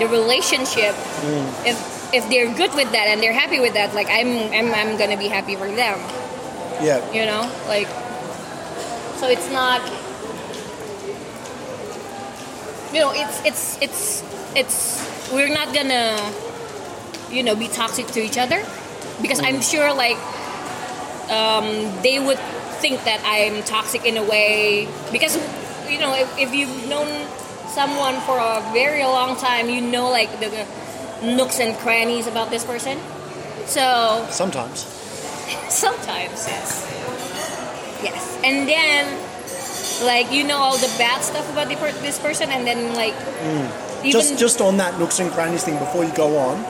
the 0.00 0.06
relationship, 0.08 0.94
hmm. 0.96 1.68
if 1.68 1.76
if 2.14 2.24
they're 2.30 2.50
good 2.56 2.72
with 2.80 2.90
that 2.96 3.06
and 3.12 3.20
they're 3.22 3.38
happy 3.44 3.60
with 3.60 3.74
that, 3.74 3.92
like 3.92 4.08
I'm, 4.08 4.30
I'm, 4.56 4.72
I'm 4.72 4.96
gonna 4.96 5.18
be 5.18 5.28
happy 5.28 5.56
for 5.56 5.68
them, 5.68 6.00
Yeah. 6.80 7.04
you 7.12 7.26
know, 7.26 7.44
like. 7.68 7.88
So 9.18 9.28
it's 9.28 9.50
not. 9.50 9.82
You 12.92 13.00
know, 13.00 13.12
it's 13.14 13.44
it's 13.44 13.78
it's 13.82 14.22
it's 14.56 15.32
we're 15.32 15.52
not 15.52 15.74
gonna, 15.74 16.16
you 17.30 17.42
know, 17.42 17.54
be 17.54 17.68
toxic 17.68 18.06
to 18.08 18.20
each 18.20 18.38
other, 18.38 18.64
because 19.20 19.40
I'm 19.40 19.60
sure 19.60 19.92
like 19.92 20.16
um, 21.30 21.66
they 22.02 22.18
would 22.18 22.38
think 22.80 23.04
that 23.04 23.20
I'm 23.24 23.62
toxic 23.64 24.04
in 24.04 24.16
a 24.16 24.22
way 24.22 24.88
because 25.10 25.36
you 25.90 25.98
know 25.98 26.14
if, 26.14 26.38
if 26.38 26.54
you've 26.54 26.88
known 26.88 27.26
someone 27.68 28.20
for 28.22 28.38
a 28.38 28.62
very 28.72 29.02
long 29.02 29.36
time, 29.36 29.68
you 29.68 29.80
know 29.80 30.10
like 30.10 30.30
the, 30.40 30.48
the 30.48 31.36
nooks 31.36 31.60
and 31.60 31.76
crannies 31.78 32.26
about 32.26 32.50
this 32.50 32.64
person. 32.64 32.98
So 33.66 34.26
Sometimes. 34.30 34.84
sometimes, 35.68 36.46
yes, 36.46 36.97
yes, 38.02 38.38
and 38.44 38.68
then 38.68 39.06
like 40.04 40.30
you 40.32 40.44
know 40.44 40.56
all 40.58 40.78
the 40.78 40.92
bad 40.98 41.22
stuff 41.22 41.50
about 41.52 41.68
the 41.68 41.76
per- 41.76 41.92
this 42.00 42.18
person, 42.18 42.50
and 42.50 42.66
then 42.66 42.94
like 42.94 43.14
mm. 43.14 44.00
even 44.00 44.12
Just 44.12 44.38
just 44.38 44.60
on 44.60 44.76
that 44.78 44.98
nooks 44.98 45.18
and 45.20 45.30
crannies 45.32 45.64
thing 45.64 45.78
before 45.78 46.04
you 46.04 46.14
go 46.14 46.38
on, 46.38 46.62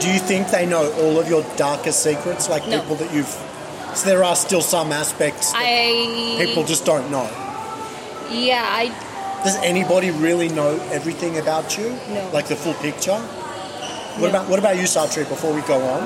do 0.00 0.10
you 0.10 0.18
think 0.18 0.48
they 0.48 0.66
know 0.66 0.90
all 1.02 1.18
of 1.18 1.28
your 1.28 1.42
darkest 1.56 2.02
secrets? 2.02 2.48
Like 2.48 2.66
No. 2.66 2.80
people 2.80 2.96
that 2.96 3.12
you've 3.14 3.34
so 3.94 4.08
there 4.08 4.24
are 4.24 4.36
still 4.36 4.62
some 4.62 4.90
aspects 4.90 5.52
that 5.52 5.60
I 5.62 6.44
people 6.44 6.64
just 6.64 6.86
don't 6.86 7.10
know. 7.10 7.28
yeah 8.30 8.64
I 8.66 8.88
Does 9.44 9.56
anybody 9.56 10.10
really 10.10 10.48
know 10.48 10.78
everything 10.90 11.38
about 11.38 11.76
you? 11.76 11.90
No. 12.08 12.30
Like 12.32 12.46
the 12.46 12.56
full 12.56 12.74
picture? 12.74 13.18
What 14.18 14.30
about 14.30 14.48
what 14.48 14.58
about 14.58 14.76
you, 14.76 14.84
Satri, 14.84 15.28
before 15.28 15.52
we 15.52 15.60
go 15.62 15.80
on 15.82 16.04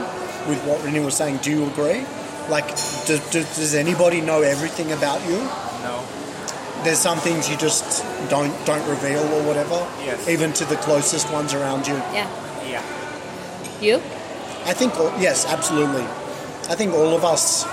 with 0.48 0.62
what 0.64 0.82
Renee 0.84 1.00
was 1.00 1.16
saying, 1.16 1.38
do 1.38 1.50
you 1.50 1.66
agree? 1.66 2.04
Like 2.48 2.66
do, 3.06 3.18
do, 3.30 3.42
does 3.42 3.74
anybody 3.74 4.20
know 4.20 4.42
everything 4.42 4.92
about 4.92 5.20
you? 5.28 5.38
No. 5.82 6.04
There's 6.84 6.98
some 6.98 7.18
things 7.18 7.48
you 7.50 7.56
just 7.56 8.04
don't 8.30 8.52
don't 8.66 8.86
reveal 8.88 9.22
or 9.34 9.42
whatever. 9.46 9.74
Yes. 10.04 10.28
Even 10.28 10.52
to 10.54 10.64
the 10.64 10.76
closest 10.76 11.32
ones 11.32 11.54
around 11.54 11.86
you. 11.86 11.94
yeah 12.14 12.28
Yeah. 12.68 12.82
you 13.80 13.96
I 14.64 14.72
think 14.72 14.94
yes, 15.20 15.46
absolutely. 15.46 16.02
I 16.68 16.74
think 16.74 16.92
all 16.92 17.14
of 17.14 17.24
us. 17.24 17.64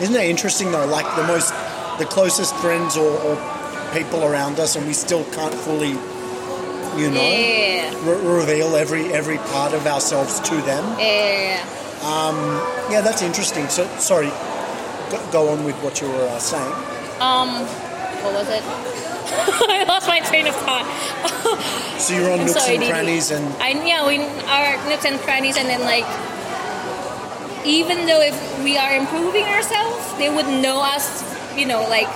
Isn't 0.00 0.14
it 0.14 0.28
interesting 0.28 0.70
though? 0.70 0.86
Like 0.86 1.06
the 1.16 1.24
most, 1.26 1.50
the 1.98 2.04
closest 2.04 2.54
friends 2.56 2.96
or, 2.98 3.08
or 3.20 3.36
people 3.94 4.22
around 4.24 4.60
us, 4.60 4.76
and 4.76 4.86
we 4.86 4.92
still 4.92 5.24
can't 5.32 5.54
fully, 5.54 5.96
you 7.00 7.10
know, 7.10 7.22
yeah 7.22 7.76
re- 8.04 8.38
reveal 8.40 8.76
every 8.76 9.10
every 9.12 9.38
part 9.38 9.72
of 9.72 9.86
ourselves 9.86 10.40
to 10.40 10.54
them. 10.62 10.84
yeah. 10.98 11.64
Yeah, 12.90 13.00
that's 13.00 13.22
interesting. 13.22 13.68
So 13.68 13.86
sorry, 13.98 14.28
go, 15.10 15.18
go 15.32 15.48
on 15.48 15.64
with 15.64 15.76
what 15.82 16.00
you 16.00 16.08
were 16.08 16.28
uh, 16.28 16.38
saying. 16.38 16.72
Um, 17.20 17.66
what 18.22 18.34
was 18.34 18.48
it? 18.48 18.62
I 19.26 19.84
lost 19.88 20.06
my 20.06 20.20
train 20.20 20.46
of 20.46 20.54
thought. 20.56 20.86
So 21.96 22.12
you're 22.14 22.30
on 22.30 22.40
I'm 22.40 22.46
nooks 22.46 22.68
and 22.68 22.84
crannies, 22.84 23.30
and 23.30 23.44
I 23.56 23.70
yeah, 23.70 24.06
we 24.06 24.20
are 24.20 24.76
nooks 24.88 25.06
and 25.06 25.18
crannies, 25.20 25.56
and 25.56 25.66
then 25.66 25.80
like, 25.80 26.04
even 27.64 28.06
though 28.06 28.20
if 28.20 28.36
we 28.62 28.76
are 28.76 28.94
improving 28.94 29.44
ourselves, 29.44 30.04
they 30.18 30.28
would 30.28 30.46
know 30.46 30.82
us. 30.82 31.24
You 31.56 31.64
know, 31.64 31.88
like, 31.88 32.06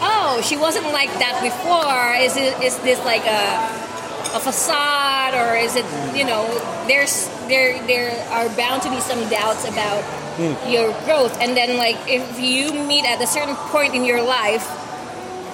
oh, 0.00 0.40
she 0.42 0.56
wasn't 0.56 0.86
like 0.86 1.12
that 1.20 1.36
before. 1.44 2.16
Is 2.16 2.34
it 2.36 2.56
is 2.64 2.78
this 2.80 2.98
like 3.04 3.26
a 3.28 3.68
a 4.36 4.40
facade, 4.40 5.34
or 5.34 5.56
is 5.56 5.76
it 5.76 5.84
you 6.14 6.24
know? 6.24 6.44
There's 6.86 7.28
there 7.48 7.80
there 7.86 8.12
are 8.30 8.48
bound 8.56 8.82
to 8.82 8.90
be 8.90 9.00
some 9.00 9.28
doubts 9.28 9.64
about 9.64 10.04
hmm. 10.36 10.54
your 10.70 10.92
growth, 11.04 11.36
and 11.40 11.56
then 11.56 11.76
like 11.76 11.96
if 12.06 12.38
you 12.38 12.72
meet 12.86 13.04
at 13.04 13.20
a 13.20 13.26
certain 13.26 13.56
point 13.72 13.94
in 13.94 14.04
your 14.04 14.22
life 14.22 14.66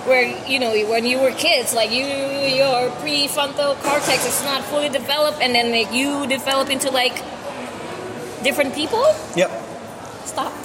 where 0.06 0.26
you 0.48 0.58
know 0.58 0.74
when 0.90 1.06
you 1.06 1.20
were 1.20 1.30
kids 1.30 1.72
like 1.72 1.92
you 1.92 2.02
your 2.02 2.90
prefrontal 2.98 3.78
cortex 3.86 4.26
is 4.26 4.42
not 4.44 4.64
fully 4.64 4.88
developed 4.88 5.38
and 5.40 5.54
then 5.54 5.70
like 5.70 5.92
you 5.94 6.26
develop 6.26 6.68
into 6.68 6.90
like 6.90 7.14
different 8.42 8.74
people? 8.74 9.04
Yep, 9.36 9.50
stop. 10.26 10.52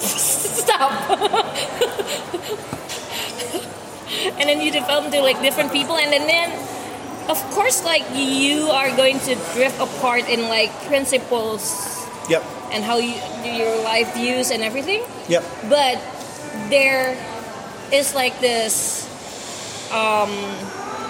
Stop. 0.68 0.92
And 4.38 4.48
then 4.48 4.60
you 4.60 4.70
develop 4.70 5.06
into 5.06 5.20
like 5.20 5.40
different 5.40 5.72
people 5.72 5.96
and 5.96 6.12
then, 6.12 6.26
then 6.26 6.50
of 7.28 7.38
course 7.52 7.84
like 7.84 8.02
you 8.14 8.68
are 8.70 8.88
going 8.96 9.18
to 9.20 9.34
drift 9.54 9.78
apart 9.80 10.28
in 10.28 10.48
like 10.48 10.70
principles 10.86 11.62
yep, 12.28 12.42
and 12.72 12.84
how 12.84 12.96
you 12.98 13.14
do 13.42 13.50
your 13.50 13.82
life 13.84 14.12
views 14.14 14.50
and 14.50 14.62
everything. 14.62 15.02
Yep, 15.28 15.44
but 15.68 15.96
there 16.70 17.16
is 17.92 18.14
like 18.14 18.38
this 18.40 19.04
um, 19.92 20.30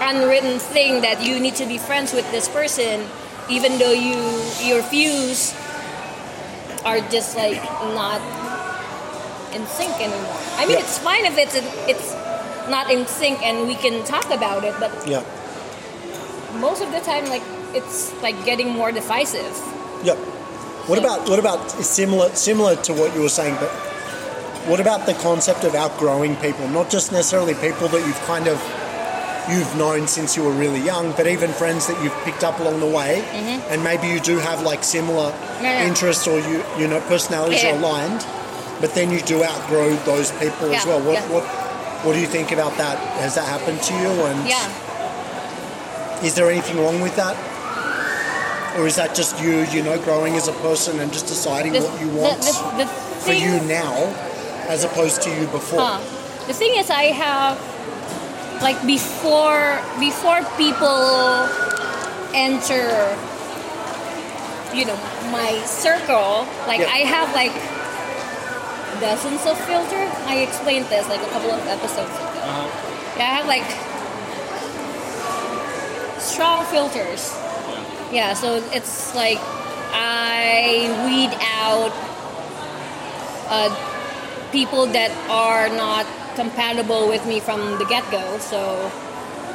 unwritten 0.01 0.59
thing 0.59 1.01
that 1.03 1.25
you 1.25 1.41
need 1.41 1.55
to 1.57 1.67
be 1.67 1.79
friends 1.79 2.13
with 2.13 2.29
this 2.31 2.49
person 2.49 3.03
even 3.51 3.79
though 3.79 3.93
you 3.93 4.19
your 4.63 4.83
views 4.91 5.55
are 6.85 7.01
just 7.11 7.37
like 7.37 7.59
not 7.97 8.21
in 9.55 9.65
sync 9.67 9.91
anymore. 9.99 10.39
I 10.61 10.67
mean 10.67 10.77
Yeah. 10.79 10.85
it's 10.85 10.99
fine 10.99 11.25
if 11.25 11.39
it's 11.39 11.57
it's 11.89 12.13
not 12.69 12.91
in 12.93 13.07
sync 13.07 13.43
and 13.43 13.67
we 13.67 13.75
can 13.75 14.05
talk 14.05 14.27
about 14.31 14.63
it 14.65 14.75
but 14.79 14.93
yep, 15.09 15.25
most 16.61 16.83
of 16.83 16.91
the 16.93 17.01
time 17.01 17.25
like 17.29 17.43
it's 17.75 18.13
like 18.23 18.37
getting 18.45 18.71
more 18.71 18.91
divisive 18.93 19.55
yep. 20.05 20.19
What 20.89 20.99
about 20.99 21.29
what 21.29 21.39
about 21.39 21.71
similar 21.71 22.31
similar 22.35 22.75
to 22.77 22.95
what 22.95 23.15
you 23.15 23.21
were 23.21 23.29
saying, 23.29 23.57
but 23.61 23.69
what 24.71 24.81
about 24.81 25.05
the 25.05 25.13
concept 25.15 25.65
of 25.65 25.75
outgrowing 25.75 26.35
people? 26.37 26.67
Not 26.69 26.89
just 26.89 27.13
necessarily 27.13 27.53
people 27.55 27.89
that 27.89 28.07
you've 28.07 28.21
kind 28.21 28.49
of 28.49 28.57
you've 29.51 29.77
known 29.77 30.09
since 30.09 30.35
you 30.35 30.45
were 30.45 30.53
really 30.53 30.81
young, 30.81 31.13
but 31.13 31.27
even 31.27 31.51
friends 31.53 31.87
that 31.89 32.03
you've 32.03 32.17
picked 32.25 32.43
up 32.43 32.59
along 32.61 32.81
the 32.81 32.87
way, 32.87 33.21
and 33.69 33.85
maybe 33.85 34.07
you 34.09 34.19
do 34.19 34.39
have 34.39 34.63
like 34.63 34.83
similar 34.83 35.31
Mm-hmm. 35.31 35.65
Yeah, 35.65 35.83
yeah. 35.83 35.89
interests 35.89 36.27
or 36.27 36.39
you 36.41 36.65
you 36.79 36.89
know 36.89 37.01
personalities 37.03 37.63
Yeah. 37.63 37.75
are 37.75 37.79
aligned, 37.79 38.25
but 38.81 38.95
then 38.95 39.11
you 39.11 39.21
do 39.21 39.45
outgrow 39.45 39.93
those 40.07 40.31
people 40.41 40.73
as 40.73 40.87
well. 40.87 41.01
What 41.01 41.15
yeah. 41.15 41.29
what 41.35 41.45
what 42.05 42.13
do 42.15 42.21
you 42.21 42.29
think 42.29 42.53
about 42.53 42.79
that? 42.79 42.97
Has 43.21 43.35
that 43.35 43.45
happened 43.45 43.83
to 43.83 43.93
you? 43.93 44.09
And 44.25 44.49
yeah 44.49 44.88
is 46.23 46.35
there 46.35 46.51
anything 46.51 46.79
wrong 46.79 47.01
with 47.01 47.15
that? 47.17 47.37
Or 48.79 48.87
is 48.87 48.97
that 48.97 49.15
just 49.15 49.41
you, 49.43 49.63
you 49.75 49.83
know, 49.83 49.99
growing 49.99 50.35
as 50.37 50.47
a 50.49 50.53
person 50.65 51.01
and 51.01 51.13
just 51.13 51.27
deciding 51.27 51.73
The- 51.73 51.81
what 51.83 52.01
you 52.01 52.09
want 52.09 52.41
the- 52.43 52.85
the 52.85 52.87
for 53.25 53.33
you 53.33 53.59
now 53.61 53.95
as 54.69 54.85
opposed 54.85 55.23
to 55.23 55.31
you 55.31 55.47
before? 55.49 55.81
Huh. 55.81 55.99
The 56.47 56.55
thing 56.55 56.75
is, 56.77 56.89
I 56.91 57.05
have 57.11 57.59
like 58.63 58.79
before 58.87 59.81
before 59.99 60.41
people 60.57 61.49
enter, 62.35 63.17
you 64.75 64.85
know, 64.85 64.99
my 65.33 65.61
circle. 65.67 66.47
Like 66.67 66.81
Yeah. 66.81 66.91
I 66.99 67.01
have 67.15 67.35
like 67.35 67.53
dozens 69.01 69.45
of 69.47 69.59
filters. 69.67 70.11
I 70.27 70.37
explained 70.37 70.87
this 70.87 71.07
like 71.09 71.23
a 71.23 71.31
couple 71.35 71.51
of 71.51 71.67
episodes 71.67 72.11
ago. 72.15 72.41
Uh-huh. 72.43 72.67
Yeah, 73.19 73.25
I 73.31 73.35
have 73.43 73.47
like 73.47 73.67
strong 76.21 76.65
filters. 76.67 77.35
Yeah, 78.13 78.35
so 78.35 78.57
it's 78.73 79.15
like 79.15 79.39
I 79.93 80.89
weed 81.07 81.33
out 81.41 81.93
uh, 83.51 84.51
people 84.53 84.87
that 84.87 85.11
are 85.29 85.69
not 85.69 86.07
compatible 86.35 87.09
with 87.09 87.27
me 87.27 87.41
from 87.41 87.79
the 87.79 87.85
get 87.87 88.09
go, 88.11 88.39
so 88.39 88.91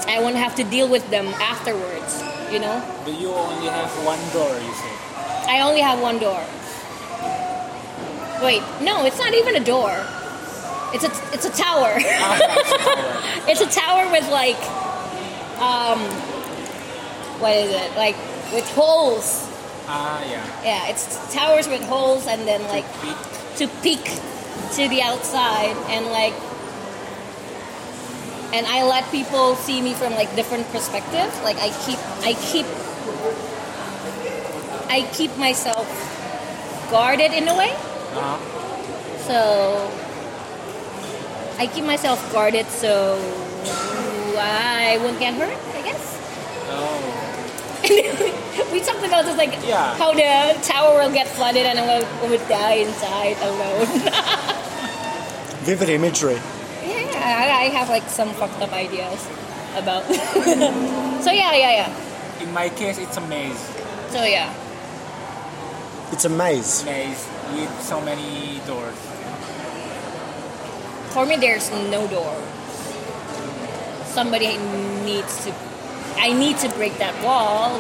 I 0.07 0.19
won't 0.21 0.35
have 0.35 0.55
to 0.55 0.63
deal 0.63 0.87
with 0.89 1.09
them 1.09 1.27
afterwards. 1.41 2.21
You 2.51 2.59
know, 2.59 2.83
But 3.03 3.19
you 3.19 3.29
only 3.33 3.67
have 3.67 3.89
one 4.05 4.19
door, 4.31 4.53
you 4.53 4.73
say. 4.75 4.93
I 5.49 5.61
only 5.61 5.81
have 5.81 5.99
one 5.99 6.19
door. 6.19 6.43
Wait, 8.43 8.61
no, 8.81 9.05
it's 9.05 9.17
not 9.17 9.33
even 9.33 9.55
a 9.55 9.63
door. 9.63 9.91
It's 10.93 11.03
a 11.03 11.11
it's 11.33 11.45
a 11.45 11.49
tower. 11.49 11.95
Ah, 11.97 12.37
that's 12.39 12.71
the 12.71 12.77
tower. 12.77 13.47
it's 13.49 13.61
a 13.61 13.65
tower 13.65 14.11
with 14.11 14.29
like, 14.29 14.59
um, 15.57 15.99
what 17.43 17.55
is 17.57 17.75
it? 17.75 17.91
Like 17.97 18.15
with 18.53 18.67
holes. 18.71 19.43
Ah, 19.85 20.23
yeah. 20.23 20.63
Yeah, 20.63 20.87
it's 20.87 21.19
towers 21.33 21.67
with 21.67 21.83
holes 21.83 22.25
and 22.25 22.47
then 22.47 22.63
like 22.71 22.87
to 23.57 23.67
peek 23.83 24.03
to 24.79 24.87
the 24.87 25.01
outside 25.03 25.75
and 25.91 26.07
like 26.07 26.33
and 28.55 28.65
I 28.65 28.87
let 28.87 29.03
people 29.11 29.55
see 29.55 29.81
me 29.81 29.93
from 29.93 30.13
like 30.13 30.33
different 30.37 30.65
perspectives. 30.71 31.35
Like 31.43 31.57
I 31.59 31.69
keep 31.83 31.99
I 32.23 32.33
keep 32.47 32.65
I 34.87 35.03
keep 35.11 35.35
myself 35.37 35.85
guarded 36.89 37.33
in 37.33 37.47
a 37.49 37.57
way. 37.57 37.73
Uh-huh. 38.15 38.37
So 39.27 39.91
I 41.59 41.67
keep 41.67 41.83
myself 41.83 42.19
guarded 42.31 42.67
so 42.67 43.19
I 44.39 44.97
won't 45.03 45.19
get 45.19 45.33
hurt, 45.33 45.59
I 45.75 45.81
guess. 45.81 46.19
Oh. 46.69 47.22
we 48.71 48.79
talked 48.79 49.03
about 49.05 49.25
this 49.25 49.35
like 49.37 49.53
Yeah. 49.67 49.93
how 49.95 50.13
the 50.13 50.55
tower 50.63 50.99
will 51.03 51.11
get 51.13 51.27
flooded 51.27 51.65
and 51.65 51.79
I 51.79 51.99
would 52.29 52.47
die 52.47 52.79
inside 52.87 53.35
alone. 53.43 53.87
Vivid 55.67 55.89
imagery. 55.89 56.39
Yeah, 56.85 57.39
I 57.43 57.67
I 57.67 57.69
have 57.75 57.89
like 57.89 58.07
some 58.09 58.29
fucked 58.39 58.61
up 58.61 58.71
ideas 58.73 59.27
about. 59.75 60.03
so 61.23 61.31
yeah, 61.31 61.53
yeah, 61.55 61.71
yeah. 61.79 61.89
In 62.43 62.51
my 62.53 62.69
case, 62.69 62.97
it's 62.99 63.17
a 63.17 63.21
maze. 63.27 63.59
So 64.11 64.23
yeah, 64.23 64.51
It's 66.11 66.25
a 66.25 66.29
maze. 66.29 66.83
Maze 66.85 67.27
with 67.55 67.71
so 67.83 67.99
many 68.01 68.59
doors. 68.67 68.97
for 71.13 71.25
me 71.25 71.35
there's 71.37 71.69
no 71.91 72.07
door. 72.07 72.35
Somebody 74.05 74.57
needs 75.05 75.45
to. 75.45 75.53
I 76.17 76.33
need 76.33 76.57
to 76.59 76.69
break 76.69 76.97
that 76.97 77.13
wall 77.23 77.79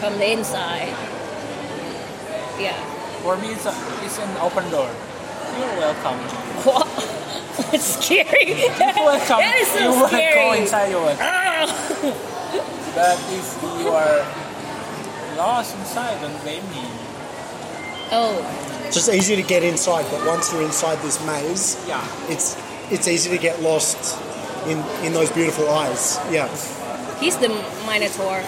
from 0.00 0.18
the 0.18 0.30
inside. 0.32 0.88
Yeah. 2.60 2.76
For 3.22 3.36
me, 3.36 3.48
it's, 3.52 3.66
a, 3.66 3.74
it's 4.04 4.18
an 4.18 4.36
open 4.38 4.70
door. 4.70 4.88
You're 5.58 5.76
welcome. 5.78 6.18
What? 6.64 6.86
It's 7.72 7.98
scary. 7.98 8.46
You're 8.54 9.04
welcome. 9.04 9.38
that 9.42 9.56
is 9.60 9.68
so 9.68 9.78
you 9.80 9.88
will 10.00 10.06
scary. 10.08 10.34
go 10.40 10.52
inside 10.54 10.88
you 10.90 10.96
will. 10.96 11.16
Ah! 11.20 11.66
But 12.94 13.18
if 13.34 13.62
you 13.82 13.88
are 13.90 14.24
lost 15.36 15.76
inside, 15.76 16.20
don't 16.22 16.40
blame 16.42 16.62
me. 16.70 16.86
Oh, 18.10 18.38
It's 18.86 18.94
just 18.94 19.10
easy 19.12 19.34
to 19.36 19.42
get 19.42 19.62
inside, 19.64 20.06
but 20.10 20.24
once 20.24 20.52
you're 20.52 20.62
inside 20.62 20.98
this 21.02 21.18
maze, 21.26 21.76
Yeah. 21.86 22.00
it's 22.30 22.56
it's 22.90 23.06
easy 23.08 23.28
to 23.30 23.38
get 23.38 23.60
lost 23.60 24.16
in 24.66 24.78
in 25.04 25.12
those 25.12 25.30
beautiful 25.32 25.68
eyes. 25.68 26.16
Yeah. 26.30 26.46
He's 27.20 27.36
the 27.36 27.48
Minotaur. 27.86 28.42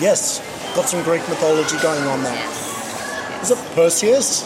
Yes. 0.00 0.40
Got 0.74 0.88
some 0.88 1.02
Greek 1.04 1.26
mythology 1.28 1.78
going 1.78 2.02
on 2.04 2.22
there. 2.22 2.34
Yes. 2.34 3.42
Is 3.42 3.50
it 3.52 3.58
Perseus? 3.74 4.44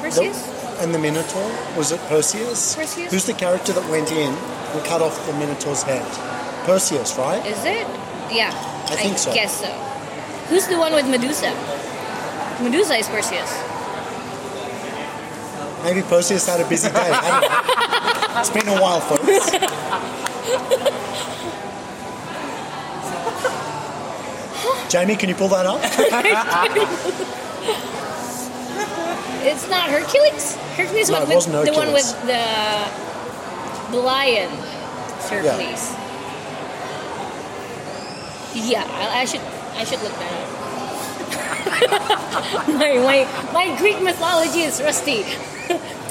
Perseus? 0.00 0.78
And 0.80 0.94
the 0.94 0.98
Minotaur? 0.98 1.50
Was 1.76 1.92
it 1.92 2.00
Perseus? 2.08 2.74
Perseus? 2.76 3.12
Who's 3.12 3.24
the 3.26 3.32
character 3.34 3.72
that 3.72 3.90
went 3.90 4.12
in 4.12 4.32
and 4.32 4.84
cut 4.84 5.02
off 5.02 5.24
the 5.26 5.32
Minotaur's 5.34 5.82
head? 5.82 6.04
Perseus, 6.66 7.16
right? 7.16 7.44
Is 7.46 7.64
it? 7.64 7.86
Yeah. 8.30 8.50
I 8.88 8.96
think 8.96 9.18
so. 9.18 9.32
guess 9.32 9.60
so. 9.60 9.68
Who's 10.48 10.66
the 10.66 10.78
one 10.78 10.92
with 10.92 11.08
Medusa? 11.08 11.50
Medusa 12.62 12.94
is 12.94 13.08
Perseus. 13.08 13.50
Maybe 15.82 16.02
Perseus 16.02 16.46
had 16.46 16.60
a 16.60 16.68
busy 16.68 16.88
day. 16.88 17.10
I. 17.12 17.72
It's 18.38 18.50
been 18.50 18.68
a 18.68 18.78
while, 18.78 19.00
folks. 19.00 19.22
Jamie, 24.88 25.16
can 25.16 25.28
you 25.28 25.34
pull 25.34 25.48
that 25.48 25.66
up? 25.66 25.80
It's 29.46 29.68
not 29.70 29.88
Hercules. 29.88 30.56
Hercules 30.74 31.08
No, 31.08 31.20
was 31.20 31.30
it 31.30 31.34
wasn't 31.34 31.54
with, 31.54 31.66
the 31.66 31.72
one 31.72 31.92
with 31.92 32.10
the 32.26 32.42
the 33.92 34.02
lion. 34.02 34.50
Hercules. 35.30 35.94
Yeah, 38.54 38.82
I, 38.90 39.20
I 39.20 39.24
should 39.24 39.40
I 39.74 39.84
should 39.84 40.02
look 40.02 40.12
that 40.18 40.32
up. 40.32 40.48
my, 42.68 42.98
my 42.98 43.52
my 43.52 43.76
Greek 43.78 44.02
mythology 44.02 44.62
is 44.62 44.80
rusty. 44.82 45.24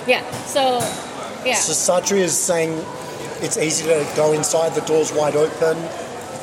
yeah. 0.07 0.23
So 0.45 0.80
yeah. 1.45 1.56
So 1.56 1.73
Satri 1.73 2.19
is 2.19 2.38
saying 2.38 2.72
it's 3.41 3.57
easy 3.57 3.84
to 3.85 4.07
go 4.15 4.31
inside, 4.31 4.76
the 4.76 4.81
door's 4.81 5.11
wide 5.11 5.35
open. 5.35 5.76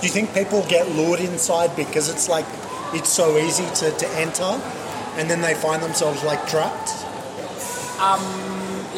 Do 0.03 0.09
you 0.09 0.15
think 0.15 0.35
people 0.35 0.67
get 0.67 0.89
lured 0.99 1.21
inside 1.21 1.77
because 1.77 2.09
it's 2.09 2.29
like 2.29 2.45
it's 2.93 3.09
so 3.09 3.39
easy 3.39 3.63
to, 3.87 3.95
to 3.95 4.09
enter 4.19 4.59
and 5.15 5.31
then 5.31 5.41
they 5.41 5.55
find 5.55 5.81
themselves 5.81 6.25
like 6.25 6.45
trapped? 6.49 6.91
Um, 8.03 8.19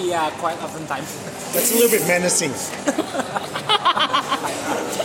yeah, 0.01 0.33
quite 0.41 0.57
often 0.65 0.87
times. 0.87 1.13
That's 1.53 1.73
a 1.73 1.75
little 1.77 1.93
bit 1.93 2.09
menacing. 2.09 2.53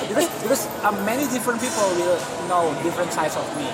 because 0.07 0.31
because 0.39 0.71
uh, 0.87 0.95
many 1.03 1.27
different 1.35 1.59
people 1.59 1.83
will 1.99 2.15
know 2.47 2.71
different 2.81 3.11
sides 3.11 3.35
of 3.35 3.43
me. 3.59 3.67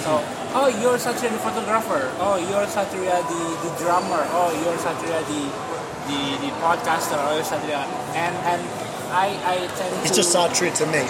So, 0.00 0.24
oh, 0.56 0.72
you're 0.80 0.96
Satria 0.96 1.28
the 1.28 1.44
photographer. 1.44 2.08
Oh, 2.24 2.40
you're 2.40 2.64
Satria 2.72 3.20
the, 3.20 3.68
the 3.68 3.84
drummer. 3.84 4.24
Oh, 4.32 4.48
you're 4.64 4.80
Satria 4.80 5.20
the 5.28 5.44
the, 6.08 6.40
the 6.40 6.50
podcaster. 6.64 7.20
Oh, 7.20 7.36
you're 7.36 7.44
Satria, 7.44 7.84
and 8.16 8.32
and 8.48 8.64
I 9.12 9.36
I 9.44 9.68
tend 9.76 9.92
It's 10.00 10.16
to 10.16 10.16
just 10.16 10.34
Satri 10.34 10.72
to 10.80 10.86
me. 10.88 11.04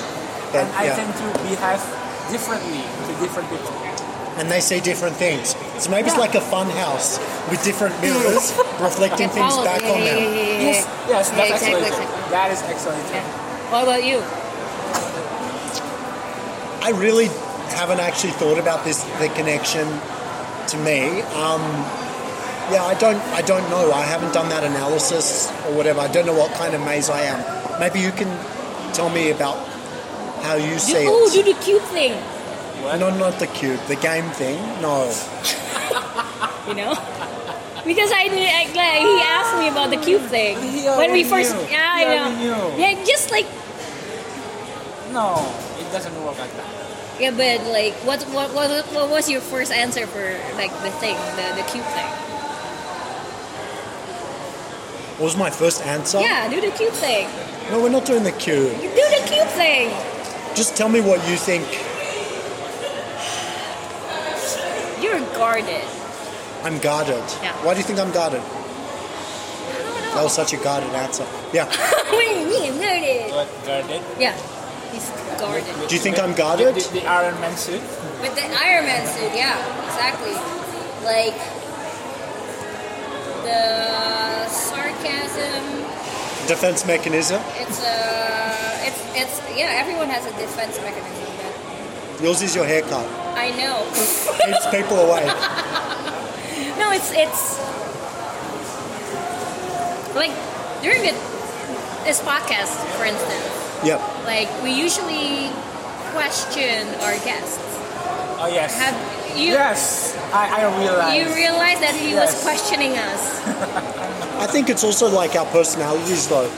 But, 0.54 0.64
and 0.64 0.70
I 0.78 0.84
yeah. 0.86 0.96
tend 0.96 1.10
to 1.18 1.26
behave 1.42 1.82
differently 2.30 2.80
to 2.80 3.12
different 3.20 3.50
people. 3.50 3.74
and 4.38 4.50
they 4.50 4.60
see 4.60 4.80
different 4.80 5.14
things. 5.16 5.54
So 5.78 5.90
maybe 5.90 6.08
it's 6.08 6.18
like 6.18 6.34
a 6.34 6.40
fun 6.40 6.70
house 6.70 7.18
with 7.50 7.62
different 7.62 7.94
mirrors 8.00 8.50
reflecting 8.80 9.28
Yeah, 9.28 9.38
things 9.38 9.54
back 9.66 9.82
yeah, 9.82 9.92
on 9.94 9.98
yeah, 9.98 10.14
them. 10.14 10.18
yeah, 10.22 10.30
yeah, 10.30 10.42
yeah, 10.42 10.70
Yes, 10.70 10.78
yes, 11.08 11.30
that's 11.30 11.38
Yeah, 11.38 11.54
exactly, 11.54 11.82
excellent. 11.82 11.86
exactly. 11.86 12.30
That 12.34 12.48
is 12.54 12.60
excellent. 12.72 13.04
Yeah. 13.14 13.70
What 13.70 13.82
about 13.86 14.02
you? 14.06 14.18
I 16.82 16.90
really 16.96 17.26
haven't 17.74 18.00
actually 18.00 18.32
thought 18.32 18.58
about 18.58 18.84
this 18.84 19.02
the 19.18 19.28
connection 19.30 19.86
to 20.68 20.76
me. 20.78 21.22
Um, 21.38 21.62
yeah, 22.72 22.84
I 22.84 22.94
don't 22.98 23.20
I 23.32 23.42
don't 23.42 23.68
know. 23.70 23.92
I 23.92 24.02
haven't 24.02 24.32
done 24.34 24.48
that 24.50 24.64
analysis 24.64 25.50
or 25.66 25.74
whatever. 25.76 26.00
I 26.00 26.08
don't 26.08 26.26
know 26.26 26.34
what 26.34 26.52
kind 26.54 26.74
of 26.74 26.80
maze 26.84 27.08
I 27.08 27.22
am. 27.22 27.40
Maybe 27.80 28.00
you 28.00 28.10
can 28.12 28.28
tell 28.94 29.08
me 29.10 29.30
about 29.30 29.56
how 30.44 30.56
you 30.56 30.74
Do, 30.74 30.78
see 30.78 31.06
oh, 31.08 31.30
do 31.32 31.42
the 31.42 31.58
cute 31.60 31.82
thing. 31.88 32.12
What? 32.84 33.00
No, 33.00 33.08
not 33.16 33.38
the 33.38 33.46
cube, 33.48 33.80
the 33.88 33.96
game 33.96 34.28
thing. 34.36 34.60
No. 34.84 35.08
you 36.68 36.74
know? 36.74 36.92
Because 37.84 38.12
I, 38.12 38.28
knew- 38.28 38.44
I 38.60 38.64
like, 38.76 39.00
he 39.00 39.16
asked 39.24 39.56
me 39.58 39.68
about 39.68 39.90
the 39.90 39.96
cube 40.04 40.22
thing 40.28 40.56
He 40.60 40.84
when 40.88 41.12
we 41.12 41.24
first. 41.24 41.54
knew. 41.54 41.62
Yeah, 41.68 41.98
He 41.98 42.04
I 42.04 42.44
know. 42.44 42.76
Yeah, 42.76 43.04
just 43.04 43.30
like 43.30 43.46
No, 45.12 45.40
it 45.80 45.88
doesn't 45.92 46.14
work 46.24 46.38
like 46.38 46.52
that. 46.56 46.68
yeah, 47.20 47.30
but 47.30 47.64
like, 47.72 47.94
what 48.08 48.22
what 48.36 48.52
what, 48.54 48.68
what 48.92 49.08
was 49.10 49.28
your 49.30 49.40
first 49.40 49.70
answer 49.72 50.06
for 50.06 50.24
like 50.56 50.72
the 50.82 50.90
thing, 51.00 51.16
the 51.36 51.46
the 51.60 51.64
cube 51.72 51.84
thing? 51.96 52.08
What 55.16 55.26
was 55.30 55.36
my 55.36 55.50
first 55.50 55.80
answer? 55.86 56.20
Yeah, 56.20 56.48
do 56.50 56.60
the 56.60 56.70
cube 56.76 56.92
thing. 56.94 57.28
No, 57.70 57.80
we're 57.80 57.88
not 57.90 58.04
doing 58.04 58.24
the 58.24 58.32
cube. 58.32 58.72
Do 58.80 59.04
the 59.16 59.22
cube 59.28 59.48
thing. 59.54 59.88
Just 60.54 60.76
tell 60.76 60.88
me 60.88 61.00
what 61.00 61.18
you 61.28 61.36
think 61.36 61.64
You're 65.02 65.20
guarded. 65.36 65.84
I'm 66.62 66.78
guarded. 66.78 67.22
Yeah. 67.42 67.52
Why 67.64 67.74
do 67.74 67.80
you 67.80 67.84
think 67.86 67.98
I'm 67.98 68.10
guarded? 68.12 68.40
That 70.14 70.22
was 70.22 70.32
such 70.34 70.52
a 70.54 70.56
guarded 70.56 70.90
answer. 70.90 71.26
Yeah. 71.54 71.66
Wait, 72.10 72.46
me 72.50 72.66
guarded. 72.82 73.30
What 73.30 73.48
guarded? 73.64 74.02
Yeah, 74.18 74.34
he's 74.90 75.08
guarded. 75.38 75.88
Do 75.88 75.94
you 75.94 76.00
think 76.00 76.18
I'm 76.18 76.34
guarded? 76.34 76.74
The, 76.74 77.00
the 77.00 77.06
Iron 77.06 77.38
Man 77.40 77.56
suit. 77.56 77.80
With 78.22 78.34
the 78.34 78.42
Iron 78.58 78.86
Man 78.86 79.06
suit, 79.06 79.30
yeah, 79.34 79.54
exactly. 79.86 80.34
Like 81.06 81.38
the 83.46 84.48
sarcasm. 84.48 85.62
Defense 86.48 86.84
mechanism. 86.86 87.40
It's 87.54 87.80
uh, 87.84 88.43
it's 89.14 89.38
it's 89.38 89.56
yeah. 89.56 89.80
Everyone 89.80 90.08
has 90.08 90.24
a 90.26 90.32
defense 90.38 90.78
mechanism. 90.80 91.24
But 92.16 92.22
Yours 92.22 92.42
is 92.42 92.54
your 92.54 92.64
haircut. 92.64 93.06
I 93.36 93.46
I 93.46 93.50
know. 93.50 93.82
it's 93.92 94.66
people 94.70 94.98
away. 94.98 95.24
No, 96.78 96.90
it's 96.90 97.12
it's 97.14 97.58
like 100.14 100.30
during 100.82 101.02
the, 101.02 101.12
this 102.04 102.20
podcast, 102.22 102.74
for 102.98 103.04
instance, 103.04 103.46
Yep. 103.84 104.00
like 104.26 104.48
we 104.62 104.70
usually 104.72 105.50
question 106.12 106.86
our 107.02 107.14
guests. 107.24 107.58
Oh 108.38 108.50
yes. 108.52 108.78
Have 108.78 108.94
you 109.38 109.50
yes, 109.52 110.16
I, 110.32 110.62
I 110.62 110.80
realize. 110.80 111.14
you 111.14 111.34
realize 111.34 111.80
that 111.80 111.94
he 111.94 112.14
was 112.14 112.30
questioning 112.42 112.96
us? 112.98 113.40
I 114.38 114.46
think 114.46 114.68
it's 114.68 114.84
also 114.84 115.08
like 115.08 115.34
our 115.36 115.46
personalities, 115.46 116.28
though. 116.28 116.50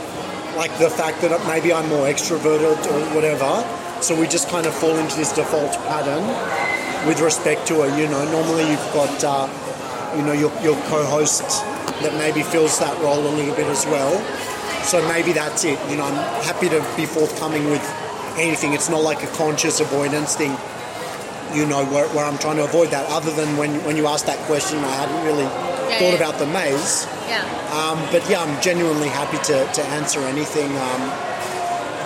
Like 0.57 0.73
the 0.78 0.89
fact 0.89 1.20
that 1.20 1.31
maybe 1.47 1.73
I'm 1.73 1.89
more 1.89 2.07
extroverted 2.09 2.81
or 2.91 3.15
whatever. 3.15 3.62
So 4.03 4.19
we 4.19 4.27
just 4.27 4.49
kind 4.49 4.66
of 4.66 4.74
fall 4.74 4.97
into 4.97 5.15
this 5.16 5.33
default 5.33 5.73
pattern 5.87 6.24
with 7.07 7.20
respect 7.20 7.66
to 7.69 7.85
it. 7.85 7.99
You 8.01 8.09
know, 8.09 8.24
normally 8.33 8.69
you've 8.70 8.91
got, 8.93 9.23
uh, 9.23 9.47
you 10.16 10.23
know, 10.23 10.33
your, 10.33 10.51
your 10.62 10.77
co-host 10.89 11.45
that 12.01 12.15
maybe 12.16 12.43
fills 12.43 12.78
that 12.78 12.97
role 13.03 13.20
a 13.20 13.33
little 13.37 13.55
bit 13.55 13.66
as 13.66 13.85
well. 13.87 14.16
So 14.83 15.07
maybe 15.09 15.33
that's 15.33 15.65
it. 15.65 15.78
You 15.91 15.97
know, 15.97 16.05
I'm 16.05 16.16
happy 16.43 16.69
to 16.70 16.81
be 16.97 17.05
forthcoming 17.05 17.66
with 17.70 17.85
anything. 18.39 18.73
It's 18.73 18.89
not 18.89 19.03
like 19.03 19.23
a 19.23 19.28
conscious 19.37 19.81
avoidance 19.81 20.37
thing. 20.37 20.57
You 21.53 21.66
know, 21.66 21.85
where, 21.87 22.09
where 22.09 22.24
I'm 22.24 22.39
trying 22.39 22.57
to 22.57 22.65
avoid 22.65 22.91
that. 22.91 23.07
Other 23.11 23.31
than 23.31 23.57
when 23.57 23.83
when 23.85 23.97
you 23.97 24.07
asked 24.07 24.27
that 24.27 24.39
question, 24.47 24.78
I 24.78 24.95
hadn't 25.05 25.23
really 25.24 25.47
Yeah, 25.89 25.99
thought 25.99 26.13
yeah. 26.13 26.17
about 26.17 26.39
the 26.39 26.47
maze. 26.47 27.07
Yeah. 27.29 27.43
Um, 27.73 27.99
but 28.13 28.29
yeah, 28.31 28.43
I'm 28.43 28.61
genuinely 28.63 29.09
happy 29.09 29.39
to, 29.51 29.67
to 29.73 29.83
answer 29.99 30.21
anything 30.21 30.71
um, 30.71 31.01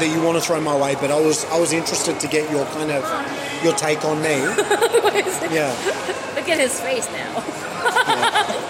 that 0.00 0.08
you 0.12 0.22
want 0.22 0.38
to 0.38 0.42
throw 0.44 0.60
my 0.60 0.76
way. 0.76 0.94
But 0.94 1.10
I 1.10 1.20
was 1.20 1.44
I 1.46 1.58
was 1.58 1.72
interested 1.72 2.18
to 2.20 2.28
get 2.28 2.50
your 2.50 2.64
kind 2.66 2.90
of 2.90 3.02
your 3.64 3.74
take 3.74 4.04
on 4.04 4.20
me. 4.22 4.36
Yeah, 5.50 5.74
Look 6.36 6.48
at 6.48 6.60
his 6.60 6.78
face 6.80 7.08
now. 7.10 7.34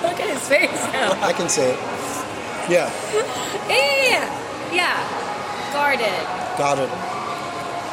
Look 0.03 0.19
at 0.19 0.31
his 0.33 0.49
face 0.49 0.83
now. 0.95 1.13
I 1.23 1.33
can 1.35 1.49
see 1.49 1.63
it. 1.63 1.79
Yeah, 2.71 2.89
Yeah, 3.69 3.69
yeah, 3.69 4.09
yeah. 4.09 4.73
Yeah. 4.73 5.73
Guarded. 6.57 6.85
it. 6.85 6.91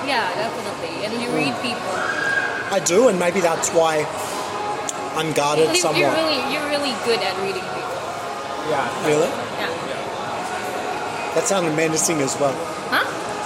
Yeah, 0.07 0.23
definitely. 0.35 1.05
And 1.05 1.13
you 1.21 1.29
read 1.35 1.53
people. 1.61 1.83
I 2.71 2.79
do, 2.85 3.07
and 3.09 3.19
maybe 3.19 3.39
that's 3.41 3.69
why 3.71 4.05
I'm 5.17 5.33
guarded 5.33 5.75
You- 5.75 5.81
You're 5.95 6.13
really, 6.13 6.39
you're 6.53 6.67
really 6.69 6.93
good 7.05 7.19
at 7.19 7.35
reading 7.41 7.63
people. 7.63 7.97
Yeah. 8.69 9.07
Really? 9.07 9.27
Yeah. 9.57 11.33
That 11.35 11.47
sounded 11.47 11.75
menacing 11.75 12.21
as 12.21 12.37
well. 12.39 12.53
Huh? 12.89 13.03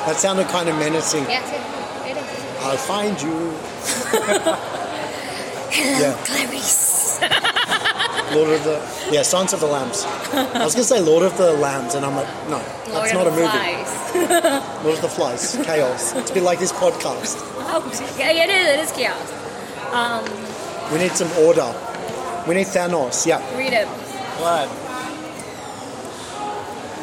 That 0.07 0.17
sounded 0.17 0.47
kind 0.47 0.67
of 0.69 0.75
menacing. 0.77 1.23
Yes, 1.25 1.47
it, 1.51 2.11
it 2.11 2.17
is. 2.17 2.63
I'll 2.63 2.77
find 2.77 3.21
you. 3.21 3.53
Hello, 4.11 4.57
Yeah. 5.99 6.13
Clarice. 6.25 7.21
Lord 8.35 8.49
of 8.51 8.63
the 8.63 8.79
yeah, 9.11 9.21
Sons 9.23 9.51
of 9.53 9.59
the 9.59 9.65
Lambs. 9.67 10.03
I 10.33 10.63
was 10.63 10.73
gonna 10.73 10.85
say 10.85 10.99
Lord 11.01 11.23
of 11.23 11.37
the 11.37 11.51
Lambs, 11.53 11.95
and 11.95 12.05
I'm 12.05 12.15
like, 12.15 12.27
no, 12.49 12.57
Lord 12.57 12.65
that's 12.89 13.13
not 13.13 13.27
a 13.27 13.31
movie. 13.31 13.47
Flies. 13.47 13.91
Lord 14.83 14.95
of 14.95 15.01
the 15.01 15.09
Flies, 15.09 15.57
chaos. 15.65 16.13
It's 16.15 16.31
a 16.31 16.33
bit 16.33 16.43
like 16.43 16.59
this 16.59 16.71
podcast. 16.71 17.35
Oh, 17.73 17.83
yeah, 18.17 18.31
it 18.31 18.49
is. 18.49 18.67
It 18.67 18.79
is 18.85 18.91
chaos. 18.93 19.31
Um, 19.91 20.23
We 20.91 20.97
need 20.99 21.11
some 21.13 21.31
order. 21.45 21.73
We 22.47 22.55
need 22.55 22.67
Thanos. 22.67 23.25
Yeah. 23.25 23.39
read 23.57 23.73
it. 23.73 23.87
What? 24.41 24.67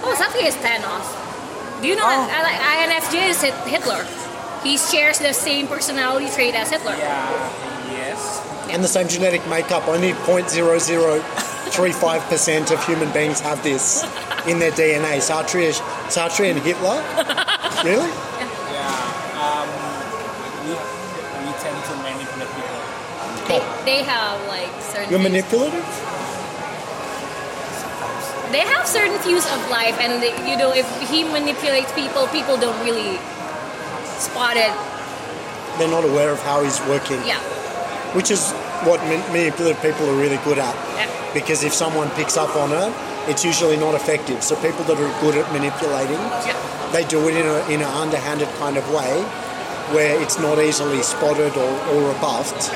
Oh, 0.04 0.14
Sasuke 0.18 0.44
is 0.46 0.54
Thanos. 0.56 1.06
Do 1.80 1.86
you 1.88 1.96
know 1.96 2.04
Oh. 2.04 2.26
that 2.26 2.44
I- 2.44 2.84
INFJ 2.84 3.28
is 3.28 3.40
Hitler? 3.42 4.04
He 4.62 4.76
shares 4.76 5.18
the 5.18 5.32
same 5.32 5.66
personality 5.68 6.28
trait 6.28 6.54
as 6.54 6.68
Hitler. 6.70 6.94
Yeah. 6.98 7.28
Yes. 7.92 8.40
And 8.70 8.82
the 8.82 8.88
same 8.88 9.06
genetic 9.08 9.46
makeup. 9.46 9.86
Only 9.88 10.12
0.0035% 10.26 12.70
of 12.72 12.84
human 12.84 13.10
beings 13.12 13.40
have 13.40 13.62
this 13.62 14.04
in 14.46 14.58
their 14.58 14.72
DNA. 14.72 15.20
Sartre, 15.20 15.72
Sartre 16.08 16.50
and 16.50 16.60
Hitler? 16.60 17.02
Really? 17.84 18.10
They, 23.48 23.60
they 23.84 24.02
have 24.04 24.36
like 24.48 24.68
certain. 24.82 25.10
You're 25.10 25.18
views. 25.20 25.32
manipulative? 25.32 25.84
They 28.52 28.64
have 28.64 28.86
certain 28.86 29.18
views 29.20 29.44
of 29.44 29.60
life, 29.70 29.98
and 30.00 30.22
they, 30.22 30.32
you 30.48 30.56
know, 30.56 30.72
if 30.72 30.88
he 31.10 31.22
manipulates 31.24 31.92
people, 31.92 32.26
people 32.28 32.56
don't 32.56 32.78
really 32.84 33.18
spot 34.04 34.56
it. 34.56 34.72
They're 35.78 35.88
not 35.90 36.04
aware 36.04 36.30
of 36.32 36.40
how 36.42 36.62
he's 36.64 36.80
working. 36.88 37.20
Yeah. 37.26 37.40
Which 38.16 38.30
is 38.30 38.52
what 38.88 39.00
manipulative 39.04 39.80
people 39.82 40.08
are 40.08 40.16
really 40.16 40.38
good 40.44 40.58
at. 40.58 40.74
Yeah. 40.96 41.32
Because 41.34 41.62
if 41.62 41.74
someone 41.74 42.08
picks 42.12 42.38
up 42.38 42.56
on 42.56 42.72
it, 42.72 42.90
it's 43.28 43.44
usually 43.44 43.76
not 43.76 43.94
effective. 43.94 44.42
So 44.42 44.56
people 44.56 44.82
that 44.84 44.96
are 44.96 45.20
good 45.20 45.36
at 45.36 45.52
manipulating, 45.52 46.16
Yeah. 46.48 46.56
they 46.92 47.04
do 47.04 47.28
it 47.28 47.36
in 47.36 47.46
a 47.46 47.58
in 47.68 47.80
an 47.82 47.92
underhanded 48.02 48.48
kind 48.58 48.78
of 48.78 48.88
way 48.90 49.20
where 49.92 50.20
it's 50.22 50.38
not 50.38 50.58
easily 50.58 51.02
spotted 51.02 51.54
or, 51.56 51.70
or 51.92 52.08
rebuffed. 52.14 52.72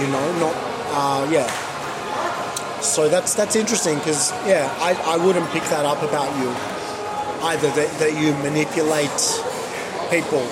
You 0.00 0.06
know, 0.08 0.38
not 0.38 0.54
uh, 0.90 1.28
yeah. 1.30 1.46
So 2.80 3.08
that's 3.08 3.34
that's 3.34 3.56
interesting 3.56 3.98
because 3.98 4.30
yeah, 4.46 4.72
I, 4.78 4.94
I 5.14 5.16
wouldn't 5.16 5.48
pick 5.50 5.64
that 5.64 5.84
up 5.84 6.02
about 6.02 6.30
you 6.38 6.48
either 7.42 7.70
that, 7.70 7.90
that 7.98 8.12
you 8.20 8.32
manipulate 8.42 9.10
people. 10.10 10.42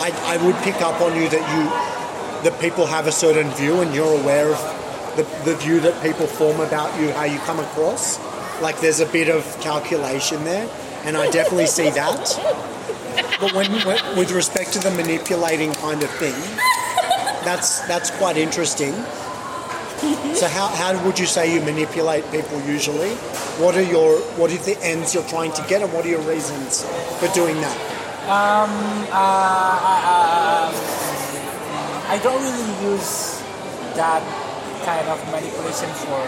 I, 0.00 0.10
I 0.24 0.44
would 0.44 0.56
pick 0.62 0.80
up 0.82 1.00
on 1.00 1.16
you 1.16 1.28
that 1.28 1.44
you 1.54 2.50
that 2.50 2.60
people 2.60 2.86
have 2.86 3.06
a 3.06 3.12
certain 3.12 3.48
view 3.52 3.80
and 3.80 3.94
you're 3.94 4.20
aware 4.20 4.50
of 4.50 4.58
the, 5.16 5.22
the 5.44 5.56
view 5.56 5.78
that 5.80 6.02
people 6.02 6.26
form 6.26 6.60
about 6.60 6.98
you, 7.00 7.12
how 7.12 7.24
you 7.24 7.38
come 7.40 7.60
across. 7.60 8.18
Like 8.60 8.80
there's 8.80 9.00
a 9.00 9.06
bit 9.06 9.28
of 9.28 9.44
calculation 9.60 10.44
there, 10.44 10.68
and 11.04 11.16
I 11.16 11.30
definitely 11.30 11.66
see 11.66 11.90
that. 11.90 12.38
But 13.40 13.52
when, 13.54 13.70
when 13.84 14.16
with 14.16 14.30
respect 14.32 14.72
to 14.74 14.78
the 14.78 14.90
manipulating 14.92 15.72
kind 15.74 16.02
of 16.02 16.10
thing, 16.10 16.34
that's 17.44 17.80
that's 17.86 18.10
quite 18.10 18.36
interesting. 18.36 18.94
So 20.34 20.48
how, 20.48 20.66
how 20.66 21.04
would 21.06 21.16
you 21.16 21.26
say 21.26 21.54
you 21.54 21.60
manipulate 21.60 22.28
people 22.32 22.60
usually? 22.62 23.14
What 23.62 23.76
are 23.76 23.82
your 23.82 24.18
what 24.34 24.50
are 24.50 24.56
the 24.56 24.76
ends 24.82 25.14
you're 25.14 25.28
trying 25.28 25.52
to 25.52 25.64
get, 25.68 25.80
and 25.82 25.92
what 25.92 26.04
are 26.04 26.08
your 26.08 26.22
reasons 26.22 26.84
for 27.20 27.28
doing 27.28 27.60
that? 27.60 27.78
Uh, 28.26 28.66
I 32.08 32.18
don't 32.22 32.42
really 32.42 32.92
use 32.92 33.40
that 33.94 34.22
kind 34.84 35.06
of 35.08 35.18
manipulation 35.30 35.90
for 36.02 36.22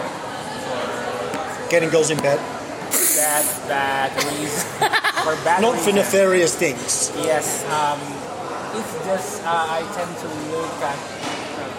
for 1.55 1.69
Getting 1.69 1.89
girls 1.89 2.09
in 2.11 2.17
bed, 2.17 2.39
that 3.17 3.45
bad 3.67 4.15
reason. 4.23 4.69
for 5.23 5.35
bad 5.43 5.61
not 5.61 5.77
for 5.79 5.91
nefarious 5.91 6.55
things. 6.55 7.11
Yes, 7.15 7.65
um, 7.65 7.99
just 9.05 9.43
uh, 9.45 9.77
I 9.77 9.81
tend 9.93 10.11
to 10.23 10.27
look 10.51 10.73
at. 10.81 10.97
Um, 11.61 11.73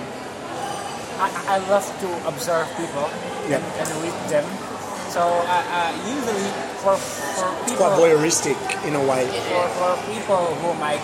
I, 1.18 1.28
I 1.56 1.58
love 1.68 1.86
to 2.00 2.08
observe 2.28 2.68
people 2.76 3.08
Yeah. 3.48 3.56
and, 3.58 3.64
and 3.80 3.88
read 4.04 4.16
them. 4.30 4.46
So 5.10 5.22
uh, 5.22 5.48
uh, 5.48 5.90
usually 6.04 6.50
for 6.84 6.94
for 6.96 7.48
It's 7.64 7.72
quite 7.80 7.96
voyeuristic 7.96 8.58
in 8.84 8.94
a 8.94 9.00
way. 9.02 9.24
for, 9.48 9.64
for 9.80 9.92
people 10.12 10.44
whom 10.60 10.76
I 10.82 11.00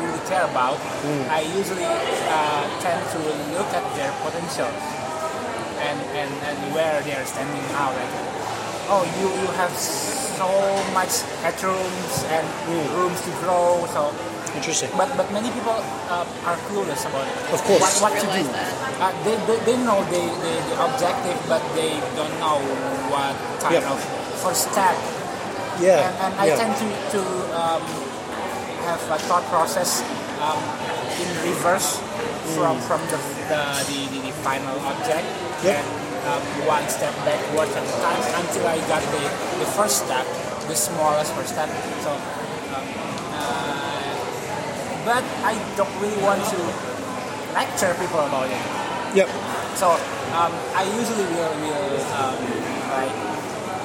really 0.00 0.22
care 0.30 0.46
about, 0.46 0.78
I 1.30 1.40
usually 1.50 1.82
uh, 1.84 2.62
tend 2.80 3.02
to 3.14 3.18
look 3.58 3.66
at 3.74 3.84
their 3.98 4.12
potential 4.22 4.70
and, 5.82 5.98
and, 6.14 6.30
and 6.46 6.56
where 6.74 7.02
they 7.02 7.14
are 7.18 7.26
standing 7.26 7.62
now. 7.74 7.90
Like, 7.90 8.12
oh, 8.88 9.02
you, 9.18 9.26
you 9.34 9.48
have 9.58 9.72
so 9.74 10.46
much 10.94 11.26
headrooms 11.42 12.14
and 12.30 12.46
rooms 12.94 13.18
to 13.26 13.30
grow. 13.42 13.82
So, 13.90 14.14
Interesting. 14.56 14.90
but 14.96 15.08
but 15.16 15.28
many 15.32 15.50
people 15.52 15.76
uh, 16.08 16.24
are 16.48 16.58
clueless 16.68 17.04
about 17.08 17.28
it. 17.28 17.36
Of 17.52 17.60
course. 17.68 18.00
what, 18.00 18.10
what 18.10 18.14
to 18.20 18.26
do. 18.32 18.42
Uh, 18.96 19.12
they, 19.28 19.36
they, 19.44 19.58
they 19.68 19.76
know 19.84 20.00
they, 20.08 20.24
they, 20.42 20.56
the 20.72 20.76
objective, 20.80 21.36
but 21.52 21.60
they 21.76 21.92
don't 22.16 22.32
know 22.40 22.56
what 23.12 23.36
kind 23.60 23.76
Yeah. 23.84 23.92
of 23.92 23.98
first 24.40 24.72
step 24.72 24.96
Yeah. 25.80 26.08
and, 26.08 26.14
and 26.24 26.32
I 26.40 26.46
yeah. 26.48 26.56
tend 26.56 26.72
to, 26.80 26.88
to 27.14 27.20
um, 27.52 27.82
have 28.88 29.02
a 29.12 29.18
thought 29.28 29.44
process 29.52 30.00
um, 30.40 30.56
in 31.20 31.28
reverse 31.44 32.00
from 32.56 32.80
from 32.88 33.00
the 33.12 33.18
the, 33.52 33.60
the, 33.88 33.98
the, 34.12 34.18
the 34.28 34.32
final 34.40 34.76
object 34.88 35.26
Yep. 35.64 35.76
and 35.76 35.88
um, 36.26 36.42
one 36.66 36.86
step 36.88 37.12
backward 37.28 37.68
at 37.76 37.84
a 37.84 37.96
time 38.00 38.22
until 38.40 38.64
I 38.66 38.76
got 38.88 39.02
the, 39.14 39.22
the 39.62 39.68
first 39.78 40.04
step, 40.04 40.26
the 40.66 40.74
smallest 40.74 41.32
first 41.36 41.52
step. 41.54 41.68
So, 42.02 42.10
um, 42.74 42.86
uh, 43.36 43.85
but 45.06 45.22
I 45.46 45.54
don't 45.78 45.94
really 46.02 46.18
want 46.18 46.42
to 46.42 46.58
lecture 47.54 47.94
people 47.94 48.18
about 48.26 48.50
it. 48.50 48.58
Yep. 49.14 49.30
So 49.78 49.94
um, 50.34 50.50
I 50.74 50.82
usually 50.98 51.24
will, 51.30 51.54
will 51.62 51.94
um, 52.18 52.34
like 52.90 53.14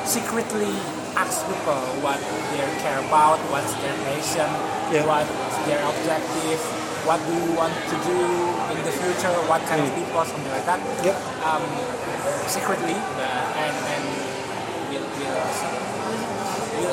secretly 0.04 0.74
ask 1.14 1.46
people 1.46 1.78
what 2.02 2.18
they 2.50 2.66
care 2.82 2.98
about, 3.06 3.38
what's 3.54 3.70
their 3.86 3.94
passion, 4.10 4.50
Yeah. 4.90 5.06
what's 5.06 5.30
their 5.70 5.78
objective, 5.86 6.60
what 7.06 7.22
do 7.22 7.34
you 7.38 7.54
want 7.54 7.76
to 7.78 7.96
do 8.02 8.18
in 8.74 8.82
the 8.82 8.92
future, 8.98 9.30
what 9.46 9.62
kind 9.70 9.86
of 9.86 9.94
people, 9.94 10.26
something 10.26 10.50
like 10.50 10.66
that. 10.66 10.82
Yep. 11.06 11.16
Um, 11.46 11.64
secretly, 12.50 12.98
and 12.98 13.76
and 13.94 14.04
we'll, 14.90 15.06
we'll, 15.06 15.81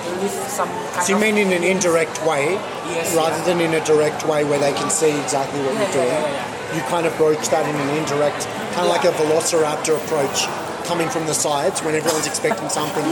we'll 0.05 0.21
leave 0.23 0.31
some 0.49 0.69
kind 0.95 1.03
So 1.07 1.11
you 1.13 1.17
of 1.17 1.23
mean 1.23 1.37
in 1.39 1.53
an 1.53 1.65
indirect 1.65 2.25
way, 2.25 2.55
Yes, 2.93 3.15
rather 3.15 3.37
yeah. 3.37 3.45
than 3.45 3.61
in 3.61 3.75
a 3.75 3.85
direct 3.85 4.27
way 4.27 4.45
where 4.45 4.59
they 4.59 4.73
can 4.73 4.91
see 4.91 5.13
exactly 5.21 5.61
what 5.61 5.75
Yeah, 5.75 5.81
you're 5.81 6.05
yeah, 6.05 6.21
doing? 6.21 6.33
yeah, 6.35 6.77
You 6.77 6.83
kind 6.89 7.07
of 7.07 7.17
broach 7.17 7.49
that 7.51 7.65
in 7.69 7.75
an 7.77 7.91
indirect, 7.97 8.47
kind 8.75 8.87
of 8.87 8.93
like 8.97 9.05
a 9.05 9.13
velociraptor 9.19 9.97
approach, 10.03 10.47
coming 10.87 11.09
from 11.11 11.27
the 11.27 11.35
sides 11.35 11.83
when 11.83 11.95
everyone's 11.95 12.27
expecting 12.33 12.69
something 12.69 13.05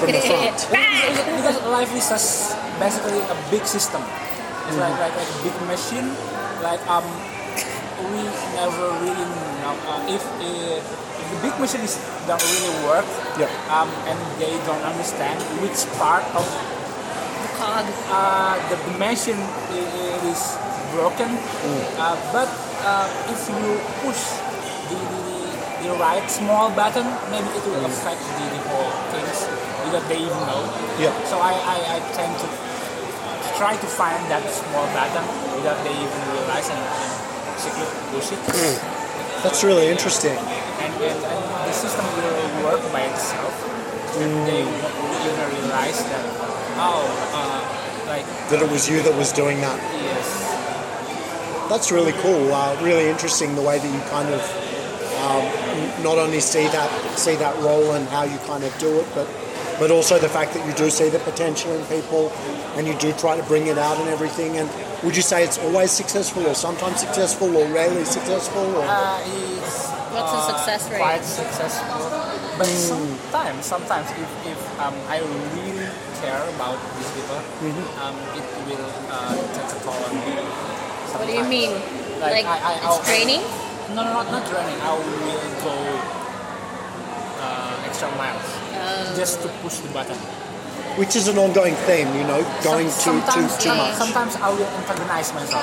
from 0.00 0.10
the 0.12 0.20
front. 0.30 0.56
because, 0.70 1.18
because 1.36 1.58
life 1.68 1.92
is 1.94 2.08
just 2.08 2.56
basically 2.80 3.20
a 3.20 3.36
big 3.50 3.64
system. 3.66 4.02
It's 4.68 4.76
like, 4.76 4.92
Mm-hmm. 4.92 5.00
like 5.00 5.16
like 5.16 5.28
a 5.28 5.38
big 5.44 5.56
machine. 5.68 6.08
Like 6.62 6.82
um, 6.88 7.04
we 8.12 8.20
never 8.56 8.84
really 9.00 9.26
know 9.64 9.74
uh, 9.88 10.04
if, 10.16 10.20
uh, 10.40 10.76
if 10.76 10.86
the 11.32 11.38
big 11.44 11.54
machine 11.60 11.82
is 11.82 11.96
don't 12.26 12.40
really 12.42 12.74
work. 12.86 13.06
Yep. 13.38 13.50
Um, 13.70 13.88
and 14.08 14.18
they 14.40 14.52
don't 14.68 14.84
understand 14.84 15.38
which 15.62 15.78
part 16.00 16.24
of 16.34 16.44
Cog. 17.58 17.84
uh, 18.10 18.54
the, 18.70 18.76
the 18.76 18.94
machine 18.98 19.38
i- 19.38 19.74
i- 19.74 20.30
is 20.30 20.42
broken. 20.94 21.30
Uh, 21.98 22.14
but 22.32 22.48
uh, 22.86 23.06
if 23.34 23.40
you 23.50 23.78
push 24.06 24.20
the, 24.88 24.94
the, 24.94 25.20
the, 25.26 25.90
the 25.90 25.92
right 25.98 26.22
small 26.30 26.70
button, 26.70 27.06
maybe 27.30 27.48
it 27.58 27.64
will 27.66 27.84
affect 27.86 28.20
the, 28.38 28.44
the 28.54 28.60
whole 28.70 28.90
things 29.10 29.38
without 29.84 30.04
they 30.08 30.18
even 30.22 30.40
know. 30.46 30.62
Yeah. 31.02 31.10
So 31.26 31.38
I, 31.42 31.52
I, 31.54 31.76
I 31.96 31.98
tend 32.14 32.32
to 32.40 32.48
try 33.58 33.74
to 33.74 33.86
find 33.90 34.22
that 34.30 34.44
small 34.54 34.86
button 34.94 35.24
without 35.58 35.78
they 35.82 35.94
even 35.98 36.20
realize 36.30 36.68
and, 36.70 36.78
and 36.78 37.58
secretly 37.58 37.98
push 38.14 38.30
it. 38.32 38.40
That's 39.42 39.64
really 39.64 39.88
interesting. 39.88 40.38
And, 40.78 40.92
and, 40.94 41.24
and 41.24 41.68
the 41.68 41.72
system 41.72 42.04
will 42.16 42.64
work 42.70 42.92
by 42.92 43.02
itself. 43.02 43.54
And 44.18 44.32
they 44.46 44.62
even 44.62 45.34
realize 45.54 45.98
that, 46.04 46.24
oh, 46.78 47.04
uh, 47.34 48.08
like, 48.08 48.24
That 48.50 48.62
it 48.62 48.70
was 48.70 48.88
you 48.88 49.02
that 49.02 49.14
was 49.14 49.32
doing 49.32 49.60
that. 49.60 49.78
yes. 50.02 50.44
That's 51.68 51.92
really 51.92 52.12
cool. 52.24 52.52
Uh, 52.52 52.80
really 52.82 53.08
interesting 53.08 53.54
the 53.54 53.60
way 53.62 53.78
that 53.78 53.92
you 53.92 54.00
kind 54.08 54.28
of 54.32 54.40
um, 55.20 56.02
not 56.02 56.16
only 56.16 56.40
see 56.40 56.66
that 56.68 56.88
see 57.18 57.34
that 57.36 57.54
role 57.58 57.92
and 57.92 58.08
how 58.08 58.22
you 58.22 58.38
kind 58.46 58.64
of 58.64 58.72
do 58.78 59.00
it, 59.00 59.06
but 59.14 59.28
but 59.78 59.90
also 59.90 60.18
the 60.18 60.28
fact 60.30 60.54
that 60.54 60.66
you 60.66 60.72
do 60.72 60.88
see 60.88 61.10
the 61.10 61.18
potential 61.20 61.70
in 61.72 61.84
people 61.86 62.30
and 62.76 62.86
you 62.86 62.94
do 62.98 63.12
try 63.12 63.36
to 63.36 63.42
bring 63.44 63.66
it 63.66 63.76
out 63.76 63.98
and 63.98 64.08
everything. 64.08 64.56
And 64.56 64.68
would 65.04 65.14
you 65.14 65.22
say 65.22 65.44
it's 65.44 65.58
always 65.58 65.90
successful, 65.90 66.46
or 66.46 66.54
sometimes 66.54 67.00
successful, 67.00 67.54
or 67.54 67.66
rarely 67.68 68.04
successful? 68.06 68.64
Or 68.76 68.84
Uh, 68.88 69.20
What's 70.18 70.32
the 70.34 70.42
uh, 70.42 70.50
success 70.50 70.82
rate? 70.90 70.98
Quite 70.98 71.22
successful, 71.24 72.02
but 72.58 72.66
sometimes, 72.66 73.62
sometimes 73.64 74.10
if, 74.18 74.30
if 74.50 74.58
um, 74.82 74.94
I 75.06 75.22
really 75.22 75.86
care 76.18 76.42
about 76.58 76.74
these 76.98 77.10
people, 77.14 77.38
um, 78.02 78.16
it 78.34 78.42
will 78.66 78.82
uh, 79.14 79.38
take 79.54 79.70
a 79.70 79.78
toll 79.86 79.94
on 79.94 80.12
me. 80.18 80.34
What 81.14 81.26
do 81.26 81.32
you 81.38 81.46
mean? 81.46 81.70
Like, 82.18 82.42
Like, 82.42 82.46
I- 82.50 82.58
I- 82.58 82.76
it's 82.82 82.86
I'll- 82.86 83.02
training? 83.06 83.42
No, 83.94 84.02
no, 84.02 84.10
not, 84.20 84.26
not 84.34 84.42
training. 84.50 84.74
I 84.82 84.90
will 84.90 85.54
go 85.62 85.74
uh, 87.40 87.86
extra 87.86 88.10
miles 88.18 88.42
just 89.16 89.40
to 89.42 89.48
push 89.62 89.78
the 89.78 89.88
button. 89.94 90.18
which 90.98 91.14
is 91.14 91.28
an 91.28 91.38
ongoing 91.38 91.74
theme, 91.86 92.10
you 92.18 92.24
know, 92.26 92.42
going 92.66 92.90
Some- 92.90 93.22
too 93.22 93.38
too 93.38 93.46
too 93.46 93.70
some- 93.70 93.78
much. 93.78 93.94
Sometimes 93.94 94.34
I 94.42 94.48
will 94.50 94.66
antagonize 94.82 95.30
myself, 95.32 95.62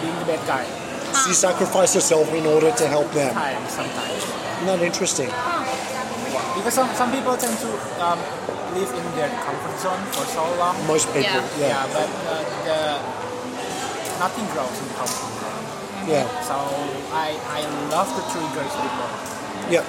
being 0.00 0.16
the 0.18 0.24
bad 0.32 0.40
guy. 0.48 0.64
So 1.12 1.28
you 1.28 1.34
sacrifice 1.34 1.94
yourself 1.94 2.32
in 2.32 2.46
order 2.46 2.70
to 2.72 2.86
help 2.88 3.10
them. 3.12 3.32
Time 3.34 3.62
sometimes. 3.68 4.22
Isn't 4.24 4.66
that 4.66 4.82
interesting? 4.82 5.28
Because 6.56 6.74
some, 6.74 6.88
some 6.94 7.10
people 7.12 7.36
tend 7.36 7.56
to 7.58 7.70
um, 8.04 8.18
live 8.76 8.90
in 8.92 9.04
their 9.16 9.28
comfort 9.44 9.76
zone 9.80 10.02
for 10.12 10.24
so 10.32 10.44
long. 10.58 10.76
Most 10.86 11.06
people, 11.08 11.22
Yeah. 11.22 11.44
yeah, 11.58 11.68
Yeah, 11.68 11.86
but 11.92 12.08
uh, 12.28 12.44
the, 12.66 12.78
nothing 14.20 14.46
grows 14.52 14.76
in 14.80 14.88
comfort 14.94 15.32
zone. 15.40 16.08
yeah, 16.08 16.26
So 16.42 16.54
I, 17.12 17.36
I 17.56 17.60
love 17.90 18.08
to 18.16 18.22
trigger 18.32 18.64
people. 18.68 19.08
yeah. 19.70 19.84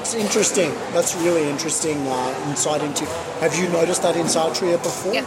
It's 0.00 0.14
interesting. 0.14 0.70
That's 0.92 1.14
really 1.16 1.48
interesting 1.48 1.98
uh, 2.08 2.46
insight 2.48 2.82
into. 2.82 3.04
Have 3.40 3.54
you 3.56 3.68
noticed 3.68 4.02
that 4.02 4.16
in 4.16 4.26
Satria 4.26 4.82
before? 4.82 5.14
Yeah. 5.14 5.24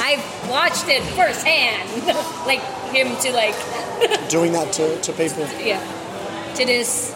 I've 0.00 0.22
watched 0.48 0.86
it 0.88 1.02
firsthand. 1.16 1.88
like 2.46 2.60
him 2.92 3.16
to 3.24 3.32
like, 3.32 3.56
Doing 4.30 4.52
that 4.52 4.72
to, 4.74 5.00
to 5.00 5.12
people. 5.12 5.46
yeah, 5.60 5.80
to 6.54 6.64
this 6.64 7.12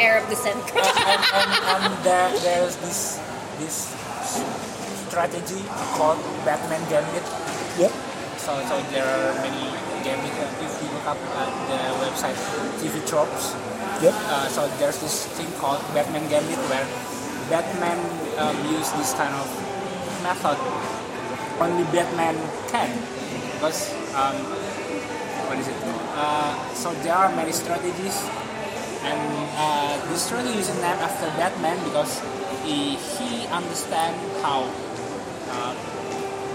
Arab 0.00 0.28
descent. 0.28 0.58
and, 0.74 1.20
and, 1.34 1.52
and 1.84 1.92
there, 2.04 2.30
there's 2.40 2.76
this 2.76 3.20
this 3.58 3.94
strategy 5.08 5.62
called 5.96 6.18
Batman 6.44 6.82
Gambit. 6.90 7.24
Yep. 7.78 7.92
So, 8.38 8.54
so 8.68 8.80
there 8.94 9.04
are 9.04 9.34
many 9.42 9.66
gambit. 10.04 10.32
If 10.62 10.72
you 10.82 10.88
look 10.94 11.06
up 11.06 11.18
at 11.36 11.50
the 11.68 11.78
website 12.04 12.38
TV 12.80 13.02
Tropes, 13.08 13.54
Yep. 14.02 14.14
uh, 14.14 14.48
so 14.48 14.68
there's 14.78 14.98
this 15.00 15.26
thing 15.34 15.50
called 15.58 15.80
Batman 15.94 16.28
Gambit 16.30 16.58
where 16.70 16.86
Batman 17.50 17.98
um, 18.38 18.54
use 18.72 18.90
this 18.92 19.12
kind 19.14 19.34
of 19.34 19.48
method. 20.22 20.58
Only 21.60 21.84
Batman 21.90 22.38
can 22.70 22.86
because 23.58 23.90
um, 24.14 24.38
what 25.50 25.58
is 25.58 25.66
it? 25.66 25.74
Uh, 26.14 26.54
so 26.74 26.94
there 27.02 27.14
are 27.14 27.34
many 27.34 27.50
strategies, 27.50 28.14
and 29.02 29.18
uh, 29.58 29.98
this 30.06 30.22
strategy 30.22 30.58
is 30.58 30.70
named 30.78 31.02
after 31.02 31.26
Batman 31.34 31.74
because 31.82 32.22
he 32.62 32.94
he 33.18 33.46
understand 33.50 34.14
how 34.38 34.70
uh, 35.50 35.74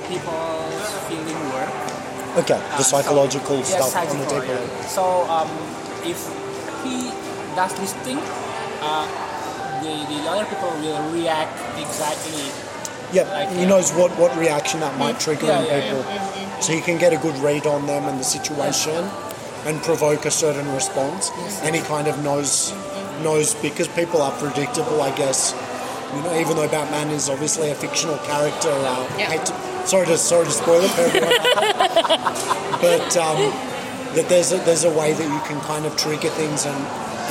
people's 0.08 0.88
feeling 1.12 1.40
work. 1.52 1.74
Okay. 2.40 2.56
Uh, 2.56 2.78
The 2.80 2.84
psychological 2.88 3.60
so, 3.62 3.76
stuff 3.76 3.92
yeah, 3.92 4.08
on 4.08 4.18
the 4.18 4.24
psychological, 4.24 4.40
deeper 4.40 4.72
yeah. 4.72 4.88
So 4.88 5.04
um, 5.28 5.52
if 6.08 6.20
he 6.88 7.12
does 7.60 7.76
this 7.76 7.92
thing, 8.08 8.24
uh, 8.80 9.06
the, 9.84 9.94
the 10.08 10.20
other 10.32 10.48
people 10.48 10.72
will 10.80 11.04
react 11.12 11.60
exactly. 11.76 12.63
Yeah, 13.14 13.24
Like, 13.32 13.50
he 13.50 13.66
knows 13.66 13.92
what, 13.92 14.12
what 14.18 14.36
reaction 14.38 14.80
that 14.82 14.98
might 14.98 15.20
trigger 15.20 15.46
Yeah, 15.48 15.60
in 15.62 15.66
yeah, 15.68 15.82
people. 15.82 16.62
So 16.62 16.74
he 16.74 16.82
can 16.82 16.98
get 16.98 17.14
a 17.14 17.18
good 17.18 17.38
read 17.38 17.68
on 17.68 17.86
them 17.86 18.06
and 18.06 18.20
the 18.20 18.24
situation 18.24 19.08
and 19.66 19.82
provoke 19.84 20.26
a 20.26 20.32
certain 20.32 20.68
response. 20.74 21.30
And 21.62 21.76
he 21.76 21.82
kind 21.84 22.08
of 22.08 22.22
knows 22.24 22.74
knows 23.22 23.54
because 23.56 23.88
people 23.90 24.22
are 24.22 24.32
predictable, 24.40 25.02
I 25.02 25.16
guess. 25.16 25.54
You 26.16 26.22
know, 26.24 26.40
even 26.40 26.58
though 26.58 26.68
Batman 26.68 27.10
is 27.12 27.30
obviously 27.30 27.70
a 27.70 27.76
fictional 27.76 28.18
character. 28.20 28.70
Uh, 28.72 29.08
Yeah. 29.18 29.30
hate 29.32 29.46
to, 29.46 29.88
sorry 29.88 30.06
to 30.08 30.18
sorry 30.18 30.46
to 30.46 30.52
spoil 30.52 30.82
it 30.84 30.92
for 30.92 31.02
everyone. 31.02 31.32
but 32.82 33.18
um, 33.18 33.38
that 34.16 34.26
there's 34.30 34.52
a, 34.52 34.58
there's 34.60 34.84
a 34.86 34.90
way 34.92 35.14
that 35.14 35.24
you 35.24 35.40
can 35.48 35.60
kind 35.62 35.86
of 35.86 35.96
trigger 35.98 36.30
things 36.30 36.66
and, 36.66 36.82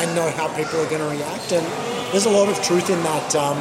and 0.01 0.15
know 0.15 0.31
how 0.31 0.49
people 0.57 0.81
are 0.81 0.89
going 0.89 1.03
to 1.03 1.09
react. 1.09 1.53
And 1.53 1.67
there's 2.13 2.27
a 2.27 2.31
lot 2.31 2.49
of 2.49 2.61
truth 2.63 2.89
in 2.91 3.03
that. 3.03 3.35
Um, 3.35 3.59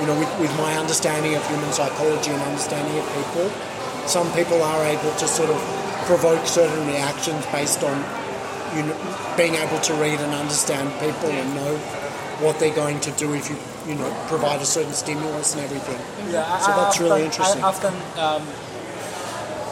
you 0.00 0.06
know, 0.06 0.18
with, 0.18 0.30
with 0.40 0.52
my 0.58 0.74
understanding 0.76 1.34
of 1.34 1.46
human 1.48 1.72
psychology 1.72 2.30
and 2.30 2.42
understanding 2.42 2.96
of 2.98 3.06
people, 3.14 3.48
some 4.06 4.30
people 4.32 4.62
are 4.62 4.84
able 4.84 5.12
to 5.16 5.26
sort 5.28 5.50
of 5.50 5.58
provoke 6.06 6.44
certain 6.46 6.86
reactions 6.86 7.44
based 7.52 7.82
on 7.82 7.96
you 8.76 8.82
know, 8.82 8.96
being 9.36 9.54
able 9.54 9.78
to 9.80 9.94
read 9.94 10.18
and 10.20 10.34
understand 10.34 10.90
people 11.00 11.30
and 11.30 11.54
know 11.54 11.76
what 12.42 12.58
they're 12.58 12.74
going 12.74 12.98
to 13.00 13.10
do 13.12 13.32
if 13.34 13.48
you 13.48 13.56
you 13.86 13.94
know 13.94 14.10
provide 14.26 14.60
a 14.60 14.64
certain 14.64 14.92
stimulus 14.92 15.54
and 15.54 15.62
everything. 15.62 16.00
Yeah, 16.32 16.58
So 16.58 16.72
I- 16.72 16.74
I 16.74 16.76
that's 16.82 16.98
really 16.98 17.10
often- 17.12 17.24
interesting. 17.30 17.62
I 17.62 17.68
often 17.68 17.94
um, 18.18 18.42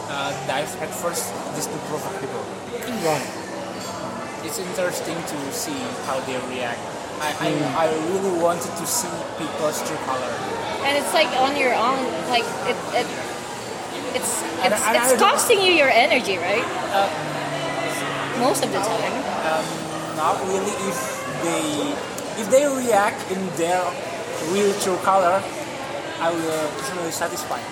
uh, 0.09 0.31
dive 0.47 0.71
at 0.81 0.89
first 0.89 1.33
just 1.55 1.69
to 1.71 1.77
provoke 1.89 2.15
people. 2.21 2.39
Right. 3.03 3.27
It's 4.45 4.59
interesting 4.59 5.15
to 5.17 5.37
see 5.51 5.75
how 6.05 6.19
they 6.21 6.37
react. 6.47 6.79
I. 7.23 7.31
I, 7.39 7.49
I 7.83 7.87
really 8.11 8.33
wanted 8.41 8.73
to 8.81 8.85
see 8.85 9.07
people's 9.39 9.79
true 9.87 9.97
color. 10.05 10.27
and 10.83 10.93
it's 10.99 11.13
like 11.13 11.31
on 11.39 11.55
your 11.55 11.73
own, 11.73 11.99
like 12.27 12.43
it, 12.67 12.75
it 12.99 13.07
it's 14.19 14.43
it's, 14.67 14.81
I- 14.83 14.99
I 14.99 15.11
it's 15.13 15.21
costing 15.21 15.59
you 15.63 15.71
your 15.73 15.89
energy, 15.89 16.35
right? 16.37 16.65
Most 18.39 18.63
of 18.65 18.71
the 18.71 18.79
time. 18.79 19.15
Um, 19.47 19.65
not 20.19 20.35
really 20.51 20.75
if 20.91 20.97
they 21.43 21.63
if 22.41 22.47
they 22.51 22.65
react 22.67 23.19
in 23.31 23.41
their 23.55 23.81
real 24.51 24.73
true 24.81 24.97
color, 25.07 25.41
I 26.19 26.29
will 26.31 26.67
truly 26.89 27.11
satisfied. 27.11 27.63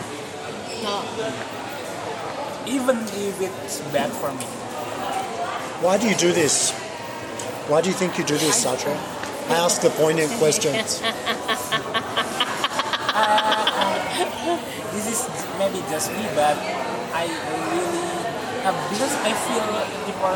No. 0.83 1.03
Even 2.65 2.97
if 3.27 3.41
it's 3.41 3.81
bad 3.91 4.11
for 4.11 4.31
me. 4.31 4.45
Why 5.83 5.97
do 5.97 6.07
you 6.07 6.15
do 6.15 6.31
this? 6.31 6.71
Why 7.67 7.81
do 7.81 7.89
you 7.89 7.95
think 7.95 8.17
you 8.17 8.23
do 8.23 8.37
this, 8.37 8.63
Satra? 8.65 8.93
I 9.51 9.55
ask 9.65 9.81
the 9.81 9.89
poignant 9.91 10.31
questions. 10.39 11.01
This 14.93 15.07
is 15.07 15.19
maybe 15.57 15.79
just 15.89 16.11
me, 16.11 16.23
but 16.35 16.55
I 17.15 17.25
really 17.71 18.03
uh, 18.67 18.73
because 18.91 19.13
I 19.23 19.31
feel 19.33 19.67
people 20.05 20.35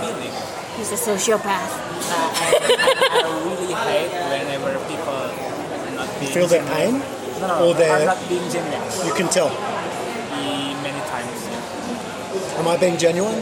feeling. 0.00 0.34
He's 0.78 0.90
a 0.92 0.96
sociopath. 0.98 1.72
Uh, 1.74 2.30
I, 2.34 2.48
I, 2.54 3.22
I 3.22 3.30
really 3.46 3.74
hate 3.74 4.12
whenever 4.30 4.78
people 4.90 5.20
not 5.94 6.08
being 6.20 6.32
Feel 6.32 6.46
their 6.46 6.64
pain? 6.74 6.98
No, 7.40 7.46
no, 7.46 7.54
Or 7.66 7.70
are 7.70 7.78
their- 7.78 8.06
not 8.06 8.18
being 8.28 8.46
genuine. 8.50 9.06
You 9.06 9.12
can 9.14 9.28
tell. 9.28 9.50
E- 9.50 10.74
Many 10.82 11.00
times. 11.10 11.38
Am 12.58 12.66
I 12.68 12.76
being 12.76 12.96
genuine? 12.98 13.38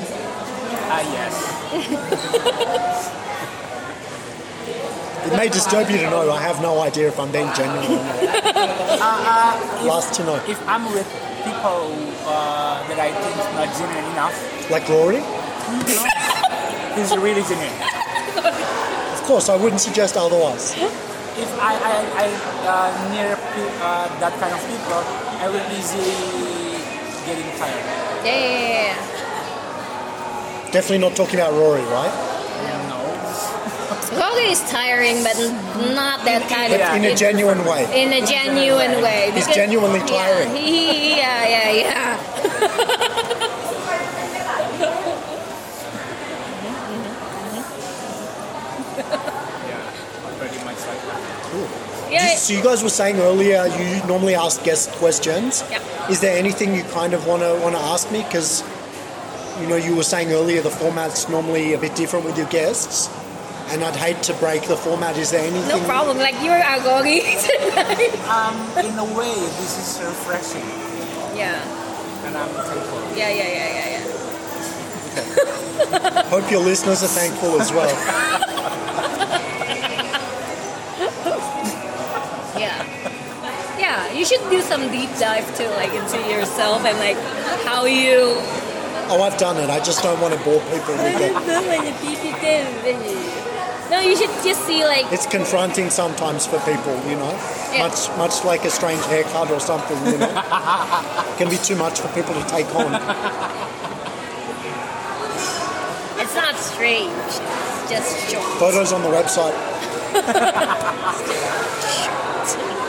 Ah, 0.92 1.00
yes. 1.16 1.34
It 5.26 5.36
may 5.36 5.48
disturb 5.48 5.88
you 5.90 5.98
to 5.98 6.10
know 6.10 6.30
I 6.30 6.40
have 6.42 6.60
no 6.60 6.80
idea 6.80 7.08
if 7.08 7.18
I'm 7.20 7.30
being 7.30 7.50
genuine 7.54 7.86
or 7.86 8.04
not. 8.04 8.22
Last 9.86 10.14
to 10.14 10.24
know. 10.24 10.36
If 10.48 10.58
I'm 10.68 10.84
with 10.92 11.06
people 11.46 11.94
uh, 12.26 12.82
that 12.88 12.98
I 12.98 13.10
think 13.14 13.34
is 13.38 13.50
not 13.54 13.68
genuine 13.78 14.06
enough, 14.12 14.34
Like 14.70 14.88
Rory? 14.88 15.22
he's 16.98 17.14
really 17.16 17.42
genuine. 17.46 17.78
Of 19.14 19.22
course, 19.24 19.48
I 19.48 19.56
wouldn't 19.56 19.80
suggest 19.80 20.16
otherwise. 20.16 20.74
If 20.74 21.50
I, 21.60 21.72
I, 21.78 21.94
I 22.22 22.26
uh, 22.66 22.90
near 23.14 23.36
pe- 23.36 23.76
uh, 23.80 24.06
that 24.20 24.34
kind 24.42 24.52
of 24.52 24.60
people, 24.66 25.02
I 25.38 25.46
will 25.48 25.66
easily 25.78 26.82
getting 27.26 27.46
tired. 27.58 27.84
Yeah, 28.26 28.38
yeah, 28.38 28.90
yeah, 28.90 30.70
Definitely 30.72 30.98
not 30.98 31.14
talking 31.16 31.38
about 31.38 31.52
Rory, 31.54 31.82
right? 31.82 32.12
Is 34.42 34.60
tiring, 34.70 35.22
but 35.22 35.36
not 35.94 36.24
that 36.26 36.48
kind 36.50 36.72
But 36.72 36.80
of. 36.82 36.96
in 36.96 37.04
a 37.04 37.14
genuine 37.14 37.64
way. 37.64 37.84
in 38.02 38.12
a 38.12 38.26
genuine 38.26 39.00
way. 39.00 39.30
He's 39.32 39.44
because- 39.46 39.54
genuinely 39.54 40.00
tiring. 40.00 40.50
Yeah, 40.50 40.60
he, 40.60 41.16
yeah, 41.16 41.48
yeah, 41.48 41.70
yeah. 41.70 43.22
Yeah, 48.98 50.34
pretty 50.38 50.58
much 50.64 50.76
like 50.86 51.02
that. 51.06 52.08
Yeah, 52.10 52.36
So 52.36 52.52
you 52.52 52.62
guys 52.62 52.82
were 52.82 52.90
saying 52.90 53.16
earlier 53.20 53.64
you 53.78 54.04
normally 54.06 54.34
ask 54.34 54.62
guest 54.64 54.90
questions. 54.92 55.64
Yeah. 55.70 55.80
Is 56.10 56.20
there 56.20 56.36
anything 56.36 56.74
you 56.74 56.82
kind 56.84 57.14
of 57.14 57.26
want 57.26 57.42
to 57.42 57.58
want 57.62 57.74
to 57.74 57.80
ask 57.80 58.10
me? 58.12 58.22
Because 58.22 58.62
you 59.60 59.66
know 59.66 59.76
you 59.76 59.96
were 59.96 60.02
saying 60.02 60.30
earlier 60.32 60.60
the 60.60 60.70
format's 60.70 61.28
normally 61.30 61.72
a 61.72 61.78
bit 61.78 61.94
different 61.94 62.26
with 62.26 62.36
your 62.36 62.48
guests, 62.48 63.08
and 63.72 63.82
I'd 63.82 63.96
hate 63.96 64.22
to 64.24 64.34
break 64.34 64.64
the 64.68 64.76
format. 64.76 65.16
Is 65.16 65.30
there 65.30 65.40
anything? 65.44 65.66
no 65.68 65.80
problem. 65.86 66.18
Like 66.18 66.34
you're 66.42 66.60
Agori 66.60 67.22
tonight. 67.48 68.12
Um, 68.28 68.54
in 68.84 68.98
a 68.98 69.04
way, 69.18 69.32
this 69.34 69.78
is 69.80 69.98
refreshing, 70.04 70.66
yeah, 71.36 71.62
and 72.26 72.36
I'm 72.36 72.48
thankful. 72.50 73.00
yeah, 73.16 73.30
yeah, 73.30 73.48
yeah, 73.48 73.68
yeah, 73.78 73.88
yeah. 73.96 74.02
Hope 76.28 76.50
your 76.50 76.60
listeners 76.60 77.02
are 77.02 77.08
thankful 77.08 77.60
as 77.60 77.72
well. 77.72 77.88
Yeah. 82.58 82.84
Yeah, 83.78 84.12
you 84.12 84.24
should 84.24 84.42
do 84.50 84.60
some 84.60 84.90
deep 84.92 85.10
dive 85.18 85.46
too, 85.56 85.66
like 85.80 85.92
into 85.92 86.18
yourself 86.30 86.84
and 86.84 86.98
like 86.98 87.16
how 87.64 87.84
you. 87.86 88.36
Oh, 89.08 89.22
I've 89.22 89.36
done 89.36 89.56
it. 89.56 89.68
I 89.68 89.80
just 89.80 90.02
don't 90.02 90.20
want 90.20 90.32
to 90.34 90.40
bore 90.44 90.60
people 90.70 90.94
with 90.94 91.20
it. 91.20 91.32
No, 93.92 94.00
you 94.00 94.16
should 94.16 94.30
just 94.42 94.64
see 94.66 94.86
like 94.86 95.04
It's 95.12 95.26
confronting 95.26 95.90
sometimes 95.90 96.46
for 96.46 96.58
people, 96.60 96.96
you 97.10 97.16
know. 97.16 97.30
Yeah. 97.72 97.86
Much, 97.88 98.08
much 98.16 98.42
like 98.42 98.64
a 98.64 98.70
strange 98.70 99.04
haircut 99.04 99.50
or 99.50 99.60
something, 99.60 99.98
you 100.06 100.16
know. 100.16 100.32
Can 101.36 101.50
be 101.50 101.58
too 101.58 101.76
much 101.76 102.00
for 102.00 102.08
people 102.16 102.32
to 102.32 102.44
take 102.48 102.74
on. 102.74 102.88
it's 106.22 106.34
not 106.34 106.56
strange, 106.56 107.12
it's 107.20 107.90
just 107.90 108.30
short. 108.30 108.46
Photos 108.58 108.94
on 108.94 109.02
the 109.02 109.10
website. 109.10 109.52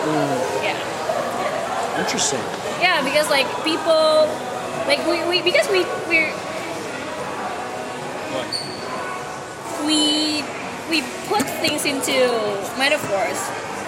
Hmm. 0.04 0.64
Yeah. 0.64 2.00
Interesting. 2.04 2.42
Yeah, 2.82 3.02
because 3.06 3.30
like 3.30 3.48
people, 3.64 4.28
like 4.86 5.00
we, 5.08 5.24
we 5.30 5.42
because 5.42 5.70
we 5.70 5.86
we're 6.10 6.32
What? 8.36 8.52
we 9.88 10.44
we 10.90 11.02
put 11.28 11.44
things 11.64 11.86
into 11.86 12.28
metaphors 12.78 13.40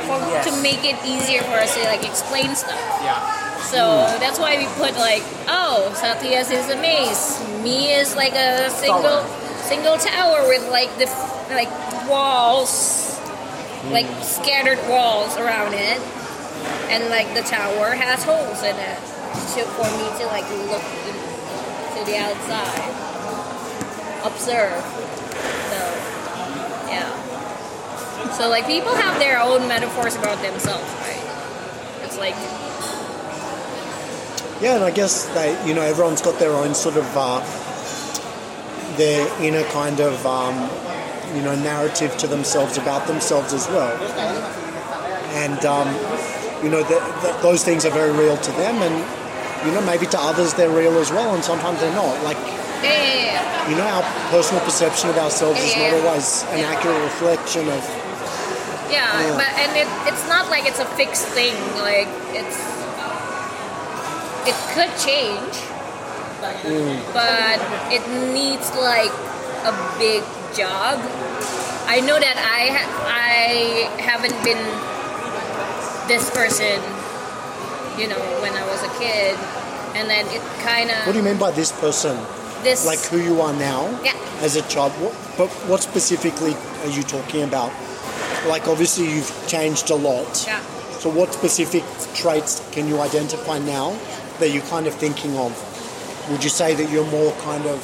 for, 0.06 0.20
Yes. 0.30 0.46
to 0.46 0.62
make 0.62 0.84
it 0.84 0.96
easier 1.06 1.42
for 1.44 1.58
us 1.58 1.74
to 1.76 1.84
like 1.84 2.06
explain 2.06 2.56
stuff. 2.56 2.80
Yeah. 3.04 3.20
So 3.66 4.06
hmm. 4.06 4.20
that's 4.20 4.40
why 4.40 4.58
we 4.58 4.66
put 4.78 4.96
like, 4.96 5.24
oh, 5.48 5.92
Satria's 5.96 6.52
is 6.52 6.70
a 6.70 6.78
maze. 6.78 7.42
Me 7.64 7.92
is 7.94 8.16
like 8.16 8.34
a 8.34 8.70
single 8.70 9.24
single 9.66 9.98
tower 9.98 10.48
with 10.48 10.70
like 10.70 10.90
the 10.98 11.08
like 11.50 11.72
walls, 12.08 13.18
hmm. 13.18 13.92
like 13.92 14.08
scattered 14.24 14.80
walls 14.88 15.38
around 15.38 15.74
it, 15.74 16.00
and 16.90 17.10
like 17.10 17.34
the 17.34 17.42
tower 17.42 17.92
has 17.92 18.24
holes 18.24 18.62
in 18.62 18.76
it, 18.76 19.00
so 19.50 19.66
for 19.74 19.90
me 19.98 20.08
to 20.20 20.26
like 20.28 20.48
look 20.70 20.86
in, 21.10 21.16
to 21.98 22.06
the 22.06 22.18
outside, 22.18 22.94
observe. 24.24 25.05
So 27.00 28.24
yeah. 28.26 28.32
So 28.32 28.50
like 28.50 28.66
people 28.68 28.94
have 28.96 29.20
their 29.20 29.42
own 29.42 29.68
metaphors 29.68 30.16
about 30.16 30.42
themselves, 30.42 30.90
right? 31.04 31.22
It's 32.04 32.18
like 32.18 32.36
Yeah, 34.62 34.76
and 34.76 34.84
I 34.84 34.92
guess 34.92 35.26
they, 35.36 35.52
you 35.68 35.74
know, 35.74 35.82
everyone's 35.82 36.22
got 36.22 36.40
their 36.40 36.54
own 36.54 36.74
sort 36.74 36.96
of 36.96 37.06
uh, 37.16 37.44
their 38.96 39.28
inner 39.44 39.64
kind 39.72 40.00
of, 40.00 40.26
um, 40.26 40.56
you 41.36 41.42
know, 41.44 41.56
narrative 41.56 42.16
to 42.18 42.28
themselves 42.28 42.78
about 42.78 43.06
themselves 43.06 43.52
as 43.54 43.68
well. 43.68 43.92
And 45.36 45.66
um, 45.66 45.88
you 46.64 46.70
know, 46.70 46.82
th 46.88 47.00
th 47.22 47.36
those 47.42 47.64
things 47.64 47.84
are 47.86 47.92
very 47.92 48.14
real 48.16 48.38
to 48.38 48.52
them, 48.54 48.82
and 48.82 48.96
you 49.68 49.72
know, 49.76 49.82
maybe 49.82 50.06
to 50.08 50.20
others 50.20 50.54
they're 50.54 50.72
real 50.72 50.98
as 51.00 51.12
well, 51.12 51.36
and 51.36 51.44
sometimes 51.44 51.80
they're 51.82 51.94
not. 51.94 52.16
Like 52.24 52.40
yeah, 52.84 53.70
you 53.70 53.76
know, 53.78 53.88
our 53.88 54.04
personal 54.30 54.64
perception 54.64 55.10
of 55.10 55.18
ourselves 55.18 55.60
is 55.60 55.76
not 55.76 55.94
always 55.94 56.44
an 56.52 56.60
accurate 56.66 57.02
reflection 57.04 57.68
of. 57.70 57.84
Yeah, 58.92 59.02
Yeah. 59.10 59.38
but 59.38 59.50
and 59.58 59.72
it, 59.76 59.90
it's 60.08 60.28
not 60.30 60.50
like 60.50 60.66
it's 60.66 60.80
a 60.80 60.86
fixed 60.98 61.28
thing. 61.34 61.56
Like 61.82 62.08
it's 62.34 62.60
it 64.46 64.58
could 64.78 64.94
change, 65.02 65.56
hmm. 66.62 66.98
but 67.14 67.58
it 67.90 68.04
needs 68.34 68.70
like 68.78 69.12
a 69.66 69.74
big 69.98 70.22
job. 70.54 71.02
I 71.88 72.02
know 72.02 72.20
that 72.20 72.38
I 72.38 72.62
ha- 72.74 72.92
I 73.10 73.90
haven't 74.02 74.38
been 74.46 74.62
this 76.08 76.30
person, 76.30 76.78
you 77.98 78.08
know, 78.08 78.22
when 78.42 78.54
I 78.54 78.66
was 78.70 78.82
a 78.86 78.92
kid, 79.02 79.34
and 79.98 80.10
then 80.10 80.26
it 80.30 80.42
kind 80.62 80.90
of 80.92 81.06
What 81.08 81.14
do 81.14 81.18
you 81.18 81.26
mean 81.26 81.38
by 81.38 81.52
this 81.52 81.72
person? 81.72 82.18
This 82.66 82.86
Like 82.86 83.00
who 83.12 83.20
you 83.30 83.42
are 83.42 83.54
now 83.54 83.82
Yeah. 84.04 84.14
as 84.42 84.56
a 84.58 84.62
child? 84.74 84.92
What, 85.04 85.14
but 85.38 85.50
what 85.70 85.82
specifically 85.82 86.54
are 86.84 86.90
you 86.98 87.04
talking 87.04 87.44
about? 87.44 87.72
Like 88.48 88.68
obviously 88.68 89.06
you've 89.14 89.32
changed 89.48 89.90
a 89.92 89.96
lot. 89.96 90.44
yeah. 90.48 90.60
So 91.00 91.10
what 91.10 91.34
specific 91.34 91.84
traits 92.16 92.54
can 92.72 92.88
you 92.88 93.00
identify 93.00 93.58
now 93.60 93.96
that 94.40 94.50
you're 94.50 94.66
kind 94.76 94.88
of 94.88 94.94
thinking 94.96 95.38
of? 95.38 95.52
Would 96.32 96.44
you 96.44 96.50
say 96.50 96.74
that 96.74 96.90
you're 96.92 97.10
more 97.12 97.32
kind 97.50 97.66
of 97.66 97.80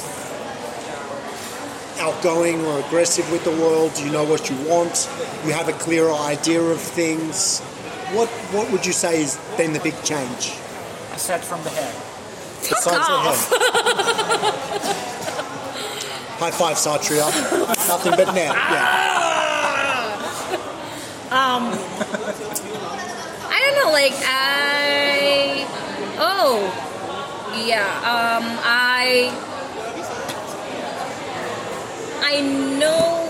outgoing 2.00 2.64
or 2.66 2.80
aggressive 2.80 3.30
with 3.30 3.44
the 3.44 3.50
world? 3.62 3.94
Do 3.94 4.04
you 4.04 4.10
know 4.10 4.24
what 4.24 4.50
you 4.50 4.56
want? 4.68 5.08
You 5.46 5.52
have 5.52 5.68
a 5.68 5.72
clearer 5.84 6.12
idea 6.12 6.60
of 6.60 6.80
things? 6.80 7.60
What 8.16 8.28
what 8.54 8.70
would 8.72 8.84
you 8.84 8.92
say 8.92 9.22
has 9.22 9.38
been 9.56 9.72
the 9.72 9.80
big 9.80 9.94
change? 10.02 10.42
Aside 11.14 11.44
from 11.44 11.62
the 11.62 11.70
hair. 11.70 12.11
The 12.62 12.76
off. 12.76 13.52
High 16.38 16.50
five, 16.50 16.76
Satria. 16.76 17.26
Nothing 17.88 18.12
but 18.16 18.34
net. 18.34 18.54
Yeah. 18.54 19.08
I 23.54 23.60
don't 23.60 23.76
know, 23.84 23.92
like 23.92 24.12
I 24.24 25.66
oh 26.18 26.58
yeah, 27.66 27.86
um 28.02 28.44
I 28.64 29.30
I 32.22 32.40
know 32.78 33.28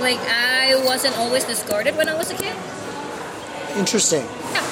like 0.00 0.18
I 0.20 0.74
wasn't 0.84 1.16
always 1.18 1.44
discarded 1.44 1.96
when 1.96 2.08
I 2.08 2.14
was 2.14 2.30
a 2.30 2.34
kid. 2.34 2.54
Interesting. 3.76 4.24
Yeah. 4.52 4.62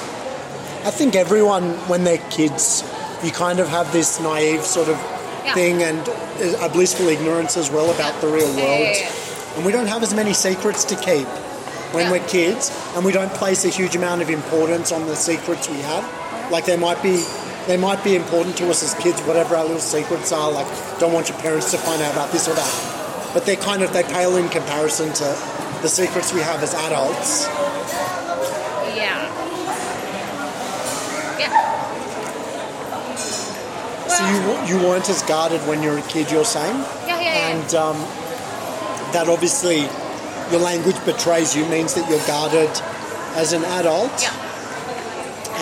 I 0.84 0.90
think 0.90 1.14
everyone, 1.16 1.74
when 1.88 2.04
they're 2.04 2.18
kids, 2.30 2.82
you 3.22 3.30
kind 3.30 3.58
of 3.60 3.68
have 3.68 3.92
this 3.92 4.20
naive 4.20 4.64
sort 4.64 4.88
of 4.88 4.96
Yeah. 5.44 5.54
thing 5.54 5.82
and 5.82 6.06
a 6.60 6.68
blissful 6.68 7.08
ignorance 7.08 7.56
as 7.56 7.70
well 7.70 7.90
about 7.90 8.20
the 8.20 8.28
real 8.28 8.50
world. 8.54 8.96
And 9.56 9.64
we 9.64 9.72
don't 9.72 9.86
have 9.88 10.02
as 10.02 10.12
many 10.14 10.32
secrets 10.34 10.84
to 10.84 10.94
keep 10.96 11.26
when 11.92 12.10
we're 12.10 12.26
kids, 12.28 12.70
and 12.94 13.04
we 13.04 13.12
don't 13.12 13.32
place 13.34 13.64
a 13.64 13.68
huge 13.68 13.96
amount 13.96 14.20
of 14.22 14.28
importance 14.30 14.92
on 14.92 15.06
the 15.06 15.16
secrets 15.16 15.68
we 15.68 15.78
have. 15.80 16.04
Like 16.50 16.64
there 16.66 16.78
might 16.78 17.02
be 17.02 17.24
they 17.66 17.76
might 17.76 18.02
be 18.02 18.16
important 18.16 18.56
to 18.56 18.70
us 18.70 18.82
as 18.82 18.94
kids, 18.94 19.20
whatever 19.22 19.54
our 19.54 19.62
little 19.64 19.78
secrets 19.80 20.32
are. 20.32 20.50
Like, 20.50 20.66
don't 20.98 21.12
want 21.12 21.28
your 21.28 21.36
parents 21.38 21.70
to 21.72 21.76
find 21.78 22.00
out 22.00 22.12
about 22.14 22.30
this 22.32 22.48
or 22.48 22.54
that. 22.54 23.30
But 23.34 23.44
they 23.44 23.56
kind 23.56 23.82
of 23.82 23.92
they 23.92 24.02
pale 24.04 24.36
in 24.36 24.48
comparison 24.48 25.12
to 25.14 25.24
the 25.82 25.88
secrets 25.88 26.32
we 26.32 26.40
have 26.40 26.62
as 26.62 26.72
adults. 26.74 27.46
Yeah. 28.96 29.28
Yeah. 31.38 31.87
So 34.08 34.24
you 34.32 34.40
you 34.78 34.86
weren't 34.86 35.08
as 35.10 35.22
guarded 35.22 35.60
when 35.68 35.82
you 35.82 35.90
were 35.90 35.98
a 35.98 36.02
kid. 36.02 36.30
You're 36.30 36.44
saying, 36.44 36.76
Yeah, 37.06 37.20
yeah, 37.20 37.22
yeah. 37.22 37.56
and 37.60 37.74
um, 37.74 37.96
that 39.12 39.28
obviously 39.28 39.80
your 40.50 40.60
language 40.60 40.96
betrays 41.04 41.54
you 41.54 41.64
means 41.66 41.94
that 41.94 42.08
you're 42.10 42.26
guarded 42.26 42.70
as 43.36 43.52
an 43.52 43.64
adult. 43.64 44.10
yeah. 44.22 44.32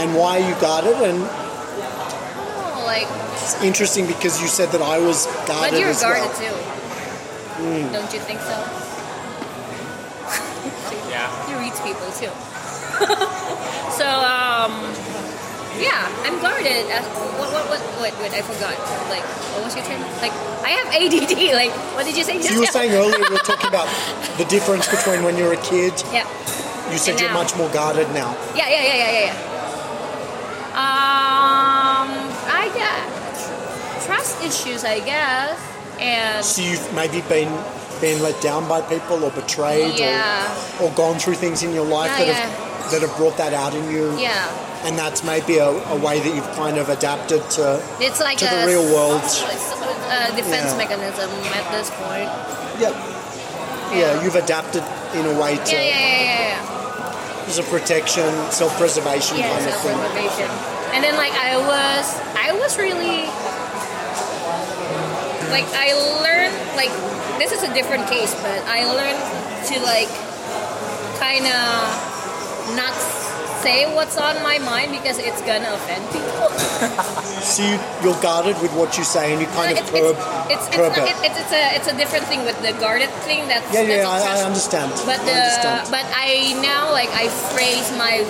And 0.00 0.14
why 0.14 0.40
are 0.40 0.48
you 0.48 0.54
guarded? 0.60 0.94
And 1.08 1.18
Oh, 1.26 2.82
like, 2.86 3.08
it's 3.42 3.60
interesting 3.62 4.06
because 4.06 4.40
you 4.40 4.46
said 4.46 4.70
that 4.72 4.82
I 4.82 4.98
was 4.98 5.26
guarded 5.48 5.72
but 5.72 5.80
you're 5.80 5.88
as 5.90 6.00
guarded 6.02 6.22
well. 6.38 6.38
too. 6.38 7.92
Don't 7.92 8.12
you 8.14 8.20
think 8.20 8.40
so? 8.40 8.56
Yeah. 11.10 11.26
He 11.48 11.54
reads 11.58 11.80
people 11.80 12.06
too. 12.20 12.30
so 13.98 14.06
um, 14.06 14.45
yeah, 15.80 16.08
I'm 16.26 16.40
guarded. 16.40 16.86
As, 16.90 17.04
what, 17.38 17.52
what, 17.52 17.64
what, 17.68 17.80
wait, 18.02 18.14
wait, 18.20 18.32
I 18.32 18.42
forgot. 18.42 18.74
Like, 19.10 19.24
what 19.54 19.64
was 19.64 19.74
your 19.76 19.84
term? 19.84 20.00
Like, 20.20 20.32
I 20.64 20.70
have 20.78 20.88
ADD. 20.92 21.32
Like, 21.56 21.70
what 21.94 22.04
did 22.04 22.16
you 22.16 22.24
say? 22.24 22.40
You 22.42 22.60
were 22.60 22.66
saying 22.66 22.92
earlier 22.92 23.16
we 23.18 23.30
were 23.30 23.44
talking 23.46 23.68
about 23.68 23.88
the 24.38 24.44
difference 24.46 24.88
between 24.88 25.22
when 25.22 25.36
you're 25.36 25.52
a 25.52 25.62
kid. 25.62 25.92
Yeah, 26.12 26.26
You 26.92 26.98
said 26.98 27.20
you're 27.20 27.32
much 27.32 27.56
more 27.56 27.68
guarded 27.70 28.08
now. 28.12 28.36
yeah, 28.54 28.68
yeah, 28.68 28.82
yeah, 28.82 28.94
yeah, 28.96 29.12
yeah. 29.12 29.24
yeah. 29.32 29.52
Um, 30.76 32.08
I 32.52 32.68
got 32.76 34.04
trust 34.04 34.42
issues, 34.44 34.84
I 34.84 35.00
guess, 35.00 35.58
and 35.98 36.44
So 36.44 36.60
you've 36.62 36.92
maybe 36.94 37.22
been 37.28 37.48
been 38.00 38.22
let 38.22 38.38
down 38.42 38.68
by 38.68 38.82
people 38.82 39.24
or 39.24 39.30
betrayed 39.30 39.98
yeah, 39.98 40.52
or, 40.80 40.90
or 40.90 40.92
gone 40.92 41.18
through 41.18 41.32
things 41.34 41.62
in 41.62 41.72
your 41.72 41.86
life 41.86 42.10
Yeah, 42.18 42.26
that 42.26 42.34
have 42.34 42.65
that 42.90 43.02
have 43.02 43.14
brought 43.16 43.36
that 43.38 43.52
out 43.52 43.74
in 43.74 43.90
you. 43.90 44.16
yeah. 44.18 44.62
And 44.86 44.96
that's 44.96 45.24
maybe 45.24 45.58
a, 45.58 45.66
a 45.68 45.96
way 45.98 46.20
that 46.20 46.32
you've 46.34 46.50
kind 46.54 46.76
of 46.78 46.88
adapted 46.88 47.42
to 47.58 47.82
It's 47.98 48.20
like 48.20 48.38
To 48.38 48.46
a 48.46 48.60
the 48.60 48.66
real 48.66 48.84
world. 48.94 49.20
It's 49.24 49.42
a 49.42 50.30
defense 50.36 50.70
Yeah. 50.70 50.78
mechanism 50.78 51.30
at 51.58 51.66
this 51.74 51.90
point. 51.90 52.30
yeah. 52.78 52.94
Yeah, 53.94 54.22
you've 54.22 54.36
adapted 54.36 54.82
in 55.14 55.24
a 55.26 55.40
way 55.40 55.56
to 55.56 55.72
Yeah, 55.72 55.80
yeah, 55.82 55.98
yeah, 55.98 56.22
yeah. 56.22 57.48
yeah. 57.48 57.60
a 57.60 57.62
protection, 57.70 58.26
self 58.50 58.76
preservation 58.78 59.38
yeah, 59.38 59.48
kind 59.54 59.66
of 59.66 59.74
thing. 59.80 59.96
self-preservation. 59.96 60.50
And 60.94 61.02
then 61.04 61.16
like 61.16 61.32
I 61.32 61.56
was, 61.56 62.04
I 62.36 62.52
was 62.52 62.76
really 62.78 63.26
like 65.50 65.66
I 65.74 65.94
learned 66.22 66.54
like 66.76 66.90
this 67.38 67.52
is 67.52 67.62
a 67.62 67.72
different 67.74 68.06
case, 68.08 68.34
but 68.42 68.58
I 68.66 68.84
learned 68.90 69.20
to 69.70 69.74
like 69.86 70.10
kind 71.18 71.46
of 71.46 72.15
not 72.74 72.92
say 73.62 73.86
what's 73.94 74.16
on 74.18 74.42
my 74.42 74.58
mind 74.58 74.92
because 74.92 75.18
it's 75.18 75.40
gonna 75.42 75.70
offend 75.72 76.04
people. 76.12 76.50
So 77.46 77.62
you, 77.62 77.78
you're 78.02 78.20
guarded 78.22 78.60
with 78.60 78.72
what 78.74 78.98
you 78.98 79.04
say 79.04 79.30
and 79.32 79.40
you 79.40 79.46
kind 79.54 79.70
of 79.70 79.78
it's, 79.78 79.90
curb, 79.90 80.16
it's, 80.50 80.66
it's, 80.66 80.76
curb 80.76 80.90
it's, 80.90 80.98
it. 80.98 81.06
it, 81.06 81.30
it's, 81.30 81.38
it's 81.38 81.52
a 81.52 81.62
it's 81.78 81.86
a 81.86 81.96
different 81.96 82.24
thing 82.26 82.42
with 82.44 82.58
the 82.60 82.72
guarded 82.82 83.08
thing. 83.22 83.46
That's 83.46 83.62
Yeah, 83.72 83.86
that's 83.86 84.02
yeah, 84.02 84.34
a 84.34 84.34
I, 84.34 84.40
I 84.40 84.42
understand. 84.42 84.90
But 85.06 85.20
I 85.20 85.24
the 85.24 85.30
understand. 85.30 85.88
but 85.94 86.04
I 86.10 86.58
now 86.60 86.90
like 86.90 87.08
I 87.14 87.28
phrase 87.54 87.86
my 87.94 88.26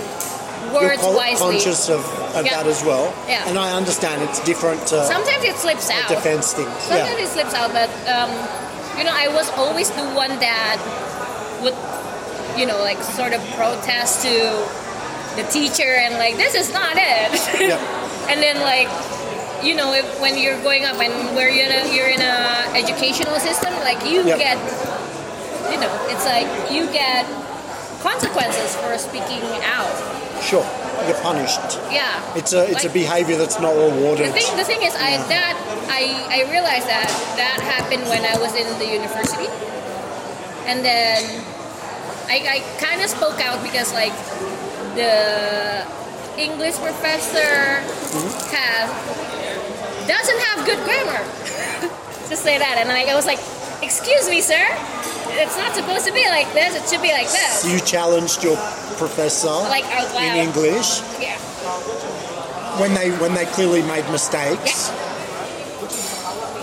words 0.75 1.01
You're 1.03 1.17
wisely. 1.17 1.39
conscious 1.57 1.89
of, 1.89 2.05
of 2.37 2.45
Yeah. 2.45 2.61
that 2.61 2.67
as 2.67 2.85
well. 2.85 3.09
Yeah. 3.27 3.49
And 3.49 3.57
I 3.59 3.73
understand 3.73 4.21
it's 4.23 4.41
different 4.45 4.85
to 4.93 5.01
Sometimes 5.07 5.43
it 5.45 5.57
slips 5.57 5.89
out. 5.89 6.09
defense 6.09 6.53
things. 6.53 6.69
Sometimes 6.85 7.17
Yeah. 7.17 7.25
it 7.25 7.29
slips 7.33 7.55
out, 7.55 7.73
but 7.73 7.89
um, 8.11 8.29
you 8.99 9.05
know, 9.05 9.15
I 9.17 9.29
was 9.33 9.49
always 9.57 9.89
the 9.97 10.05
one 10.13 10.33
that 10.45 10.77
would, 11.65 11.75
you 12.57 12.67
know, 12.67 12.79
like 12.79 13.03
sort 13.03 13.33
of 13.33 13.41
protest 13.53 14.23
to 14.23 14.35
the 15.37 15.47
teacher 15.51 16.01
and 16.01 16.15
like 16.15 16.37
this 16.37 16.55
is 16.55 16.73
not 16.73 16.97
it. 16.97 17.31
Yeah. 17.61 17.77
and 18.31 18.41
then 18.41 18.61
like, 18.61 18.89
you 19.65 19.75
know, 19.75 19.93
if, 19.93 20.05
when 20.21 20.39
you're 20.39 20.61
going 20.63 20.85
up 20.85 20.99
and 20.99 21.13
where 21.37 21.51
you're 21.51 21.67
in 21.67 21.73
a, 21.73 21.95
you're 21.95 22.09
in 22.09 22.21
a 22.21 22.73
educational 22.75 23.37
system, 23.39 23.73
like 23.85 24.05
you 24.05 24.25
Yep. 24.25 24.39
get, 24.39 24.57
you 25.71 25.79
know, 25.81 25.93
it's 26.09 26.25
like 26.25 26.49
you 26.73 26.87
get 26.93 27.27
consequences 28.03 28.75
for 28.77 28.97
speaking 28.99 29.45
out. 29.63 29.93
Sure. 30.43 30.65
You're 31.07 31.21
punished. 31.21 31.79
Yeah. 31.93 32.37
It's 32.37 32.53
a 32.53 32.65
it's 32.71 32.85
a 32.85 32.91
behavior 32.91 33.37
that's 33.37 33.61
not 33.61 33.75
rewarded. 33.77 34.29
The 34.29 34.33
thing, 34.33 34.57
the 34.57 34.65
thing 34.65 34.83
is, 34.83 34.95
I 34.97 35.21
mm. 35.21 35.29
that 35.29 35.55
I 35.93 36.03
I 36.33 36.51
realized 36.51 36.89
that 36.89 37.09
that 37.37 37.61
happened 37.61 38.09
when 38.09 38.25
I 38.25 38.37
was 38.41 38.55
in 38.57 38.67
the 38.79 38.89
university, 38.89 39.47
and 40.67 40.85
then 40.85 41.21
I, 42.29 42.37
I 42.61 42.81
kind 42.83 43.01
of 43.03 43.09
spoke 43.09 43.41
out 43.41 43.63
because 43.63 43.93
like 43.93 44.15
the 44.95 45.87
English 46.39 46.77
professor 46.79 47.83
mm-hmm. 47.83 48.57
has 48.57 48.89
doesn't 50.07 50.41
have 50.51 50.67
good 50.67 50.81
grammar. 50.85 51.23
to 52.29 52.37
say 52.37 52.59
that, 52.59 52.79
and 52.79 52.89
like, 52.89 53.09
I 53.09 53.15
was 53.15 53.27
like, 53.27 53.39
"Excuse 53.83 54.29
me, 54.29 54.41
sir, 54.41 54.63
it's 55.39 55.57
not 55.57 55.75
supposed 55.75 56.07
to 56.07 56.13
be 56.13 56.27
like 56.29 56.51
this. 56.53 56.75
It 56.75 56.89
should 56.91 57.03
be 57.03 57.13
like 57.13 57.31
this." 57.31 57.67
you 57.67 57.79
challenged 57.81 58.43
your 58.43 58.57
professor 58.99 59.55
Like 59.71 59.85
out 59.95 60.11
in. 60.17 60.49
English 60.49 61.03
Yeah. 61.21 61.39
when 62.81 62.95
they 62.95 63.11
when 63.23 63.35
they 63.35 63.47
clearly 63.47 63.83
made 63.83 64.09
mistakes. 64.11 64.91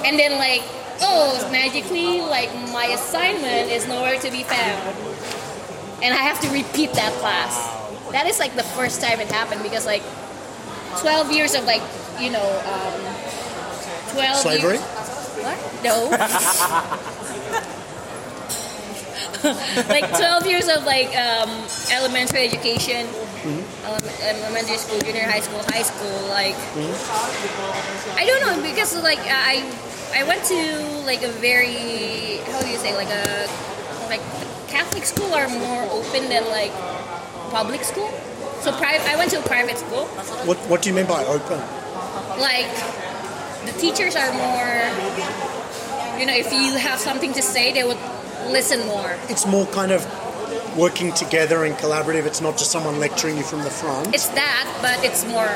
And 0.04 0.20
then 0.20 0.38
like, 0.38 0.64
oh, 1.02 1.40
magically, 1.52 2.20
like 2.22 2.52
my 2.72 2.86
assignment 2.92 3.72
is 3.72 3.88
nowhere 3.88 4.20
to 4.20 4.30
be 4.32 4.44
found, 4.44 4.96
and 6.04 6.14
I 6.14 6.18
have 6.18 6.40
to 6.42 6.50
repeat 6.50 6.92
that 6.94 7.14
class. 7.14 7.56
That 8.12 8.28
is 8.28 8.38
like 8.38 8.56
the 8.56 8.64
first 8.64 9.02
time 9.02 9.20
it 9.20 9.32
happened 9.32 9.64
because 9.64 9.86
like, 9.86 10.04
twelve 11.00 11.32
years 11.32 11.56
of 11.56 11.64
like, 11.64 11.82
you 12.20 12.30
know, 12.30 12.44
um, 12.44 13.16
twelve 14.12 14.38
Slavery? 14.38 14.74
Years, 14.74 14.82
what? 15.42 15.84
No. 15.84 16.10
like 19.90 20.08
12 20.10 20.48
years 20.48 20.70
of 20.70 20.86
like 20.86 21.08
um, 21.18 21.50
elementary 21.92 22.46
education 22.48 23.06
ele- 23.86 24.00
elementary 24.24 24.78
school 24.78 24.98
junior 25.02 25.24
high 25.24 25.42
school 25.42 25.60
high 25.68 25.82
school 25.84 26.28
like 26.30 26.56
I 28.16 28.26
don't 28.26 28.40
know 28.42 28.62
because 28.64 28.96
like 29.04 29.20
I 29.20 29.64
I 30.16 30.24
went 30.24 30.46
to 30.46 31.04
like 31.06 31.24
a 31.24 31.30
very 31.44 32.38
how 32.52 32.62
do 32.62 32.70
you 32.70 32.78
say 32.78 32.96
like 32.96 33.10
a 33.10 33.50
like 34.08 34.22
Catholic 34.74 35.06
school 35.06 35.32
are 35.34 35.48
more 35.50 35.84
open 35.92 36.30
than 36.30 36.44
like 36.50 36.74
public 37.52 37.84
school. 37.84 38.10
So 38.62 38.72
private 38.74 39.06
I 39.08 39.16
went 39.16 39.30
to 39.32 39.40
a 39.40 39.44
private 39.44 39.78
school. 39.78 40.06
What 40.50 40.58
what 40.70 40.82
do 40.82 40.90
you 40.90 40.96
mean 40.96 41.06
by 41.06 41.24
open? 41.26 41.60
Like 42.50 42.72
the 43.68 43.74
teachers 43.80 44.16
are 44.16 44.32
more 44.34 44.70
you 46.20 46.26
know 46.26 46.34
if 46.44 46.50
you 46.52 46.74
have 46.90 47.00
something 47.00 47.34
to 47.34 47.42
say 47.42 47.72
they 47.72 47.84
would 47.84 48.02
listen 48.58 48.80
more. 48.88 49.12
It's 49.30 49.46
more 49.46 49.68
kind 49.68 49.92
of 49.92 50.02
working 50.78 51.14
together 51.14 51.66
and 51.66 51.76
collaborative. 51.76 52.26
It's 52.26 52.42
not 52.42 52.58
just 52.58 52.72
someone 52.72 53.00
lecturing 53.00 53.38
you 53.38 53.44
from 53.44 53.62
the 53.64 53.70
front. 53.70 54.14
It's 54.16 54.30
that 54.30 54.66
but 54.82 54.98
it's 55.06 55.24
more 55.28 55.52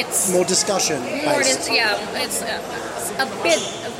it's 0.00 0.30
more 0.32 0.44
discussion 0.44 1.00
more 1.02 1.42
based. 1.42 1.66
than- 1.66 1.74
yeah 1.74 2.22
it's 2.24 2.40
uh, 2.42 3.18
a, 3.18 3.24
a 3.26 3.42
bit 3.42 3.58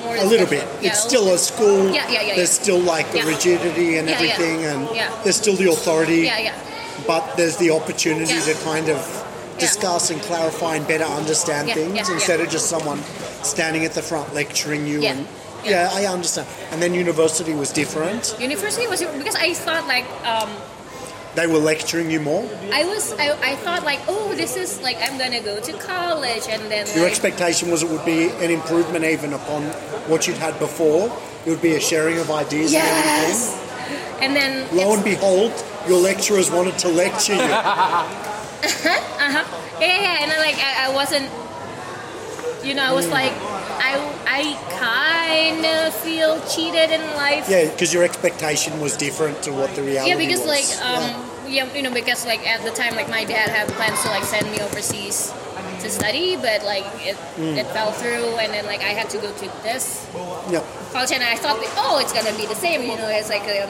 more 0.09 0.17
a 0.25 0.25
little 0.25 0.47
bit. 0.47 0.65
Yeah, 0.81 0.91
it's 0.91 1.05
a 1.05 1.09
still 1.09 1.27
a 1.35 1.39
school. 1.39 1.91
Yeah, 1.91 2.09
yeah, 2.11 2.23
yeah, 2.23 2.37
There's 2.37 2.57
yeah. 2.57 2.63
still 2.65 2.81
like 2.81 3.11
the 3.13 3.23
rigidity 3.23 3.99
and 3.99 4.09
everything, 4.09 4.65
and 4.65 4.89
Yeah. 4.95 5.11
there's 5.23 5.37
still 5.37 5.57
the 5.57 5.71
authority. 5.71 6.23
yeah 6.31 6.39
yeah 6.39 7.07
But 7.07 7.23
there's 7.37 7.57
the 7.57 7.71
opportunity 7.71 8.39
to 8.49 8.55
kind 8.65 8.89
of 8.89 8.99
discuss 9.59 10.11
and 10.11 10.21
clarify 10.23 10.77
and 10.77 10.87
better 10.87 11.05
understand 11.21 11.71
things 11.73 12.09
instead 12.09 12.41
of 12.41 12.49
just 12.49 12.67
someone 12.75 13.01
standing 13.43 13.85
at 13.85 13.93
the 13.93 14.03
front 14.03 14.33
lecturing 14.35 14.87
you. 14.87 15.01
Yeah, 15.03 15.13
And 15.13 15.21
yeah. 15.65 15.71
yeah, 15.93 15.99
I 16.01 16.13
understand. 16.13 16.47
And 16.71 16.81
then 16.83 16.95
university 16.95 17.55
was 17.55 17.71
different. 17.73 18.37
University 18.41 18.87
was 18.87 19.01
because 19.21 19.35
I 19.35 19.55
thought 19.55 19.87
like 19.95 20.07
um, 20.25 20.51
They 21.39 21.47
were 21.47 21.59
lecturing 21.59 22.11
you 22.11 22.19
more. 22.19 22.43
I 22.73 22.83
was 22.83 23.13
I, 23.13 23.31
I 23.41 23.55
thought 23.55 23.85
like 23.85 24.01
oh 24.09 24.35
this 24.35 24.57
is 24.57 24.83
like 24.83 24.97
I'm 25.01 25.17
gonna 25.19 25.41
go 25.41 25.61
to 25.61 25.73
college 25.75 26.49
and 26.51 26.61
then 26.69 26.85
Your 26.97 27.05
like, 27.05 27.13
expectation 27.13 27.71
was 27.71 27.85
it 27.85 27.89
would 27.89 28.05
be 28.05 28.31
an 28.45 28.51
improvement 28.51 29.05
even 29.05 29.33
upon 29.33 29.63
what 30.11 30.27
you'd 30.27 30.39
had 30.39 30.59
before. 30.59 31.07
It 31.47 31.51
would 31.51 31.63
be 31.63 31.77
a 31.77 31.81
sharing 31.81 32.19
of 32.19 32.33
ideas 32.33 32.75
and 32.75 32.83
everything. 32.83 33.31
yes 33.31 33.65
and 34.21 34.35
then 34.35 34.67
Lo 34.77 34.93
and 34.95 35.05
behold, 35.05 35.53
your 35.87 36.01
lecturers 36.01 36.51
wanted 36.51 36.77
to 36.81 36.89
lecture 36.89 37.35
you. 37.35 37.41
uh-huh 37.41 39.45
yeah 39.81 39.87
yeah, 39.87 40.03
yeah 40.03 40.23
and 40.23 40.33
then 40.33 40.41
like 40.41 40.57
I, 40.59 40.91
I 40.91 40.93
wasn't 40.93 41.31
you 42.65 42.75
know 42.75 42.83
I 42.83 42.93
was 42.93 43.09
like 43.09 43.33
I 43.91 43.93
I 44.27 44.43
kind 44.79 45.65
of 45.65 45.95
feel 45.95 46.41
cheated 46.49 46.91
in 46.91 47.01
life 47.15 47.47
yeah, 47.49 47.71
because 47.71 47.93
your 47.95 48.05
expectation 48.05 48.81
was 48.81 48.97
different 48.97 49.43
to 49.45 49.53
what 49.53 49.75
the 49.75 49.83
reality 49.83 50.11
yeah 50.11 50.17
because 50.19 50.41
was. 50.41 50.49
like 50.57 50.69
um 50.85 51.05
yeah. 51.49 51.73
you 51.75 51.83
know 51.83 51.93
because 51.93 52.27
like 52.27 52.47
at 52.47 52.63
the 52.63 52.71
time 52.71 52.95
like 52.97 53.09
my 53.09 53.25
dad 53.25 53.49
had 53.51 53.69
plans 53.79 54.03
to 54.03 54.09
like 54.09 54.25
send 54.25 54.51
me 54.51 54.61
overseas 54.61 55.33
to 55.81 55.89
study, 55.91 56.35
but 56.35 56.65
like 56.65 56.83
it, 57.07 57.15
Mm. 57.39 57.55
it 57.57 57.65
fell 57.69 57.93
through, 57.93 58.35
and 58.43 58.53
then 58.53 58.67
like 58.67 58.81
I 58.83 58.99
had 58.99 59.09
to 59.11 59.19
go 59.19 59.31
to 59.31 59.47
this 59.63 60.05
Yep. 60.51 60.65
college, 60.93 61.13
and 61.13 61.23
I 61.23 61.37
thought, 61.37 61.55
oh, 61.79 62.01
it's 62.03 62.13
gonna 62.13 62.35
be 62.37 62.47
the 62.47 62.57
same. 62.57 62.83
You 62.83 62.97
know, 62.99 63.07
it's 63.07 63.29
like 63.31 63.47
a, 63.47 63.63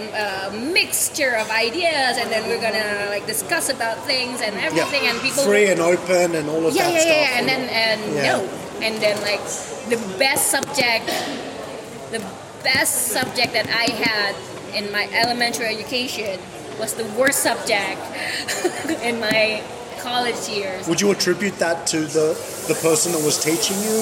a 0.48 0.51
mixture 0.56 1.36
of 1.36 1.51
ideas, 1.51 2.16
and 2.16 2.32
then 2.32 2.48
we're 2.48 2.62
gonna 2.65 3.10
like 3.10 3.27
discuss 3.27 3.69
about 3.69 3.98
things 4.06 4.40
and 4.40 4.56
everything, 4.56 5.05
Yeah. 5.05 5.10
and 5.12 5.20
people 5.20 5.44
Free 5.44 5.66
and 5.69 5.81
open 5.82 6.35
and 6.35 6.48
all 6.48 6.65
of 6.66 6.74
yeah, 6.74 6.85
that 6.89 6.94
yeah, 6.94 7.01
stuff. 7.01 7.12
yeah, 7.28 7.39
and 7.40 7.44
then 7.47 7.62
and 7.69 8.01
Yeah. 8.16 8.23
no, 8.32 8.48
and 8.82 9.00
then 9.02 9.20
like 9.22 9.40
the 9.88 9.98
best 10.18 10.50
subject, 10.50 11.06
the 12.10 12.20
best 12.62 13.09
subject 13.09 13.52
that 13.52 13.66
I 13.68 13.90
had 13.92 14.34
in 14.74 14.90
my 14.92 15.09
elementary 15.12 15.66
education 15.66 16.38
was 16.78 16.94
the 16.94 17.05
worst 17.18 17.40
subject 17.42 18.00
in 19.02 19.18
my 19.20 19.62
college 20.00 20.48
years. 20.48 20.86
Would 20.88 21.00
you 21.00 21.10
attribute 21.10 21.59
that 21.59 21.86
to 21.88 22.00
the, 22.02 22.34
the 22.68 22.74
person 22.82 23.12
that 23.12 23.22
was 23.24 23.42
teaching 23.42 23.76
you 23.82 23.98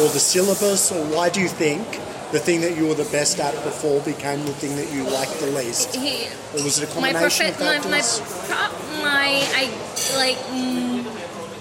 or 0.00 0.08
the 0.12 0.18
syllabus, 0.20 0.90
or 0.90 1.04
why 1.14 1.28
do 1.28 1.40
you 1.40 1.48
think 1.48 1.86
the 2.32 2.40
thing 2.40 2.60
that 2.62 2.76
you 2.76 2.86
were 2.88 2.94
the 2.94 3.08
best 3.12 3.38
at 3.38 3.52
before 3.62 4.00
became 4.00 4.44
the 4.46 4.52
thing 4.54 4.74
that 4.76 4.90
you 4.92 5.04
liked 5.04 5.38
the 5.40 5.46
least? 5.46 5.94
He, 5.94 6.26
Or 6.56 6.64
was 6.64 6.78
it 6.82 6.90
a 6.90 7.00
my 7.00 7.12
combination 7.12 7.46
profe- 7.46 7.50
of 7.50 7.60
my 7.60 7.90
my, 7.90 8.00
factors? 8.00 8.48
pro- 8.48 9.02
my 9.02 9.28
I 9.54 10.16
like 10.16 10.38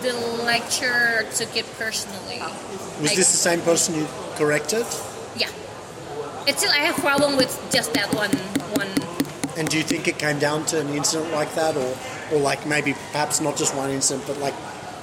the 0.04 0.14
lecturer 0.44 1.26
took 1.36 1.56
it 1.56 1.66
personally. 1.80 2.40
was 2.40 3.02
like- 3.02 3.16
this 3.16 3.32
the 3.32 3.38
same 3.38 3.62
person 3.62 3.96
you 3.96 4.08
corrected? 4.36 4.86
Yeah, 5.36 5.50
it's 6.48 6.60
still 6.60 6.72
I 6.72 6.78
have 6.90 6.96
problem 6.98 7.38
with 7.38 7.52
just 7.72 7.94
that 7.96 8.14
one 8.14 8.32
one 8.78 8.90
And 9.58 9.70
do 9.70 9.78
you 9.78 9.84
think 9.84 10.08
it 10.08 10.18
came 10.20 10.40
down 10.40 10.66
to 10.68 10.80
an 10.80 10.90
incident 10.90 11.32
like 11.34 11.54
that, 11.56 11.76
or, 11.78 11.96
or 12.32 12.40
like 12.40 12.66
maybe 12.68 12.94
perhaps 13.12 13.40
not 13.42 13.56
just 13.58 13.76
one 13.76 13.90
incident, 13.90 14.26
but 14.28 14.38
like 14.40 14.54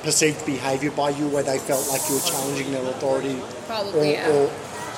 perceived 0.02 0.44
behaviour 0.46 0.90
by 0.90 1.10
you 1.10 1.28
where 1.28 1.42
they 1.42 1.58
felt 1.58 1.88
like 1.88 2.02
you 2.08 2.14
were 2.16 2.20
challenging 2.22 2.72
their 2.72 2.84
authority, 2.84 3.36
or, 3.40 3.46
probably. 3.66 4.12
yeah. 4.12 4.30
or 4.30 4.50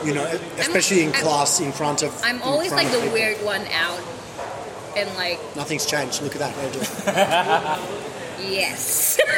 you 0.05 0.15
know, 0.15 0.25
especially 0.59 1.03
in 1.03 1.13
I'm- 1.15 1.23
class 1.23 1.61
in 1.61 1.71
front 1.73 2.03
of. 2.03 2.11
I'm 2.25 2.43
always 2.43 2.73
like 2.73 2.91
the 2.91 2.99
people. 2.99 3.13
weird 3.15 3.39
one 3.45 3.65
out, 3.69 4.01
and 4.97 5.09
like 5.17 5.39
Nothing's 5.57 5.87
changed. 5.87 6.23
Look 6.23 6.35
at 6.35 6.41
that 6.41 6.55
hairdo. 6.57 7.99
yes, 8.43 9.19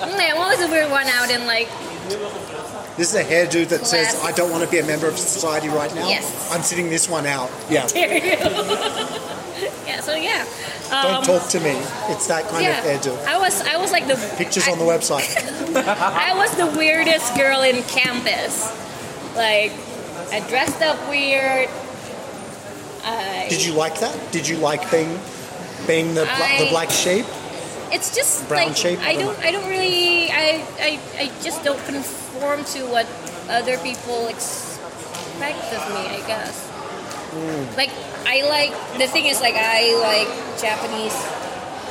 Yeah, 0.00 0.32
I'm 0.34 0.38
always 0.38 0.58
the 0.58 0.68
weird 0.68 0.90
one 0.90 1.06
out, 1.06 1.30
and 1.30 1.46
like 1.46 1.68
This 2.96 3.14
is 3.14 3.14
a 3.14 3.24
hairdo 3.24 3.68
that 3.68 3.86
says, 3.86 4.14
Class. 4.14 4.24
"I 4.24 4.32
don't 4.32 4.50
want 4.50 4.64
to 4.64 4.70
be 4.70 4.78
a 4.78 4.84
member 4.86 5.06
of 5.08 5.18
society 5.18 5.68
right 5.68 5.94
now." 5.94 6.08
Yes. 6.08 6.50
I'm 6.52 6.62
sitting 6.62 6.88
this 6.88 7.08
one 7.08 7.26
out. 7.26 7.50
Yeah. 7.70 7.86
yeah. 9.86 10.00
So 10.00 10.14
yeah, 10.14 10.46
Don't 10.90 11.14
um, 11.16 11.24
talk 11.24 11.48
to 11.50 11.60
me. 11.60 11.76
It's 12.08 12.26
that 12.28 12.48
kind 12.48 12.64
yeah. 12.64 12.78
of 12.78 13.02
hairdo. 13.02 13.26
I 13.26 13.38
was 13.38 13.60
I 13.62 13.76
was 13.76 13.92
like 13.92 14.06
the 14.06 14.16
Pictures 14.36 14.66
I, 14.68 14.72
on 14.72 14.78
the 14.78 14.84
website. 14.84 15.28
I 15.76 16.34
was 16.34 16.54
the 16.56 16.66
weirdest 16.78 17.36
girl 17.36 17.62
in 17.62 17.82
campus. 17.84 18.66
Like 19.36 19.72
I 20.32 20.40
dressed 20.48 20.82
up 20.82 20.98
weird. 21.08 21.68
I, 23.04 23.46
Did 23.48 23.64
you 23.64 23.72
like 23.72 24.00
that? 24.00 24.32
Did 24.32 24.48
you 24.48 24.56
like 24.56 24.90
being 24.90 25.18
being 25.86 26.14
the 26.14 26.24
bla- 26.24 26.58
the 26.58 26.68
black 26.70 26.90
sheep? 26.90 27.24
It's 27.92 28.14
just 28.14 28.46
Brown 28.48 28.68
like 28.68 28.76
shape? 28.76 28.98
I 29.00 29.14
don't 29.16 29.38
I 29.40 29.50
don't 29.50 29.68
really 29.68 30.30
I, 30.30 30.64
I 30.80 30.90
I 31.18 31.26
just 31.42 31.64
don't 31.64 31.80
conform 31.86 32.64
to 32.76 32.84
what 32.86 33.06
other 33.48 33.78
people 33.78 34.28
expect 34.28 35.64
of 35.72 35.82
me. 35.94 36.02
I 36.08 36.20
guess. 36.26 36.68
Hmm. 37.32 37.64
Like 37.76 37.90
I 38.26 38.42
like 38.48 38.72
the 38.98 39.06
thing 39.08 39.26
is 39.26 39.40
like 39.40 39.54
I 39.56 39.96
like 40.00 40.28
Japanese 40.60 41.16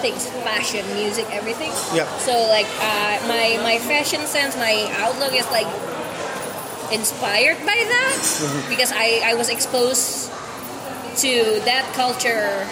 things, 0.02 0.28
fashion, 0.46 0.86
music, 0.94 1.26
everything. 1.34 1.74
Yeah. 1.94 2.06
So 2.22 2.34
like 2.54 2.70
uh, 2.82 3.18
my 3.28 3.58
my 3.66 3.78
fashion 3.80 4.22
sense, 4.30 4.56
my 4.58 4.86
outlook 5.02 5.34
is 5.34 5.46
like 5.50 5.68
inspired 6.92 7.58
by 7.66 7.76
that 7.76 8.16
Mm-hmm. 8.18 8.70
because 8.70 8.92
I 8.94 9.22
I 9.26 9.34
was 9.34 9.50
exposed 9.50 10.30
to 11.26 11.32
that 11.66 11.86
culture. 11.98 12.66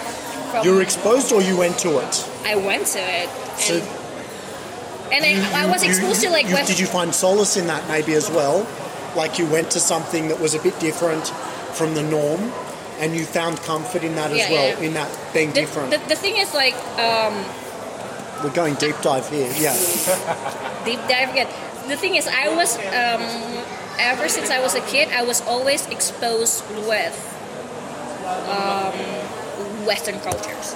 From, 0.56 0.66
You 0.66 0.76
were 0.76 0.82
exposed, 0.82 1.32
or 1.32 1.42
you 1.42 1.58
went 1.58 1.78
to 1.80 2.00
it? 2.00 2.30
I 2.46 2.56
went 2.56 2.86
to 2.88 3.00
it. 3.00 3.30
So 3.58 3.76
And, 5.12 5.24
and 5.26 5.46
I, 5.56 5.64
I 5.64 5.66
was 5.72 5.84
You- 5.84 5.90
exposed 5.90 6.22
to 6.22 6.30
like 6.30 6.48
you-. 6.50 6.66
Did 6.66 6.80
you 6.80 6.88
find 6.88 7.14
solace 7.14 7.58
in 7.58 7.68
that 7.68 7.88
maybe 7.88 8.14
as 8.14 8.30
well? 8.30 8.66
Like 9.16 9.40
you 9.40 9.46
went 9.46 9.72
to 9.72 9.80
something 9.80 10.28
that 10.30 10.40
was 10.40 10.54
a 10.56 10.60
bit 10.62 10.78
different 10.80 11.28
from 11.78 11.94
the 11.96 12.04
norm, 12.04 12.52
and 13.00 13.16
you 13.16 13.26
found 13.26 13.62
comfort 13.64 14.04
in 14.04 14.16
that 14.16 14.32
as 14.32 14.38
Yeah, 14.38 14.52
well, 14.52 14.68
yeah. 14.82 14.88
in 14.88 14.94
that 14.96 15.10
being 15.34 15.50
the, 15.50 15.62
different. 15.62 15.92
the, 15.92 15.98
the 16.10 16.16
thing 16.16 16.38
is 16.38 16.54
like 16.54 16.76
um, 17.00 17.34
We're 18.44 18.54
going 18.54 18.76
deep 18.76 18.96
dive 19.02 19.30
here. 19.30 19.52
Yeah. 19.58 19.74
deep 20.86 21.00
dive 21.08 21.30
again. 21.32 21.48
The 21.88 21.96
thing 21.98 22.16
is, 22.16 22.28
I 22.28 22.50
was 22.56 22.78
um, 22.78 23.22
ever 24.00 24.28
since 24.28 24.50
I 24.50 24.60
was 24.60 24.74
a 24.76 24.82
kid, 24.82 25.10
I 25.14 25.24
was 25.24 25.42
always 25.48 25.86
exposed 25.88 26.64
with 26.88 27.16
um, 28.50 28.94
Western 29.86 30.20
cultures. 30.20 30.76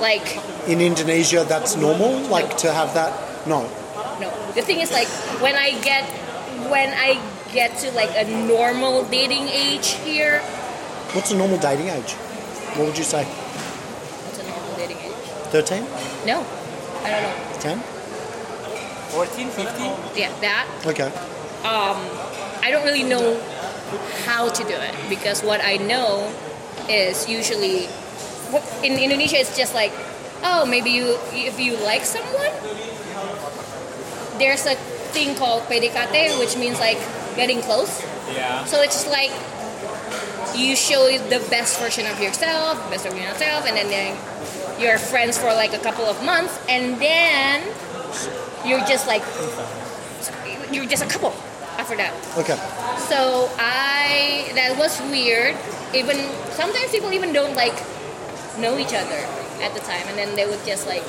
Like 0.00 0.38
In 0.68 0.80
Indonesia, 0.80 1.44
that's 1.44 1.76
normal. 1.76 2.20
Like 2.28 2.56
to 2.58 2.72
have 2.72 2.94
that. 2.94 3.12
No. 3.46 3.68
no, 4.20 4.32
the 4.54 4.62
thing 4.62 4.80
is 4.80 4.90
like 4.90 5.08
when 5.40 5.54
I 5.54 5.78
get 5.80 6.04
when 6.70 6.90
I 6.96 7.20
get 7.52 7.76
to 7.78 7.90
like 7.92 8.10
a 8.16 8.24
normal 8.24 9.04
dating 9.04 9.48
age 9.48 9.92
here. 10.02 10.40
What's 11.12 11.30
a 11.30 11.36
normal 11.36 11.58
dating 11.58 11.88
age? 11.88 12.12
What 12.74 12.88
would 12.88 12.98
you 12.98 13.04
say? 13.04 13.24
What's 13.24 14.40
a 14.40 14.48
normal 14.48 14.74
dating 14.76 14.98
age? 14.98 15.12
Thirteen? 15.52 15.84
No, 16.26 16.42
I 17.04 17.10
don't 17.10 17.22
know. 17.22 17.60
Ten? 17.60 17.78
14, 19.14 19.48
15? 19.48 19.92
Yeah, 20.16 20.34
that 20.40 20.66
Okay. 20.84 21.06
Um, 21.62 22.02
I 22.66 22.70
don't 22.72 22.84
really 22.84 23.04
know 23.04 23.40
how 24.26 24.48
to 24.48 24.62
do 24.64 24.74
it 24.74 24.94
because 25.08 25.44
what 25.44 25.60
I 25.62 25.76
know 25.76 26.34
is 26.88 27.28
usually 27.28 27.88
in 28.82 28.98
Indonesia 28.98 29.38
it's 29.40 29.56
just 29.56 29.74
like 29.74 29.92
oh 30.42 30.64
maybe 30.66 30.90
you 30.90 31.16
if 31.32 31.58
you 31.58 31.76
like 31.84 32.04
someone 32.04 32.52
there's 34.38 34.66
a 34.66 34.74
thing 35.14 35.34
called 35.36 35.62
PDKT 35.64 36.38
which 36.38 36.56
means 36.56 36.78
like 36.78 36.98
getting 37.36 37.60
close 37.62 38.02
Yeah. 38.34 38.64
so 38.64 38.80
it's 38.82 39.06
like 39.08 39.30
you 40.56 40.76
show 40.76 41.06
the 41.28 41.40
best 41.50 41.78
version 41.80 42.06
of 42.06 42.20
yourself 42.20 42.78
best 42.90 43.04
version 43.04 43.18
of 43.22 43.28
yourself 43.34 43.66
and 43.66 43.76
then 43.76 43.88
then 43.88 44.16
you're 44.80 44.98
friends 44.98 45.38
for 45.38 45.52
like 45.54 45.72
a 45.74 45.78
couple 45.78 46.04
of 46.04 46.22
months 46.24 46.58
and 46.68 46.98
then 47.00 47.62
you're 48.66 48.82
just 48.86 49.06
like 49.06 49.22
you're 50.72 50.86
just 50.86 51.02
a 51.02 51.06
couple 51.06 51.32
after 51.84 51.96
that 52.00 52.12
Okay. 52.40 52.56
so 53.12 53.50
I 53.60 54.48
that 54.56 54.72
was 54.78 54.96
weird. 55.12 55.54
Even 55.92 56.16
sometimes 56.56 56.90
people 56.90 57.12
even 57.12 57.32
don't 57.32 57.54
like 57.54 57.76
know 58.58 58.78
each 58.78 58.94
other 58.94 59.20
at 59.60 59.74
the 59.76 59.80
time, 59.80 60.02
and 60.08 60.16
then 60.16 60.34
they 60.34 60.46
would 60.46 60.64
just 60.64 60.86
like 60.86 61.04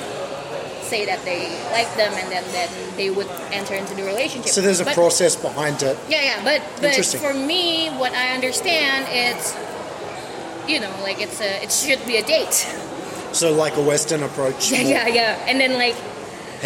say 0.82 1.04
that 1.06 1.24
they 1.24 1.48
like 1.72 1.88
them, 1.96 2.12
and 2.20 2.28
then 2.30 2.44
then 2.52 2.68
they 2.96 3.08
would 3.10 3.26
enter 3.52 3.74
into 3.74 3.94
the 3.94 4.02
relationship. 4.04 4.52
So 4.52 4.60
there's 4.60 4.80
a 4.80 4.84
But- 4.84 4.94
process 4.94 5.34
behind 5.34 5.82
it. 5.82 5.96
Yeah, 6.08 6.22
yeah, 6.22 6.38
but 6.44 6.60
but 6.82 6.94
for 7.24 7.32
me, 7.34 7.88
what 7.96 8.12
I 8.12 8.34
understand 8.36 9.06
it's 9.10 9.54
you 10.68 10.78
know 10.80 10.92
like 11.02 11.18
it's 11.22 11.40
a 11.40 11.62
it 11.64 11.72
should 11.72 12.04
be 12.06 12.16
a 12.18 12.22
date. 12.22 12.66
So 13.32 13.52
like 13.52 13.74
a 13.76 13.82
Western 13.82 14.22
approach. 14.22 14.70
Yeah, 14.72 14.82
more, 14.82 14.92
yeah, 14.92 15.08
yeah, 15.08 15.48
and 15.48 15.56
then 15.60 15.72
like 15.78 15.96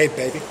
Hey, 0.00 0.08
baby. 0.08 0.40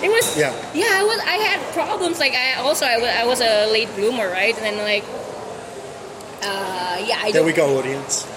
It 0.00 0.08
was 0.08 0.38
Yeah. 0.38 0.54
Yeah, 0.72 0.88
I 0.92 1.02
was. 1.04 1.20
I 1.20 1.36
had 1.44 1.60
problems. 1.74 2.18
Like 2.18 2.32
I 2.32 2.54
also 2.54 2.86
I 2.86 2.96
was, 2.96 3.08
I 3.08 3.24
was 3.26 3.40
a 3.42 3.70
late 3.70 3.94
bloomer, 3.96 4.30
right? 4.30 4.56
And 4.56 4.64
then 4.64 4.78
like, 4.78 5.04
uh, 6.40 7.04
yeah, 7.04 7.20
I 7.20 7.30
There 7.32 7.44
we 7.44 7.52
go, 7.52 7.78
audience. 7.78 8.24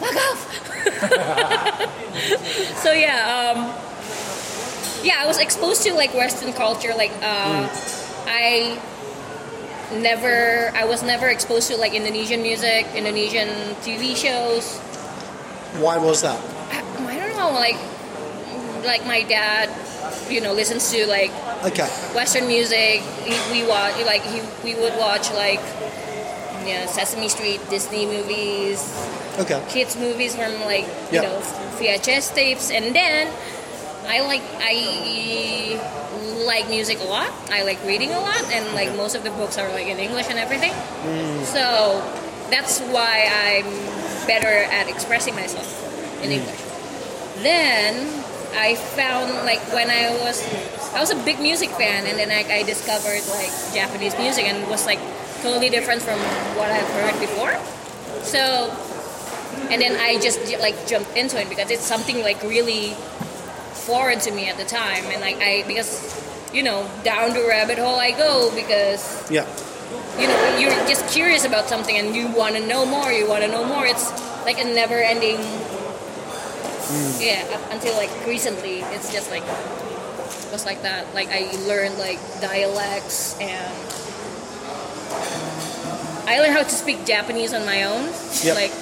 Fuck 0.00 0.16
off. 0.26 0.42
so 2.82 2.90
yeah, 2.90 3.30
um, 3.30 3.70
yeah, 5.06 5.22
I 5.22 5.26
was 5.26 5.38
exposed 5.38 5.84
to 5.84 5.94
like 5.94 6.12
Western 6.14 6.52
culture. 6.52 6.94
Like 6.96 7.12
uh, 7.22 7.68
I 8.26 8.76
never, 10.02 10.72
I 10.74 10.84
was 10.84 11.04
never 11.04 11.28
exposed 11.28 11.70
to 11.70 11.76
like 11.76 11.94
Indonesian 11.94 12.42
music, 12.42 12.86
Indonesian 12.96 13.50
TV 13.86 14.16
shows. 14.16 14.78
Why 15.78 15.96
was 15.96 16.22
that? 16.22 16.57
I, 16.70 16.82
I 17.08 17.18
don't 17.18 17.36
know, 17.36 17.50
like 17.52 17.76
like 18.84 19.04
my 19.06 19.22
dad, 19.22 19.68
you 20.30 20.40
know, 20.40 20.52
listens 20.52 20.90
to 20.92 21.06
like 21.06 21.30
Okay. 21.64 21.88
Western 22.14 22.46
music. 22.46 23.02
He, 23.26 23.34
we 23.50 23.66
watch 23.68 23.94
like 24.06 24.22
he, 24.22 24.40
we 24.64 24.74
would 24.78 24.94
watch 24.98 25.30
like 25.32 25.60
yeah 26.66 26.86
Sesame 26.86 27.28
Street, 27.28 27.60
Disney 27.70 28.06
movies, 28.06 28.78
Okay. 29.38 29.62
kids 29.68 29.96
movies 29.96 30.34
from 30.36 30.52
like 30.62 30.86
you 31.10 31.20
Yeah. 31.20 31.22
know 31.22 31.40
VHS 31.78 32.34
tapes, 32.34 32.70
and 32.70 32.94
then 32.94 33.28
I 34.06 34.20
like 34.20 34.42
I 34.60 35.78
like 36.46 36.68
music 36.68 37.00
a 37.00 37.04
lot. 37.04 37.30
I 37.50 37.62
like 37.62 37.82
reading 37.84 38.10
a 38.12 38.20
lot, 38.20 38.42
and 38.52 38.64
like 38.74 38.94
most 38.96 39.14
of 39.14 39.22
the 39.24 39.30
books 39.30 39.58
are 39.58 39.68
like 39.72 39.86
in 39.86 39.98
English 39.98 40.26
and 40.30 40.38
everything. 40.38 40.72
Mm. 40.72 41.44
So 41.44 42.00
that's 42.50 42.80
why 42.80 43.26
I'm 43.28 43.66
better 44.26 44.64
at 44.72 44.88
expressing 44.88 45.34
myself 45.34 45.66
in 46.22 46.30
English. 46.32 46.60
then 47.42 47.94
I 48.56 48.74
found 48.74 49.32
like 49.46 49.60
when 49.72 49.90
I 49.90 50.10
was 50.24 50.42
I 50.94 51.00
was 51.00 51.10
a 51.10 51.16
big 51.24 51.38
music 51.40 51.70
fan, 51.70 52.06
and 52.06 52.18
then 52.18 52.30
I, 52.30 52.60
I 52.60 52.62
discovered 52.64 53.22
like 53.30 53.52
Japanese 53.74 54.16
music, 54.18 54.44
and 54.44 54.56
it 54.64 54.68
was 54.68 54.86
like 54.86 54.98
totally 55.42 55.68
different 55.70 56.02
from 56.02 56.18
what 56.58 56.70
I've 56.72 56.88
heard 56.98 57.20
before. 57.20 57.54
So, 58.24 58.72
and 59.70 59.80
then 59.80 59.94
I 60.00 60.18
just 60.18 60.40
like 60.60 60.74
jumped 60.86 61.14
into 61.16 61.38
it 61.40 61.48
because 61.48 61.70
it's 61.70 61.84
something 61.84 62.20
like 62.22 62.42
really 62.42 62.94
foreign 63.86 64.18
to 64.20 64.30
me 64.32 64.48
at 64.48 64.56
the 64.56 64.64
time, 64.64 65.04
and 65.12 65.20
like 65.20 65.36
I 65.40 65.62
because 65.66 66.00
you 66.52 66.62
know 66.62 66.88
down 67.04 67.34
the 67.34 67.44
rabbit 67.46 67.78
hole 67.78 67.96
I 68.00 68.10
go 68.12 68.50
because 68.54 69.04
Yeah. 69.30 69.44
you 70.18 70.26
know 70.26 70.58
you're 70.58 70.72
just 70.88 71.06
curious 71.12 71.44
about 71.44 71.68
something 71.68 71.96
and 71.96 72.16
you 72.16 72.26
want 72.32 72.56
to 72.56 72.66
know 72.66 72.86
more 72.86 73.12
you 73.12 73.28
want 73.28 73.44
to 73.44 73.50
know 73.50 73.64
more 73.64 73.84
it's 73.86 74.08
like 74.48 74.58
a 74.58 74.64
never 74.64 74.96
ending 76.90 77.28
yeah 77.28 77.72
until 77.72 77.94
like 77.96 78.10
recently 78.26 78.80
it's 78.94 79.12
just 79.12 79.30
like 79.30 79.44
was 80.52 80.64
like 80.64 80.82
that. 80.82 81.14
Like 81.14 81.28
i 81.28 81.50
learned 81.66 81.98
like 81.98 82.18
dialects 82.40 83.38
and 83.40 83.74
i 86.26 86.38
learned 86.40 86.52
how 86.52 86.62
to 86.62 86.68
speak 86.68 87.04
japanese 87.04 87.52
on 87.52 87.64
my 87.66 87.84
own 87.84 88.10
Yep. 88.42 88.54
like 88.54 88.72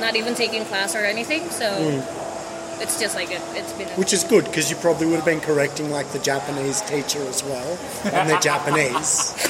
not 0.00 0.16
even 0.16 0.34
taking 0.34 0.64
class 0.64 0.94
or 0.96 1.04
anything 1.04 1.48
so 1.50 1.66
mm. 1.70 2.80
it's 2.80 2.98
just 2.98 3.14
like 3.14 3.30
it, 3.30 3.42
it's 3.52 3.72
been 3.74 3.88
a, 3.88 3.92
Which 3.92 4.12
is 4.12 4.24
good 4.24 4.44
because 4.46 4.70
you 4.70 4.76
probably 4.76 5.06
would 5.06 5.16
have 5.16 5.24
been 5.24 5.40
correcting 5.40 5.90
like 5.90 6.08
the 6.12 6.18
Japanese 6.20 6.80
teacher 6.82 7.20
as 7.28 7.44
well, 7.44 7.78
and 8.04 8.30
they're 8.30 8.40
Japanese. 8.40 9.34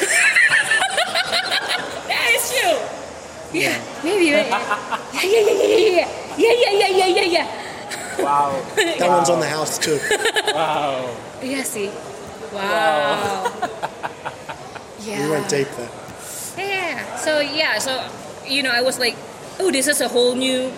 that 2.10 2.30
is 2.34 2.50
true. 2.50 2.78
Yeah. 3.60 3.80
Maybe 4.04 4.26
yeah 4.26 4.48
yeah 5.12 5.22
yeah 5.22 5.40
yeah 5.40 5.62
yeah 5.62 6.04
yeah 6.36 6.52
yeah 6.52 6.72
yeah 6.72 6.88
yeah 6.88 7.06
yeah 7.06 7.24
yeah 7.24 7.69
Wow. 8.22 8.60
That 8.76 9.08
one's 9.08 9.30
on 9.30 9.40
the 9.40 9.48
house 9.48 9.78
too. 9.78 9.98
Wow. 10.54 11.16
Yeah, 11.42 11.62
see. 11.62 11.88
Wow. 12.52 13.52
yeah. 15.00 15.24
We 15.24 15.30
went 15.30 15.48
deep 15.48 15.68
there. 15.76 15.90
Yeah. 16.58 17.16
So 17.16 17.40
yeah, 17.40 17.78
so 17.78 18.06
you 18.46 18.62
know, 18.62 18.70
I 18.70 18.82
was 18.82 18.98
like, 18.98 19.16
oh, 19.58 19.70
this 19.70 19.86
is 19.86 20.00
a 20.00 20.08
whole 20.08 20.34
new, 20.34 20.72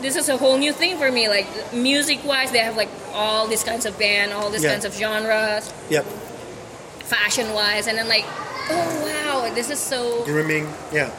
this 0.00 0.14
is 0.16 0.28
a 0.28 0.36
whole 0.36 0.58
new 0.58 0.72
thing 0.72 0.98
for 0.98 1.10
me. 1.10 1.28
Like 1.28 1.46
music-wise, 1.72 2.50
they 2.52 2.58
have 2.58 2.76
like 2.76 2.90
all 3.12 3.46
these 3.48 3.64
kinds 3.64 3.86
of 3.86 3.98
band, 3.98 4.32
all 4.32 4.50
these 4.50 4.62
Yeah. 4.62 4.72
kinds 4.72 4.84
of 4.84 4.94
genres, 4.94 5.72
Yep. 5.90 6.04
fashion-wise, 7.04 7.86
and 7.88 7.96
then 7.98 8.08
like, 8.08 8.24
oh 8.70 8.88
wow, 9.04 9.54
this 9.54 9.70
is 9.70 9.78
so 9.80 10.22
Grooming. 10.24 10.68
Yeah. 10.92 11.10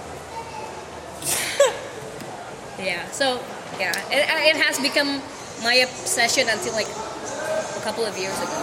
yeah. 2.80 3.10
So 3.12 3.40
yeah, 3.80 3.92
it, 4.12 4.56
it 4.56 4.62
has 4.62 4.80
become 4.80 5.22
my 5.64 5.76
obsession 5.76 6.48
until 6.50 6.74
like 6.74 6.88
a 6.88 7.82
couple 7.84 8.06
of 8.06 8.18
years 8.18 8.38
ago. 8.38 8.60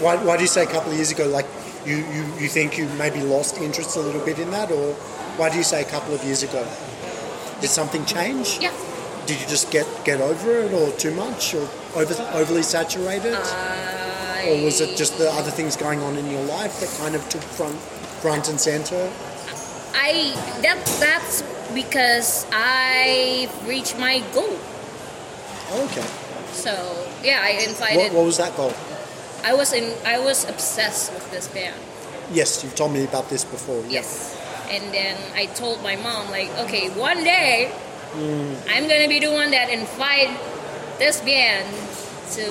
Why, 0.00 0.16
why 0.16 0.36
do 0.36 0.42
you 0.42 0.48
say 0.48 0.64
a 0.64 0.66
couple 0.66 0.90
of 0.90 0.96
years 0.96 1.12
ago, 1.12 1.26
like 1.26 1.46
you, 1.86 1.96
you, 1.96 2.22
you 2.38 2.48
think 2.48 2.78
you 2.78 2.88
maybe 2.98 3.20
lost 3.22 3.58
interest 3.58 3.96
a 3.96 4.00
little 4.00 4.24
bit 4.24 4.38
in 4.38 4.50
that, 4.50 4.70
or 4.70 4.94
why 5.36 5.50
do 5.50 5.56
you 5.56 5.64
say 5.64 5.82
a 5.82 5.84
couple 5.84 6.14
of 6.14 6.22
years 6.24 6.42
ago? 6.42 6.66
Did 7.60 7.70
something 7.70 8.04
change? 8.04 8.58
Yeah. 8.60 8.72
Did 9.26 9.40
you 9.40 9.46
just 9.46 9.70
get, 9.70 9.86
get 10.04 10.20
over 10.20 10.50
it, 10.50 10.72
or 10.72 10.90
too 10.98 11.14
much, 11.14 11.54
or 11.54 11.68
over, 11.94 12.14
overly 12.34 12.62
saturated? 12.62 13.34
I, 13.34 14.48
or 14.48 14.64
was 14.64 14.80
it 14.80 14.96
just 14.96 15.18
the 15.18 15.30
other 15.30 15.50
things 15.50 15.76
going 15.76 16.00
on 16.00 16.16
in 16.16 16.28
your 16.30 16.44
life 16.44 16.80
that 16.80 16.90
kind 16.98 17.14
of 17.14 17.26
took 17.28 17.42
front, 17.42 17.76
front 18.20 18.48
and 18.48 18.60
center? 18.60 19.10
I 19.94 20.34
that 20.62 20.84
that's 20.98 21.42
because 21.72 22.46
I 22.52 23.48
reached 23.66 23.98
my 23.98 24.18
goal. 24.34 24.58
Oh, 25.72 25.84
okay. 25.88 26.04
So 26.52 26.72
yeah, 27.24 27.40
I 27.40 27.64
invited. 27.64 28.12
what 28.12 28.24
was 28.24 28.36
that 28.36 28.56
goal? 28.56 28.72
I 29.44 29.54
was 29.54 29.72
in. 29.72 29.88
I 30.04 30.18
was 30.18 30.44
obsessed 30.44 31.12
with 31.12 31.30
this 31.30 31.48
band. 31.48 31.80
Yes, 32.30 32.62
you've 32.62 32.74
told 32.74 32.92
me 32.92 33.04
about 33.04 33.28
this 33.28 33.44
before. 33.44 33.80
yeah. 33.88 34.04
Yes. 34.04 34.38
And 34.70 34.92
then 34.92 35.16
I 35.34 35.46
told 35.52 35.82
my 35.82 35.96
mom 35.96 36.30
like, 36.30 36.48
okay, 36.64 36.88
one 36.96 37.24
day 37.24 37.68
hmm. 38.12 38.54
I'm 38.68 38.88
gonna 38.88 39.08
be 39.08 39.20
the 39.20 39.32
one 39.32 39.50
that 39.50 39.68
invite 39.68 40.32
this 40.98 41.20
band 41.20 41.68
to 42.36 42.44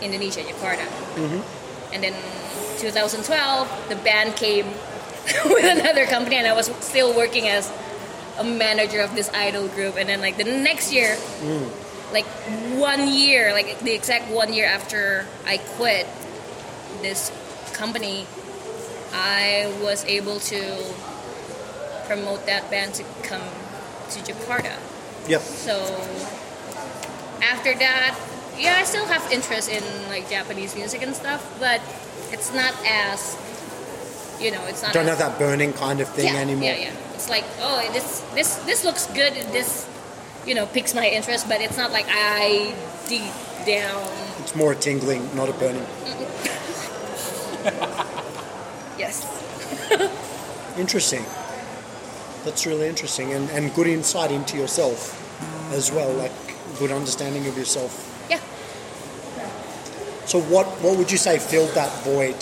Indonesia, 0.00 0.40
Jakarta. 0.40 0.86
Mm-hmm. 1.16 1.40
And 1.92 2.02
then 2.02 2.14
2012, 2.78 3.88
the 3.88 3.96
band 3.96 4.36
came 4.36 4.66
with 5.46 5.64
another 5.64 6.06
company, 6.06 6.36
and 6.36 6.46
I 6.46 6.54
was 6.54 6.70
still 6.80 7.14
working 7.14 7.48
as 7.48 7.70
a 8.38 8.44
manager 8.44 9.00
of 9.00 9.14
this 9.14 9.28
idol 9.34 9.68
group. 9.68 9.96
And 9.96 10.08
then 10.08 10.20
like 10.20 10.36
the 10.36 10.44
next 10.44 10.92
year, 10.92 11.16
hmm. 11.16 11.68
Like 12.12 12.26
one 12.76 13.08
year, 13.08 13.52
like 13.52 13.80
the 13.80 13.92
exact 13.92 14.30
one 14.30 14.52
year 14.52 14.66
after 14.66 15.26
I 15.46 15.58
quit 15.76 16.06
this 17.00 17.32
company, 17.72 18.26
I 19.12 19.72
was 19.82 20.04
able 20.04 20.38
to 20.40 20.60
promote 22.06 22.46
that 22.46 22.70
band 22.70 22.94
to 22.94 23.04
come 23.22 23.42
to 24.10 24.18
Jakarta. 24.20 24.76
Yep. 25.28 25.40
So 25.40 25.80
after 27.42 27.74
that, 27.74 28.18
yeah, 28.58 28.76
I 28.78 28.84
still 28.84 29.06
have 29.06 29.30
interest 29.32 29.70
in 29.70 29.82
like 30.08 30.28
Japanese 30.28 30.76
music 30.76 31.02
and 31.02 31.14
stuff, 31.14 31.42
but 31.58 31.80
it's 32.30 32.52
not 32.54 32.74
as 32.86 33.36
you 34.40 34.50
know, 34.50 34.64
it's 34.66 34.82
not 34.82 34.92
Don't 34.92 35.08
as, 35.08 35.18
have 35.18 35.18
that 35.18 35.38
burning 35.38 35.72
kind 35.72 36.00
of 36.00 36.08
thing 36.08 36.34
yeah, 36.34 36.40
anymore. 36.40 36.64
Yeah, 36.64 36.90
yeah. 36.90 37.14
It's 37.14 37.30
like, 37.30 37.44
oh, 37.60 37.88
this 37.92 38.20
this 38.34 38.56
this 38.66 38.84
looks 38.84 39.06
good. 39.08 39.34
This 39.52 39.86
you 40.46 40.54
know 40.54 40.66
piques 40.66 40.94
my 40.94 41.08
interest, 41.08 41.48
but 41.48 41.60
it's 41.60 41.76
not 41.76 41.92
like 41.92 42.06
I 42.08 42.74
deep 43.08 43.32
down. 43.66 44.02
It's 44.40 44.54
more 44.54 44.72
a 44.72 44.76
tingling, 44.76 45.34
not 45.34 45.48
a 45.48 45.52
burning. 45.52 45.86
Yes. 48.98 49.24
Interesting. 50.78 51.24
That's 52.44 52.66
really 52.66 52.88
interesting 52.88 53.32
and, 53.32 53.48
and 53.50 53.72
good 53.74 53.86
insight 53.86 54.30
into 54.30 54.56
yourself 54.56 55.18
as 55.72 55.90
well, 55.90 56.12
like 56.12 56.32
good 56.78 56.92
understanding 56.92 57.46
of 57.46 57.56
yourself. 57.56 58.08
Yeah. 58.30 58.38
So 60.26 60.40
what 60.40 60.66
what 60.82 60.96
would 60.98 61.10
you 61.10 61.18
say 61.18 61.38
filled 61.38 61.70
that 61.70 61.90
void? 62.04 62.36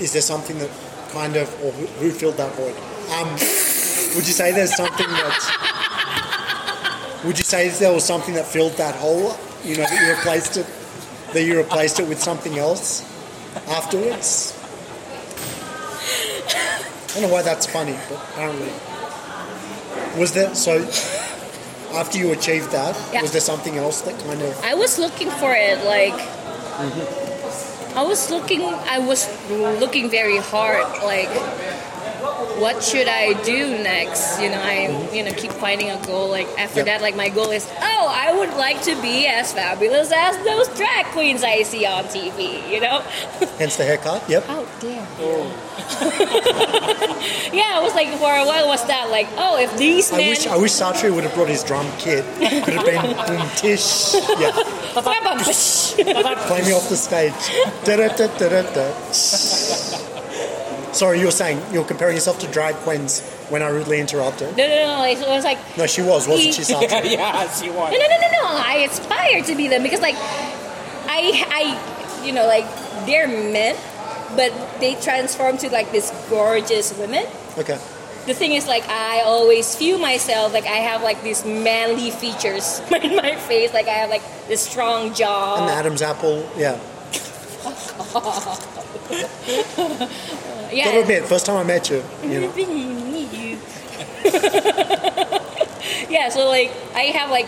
Is 0.00 0.12
there 0.12 0.22
something 0.22 0.58
that 0.58 0.70
kind 1.12 1.36
of 1.36 1.48
or 1.62 1.70
who, 1.72 1.86
who 1.86 2.10
filled 2.10 2.36
that 2.38 2.52
void? 2.54 2.74
Um, 3.12 3.28
would 4.16 4.26
you 4.26 4.32
say 4.34 4.50
there's 4.52 4.74
something 4.74 5.06
that 5.06 5.79
would 7.24 7.38
you 7.38 7.44
say 7.44 7.68
there 7.68 7.92
was 7.92 8.04
something 8.04 8.34
that 8.34 8.46
filled 8.46 8.72
that 8.74 8.94
hole? 8.94 9.36
You 9.64 9.76
know, 9.76 9.82
that 9.82 10.00
you 10.00 10.10
replaced 10.10 10.56
it 10.56 10.66
that 11.32 11.42
you 11.44 11.56
replaced 11.56 12.00
it 12.00 12.08
with 12.08 12.20
something 12.20 12.58
else 12.58 13.02
afterwards? 13.68 14.56
I 17.10 17.12
don't 17.14 17.22
know 17.22 17.28
why 17.28 17.42
that's 17.42 17.66
funny, 17.66 17.96
but 18.08 18.18
apparently. 18.32 18.72
Was 20.18 20.32
there 20.32 20.54
so 20.54 20.88
after 21.92 22.18
you 22.18 22.32
achieved 22.32 22.70
that, 22.72 22.96
Yeah. 23.12 23.22
was 23.22 23.32
there 23.32 23.40
something 23.40 23.76
else 23.76 24.00
that 24.02 24.18
kind 24.20 24.40
of 24.42 24.64
I 24.64 24.74
was 24.74 24.98
looking 24.98 25.30
for 25.30 25.52
it 25.54 25.84
like 25.84 26.14
mm-hmm. 26.14 27.98
I 27.98 28.02
was 28.02 28.30
looking 28.30 28.62
I 28.62 28.98
was 28.98 29.28
looking 29.50 30.08
very 30.10 30.38
hard 30.38 30.86
like 31.02 31.30
what 32.60 32.82
should 32.82 33.08
I 33.08 33.32
do 33.42 33.70
next? 33.82 34.40
You 34.40 34.50
know, 34.50 34.60
I 34.60 35.10
you 35.12 35.22
know 35.24 35.32
keep 35.32 35.50
finding 35.52 35.90
a 35.90 35.98
goal. 36.06 36.28
Like 36.28 36.46
after 36.58 36.78
Yep. 36.80 36.86
that, 36.86 37.00
like 37.02 37.16
my 37.16 37.28
goal 37.28 37.50
is 37.50 37.66
oh 37.80 38.06
I 38.10 38.32
would 38.36 38.54
like 38.56 38.82
to 38.82 38.94
be 39.02 39.26
as 39.26 39.52
fabulous 39.52 40.10
as 40.12 40.36
those 40.44 40.68
drag 40.76 41.06
queens 41.06 41.42
I 41.42 41.62
see 41.62 41.84
on 41.86 42.04
TV. 42.04 42.68
You 42.70 42.80
know? 42.80 43.00
hence 43.58 43.76
the 43.76 43.84
haircut? 43.84 44.22
Yep. 44.28 44.44
Oh 44.48 44.66
damn. 44.80 45.06
yeah, 47.54 47.70
I 47.74 47.80
was 47.82 47.94
like 47.94 48.08
for 48.18 48.32
a 48.34 48.44
while 48.46 48.66
was 48.68 48.84
that 48.86 49.10
like 49.10 49.28
oh 49.36 49.58
if 49.58 49.76
these 49.76 50.12
I 50.12 50.18
men 50.18 50.28
wish 50.30 50.46
I 50.46 50.56
wish 50.56 50.72
Satria 50.72 51.12
would 51.14 51.24
have 51.24 51.34
brought 51.34 51.48
his 51.48 51.62
drum 51.64 51.86
kit. 51.98 52.24
Could 52.64 52.74
have 52.74 52.84
been 52.86 53.02
boom 53.26 53.48
tish. 53.56 54.14
Yeah. 54.38 54.52
Play 54.92 56.62
me 56.62 56.72
off 56.72 56.88
the 56.88 56.96
stage. 56.96 57.32
Da-da-da-da-da-da. 57.84 58.90
Sorry, 60.92 61.20
you 61.20 61.26
were 61.26 61.30
saying 61.30 61.62
you're 61.72 61.84
comparing 61.84 62.16
yourself 62.16 62.40
to 62.40 62.48
drag 62.48 62.74
queens 62.76 63.20
when 63.48 63.62
I 63.62 63.68
rudely 63.68 64.00
interrupted. 64.00 64.56
No, 64.56 64.66
no, 64.66 64.98
no. 64.98 65.04
It 65.04 65.18
was 65.20 65.44
like 65.44 65.58
No, 65.78 65.86
she 65.86 66.02
was, 66.02 66.26
wasn't 66.26 66.54
she, 66.54 66.62
Satria? 66.72 67.12
yeah, 67.12 67.48
she 67.52 67.70
won. 67.70 67.92
No, 67.92 67.98
no, 67.98 68.06
no, 68.06 68.16
no, 68.20 68.28
no. 68.42 68.48
I 68.58 68.86
aspire 68.90 69.42
to 69.42 69.54
be 69.54 69.68
them 69.68 69.82
because, 69.82 70.00
like, 70.00 70.16
I, 70.16 71.44
I, 71.48 72.24
you 72.26 72.32
know, 72.32 72.46
like 72.46 72.66
they're 73.06 73.28
men, 73.28 73.76
but 74.36 74.52
they 74.80 74.96
transform 74.96 75.58
to 75.58 75.70
like 75.70 75.92
this 75.92 76.10
gorgeous 76.28 76.96
women. 76.98 77.24
Okay. 77.56 77.78
The 78.26 78.34
thing 78.34 78.52
is, 78.52 78.66
like, 78.66 78.86
I 78.88 79.22
always 79.22 79.74
feel 79.74 79.98
myself 79.98 80.52
like 80.52 80.66
I 80.66 80.76
have 80.76 81.02
like 81.02 81.22
these 81.22 81.44
manly 81.44 82.10
features 82.10 82.80
in 83.02 83.16
my 83.16 83.36
face. 83.36 83.72
Like 83.72 83.86
I 83.86 83.92
have 83.92 84.10
like 84.10 84.22
this 84.48 84.60
strong 84.60 85.14
jaw. 85.14 85.56
And 85.56 85.68
the 85.68 85.72
jaw. 85.72 85.78
Adam's 85.78 86.02
apple, 86.02 86.48
yeah. 86.56 86.78
Gotta 90.70 90.76
Yeah. 90.76 91.02
admit, 91.02 91.24
first 91.26 91.46
time 91.46 91.56
I 91.56 91.64
met 91.64 91.90
you, 91.90 92.02
you 92.22 92.40
know. 92.40 92.52
yeah. 96.08 96.28
So 96.28 96.46
like 96.48 96.70
I 96.94 97.10
have 97.14 97.30
like 97.30 97.46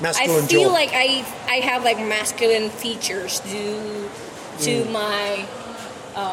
Masculine 0.00 0.44
I 0.44 0.46
feel 0.48 0.70
like 0.72 0.90
I 0.92 1.24
I 1.48 1.56
have 1.60 1.84
like 1.84 1.98
masculine 1.98 2.70
features 2.70 3.40
due 3.40 4.08
to 4.60 4.70
Mm. 4.84 4.92
my 4.92 5.44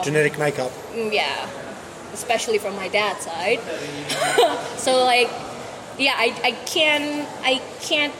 Genetic 0.03 0.37
makeup. 0.37 0.71
Mm, 0.93 1.13
yeah, 1.13 1.47
especially 2.13 2.57
from 2.57 2.75
my 2.75 2.87
dad's 2.89 3.23
side. 3.25 3.59
so 4.77 5.03
like, 5.05 5.29
yeah, 5.97 6.13
I, 6.17 6.33
I 6.43 6.51
can 6.65 7.25
I 7.43 7.61
can't 7.81 8.13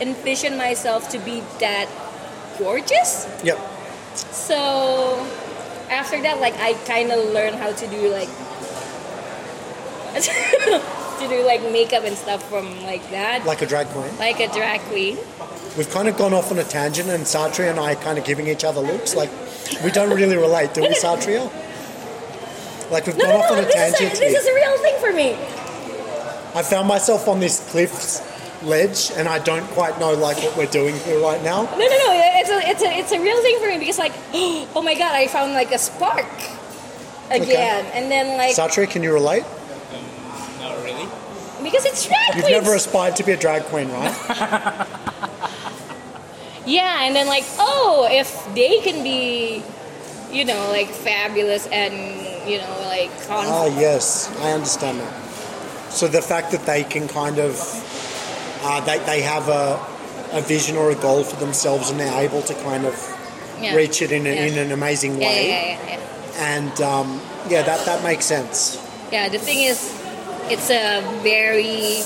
envision 0.00 0.56
myself 0.56 1.08
to 1.10 1.18
be 1.18 1.42
that 1.60 1.88
gorgeous. 2.58 3.26
Yep. 3.44 3.58
So 4.32 5.26
after 5.90 6.20
that, 6.22 6.40
like 6.40 6.54
I 6.58 6.74
kind 6.86 7.10
of 7.10 7.32
learned 7.32 7.56
how 7.56 7.72
to 7.72 7.86
do 7.88 8.10
like 8.12 8.28
to 10.14 11.26
do 11.28 11.44
like 11.46 11.62
makeup 11.70 12.04
and 12.04 12.16
stuff 12.16 12.42
from 12.48 12.82
like 12.82 13.08
that, 13.10 13.44
Like 13.46 13.62
a 13.62 13.66
drag 13.66 13.86
queen. 13.88 14.16
like 14.18 14.40
a 14.40 14.48
drag 14.48 14.80
queen. 14.82 15.18
We've 15.76 15.88
kind 15.90 16.08
of 16.08 16.16
gone 16.16 16.34
off 16.34 16.50
on 16.50 16.58
a 16.58 16.64
tangent, 16.64 17.08
and 17.08 17.22
Satria 17.24 17.70
and 17.70 17.78
I 17.78 17.92
are 17.92 18.02
kind 18.02 18.18
of 18.18 18.24
giving 18.24 18.48
each 18.48 18.64
other 18.64 18.80
looks. 18.80 19.14
Like, 19.14 19.30
we 19.84 19.92
don't 19.92 20.10
really 20.10 20.36
relate, 20.36 20.74
do 20.74 20.80
we, 20.82 20.88
Satria? 20.88 21.50
Like, 22.90 23.06
we've 23.06 23.16
No, 23.16 23.24
gone 23.26 23.34
no, 23.34 23.38
off 23.44 23.50
no, 23.52 23.58
on 23.58 23.64
a 23.64 23.70
tangent 23.70 24.12
is 24.14 24.18
a, 24.18 24.20
this 24.20 24.42
is 24.42 24.46
a 24.48 24.52
real 24.54 24.76
thing 24.78 24.98
for 24.98 25.12
me. 25.12 25.34
I 26.58 26.62
found 26.64 26.88
myself 26.88 27.28
on 27.28 27.38
this 27.38 27.70
cliff's 27.70 28.20
ledge, 28.62 29.10
and 29.16 29.28
I 29.28 29.38
don't 29.38 29.66
quite 29.68 29.98
know 29.98 30.12
like 30.14 30.36
what 30.38 30.56
we're 30.56 30.66
doing 30.66 30.96
here 31.00 31.18
right 31.20 31.42
now. 31.42 31.62
No, 31.64 31.78
no, 31.78 31.86
no. 31.86 32.12
It's 32.40 32.50
a, 32.50 32.60
it's 32.70 32.82
a, 32.82 32.98
it's 32.98 33.12
a 33.12 33.20
real 33.20 33.40
thing 33.42 33.58
for 33.60 33.68
me 33.68 33.78
because 33.78 33.98
like, 33.98 34.12
oh 34.74 34.82
my 34.82 34.94
god, 34.94 35.14
I 35.14 35.26
found 35.28 35.52
like 35.54 35.72
a 35.72 35.78
spark 35.78 36.26
again, 37.30 37.86
and 37.94 38.10
then 38.10 38.36
like 38.36 38.54
Satria, 38.56 38.88
can 38.90 39.02
you 39.02 39.12
relate? 39.12 39.44
Not 40.58 40.76
really. 40.84 41.06
because 41.62 41.84
it's 41.86 42.06
drag 42.06 42.34
You've 42.36 42.44
queens. 42.44 42.50
never 42.64 42.74
aspired 42.74 43.16
to 43.16 43.24
be 43.24 43.32
a 43.32 43.36
drag 43.36 43.62
queen, 43.64 43.90
right? 43.90 44.86
Yeah, 46.66 47.04
and 47.04 47.16
then 47.16 47.26
like, 47.26 47.44
oh, 47.58 48.06
if 48.10 48.44
they 48.54 48.80
can 48.80 49.02
be, 49.02 49.62
you 50.30 50.44
know, 50.44 50.68
like 50.70 50.88
fabulous 50.88 51.66
and 51.68 51.94
you 52.48 52.58
know, 52.58 52.80
like 52.86 53.10
Ah, 53.28 53.42
confident. 53.64 53.80
yes, 53.80 54.30
I 54.40 54.52
understand 54.52 55.00
that. 55.00 55.12
So 55.90 56.06
the 56.06 56.22
fact 56.22 56.52
that 56.52 56.66
they 56.66 56.84
can 56.84 57.08
kind 57.08 57.38
of, 57.38 57.56
uh, 58.62 58.80
they, 58.84 58.98
they 59.00 59.20
have 59.22 59.48
a, 59.48 59.78
a 60.32 60.40
vision 60.42 60.76
or 60.76 60.90
a 60.90 60.94
goal 60.94 61.24
for 61.24 61.36
themselves 61.36 61.90
and 61.90 61.98
they're 61.98 62.22
able 62.22 62.42
to 62.42 62.54
kind 62.62 62.84
of 62.86 62.94
yeah. 63.60 63.74
reach 63.74 64.02
it 64.02 64.12
in, 64.12 64.26
a, 64.26 64.30
Yeah. 64.30 64.46
in 64.46 64.58
an 64.58 64.72
amazing 64.72 65.18
way. 65.18 65.48
yeah, 65.48 65.56
yeah, 65.56 65.84
yeah, 65.84 65.96
yeah. 65.96 66.56
And 66.56 66.80
um, 66.80 67.20
yeah, 67.48 67.62
that, 67.62 67.84
that 67.86 68.02
makes 68.02 68.24
sense. 68.24 68.78
Yeah, 69.12 69.28
the 69.28 69.38
thing 69.38 69.62
is, 69.62 69.92
it's 70.48 70.70
a 70.70 71.02
very 71.22 72.02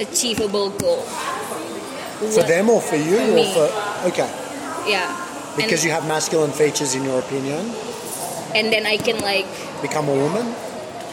achievable 0.00 0.70
goal. 0.70 1.02
For 2.32 2.42
them 2.42 2.70
or 2.70 2.80
for 2.80 2.96
you? 2.96 3.16
For 3.16 3.22
or 3.22 3.34
me. 3.34 3.52
for 3.52 4.08
Okay. 4.08 4.30
Yeah. 4.86 5.22
Because 5.56 5.84
you 5.84 5.90
have 5.90 6.06
masculine 6.08 6.52
features 6.52 6.94
in 6.94 7.04
your 7.04 7.18
opinion, 7.18 7.64
and, 8.54 8.66
and 8.66 8.72
then 8.72 8.86
I 8.86 8.96
can 8.98 9.20
like 9.20 9.46
become 9.80 10.08
a 10.08 10.14
woman? 10.14 10.54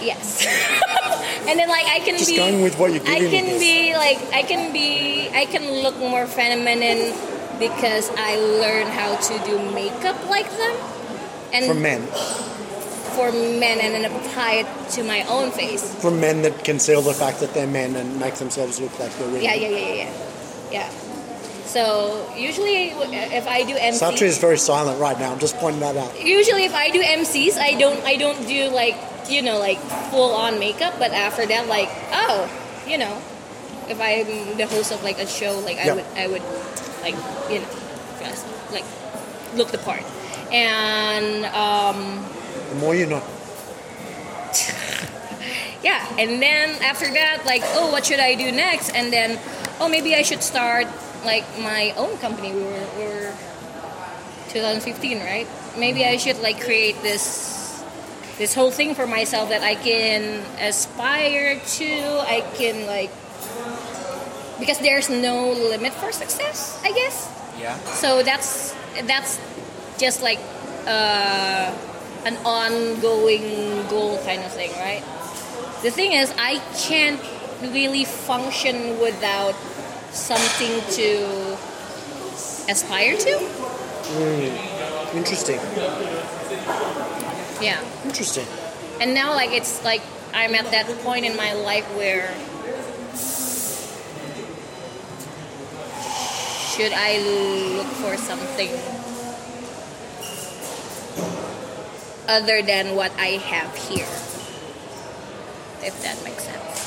Yes. 0.05 0.45
and 1.47 1.59
then 1.59 1.69
like 1.69 1.85
I 1.85 1.99
can 1.99 2.17
Just 2.17 2.30
be 2.30 2.38
going 2.38 2.61
with 2.61 2.77
what 2.77 2.93
you're 2.93 3.05
I 3.07 3.19
giving 3.19 3.31
me 3.31 3.49
can 3.49 3.59
be 3.59 3.95
like 3.95 4.19
I 4.34 4.43
can 4.43 4.73
be 4.73 5.30
I 5.30 5.45
can 5.45 5.84
look 5.84 5.97
more 5.97 6.25
feminine 6.27 7.13
because 7.59 8.09
I 8.17 8.35
learned 8.35 8.89
how 8.89 9.15
to 9.15 9.45
do 9.45 9.57
makeup 9.73 10.17
like 10.30 10.49
them. 10.49 10.75
And 11.53 11.65
for 11.65 11.75
men. 11.75 12.01
for 13.15 13.31
men 13.31 13.80
and 13.80 13.93
then 13.93 14.05
apply 14.05 14.65
it 14.65 14.89
to 14.91 15.03
my 15.03 15.23
own 15.30 15.51
face. 15.51 15.93
For 16.01 16.11
men 16.11 16.41
that 16.41 16.63
conceal 16.63 17.01
the 17.01 17.13
fact 17.13 17.39
that 17.41 17.53
they're 17.53 17.67
men 17.67 17.95
and 17.95 18.19
make 18.19 18.35
themselves 18.35 18.80
look 18.80 18.97
like 18.99 19.11
they're 19.17 19.27
women. 19.27 19.43
Yeah, 19.43 19.53
yeah, 19.53 19.69
yeah, 19.69 19.77
yeah, 19.77 19.93
yeah. 19.93 20.30
Yeah. 20.71 20.89
So 21.65 22.31
usually 22.35 22.91
uh, 22.91 23.05
if 23.09 23.47
I 23.47 23.63
do 23.63 23.73
MCs, 23.73 24.01
Satria 24.01 24.23
is 24.23 24.38
very 24.38 24.57
silent 24.57 24.99
right 24.99 25.17
now. 25.19 25.31
I'm 25.31 25.39
just 25.39 25.55
pointing 25.57 25.81
that 25.81 25.95
out. 25.97 26.19
usually 26.23 26.65
if 26.65 26.73
I 26.73 26.89
do 26.89 27.01
MCs, 27.01 27.57
I 27.57 27.73
don't 27.80 28.03
I 28.03 28.15
don't 28.15 28.47
do 28.47 28.69
like 28.69 28.95
you 29.29 29.41
know 29.41 29.59
like 29.59 29.79
full 30.11 30.33
on 30.33 30.59
makeup, 30.59 30.95
but 30.99 31.11
after 31.11 31.45
that 31.45 31.67
like 31.67 31.89
oh 32.11 32.49
you 32.87 32.97
know 32.97 33.21
if 33.89 33.99
I'm 33.99 34.57
the 34.57 34.67
host 34.67 34.91
of 34.91 35.03
like 35.03 35.19
a 35.19 35.27
show 35.27 35.59
like 35.59 35.77
I 35.77 35.93
would 35.93 36.05
I 36.15 36.27
would 36.27 36.41
like 37.01 37.15
you 37.51 37.59
know 37.59 37.67
just 38.19 38.45
like 38.71 38.85
look 39.55 39.71
the 39.71 39.77
part. 39.77 40.03
And 40.51 41.45
um, 41.45 42.23
The 42.69 42.75
more 42.75 42.95
you 42.95 43.05
know. 43.07 43.23
yeah 45.83 46.05
and 46.19 46.41
then 46.41 46.69
after 46.83 47.11
that 47.11 47.41
like 47.45 47.63
oh 47.73 47.91
what 47.91 48.05
should 48.05 48.19
I 48.19 48.35
do 48.35 48.51
next? 48.51 48.91
And 48.95 49.11
then 49.11 49.39
oh 49.79 49.89
maybe 49.89 50.15
I 50.15 50.21
should 50.21 50.43
start 50.43 50.87
like 51.25 51.43
my 51.59 51.93
own 51.97 52.17
company. 52.17 52.51
We 52.53 52.63
were, 52.63 52.87
we 52.97 53.03
were 53.05 53.33
2015 54.49 55.19
right? 55.19 55.47
Maybe 55.77 56.05
I 56.05 56.17
should 56.17 56.39
like 56.41 56.61
create 56.61 57.01
this 57.01 57.62
this 58.38 58.53
whole 58.55 58.72
thing 58.72 58.95
for 58.95 59.05
myself 59.07 59.49
that 59.49 59.61
I 59.61 59.76
can 59.76 60.43
aspire 60.60 61.60
to 61.60 61.89
I 62.27 62.41
can 62.55 62.85
like 62.88 63.11
because 64.60 64.80
there's 64.80 65.10
no 65.10 65.51
limit 65.51 65.93
for 65.93 66.11
success 66.11 66.80
I 66.84 66.91
guess 66.91 67.30
Yeah. 67.60 67.77
so 67.93 68.23
that's 68.23 68.73
that's 69.05 69.39
just 69.97 70.22
like 70.22 70.39
uh, 70.88 71.72
an 72.26 72.38
ongoing 72.45 73.88
goal 73.88 74.18
kind 74.26 74.43
of 74.43 74.51
thing, 74.51 74.72
right? 74.73 75.03
The 75.84 75.91
thing 75.91 76.14
is, 76.14 76.34
I 76.38 76.60
can't 76.77 77.22
really 77.61 78.05
function 78.05 78.99
without 78.99 79.55
something 80.11 80.81
to 80.97 81.57
aspire 82.69 83.18
to. 83.18 83.34
Interesting. 85.15 85.60
Yeah, 87.64 87.80
Interesting. 88.03 88.45
and 88.99 89.14
now 89.14 89.34
like 89.34 89.52
it's 89.52 89.84
like 89.85 90.02
I'm 90.34 90.53
at 90.53 90.69
that 90.72 90.85
point 90.99 91.23
in 91.26 91.38
my 91.38 91.53
life 91.53 91.85
where 91.95 92.27
should 96.76 96.91
I 96.91 97.19
look 97.77 97.88
for 98.03 98.18
something 98.18 98.69
other 102.27 102.61
than 102.61 102.95
what 102.95 103.11
I 103.19 103.40
have 103.48 103.76
here? 103.76 104.10
If 105.85 106.02
that 106.03 106.22
makes 106.23 106.44
sense. 106.44 106.80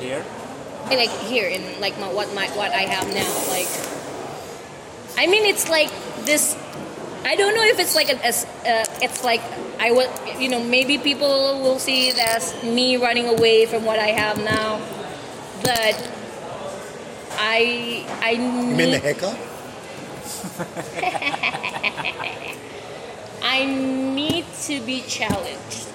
Here. 0.00 0.24
I 0.86 0.94
like 0.96 1.10
here 1.30 1.48
in 1.48 1.80
like 1.80 1.98
my, 1.98 2.12
what 2.12 2.32
my 2.34 2.46
what 2.56 2.72
I 2.72 2.82
have 2.82 3.06
now. 3.14 3.30
Like, 3.50 3.70
I 5.18 5.26
mean, 5.30 5.44
it's 5.44 5.68
like 5.68 5.90
this. 6.24 6.56
I 7.24 7.36
don't 7.36 7.54
know 7.54 7.62
if 7.62 7.78
it's 7.78 7.94
like 7.94 8.10
a, 8.10 8.24
as 8.24 8.44
uh, 8.66 8.84
it's 9.00 9.24
like 9.24 9.40
I 9.78 9.92
would 9.92 10.10
you 10.40 10.48
know 10.48 10.62
maybe 10.62 10.98
people 10.98 11.60
will 11.62 11.78
see 11.78 12.08
it 12.08 12.18
as 12.18 12.62
me 12.64 12.96
running 12.96 13.28
away 13.28 13.66
from 13.66 13.84
what 13.84 13.98
I 13.98 14.08
have 14.08 14.38
now, 14.38 14.78
but 15.62 16.10
I 17.38 18.04
I 18.20 18.30
You 18.32 18.40
mean 18.40 18.76
the 18.76 18.86
need 18.86 19.02
haircut? 19.02 19.38
I 23.42 23.64
need 23.64 24.44
to 24.62 24.80
be 24.80 25.02
challenged. 25.02 25.86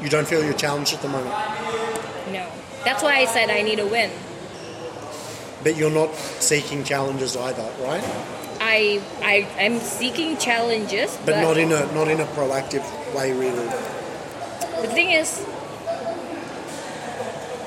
You 0.00 0.08
don't 0.08 0.26
feel 0.26 0.42
you're 0.44 0.54
challenged 0.54 0.94
at 0.94 1.02
the 1.02 1.08
moment. 1.08 1.34
No, 2.32 2.48
that's 2.84 3.02
why 3.02 3.16
I 3.16 3.26
said 3.26 3.50
I 3.50 3.62
need 3.62 3.78
a 3.78 3.86
win. 3.86 4.10
But 5.62 5.76
you're 5.76 5.90
not 5.90 6.14
seeking 6.14 6.84
challenges 6.84 7.36
either, 7.36 7.70
right? 7.82 8.02
I 8.64 9.00
I 9.22 9.46
am 9.58 9.80
seeking 9.80 10.36
challenges, 10.38 11.10
But 11.26 11.40
not 11.42 11.56
in 11.58 11.72
a 11.72 11.80
not 11.94 12.08
in 12.08 12.20
a 12.20 12.26
proactive 12.26 12.84
way 13.14 13.32
really. 13.32 13.66
The 14.82 14.88
thing 14.88 15.10
is, 15.10 15.44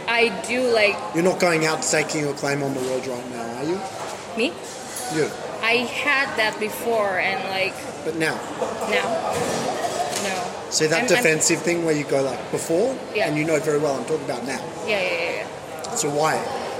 I 0.07 0.29
do 0.47 0.61
like 0.73 0.95
You're 1.13 1.23
not 1.23 1.39
going 1.39 1.65
out 1.65 1.83
staking 1.83 2.21
your 2.21 2.33
claim 2.33 2.63
on 2.63 2.73
the 2.73 2.79
world 2.81 3.05
right 3.07 3.29
now, 3.31 3.57
are 3.59 3.63
you? 3.63 3.79
me. 4.37 4.53
You. 5.13 5.29
I 5.61 5.85
had 6.05 6.27
that 6.37 6.59
before, 6.59 7.19
and 7.19 7.39
like 7.49 7.73
But 8.05 8.15
now. 8.15 8.35
now, 8.89 9.07
no. 10.23 10.35
See 10.69 10.85
that 10.87 10.95
I'm- 10.95 11.05
I'm- 11.05 11.15
defensive 11.15 11.61
thing 11.61 11.85
where 11.85 11.95
you 11.95 12.03
go 12.05 12.21
like 12.21 12.39
before 12.51 12.95
Yeah. 13.13 13.27
and 13.27 13.37
you 13.37 13.43
know 13.45 13.59
very 13.59 13.79
well 13.79 13.95
I'm 13.95 14.05
talking 14.05 14.25
about 14.25 14.45
now. 14.45 14.59
yeah, 14.87 15.01
yeah, 15.01 15.09
yeah, 15.11 15.31
yeah. 15.41 15.95
So 15.95 16.09
why? 16.09 16.39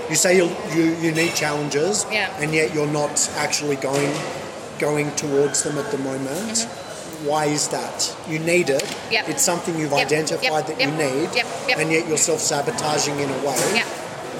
You 0.09 0.15
say 0.15 0.37
you 0.37 0.49
you, 0.73 0.95
you 1.01 1.11
need 1.11 1.33
challenges 1.35 2.05
Yeah. 2.11 2.29
and 2.39 2.53
yet 2.53 2.73
you're 2.73 2.91
not 3.01 3.29
actually 3.37 3.75
going 3.77 4.13
going 4.79 5.11
towards 5.15 5.63
them 5.63 5.77
at 5.77 5.89
the 5.91 5.97
moment. 5.97 6.67
Why 7.23 7.45
is 7.45 7.69
that? 7.69 8.15
You 8.29 8.39
need 8.39 8.69
it. 8.69 8.83
Mm-hmm. 8.83 9.13
Yep. 9.13 9.29
It's 9.29 9.41
something 9.43 9.77
you've 9.79 9.91
Yep, 9.93 10.05
identified 10.07 10.43
yep, 10.43 10.67
that 10.67 10.79
you 10.79 10.91
need, 10.91 11.29
and 11.79 11.91
yet 11.91 12.07
you're 12.07 12.17
self-sabotaging 12.17 13.17
in 13.19 13.29
a 13.29 13.37
way. 13.47 13.81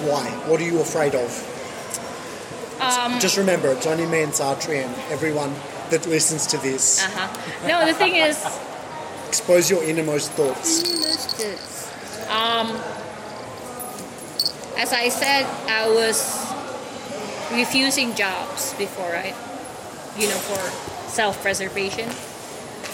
Why? 0.10 0.24
What 0.48 0.60
are 0.60 0.66
you 0.66 0.82
afraid 0.82 1.16
of? 1.16 1.32
Um, 2.82 3.20
Just 3.20 3.38
remember, 3.38 3.70
it's 3.72 3.88
only 3.88 4.06
me 4.06 4.22
and 4.24 4.34
Satria 4.34 4.84
and 4.86 4.96
everyone 5.10 5.56
that 5.90 6.06
listens 6.06 6.46
to 6.48 6.58
this. 6.58 7.02
uh 7.02 7.10
huh. 7.16 7.68
No, 7.68 7.86
the 7.86 7.94
thing 7.94 8.16
is, 8.16 8.38
Expose 9.30 9.70
your 9.72 9.84
innermost 9.84 10.32
thoughts. 10.34 10.84
um, 12.30 12.68
as 14.78 14.94
I 14.94 15.10
said, 15.10 15.46
I 15.68 15.90
was 15.90 16.20
refusing 17.52 18.16
jobs 18.16 18.74
before, 18.76 19.10
right? 19.10 19.36
You 20.18 20.28
know, 20.28 20.38
for 20.38 21.10
self 21.10 21.42
preservation. 21.42 22.10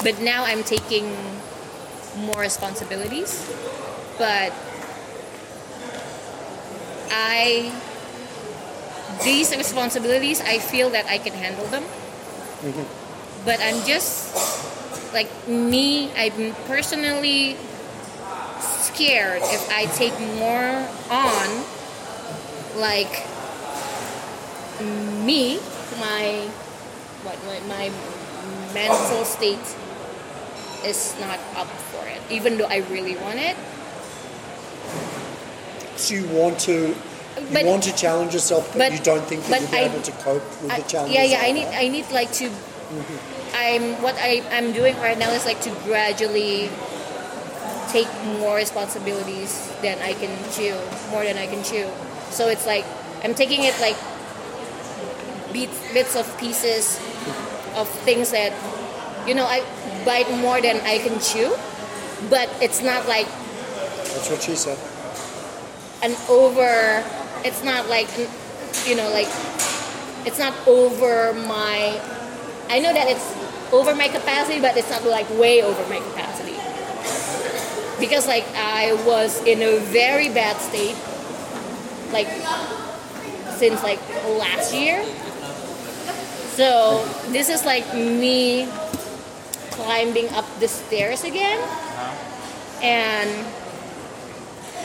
But 0.03 0.19
now 0.21 0.43
I'm 0.45 0.63
taking 0.63 1.15
more 2.17 2.39
responsibilities. 2.41 3.37
But 4.17 4.53
I, 7.11 7.71
these 9.23 9.55
responsibilities, 9.55 10.41
I 10.41 10.59
feel 10.59 10.89
that 10.91 11.05
I 11.05 11.17
can 11.17 11.33
handle 11.33 11.65
them. 11.67 11.83
Mm-hmm. 11.83 13.45
But 13.45 13.59
I'm 13.61 13.83
just, 13.85 15.13
like 15.13 15.29
me, 15.47 16.11
I'm 16.13 16.53
personally 16.65 17.57
scared 18.59 19.41
if 19.45 19.69
I 19.71 19.85
take 19.97 20.17
more 20.37 20.87
on, 21.09 21.47
like 22.75 23.25
me, 25.25 25.57
my 25.99 26.47
what 27.23 27.37
my, 27.45 27.59
my 27.67 27.91
mental 28.73 29.23
state 29.25 29.59
is 30.83 31.15
not 31.19 31.37
up 31.55 31.67
for 31.93 32.07
it, 32.07 32.19
even 32.31 32.57
though 32.57 32.65
I 32.65 32.77
really 32.89 33.15
want 33.17 33.37
it. 33.39 33.55
So 35.97 36.15
you 36.15 36.25
want 36.29 36.59
to 36.61 36.89
you 36.89 36.95
But- 37.53 37.65
want 37.65 37.83
to 37.83 37.93
challenge 37.95 38.33
yourself, 38.33 38.67
but, 38.73 38.79
but- 38.79 38.91
you 38.93 38.99
don't 38.99 39.23
think 39.25 39.43
that 39.45 39.61
you'll 39.61 39.69
be 39.71 39.77
I- 39.77 39.81
able 39.81 40.01
to 40.01 40.11
cope 40.23 40.43
with 40.61 40.71
I, 40.71 40.79
the 40.81 40.87
challenges. 40.89 41.15
yeah, 41.15 41.23
yeah. 41.23 41.41
I 41.41 41.51
need, 41.51 41.65
that. 41.67 41.75
I 41.83 41.87
need 41.87 42.09
like 42.11 42.31
to. 42.33 42.49
Mm-hmm. 42.49 43.55
I'm 43.55 44.01
what 44.01 44.15
I 44.17 44.41
I'm 44.51 44.71
doing 44.71 44.95
right 44.97 45.17
now 45.17 45.29
is 45.31 45.45
like 45.45 45.61
to 45.61 45.69
gradually 45.83 46.69
take 47.89 48.07
more 48.39 48.55
responsibilities 48.55 49.69
than 49.81 49.99
I 49.99 50.13
can 50.13 50.31
chew, 50.51 50.75
more 51.11 51.23
than 51.23 51.37
I 51.37 51.45
can 51.47 51.63
chew. 51.63 51.87
So 52.31 52.47
it's 52.47 52.65
like 52.65 52.85
I'm 53.23 53.35
taking 53.35 53.63
it 53.63 53.75
like 53.79 53.97
bits 55.53 55.77
bits 55.93 56.15
of 56.15 56.25
pieces 56.39 56.97
of 57.75 57.87
things 58.07 58.31
that 58.31 58.53
you 59.27 59.35
know 59.35 59.45
I 59.45 59.61
bite 60.05 60.29
more 60.41 60.61
than 60.61 60.79
I 60.81 60.97
can 60.99 61.19
chew, 61.19 61.53
but 62.29 62.49
it's 62.61 62.81
not 62.81 63.07
like 63.07 63.27
That's 64.15 64.29
what 64.29 64.41
she 64.41 64.55
said. 64.55 64.77
an 66.03 66.15
over 66.29 67.03
it's 67.45 67.63
not 67.63 67.87
like 67.89 68.09
you 68.87 68.95
know 68.95 69.09
like 69.11 69.29
it's 70.25 70.39
not 70.39 70.53
over 70.67 71.33
my 71.45 71.99
i 72.69 72.79
know 72.79 72.93
that 72.93 73.07
it's 73.07 73.25
over 73.73 73.93
my 73.93 74.07
capacity 74.07 74.59
but 74.59 74.75
it's 74.77 74.89
not 74.89 75.03
like 75.05 75.29
way 75.37 75.61
over 75.61 75.81
my 75.89 75.97
capacity 76.09 76.57
because 77.99 78.25
like 78.27 78.45
i 78.55 78.93
was 79.05 79.41
in 79.45 79.61
a 79.61 79.77
very 79.93 80.29
bad 80.29 80.57
state 80.57 80.95
like 82.11 82.27
since 83.57 83.81
like 83.83 83.99
last 84.37 84.73
year 84.73 85.03
so 86.55 87.05
this 87.29 87.49
is 87.49 87.65
like 87.65 87.93
me 87.93 88.67
climbing 89.71 90.27
up 90.29 90.45
the 90.59 90.67
stairs 90.67 91.23
again 91.23 91.59
and 92.81 93.29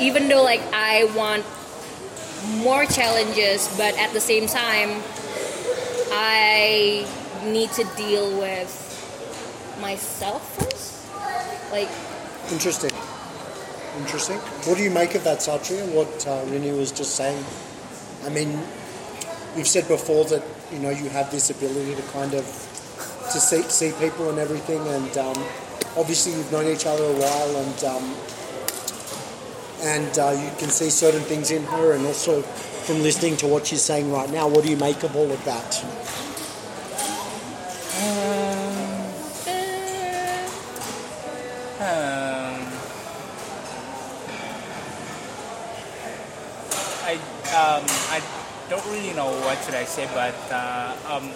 even 0.01 0.29
though 0.29 0.43
like 0.43 0.61
I 0.73 1.05
want 1.17 1.45
more 2.63 2.85
challenges, 2.87 3.69
but 3.77 3.97
at 3.99 4.13
the 4.13 4.21
same 4.21 4.47
time, 4.47 5.03
I 6.13 7.07
need 7.45 7.71
to 7.73 7.85
deal 7.97 8.39
with 8.39 8.71
myself 9.81 10.43
first. 10.59 11.73
Like, 11.73 11.89
Interesting. 12.53 12.91
Interesting. 13.99 14.39
What 14.69 14.77
do 14.77 14.83
you 14.83 14.91
make 14.91 15.15
of 15.15 15.25
that, 15.25 15.39
Satria? 15.39 15.87
What 15.95 16.09
uh, 16.27 16.45
Rini 16.47 16.77
was 16.77 16.93
just 16.93 17.17
saying? 17.17 17.43
I 18.25 18.29
mean, 18.29 18.51
you've 19.57 19.67
said 19.67 19.89
before 19.89 20.25
that 20.27 20.43
you 20.73 20.79
know 20.79 20.91
you 20.91 21.09
have 21.11 21.31
this 21.31 21.51
ability 21.51 21.95
to 21.95 22.03
kind 22.13 22.35
of 22.35 22.45
to 23.33 23.41
see, 23.41 23.63
see 23.63 23.93
people 23.99 24.29
and 24.31 24.39
everything, 24.39 24.87
and 24.87 25.17
um, 25.19 25.37
obviously 25.97 26.33
you've 26.33 26.53
known 26.53 26.67
each 26.67 26.87
other 26.87 27.05
a 27.05 27.13
while, 27.13 27.57
and 27.57 27.85
um, 27.85 28.15
and 29.83 30.19
uh, 30.19 30.31
you 30.31 30.51
can 30.59 30.69
see 30.71 30.91
certain 30.91 31.23
things 31.23 31.51
in 31.51 31.65
her, 31.65 31.93
and 31.95 32.07
also 32.07 32.43
from 32.43 33.03
listening 33.03 33.37
to 33.39 33.47
what 33.47 33.67
she's 33.67 33.83
saying 33.83 34.13
right 34.13 34.31
now, 34.31 34.47
what 34.47 34.63
do 34.65 34.71
you 34.71 34.77
make 34.77 35.03
of 35.03 35.17
all 35.17 35.31
of 35.31 35.45
that? 35.45 35.85
uh, 37.99 38.93
Um, 41.79 42.67
I 47.05 47.21
um, 47.55 47.85
I 48.11 48.23
don't 48.69 48.85
really 48.87 49.13
know 49.15 49.31
what 49.47 49.63
should 49.65 49.75
I 49.75 49.85
say, 49.85 50.09
but 50.15 50.35
uh, 50.51 50.97
um, 51.09 51.31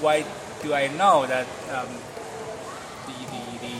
why 0.00 0.24
do 0.62 0.74
I 0.74 0.88
know 0.88 1.26
that 1.26 1.46
um, 1.70 1.88
the, 3.06 3.18
the, 3.30 3.44
the, 3.62 3.76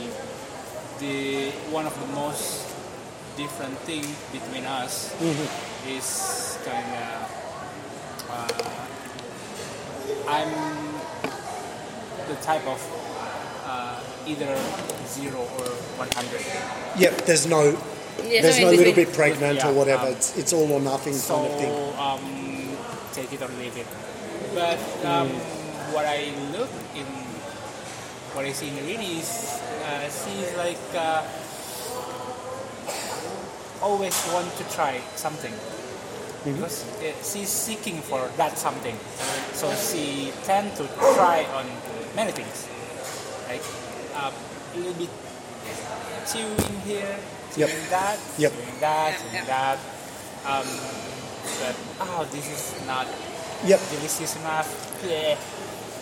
the 1.00 1.50
one 1.72 1.86
of 1.86 1.98
the 2.00 2.06
most 2.14 2.66
different 3.36 3.78
thing 3.80 4.04
between 4.32 4.64
us 4.64 5.12
is 5.86 6.58
kind 6.64 6.86
of 6.86 7.36
uh, 8.30 8.76
I'm 10.28 10.50
the 12.28 12.34
type 12.42 12.66
of 12.66 12.80
uh, 13.66 14.00
either 14.26 14.56
zero 15.06 15.40
or 15.40 15.68
100. 15.98 17.00
Yep, 17.00 17.26
there's 17.26 17.46
no 17.46 17.76
yeah, 18.24 18.42
there's 18.42 18.56
so 18.56 18.62
no 18.62 18.70
little 18.70 18.94
bit 18.94 19.12
pregnant 19.12 19.56
Yeah, 19.58 19.68
or 19.68 19.74
whatever. 19.74 20.06
um, 20.06 20.12
it's 20.12 20.36
it's 20.36 20.52
all 20.52 20.70
or 20.70 20.80
nothing 20.80 21.14
so 21.14 21.34
kind 21.36 21.52
of 21.52 21.58
thing. 21.60 21.74
um, 21.98 22.76
take 23.12 23.32
it 23.32 23.42
or 23.42 23.48
leave 23.60 23.76
it. 23.76 23.86
But 24.54 24.78
um, 25.04 25.28
what 25.92 26.04
I 26.06 26.32
look 26.52 26.70
in, 26.94 27.04
what 28.34 28.44
I 28.44 28.52
see 28.52 28.68
in 28.68 28.76
Rini 28.84 29.20
is 29.20 29.60
uh, 29.84 30.08
she's 30.08 30.56
like 30.56 30.80
uh, 30.94 31.22
always 33.82 34.16
want 34.32 34.50
to 34.56 34.64
try 34.74 35.00
something 35.16 35.52
because 36.44 36.84
uh, 37.02 37.12
she's 37.22 37.48
seeking 37.50 37.98
for 38.00 38.28
that 38.36 38.56
something. 38.58 38.96
So 39.52 39.72
she 39.74 40.32
tend 40.44 40.74
to 40.76 40.86
try 41.14 41.44
on 41.54 41.66
many 42.14 42.32
things, 42.32 42.68
like 43.48 43.62
uh, 44.14 44.30
a 44.32 44.78
little 44.78 44.94
bit 44.94 45.10
chewing 46.30 46.80
here, 46.86 47.16
Yep. 47.56 47.68
chewing 47.70 47.90
that, 47.90 48.18
Yep. 48.38 48.52
chewing 48.52 48.80
that, 48.80 49.12
Yeah, 49.12 49.18
chewing 49.18 49.34
yeah. 49.34 49.44
that. 49.44 49.78
Um, 50.46 50.66
but 51.60 51.74
oh, 52.00 52.26
this 52.30 52.46
is 52.46 52.86
not 52.86 53.06
Yep. 53.64 53.80
delicious 53.90 54.36
enough. 54.36 54.68
Yeah, 55.04 55.36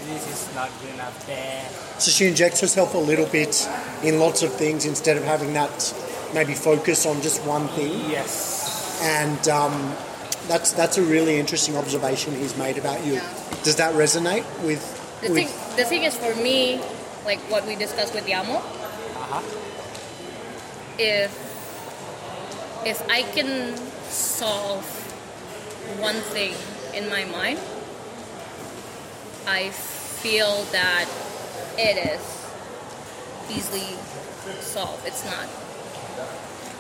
this 0.09 0.23
is 0.27 0.55
not 0.55 0.71
good 0.83 0.95
enough. 0.95 1.27
There. 1.27 1.63
So 1.99 2.11
she 2.11 2.27
injects 2.27 2.61
herself 2.61 2.95
a 2.95 2.99
little 2.99 3.27
bit 3.27 3.69
in 4.03 4.19
lots 4.19 4.43
of 4.43 4.53
things 4.55 4.85
instead 4.85 5.17
of 5.17 5.25
having 5.25 5.53
that 5.55 5.95
maybe 6.35 6.55
focus 6.55 7.07
on 7.07 7.23
just 7.23 7.41
one 7.43 7.69
thing. 7.69 8.11
Yes. 8.11 8.99
And 9.03 9.49
um, 9.49 9.95
that's 10.49 10.73
that's 10.73 10.99
a 10.99 11.03
really 11.03 11.39
interesting 11.39 11.77
observation 11.77 12.35
he's 12.35 12.57
made 12.57 12.77
about 12.79 13.05
you. 13.07 13.21
Does 13.63 13.77
that 13.77 13.95
resonate 13.95 14.45
with? 14.63 14.83
The 15.21 15.31
with 15.31 15.49
thing, 15.49 15.77
the 15.77 15.85
thing 15.85 16.03
is 16.05 16.17
for 16.17 16.35
me, 16.35 16.81
like 17.25 17.39
what 17.51 17.65
we 17.67 17.77
discussed 17.77 18.15
with 18.15 18.27
Yamo, 18.27 18.57
Uh-huh. 18.59 19.41
If 20.99 21.31
if 22.87 23.01
I 23.11 23.23
can 23.23 23.77
solve 24.09 24.85
one 25.99 26.17
thing 26.35 26.55
in 26.95 27.09
my 27.09 27.25
mind, 27.25 27.59
I 29.47 29.71
feel 29.71 30.65
that 30.73 31.07
it 31.79 31.97
is 31.97 32.21
easily 33.51 33.97
solved. 34.61 35.07
It's 35.07 35.25
not. 35.25 35.49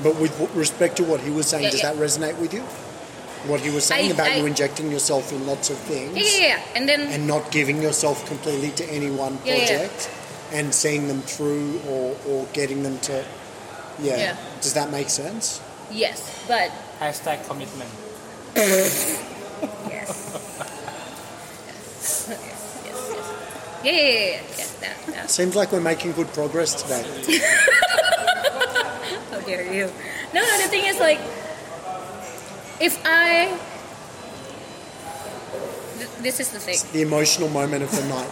but 0.02 0.16
with 0.20 0.34
respect 0.54 0.96
to 0.96 1.04
what 1.04 1.20
he 1.20 1.30
was 1.30 1.46
saying, 1.46 1.64
Yeah, 1.64 1.70
does 1.70 1.82
yeah. 1.82 1.92
that 1.92 2.02
resonate 2.02 2.38
with 2.38 2.52
you? 2.52 2.60
What 3.50 3.60
he 3.60 3.70
was 3.70 3.84
saying 3.84 4.10
I- 4.10 4.14
about 4.14 4.28
I- 4.30 4.36
you 4.36 4.46
injecting 4.46 4.90
yourself 4.90 5.32
in 5.32 5.46
lots 5.46 5.70
of 5.70 5.76
things 5.78 6.16
Yeah, 6.16 6.46
yeah. 6.46 6.60
And 6.74 6.88
then 6.88 7.00
and 7.12 7.26
not 7.26 7.50
giving 7.50 7.80
yourself 7.82 8.24
completely 8.26 8.70
to 8.72 8.84
any 8.90 9.10
one 9.10 9.38
project 9.38 10.10
and 10.52 10.74
seeing 10.74 11.08
them 11.08 11.22
through 11.22 11.80
or, 11.88 12.16
or 12.28 12.46
getting 12.52 12.82
them 12.82 12.98
to 13.00 13.24
yeah. 14.00 14.16
Yeah. 14.16 14.36
Does 14.60 14.72
that 14.74 14.90
make 14.90 15.08
sense? 15.10 15.60
yes, 15.90 16.44
but 16.48 16.70
Hashtag 17.00 17.44
commitment. 17.46 17.90
yes. 18.56 19.18
yes, 19.90 20.34
yes, 22.28 22.82
yes. 22.84 22.98
Yeah, 23.84 23.92
yeah, 23.92 23.92
yeah, 23.92 23.92
yeah. 23.92 24.40
yeah 24.58 24.66
that, 24.80 24.96
that. 25.06 25.30
Seems 25.30 25.54
like 25.56 25.72
we're 25.72 25.80
making 25.80 26.12
good 26.12 26.28
progress 26.32 26.74
today. 26.82 27.02
How 29.30 29.40
dare 29.40 29.72
you? 29.72 29.90
No, 30.32 30.40
no, 30.42 30.58
the 30.62 30.68
thing 30.68 30.84
is 30.86 30.98
like, 30.98 31.20
if 32.80 32.98
I, 33.04 33.46
th- 35.98 36.10
this 36.22 36.40
is 36.40 36.48
the 36.50 36.58
thing. 36.60 36.78
The 36.92 37.02
emotional 37.02 37.48
moment 37.50 37.82
of 37.84 37.90
the 37.90 38.04
night. 38.08 38.30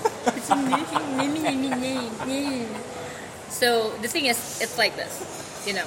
So 3.52 3.90
the 4.02 4.08
thing 4.08 4.26
is, 4.26 4.60
it's 4.60 4.78
like 4.78 4.96
this, 4.96 5.64
you 5.66 5.74
know. 5.74 5.86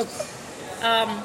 Um, 0.82 1.22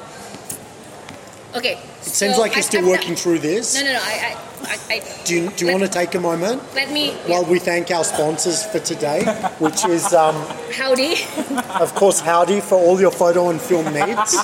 Okay. 1.54 1.74
It 1.74 2.04
seems 2.04 2.38
like 2.38 2.54
you're 2.54 2.62
still 2.62 2.88
working 2.88 3.14
through 3.14 3.40
this. 3.40 3.74
No, 3.74 3.82
no, 3.84 3.92
no. 3.92 3.98
I, 4.02 4.36
I, 4.62 4.76
I, 4.88 4.94
I 4.94 5.24
Do 5.24 5.34
you, 5.34 5.50
do 5.50 5.66
you 5.66 5.72
want 5.72 5.84
to 5.84 5.88
take 5.90 6.14
a 6.14 6.20
moment 6.20 6.62
let 6.74 6.90
me. 6.90 7.12
while 7.26 7.44
we 7.44 7.58
thank 7.58 7.90
our 7.90 8.04
sponsors 8.04 8.64
for 8.64 8.78
today, 8.78 9.24
which 9.58 9.84
is, 9.84 10.14
um, 10.14 10.34
Howdy. 10.72 11.14
of 11.78 11.94
course, 11.94 12.20
Howdy 12.20 12.60
for 12.62 12.76
all 12.76 12.98
your 13.00 13.10
photo 13.10 13.50
and 13.50 13.60
film 13.60 13.84
needs. 13.92 14.34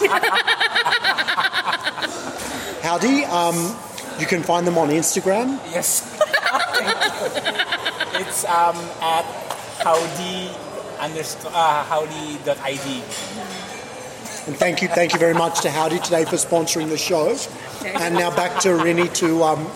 Howdy, 2.83 3.25
um, 3.25 3.77
you 4.21 4.27
can 4.27 4.43
find 4.43 4.67
them 4.67 4.77
on 4.79 4.89
Instagram. 4.91 5.59
Yes. 5.71 6.05
It's 8.21 8.45
um, 8.47 8.75
at 9.01 9.25
howdy 9.89 10.51
underscore 11.01 11.51
uh, 11.55 11.83
howdy.id. 11.85 13.03
And 14.47 14.57
thank 14.57 14.83
you, 14.83 14.89
thank 14.89 15.15
you 15.15 15.19
very 15.19 15.33
much 15.33 15.63
to 15.63 15.71
Howdy 15.71 15.99
today 16.01 16.25
for 16.25 16.37
sponsoring 16.37 16.89
the 16.91 16.99
show. 16.99 17.37
And 17.85 18.15
now 18.15 18.35
back 18.35 18.61
to 18.63 18.69
Rini 18.69 19.13
to 19.15 19.43
um, 19.45 19.67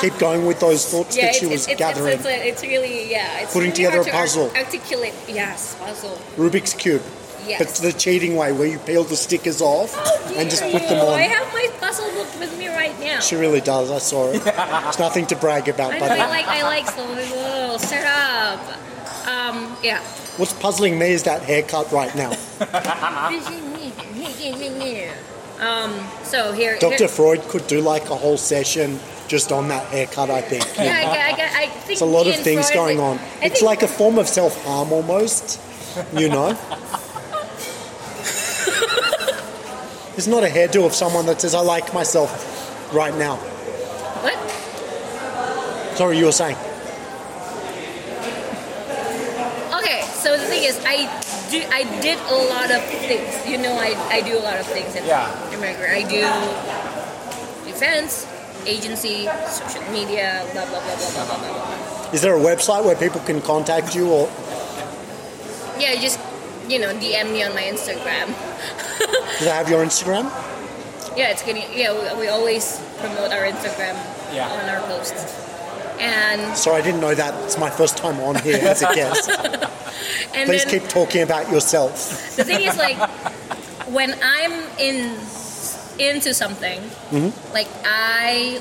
keep 0.00 0.18
going 0.18 0.44
with 0.44 0.60
those 0.60 0.86
thoughts 0.86 1.16
Yeah, 1.16 1.24
that 1.24 1.28
it's, 1.30 1.38
she 1.38 1.46
was 1.46 1.62
it's, 1.62 1.68
it's, 1.68 1.78
gathering. 1.78 2.18
It's, 2.18 2.26
it's, 2.26 2.62
it's 2.62 2.62
really 2.62 3.10
yeah. 3.10 3.40
It's 3.40 3.52
Putting 3.54 3.70
really 3.70 3.84
together 3.84 3.96
hard 3.96 4.06
a 4.06 4.10
to 4.10 4.16
puzzle. 4.16 4.50
articulate. 4.54 5.14
Yes, 5.28 5.76
puzzle. 5.78 6.18
Rubik's 6.36 6.74
Cube. 6.74 7.02
Yes. 7.46 7.58
But 7.58 7.92
the 7.92 7.92
cheating 7.98 8.36
way, 8.36 8.52
where 8.52 8.66
you 8.66 8.78
peel 8.78 9.04
the 9.04 9.16
stickers 9.16 9.60
off 9.60 9.94
and 10.36 10.48
just 10.48 10.62
put 10.62 10.82
them 10.88 11.00
on. 11.06 11.14
I 11.14 11.22
have 11.22 11.52
my 11.52 11.68
puzzle 11.78 12.10
book 12.12 12.40
with 12.40 12.58
me 12.58 12.68
right 12.68 12.98
now. 13.00 13.20
She 13.20 13.36
really 13.36 13.60
does. 13.60 13.90
I 13.90 13.98
saw 13.98 14.30
it. 14.30 14.42
It's 14.46 14.98
nothing 14.98 15.26
to 15.26 15.36
brag 15.36 15.68
about, 15.68 15.92
I, 15.92 16.00
buddy. 16.00 16.20
I 16.20 16.28
like 16.28 16.46
I 16.48 16.62
like 16.62 16.88
so 16.88 17.06
little 17.06 17.78
setup. 17.78 18.78
Um, 19.44 19.76
yeah. 19.82 20.00
What's 20.36 20.52
puzzling 20.54 20.98
me 20.98 21.12
is 21.12 21.22
that 21.24 21.42
haircut 21.42 21.92
right 21.92 22.14
now. 22.14 22.30
um, 25.60 25.92
so 26.22 26.52
here. 26.52 26.78
Dr. 26.78 26.96
here- 26.96 27.08
Freud 27.08 27.42
could 27.42 27.66
do 27.66 27.80
like 27.80 28.08
a 28.10 28.16
whole 28.16 28.36
session 28.38 28.98
just 29.28 29.52
on 29.52 29.68
that 29.68 29.86
haircut, 29.88 30.30
I 30.30 30.40
think. 30.40 30.64
Yeah, 30.76 31.02
I, 31.06 31.30
I, 31.30 31.62
I 31.64 31.66
think 31.66 31.92
It's 31.92 32.00
a 32.00 32.06
lot 32.06 32.26
of 32.26 32.36
things 32.36 32.70
Freud- 32.70 32.96
going 32.96 33.00
on. 33.00 33.18
It's 33.42 33.60
like 33.62 33.82
a 33.82 33.88
form 33.88 34.18
of 34.18 34.28
self 34.28 34.62
harm 34.64 34.92
almost, 34.92 35.60
you 36.14 36.28
know? 36.28 36.58
It's 40.16 40.28
not 40.28 40.44
a 40.44 40.46
hairdo 40.46 40.86
of 40.86 40.94
someone 40.94 41.26
that 41.26 41.40
says, 41.40 41.56
I 41.56 41.60
like 41.60 41.92
myself 41.92 42.30
right 42.94 43.12
now. 43.16 43.34
What? 44.22 44.38
Sorry, 45.96 46.18
you 46.18 46.26
were 46.26 46.32
saying. 46.32 46.54
Okay, 49.74 50.02
so 50.12 50.36
the 50.36 50.44
thing 50.46 50.53
is, 50.64 50.78
I 50.84 51.06
do 51.50 51.62
I 51.70 51.84
did 52.00 52.18
a 52.30 52.38
lot 52.52 52.70
of 52.70 52.82
things. 53.06 53.30
You 53.46 53.58
know, 53.58 53.74
I, 53.78 53.94
I 54.10 54.20
do 54.22 54.38
a 54.38 54.42
lot 54.42 54.58
of 54.58 54.66
things 54.66 54.94
in 54.96 55.04
Yeah. 55.04 55.28
America. 55.54 55.84
I 55.90 56.02
do 56.08 56.24
events, 57.70 58.26
agency, 58.66 59.26
social 59.48 59.82
media, 59.92 60.46
blah 60.52 60.64
blah 60.66 60.80
blah 60.80 60.96
blah 60.96 61.12
blah 61.14 61.24
blah 61.26 61.38
blah. 61.38 61.48
blah. 61.48 62.10
Is 62.12 62.22
there 62.22 62.36
a 62.36 62.40
website 62.40 62.84
where 62.84 62.96
people 62.96 63.20
can 63.20 63.40
contact 63.42 63.94
you 63.94 64.08
or 64.10 64.28
Yeah, 65.78 65.94
just 66.00 66.18
you 66.68 66.78
know 66.78 66.92
DM 66.94 67.32
me 67.32 67.42
on 67.42 67.54
my 67.54 67.62
Instagram. 67.62 68.28
do 69.38 69.44
they 69.44 69.50
have 69.50 69.68
your 69.68 69.84
Instagram? 69.84 70.30
Yeah, 71.16 71.30
it's 71.30 71.42
getting 71.42 71.62
yeah. 71.76 71.92
We, 71.92 72.22
we 72.22 72.28
always 72.28 72.80
promote 72.98 73.32
our 73.32 73.44
Instagram 73.46 73.94
Yeah. 74.32 74.48
on 74.50 74.68
our 74.68 74.80
posts, 74.88 75.22
and 75.98 76.56
Sorry, 76.56 76.80
I 76.80 76.84
didn't 76.84 77.00
know 77.00 77.14
that. 77.14 77.34
It's 77.44 77.58
my 77.58 77.70
first 77.70 77.96
time 77.96 78.20
on 78.20 78.36
here 78.36 78.56
as 78.62 78.82
a 78.82 78.94
guest. 78.94 79.30
and 80.34 80.48
Please 80.48 80.64
then 80.64 80.80
keep 80.80 80.88
talking 80.88 81.22
about 81.22 81.50
yourself. 81.50 82.36
the 82.36 82.44
thing 82.44 82.62
is 82.62 82.76
like 82.76 82.98
when 83.88 84.14
I'm 84.22 84.52
in 84.78 85.16
into 85.98 86.34
something, 86.34 86.80
mm-hmm. 86.80 87.52
like 87.52 87.68
I 87.84 88.58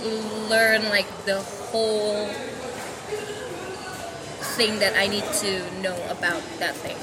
learn 0.50 0.84
like 0.90 1.08
the 1.26 1.40
whole 1.42 2.28
thing 4.56 4.80
that 4.80 4.94
I 4.96 5.08
need 5.08 5.26
to 5.42 5.82
know 5.82 5.98
about 6.10 6.44
that 6.60 6.76
thing, 6.76 6.98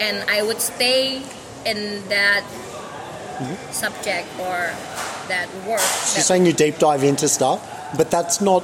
and 0.00 0.28
I 0.28 0.42
would 0.42 0.60
stay 0.60 1.22
in 1.64 2.06
that 2.08 2.44
mm-hmm. 2.44 3.72
subject 3.72 4.28
or 4.38 4.70
that 5.28 5.48
work. 5.66 5.80
She's 5.80 6.16
that- 6.16 6.22
saying 6.22 6.46
you 6.46 6.52
deep 6.52 6.78
dive 6.78 7.04
into 7.04 7.28
stuff, 7.28 7.62
but 7.96 8.10
that's 8.10 8.40
not 8.40 8.62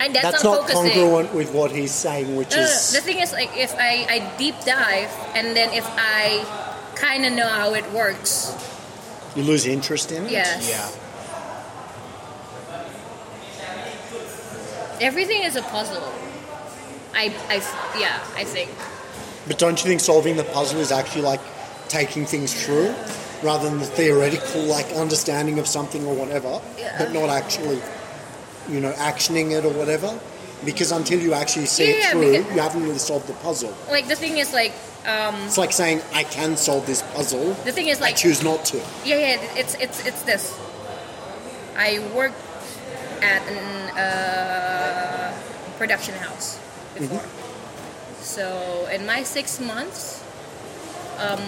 and 0.00 0.14
that's, 0.14 0.30
that's, 0.30 0.44
not, 0.44 0.60
not 0.62 0.70
congruent 0.70 1.34
with 1.34 1.52
what 1.52 1.70
he's 1.72 1.92
saying, 1.92 2.34
which 2.34 2.50
No, 2.52 2.56
no, 2.56 2.62
no. 2.62 2.68
is 2.70 2.92
The 2.92 3.00
thing 3.02 3.18
is, 3.20 3.32
like, 3.32 3.50
if 3.54 3.74
I, 3.76 4.06
I 4.08 4.32
deep 4.38 4.54
dive 4.64 5.10
and 5.34 5.54
then 5.54 5.72
if 5.74 5.84
I 5.86 6.42
kind 6.94 7.26
of 7.26 7.32
know 7.34 7.46
how 7.46 7.74
it 7.74 7.84
works, 7.92 8.54
you 9.36 9.42
lose 9.42 9.66
interest 9.66 10.10
in 10.10 10.24
it. 10.24 10.30
yes. 10.32 10.68
Yeah. 10.70 10.88
Everything 15.00 15.42
is 15.42 15.56
a 15.56 15.62
puzzle. 15.62 16.02
I, 17.14 17.34
I, 17.48 17.56
yeah, 17.98 18.18
I 18.36 18.44
think. 18.44 18.70
But 19.46 19.58
don't 19.58 19.82
you 19.82 19.88
think 19.88 20.00
solving 20.00 20.36
the 20.36 20.44
puzzle 20.44 20.80
is 20.80 20.92
actually 20.92 21.22
like 21.22 21.40
taking 21.88 22.24
things 22.26 22.52
through 22.64 22.94
rather 23.42 23.68
than 23.68 23.78
the 23.78 23.86
theoretical 23.86 24.62
like 24.62 24.86
understanding 24.92 25.58
of 25.58 25.66
something 25.66 26.06
or 26.06 26.14
whatever, 26.14 26.60
Yeah. 26.78 26.96
but 26.98 27.12
not 27.12 27.30
actually, 27.30 27.80
you 28.68 28.80
know, 28.80 28.92
actioning 28.92 29.52
it 29.56 29.64
or 29.64 29.72
whatever? 29.72 30.18
Because 30.64 30.92
until 30.92 31.18
you 31.20 31.32
actually 31.32 31.66
see 31.66 31.88
Yeah, 31.98 32.08
it 32.08 32.10
through, 32.12 32.54
you 32.54 32.60
haven't 32.60 32.82
really 32.82 32.98
solved 32.98 33.26
the 33.26 33.32
puzzle. 33.34 33.74
Like, 33.90 34.08
the 34.08 34.16
thing 34.16 34.36
is, 34.38 34.52
like, 34.52 34.72
um, 35.06 35.34
It's 35.46 35.56
like 35.56 35.72
saying, 35.72 36.02
I 36.12 36.24
can 36.24 36.56
solve 36.56 36.86
this 36.86 37.02
puzzle, 37.14 37.54
the 37.64 37.72
thing 37.72 37.88
is, 37.88 38.00
like 38.00 38.14
I 38.14 38.16
choose 38.16 38.42
not 38.42 38.64
to. 38.66 38.76
yeah, 39.04 39.16
yeah, 39.16 39.40
it's, 39.56 39.74
it's, 39.76 40.04
it's 40.06 40.22
this. 40.22 40.58
I 41.76 42.00
worked 42.14 42.36
at 43.22 43.40
an 43.48 43.96
uh, 43.98 45.32
production 45.78 46.14
house 46.16 46.58
before. 46.98 47.24
So 48.20 48.86
in 48.92 49.06
my 49.06 49.22
six 49.22 49.58
months, 49.60 50.22
um, 51.18 51.40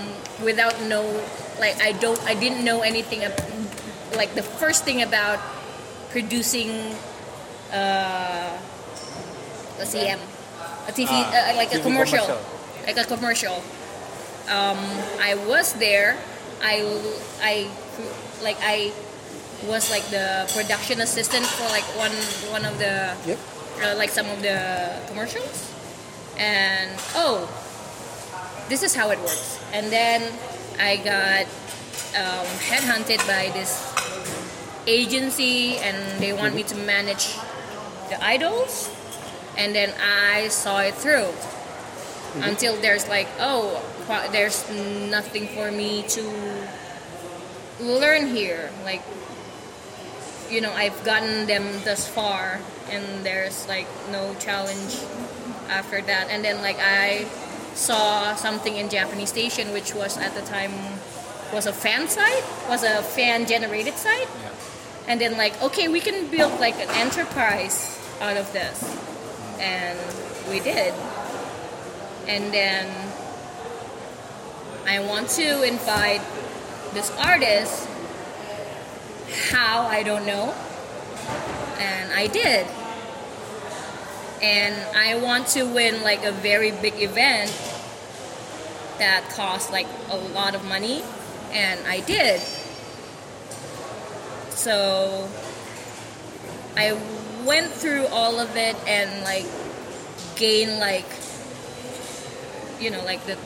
without 0.42 0.80
no, 0.82 1.02
like 1.60 1.80
I 1.82 1.92
don't, 1.92 2.20
I 2.24 2.34
didn't 2.34 2.64
know 2.64 2.80
anything. 2.80 3.20
Like 4.16 4.34
the 4.34 4.42
first 4.42 4.84
thing 4.84 5.02
about 5.02 5.38
producing, 6.12 6.70
uh, 7.72 8.52
a 9.80 9.84
CM, 9.84 10.20
a 10.86 10.92
TV, 10.92 11.08
Ah, 11.10 11.50
uh, 11.52 11.56
like 11.56 11.72
a 11.74 11.80
commercial, 11.80 12.20
commercial. 12.20 12.86
like 12.86 12.98
a 12.98 13.04
commercial. 13.08 13.56
Um, 14.48 14.78
I 15.20 15.34
was 15.48 15.72
there. 15.74 16.16
I, 16.62 16.84
I, 17.42 17.66
like 18.42 18.58
I 18.62 18.92
was 19.66 19.90
like 19.90 20.02
the 20.10 20.50
production 20.54 21.00
assistant 21.00 21.46
for 21.46 21.64
like 21.70 21.84
one 21.96 22.10
one 22.50 22.64
of 22.66 22.78
the 22.78 23.14
Yep. 23.26 23.38
uh, 23.82 23.94
like 23.96 24.10
some 24.10 24.26
of 24.26 24.42
the 24.42 24.58
commercials 25.06 25.70
and 26.36 26.90
oh 27.14 27.46
this 28.68 28.82
is 28.82 28.94
how 28.94 29.10
it 29.10 29.18
works 29.20 29.58
and 29.72 29.86
then 29.92 30.22
i 30.80 30.96
got 30.98 31.46
um, 32.18 32.46
headhunted 32.66 33.22
by 33.28 33.50
this 33.54 33.91
agency 34.86 35.76
and 35.78 36.20
they 36.20 36.32
want 36.32 36.54
me 36.54 36.62
to 36.64 36.76
manage 36.76 37.36
the 38.08 38.22
idols. 38.22 38.90
And 39.56 39.74
then 39.74 39.92
i 40.00 40.48
saw 40.48 40.80
it 40.80 40.94
through. 40.94 41.30
Mm-hmm. 41.32 42.42
Until 42.42 42.80
there's 42.80 43.08
like 43.08 43.28
oh 43.38 43.82
there's 44.32 44.68
nothing 45.10 45.48
for 45.48 45.70
me 45.70 46.02
to 46.08 46.22
learn 47.80 48.26
here. 48.26 48.70
Like 48.84 49.02
you 50.50 50.60
know 50.60 50.72
i've 50.72 51.02
gotten 51.04 51.46
them 51.46 51.64
thus 51.84 52.06
far 52.06 52.60
and 52.90 53.24
there's 53.24 53.66
like 53.68 53.86
no 54.10 54.34
challenge 54.40 54.98
after 55.68 56.00
that. 56.02 56.28
And 56.30 56.44
then 56.44 56.60
like 56.62 56.78
i 56.80 57.26
saw 57.74 58.34
something 58.34 58.76
in 58.76 58.90
japanese 58.90 59.30
station 59.30 59.72
which 59.72 59.94
was 59.94 60.18
at 60.18 60.34
the 60.34 60.42
time 60.42 60.72
was 61.54 61.66
a 61.66 61.72
fan 61.72 62.06
site 62.06 62.44
was 62.68 62.82
a 62.82 63.02
fan 63.02 63.46
generated 63.46 63.94
site 63.94 64.28
and 65.08 65.20
then 65.20 65.36
like 65.36 65.60
okay 65.62 65.88
we 65.88 66.00
can 66.00 66.30
build 66.30 66.58
like 66.60 66.74
an 66.76 66.88
enterprise 66.90 67.98
out 68.20 68.36
of 68.36 68.52
this. 68.52 68.78
And 69.58 69.98
we 70.48 70.60
did. 70.60 70.94
And 72.28 72.52
then 72.54 72.88
i 74.86 74.98
want 75.00 75.28
to 75.30 75.62
invite 75.62 76.22
this 76.94 77.10
artist. 77.18 77.88
How? 79.50 79.86
I 79.86 80.02
don't 80.02 80.24
know. 80.24 80.54
And 81.78 82.12
i 82.12 82.28
did. 82.28 82.66
And 84.40 84.74
i 84.96 85.16
want 85.16 85.48
to 85.48 85.64
win 85.64 86.02
like 86.02 86.24
a 86.24 86.32
very 86.32 86.70
big 86.70 86.94
event 87.02 87.50
that 88.98 89.28
cost 89.30 89.72
like 89.72 89.88
a 90.10 90.16
lot 90.16 90.54
of 90.54 90.64
money. 90.64 91.02
And 91.52 91.84
i 91.86 92.00
did 92.00 92.40
so 94.54 95.28
i 96.76 96.92
went 97.44 97.70
through 97.72 98.06
all 98.08 98.38
of 98.38 98.56
it 98.56 98.76
and 98.86 99.10
like 99.24 99.46
gained 100.36 100.78
like 100.78 101.08
you 102.80 102.90
know 102.90 103.02
like 103.04 103.24
the 103.26 103.36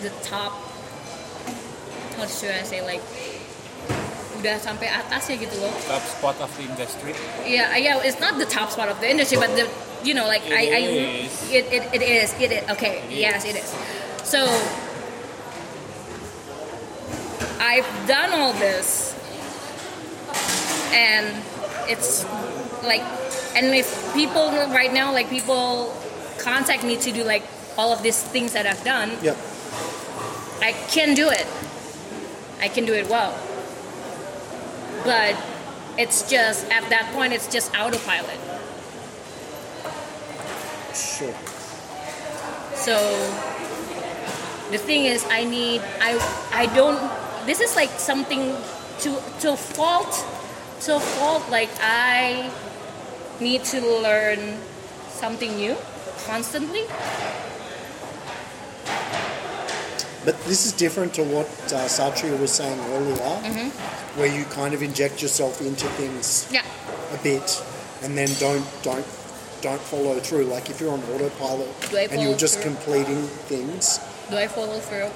the 0.00 0.10
top 0.22 0.52
how 2.16 2.26
should 2.26 2.50
i 2.50 2.62
say 2.62 2.82
like 2.84 3.02
udah 4.42 4.58
sampai 4.58 4.90
atasnya 4.90 5.38
gitu 5.38 5.54
loh. 5.62 5.70
top 5.86 6.02
spot 6.02 6.34
of 6.42 6.50
the 6.58 6.66
industry. 6.66 7.14
Yeah, 7.46 7.70
uh, 7.70 7.78
yeah. 7.78 8.02
It's 8.02 8.18
not 8.18 8.42
the 8.42 8.48
top 8.50 8.74
spot 8.74 8.90
of 8.90 8.98
the 8.98 9.06
industry, 9.06 9.38
but 9.38 9.54
the 9.54 9.70
you 10.02 10.18
know 10.18 10.26
like 10.26 10.42
It 10.42 10.50
I, 10.50 10.62
I 10.66 10.80
it, 11.54 11.64
it 11.70 11.82
it 11.94 12.02
is 12.02 12.34
it 12.42 12.50
is 12.50 12.62
okay. 12.74 13.06
It 13.06 13.22
yes, 13.22 13.46
is. 13.46 13.54
it 13.54 13.62
is. 13.62 13.70
So 14.26 14.42
I've 17.62 17.86
done 18.10 18.34
all 18.34 18.50
this, 18.58 19.11
and 20.92 21.26
it's 21.88 22.24
like, 22.84 23.02
and 23.56 23.74
if 23.74 24.12
people 24.14 24.50
right 24.68 24.92
now 24.92 25.12
like 25.12 25.28
people 25.30 25.94
contact 26.38 26.84
me 26.84 26.96
to 26.96 27.12
do 27.12 27.24
like 27.24 27.42
all 27.76 27.92
of 27.92 28.02
these 28.02 28.22
things 28.22 28.52
that 28.52 28.66
I've 28.66 28.84
done, 28.84 29.10
Yep. 29.22 29.36
I 30.60 30.72
can 30.88 31.14
do 31.14 31.28
it. 31.28 31.46
I 32.60 32.68
can 32.68 32.84
do 32.84 32.94
it 32.94 33.08
well. 33.08 33.34
But 35.04 35.36
it's 35.98 36.30
just 36.30 36.70
at 36.70 36.88
that 36.90 37.10
point 37.14 37.32
it's 37.32 37.48
just 37.52 37.74
autopilot. 37.76 38.38
Sure. 40.94 41.34
So 42.74 42.96
the 44.70 44.78
thing 44.78 45.04
is 45.06 45.26
I 45.30 45.44
need 45.44 45.82
I 46.00 46.18
I 46.52 46.66
don't 46.74 47.00
this 47.46 47.60
is 47.60 47.74
like 47.76 47.90
something 47.98 48.54
to 49.00 49.20
to 49.40 49.56
fault 49.56 50.14
to 50.86 50.98
fault 50.98 51.48
like 51.50 51.70
I 51.80 52.50
need 53.40 53.64
to 53.66 53.80
learn 53.80 54.58
something 55.10 55.54
new 55.56 55.76
constantly. 56.26 56.82
But 60.24 60.38
this 60.44 60.66
is 60.66 60.72
different 60.72 61.14
to 61.14 61.24
what 61.24 61.46
uh, 61.72 61.86
Satria 61.88 62.38
was 62.38 62.52
saying 62.52 62.78
earlier, 62.94 63.16
Mm-hmm. 63.16 64.18
where 64.18 64.28
you 64.28 64.44
kind 64.46 64.72
of 64.74 64.82
inject 64.82 65.20
yourself 65.20 65.60
into 65.60 65.86
things 65.98 66.46
Yeah. 66.52 66.62
a 67.12 67.18
bit, 67.22 67.62
and 68.02 68.16
then 68.16 68.28
don't 68.38 68.64
don't 68.82 69.06
don't 69.62 69.80
follow 69.80 70.18
through. 70.20 70.44
Like 70.44 70.70
if 70.70 70.80
you're 70.80 70.92
on 70.92 71.02
autopilot 71.14 71.68
and 72.12 72.22
you're 72.22 72.36
just 72.36 72.60
through? 72.60 72.74
completing 72.74 73.22
things, 73.50 73.98
Do 74.30 74.36
I 74.36 74.46
follow 74.46 74.78
through? 74.78 75.10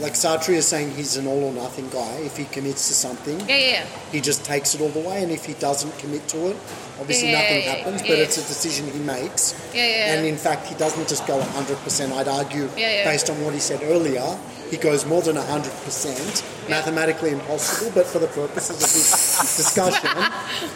Like 0.00 0.14
Satria 0.14 0.56
is 0.56 0.66
saying, 0.66 0.90
he's 0.92 1.16
an 1.16 1.26
all 1.26 1.44
or 1.44 1.52
nothing 1.52 1.88
guy. 1.90 2.14
If 2.24 2.36
he 2.36 2.44
commits 2.46 2.88
to 2.88 2.94
something, 2.94 3.38
Yeah, 3.48 3.56
yeah, 3.56 3.86
he 4.10 4.20
just 4.20 4.44
takes 4.44 4.74
it 4.74 4.80
all 4.80 4.88
the 4.88 5.00
way, 5.00 5.22
and 5.22 5.30
if 5.30 5.44
he 5.44 5.54
doesn't 5.54 5.96
commit 5.98 6.26
to 6.28 6.48
it, 6.48 6.56
obviously 6.98 7.30
Yeah, 7.30 7.40
nothing 7.42 7.62
happens. 7.62 8.02
But 8.02 8.18
it's 8.18 8.36
a 8.38 8.42
decision 8.42 8.90
he 8.90 8.98
makes, 9.00 9.54
Yeah, 9.74 9.86
yeah. 9.86 10.14
and 10.14 10.26
in 10.26 10.36
fact, 10.36 10.66
he 10.66 10.74
doesn't 10.76 11.08
just 11.08 11.26
go 11.26 11.38
100%. 11.40 12.12
I'd 12.12 12.26
argue, 12.26 12.68
based 13.04 13.30
on 13.30 13.40
what 13.44 13.52
he 13.54 13.60
said 13.60 13.82
earlier, 13.84 14.26
he 14.70 14.78
goes 14.78 15.04
more 15.04 15.20
than 15.20 15.36
100%. 15.36 16.42
Mathematically 16.70 17.30
impossible, 17.30 17.92
but 17.94 18.06
for 18.06 18.18
the 18.18 18.28
purposes 18.28 18.70
of 18.76 18.80
this 18.80 19.56
discussion, 19.56 20.10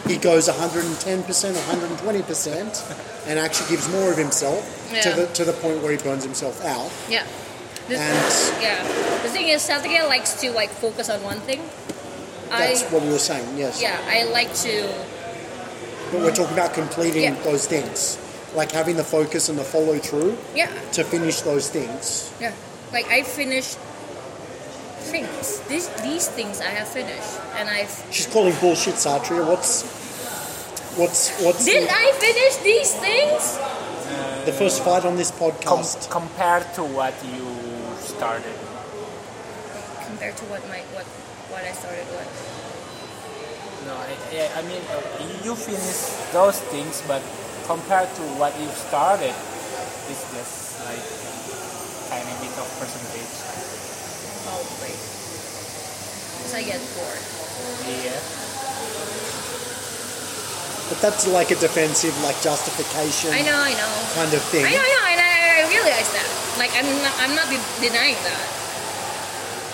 he 0.05 0.17
goes 0.17 0.47
110%, 0.47 1.23
120%, 1.53 3.27
and 3.27 3.39
actually 3.39 3.69
gives 3.69 3.89
more 3.91 4.11
of 4.11 4.17
himself 4.17 4.63
to 5.01 5.11
the 5.13 5.27
to 5.33 5.43
the 5.43 5.53
point 5.53 5.81
where 5.81 5.91
he 5.91 5.97
burns 5.97 6.23
himself 6.23 6.63
out. 6.63 6.91
Yeah. 7.09 7.25
The, 7.87 7.97
And- 7.97 8.61
yeah. 8.61 8.83
The 9.23 9.29
thing 9.29 9.47
is, 9.47 9.61
Satria 9.67 10.07
likes 10.07 10.33
to 10.41 10.51
like 10.51 10.69
focus 10.69 11.09
on 11.09 11.23
one 11.23 11.39
thing. 11.41 11.61
That's 12.49 12.83
I 12.83 12.87
what 12.93 13.03
we 13.03 13.09
were 13.09 13.19
saying, 13.19 13.57
yes. 13.57 13.81
yeah, 13.81 13.99
I 14.07 14.23
like 14.31 14.53
to 14.63 14.87
But 16.11 16.21
we're 16.21 16.31
talking 16.35 16.53
about 16.53 16.73
completing 16.73 17.23
Yeah. 17.23 17.43
those 17.43 17.67
things, 17.67 18.17
like 18.55 18.71
having 18.71 18.95
the 18.95 19.03
focus 19.03 19.49
and 19.49 19.57
the 19.59 19.65
follow 19.65 19.97
through 19.99 20.37
yeah 20.55 20.69
to 20.93 21.03
finish 21.03 21.41
those 21.41 21.67
things. 21.69 22.31
yeah. 22.39 22.53
Like 22.93 23.07
I 23.11 23.23
finished 23.23 23.77
things. 25.11 25.59
These 25.67 25.87
these 26.03 26.27
things 26.29 26.61
I 26.61 26.69
have 26.71 26.87
finished, 26.87 27.35
and 27.57 27.67
I've 27.69 27.91
She's 28.11 28.27
calling 28.27 28.55
bullshit, 28.61 28.95
Satria. 28.95 29.43
What's 29.45 29.83
what's 30.95 31.29
what's 31.43 31.65
did 31.65 31.83
the, 31.87 31.91
I 31.93 32.11
finish 32.15 32.55
these 32.63 32.91
things? 32.95 33.57
Uh, 33.59 34.45
the 34.45 34.53
first 34.53 34.83
fight 34.83 35.03
on 35.03 35.15
this 35.17 35.31
Com- 35.31 35.51
podcast? 35.51 36.09
compared 36.09 36.73
to 36.75 36.83
what 36.83 37.13
you 37.35 37.43
started. 38.17 38.57
Compared 40.09 40.33
to 40.41 40.45
what 40.49 40.65
my 40.73 40.81
what 40.97 41.05
what 41.53 41.61
I 41.61 41.69
started 41.77 42.07
with. 42.09 42.31
No, 43.85 43.93
I, 43.93 44.09
I- 44.57 44.65
mean, 44.65 44.81
uh, 44.89 45.45
you 45.45 45.53
finished 45.53 46.33
those 46.33 46.57
things, 46.73 47.05
but 47.05 47.21
compared 47.69 48.09
to 48.17 48.23
what 48.41 48.57
you 48.57 48.67
started, 48.73 49.37
it's 50.09 50.25
just 50.33 50.81
like 50.89 51.05
tiny 52.09 52.33
bit 52.41 52.57
of 52.57 52.65
percentage. 52.81 53.37
Probably. 54.49 54.97
Because 56.41 56.53
I 56.57 56.63
get 56.65 56.81
bored. 56.97 57.21
Yeah. 57.85 58.46
But 60.89 61.01
that's 61.01 61.27
like 61.27 61.51
a 61.51 61.55
defensive, 61.55 62.15
like 62.23 62.41
justification 62.41 63.31
I 63.33 63.41
know, 63.41 63.59
I 63.59 63.73
know. 63.73 63.91
kind 64.15 64.33
of 64.33 64.41
thing. 64.43 64.63
I 64.65 64.71
know, 64.71 64.79
I 64.79 64.87
know, 64.87 65.05
and 65.11 65.19
I, 65.19 65.65
I 65.65 65.69
realize 65.69 66.09
that. 66.15 66.27
Like 66.57 66.71
I'm 66.73 66.85
not, 67.03 67.13
I'm 67.19 67.35
not 67.35 67.47
denying 67.81 68.15
that. 68.23 68.57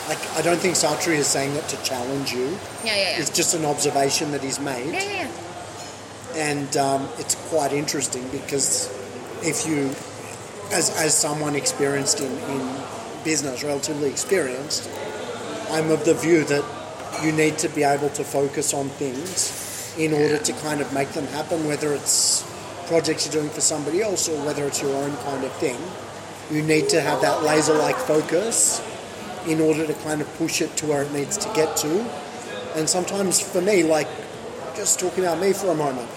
Like 0.09 0.37
I 0.37 0.41
don't 0.41 0.59
think 0.59 0.75
Satria 0.75 1.17
is 1.17 1.27
saying 1.27 1.53
that 1.53 1.69
to 1.69 1.81
challenge 1.83 2.33
you. 2.33 2.57
Yeah, 2.83 2.95
yeah, 2.95 2.95
yeah. 2.95 3.19
It's 3.19 3.29
just 3.29 3.53
an 3.53 3.63
observation 3.63 4.31
that 4.31 4.41
he's 4.41 4.59
made. 4.59 4.91
yeah, 4.91 5.03
yeah, 5.03 5.29
yeah. 5.29 6.51
and 6.51 6.77
um, 6.77 7.07
it's 7.19 7.35
quite 7.49 7.71
interesting 7.73 8.27
because 8.29 8.89
if 9.43 9.67
you, 9.67 9.89
as, 10.75 10.89
as 10.97 11.15
someone 11.15 11.55
experienced 11.55 12.21
in, 12.21 12.31
in 12.49 12.75
business, 13.23 13.63
relatively 13.63 14.09
experienced, 14.09 14.89
I'm 15.69 15.91
of 15.91 16.03
the 16.05 16.15
view 16.15 16.43
that 16.45 16.65
you 17.23 17.31
need 17.31 17.59
to 17.59 17.69
be 17.69 17.83
able 17.83 18.09
to 18.09 18.23
focus 18.23 18.73
on 18.73 18.89
things 18.89 19.62
in 19.97 20.13
order 20.13 20.37
to 20.37 20.53
kind 20.53 20.81
of 20.81 20.91
make 20.93 21.09
them 21.09 21.27
happen, 21.27 21.65
whether 21.67 21.93
it's 21.93 22.43
projects 22.87 23.25
you're 23.25 23.41
doing 23.41 23.53
for 23.53 23.61
somebody 23.61 24.01
else 24.01 24.27
or 24.27 24.45
whether 24.45 24.65
it's 24.65 24.81
your 24.81 24.93
own 24.95 25.15
kind 25.17 25.43
of 25.43 25.51
thing. 25.53 25.77
You 26.51 26.61
need 26.61 26.89
to 26.89 27.01
have 27.01 27.21
that 27.21 27.43
laser 27.43 27.73
like 27.73 27.95
focus 27.95 28.81
in 29.47 29.61
order 29.61 29.85
to 29.85 29.93
kind 29.95 30.21
of 30.21 30.33
push 30.37 30.61
it 30.61 30.75
to 30.77 30.87
where 30.87 31.03
it 31.03 31.11
needs 31.11 31.37
to 31.37 31.53
get 31.53 31.75
to. 31.77 32.01
And 32.75 32.89
sometimes 32.89 33.39
for 33.39 33.61
me, 33.61 33.83
like 33.83 34.07
just 34.75 34.99
talking 34.99 35.23
about 35.23 35.39
me 35.39 35.53
for 35.53 35.67
a 35.67 35.75
moment, 35.75 36.09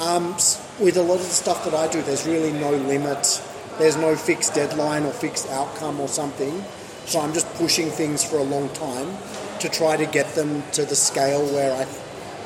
um, 0.00 0.32
with 0.80 0.96
a 0.96 1.02
lot 1.02 1.16
of 1.16 1.26
the 1.26 1.34
stuff 1.34 1.64
that 1.64 1.74
I 1.74 1.88
do, 1.88 2.02
there's 2.02 2.26
really 2.26 2.52
no 2.52 2.70
limit. 2.72 3.42
There's 3.78 3.96
no 3.96 4.16
fixed 4.16 4.54
deadline 4.54 5.04
or 5.04 5.12
fixed 5.12 5.48
outcome 5.50 6.00
or 6.00 6.08
something. 6.08 6.64
So 7.06 7.20
I'm 7.20 7.32
just 7.32 7.52
pushing 7.54 7.90
things 7.90 8.24
for 8.24 8.38
a 8.38 8.42
long 8.42 8.68
time 8.70 9.16
to 9.60 9.68
try 9.68 9.96
to 9.96 10.06
get 10.06 10.34
them 10.34 10.62
to 10.72 10.84
the 10.84 10.96
scale 10.96 11.44
where 11.52 11.72
I, 11.72 11.86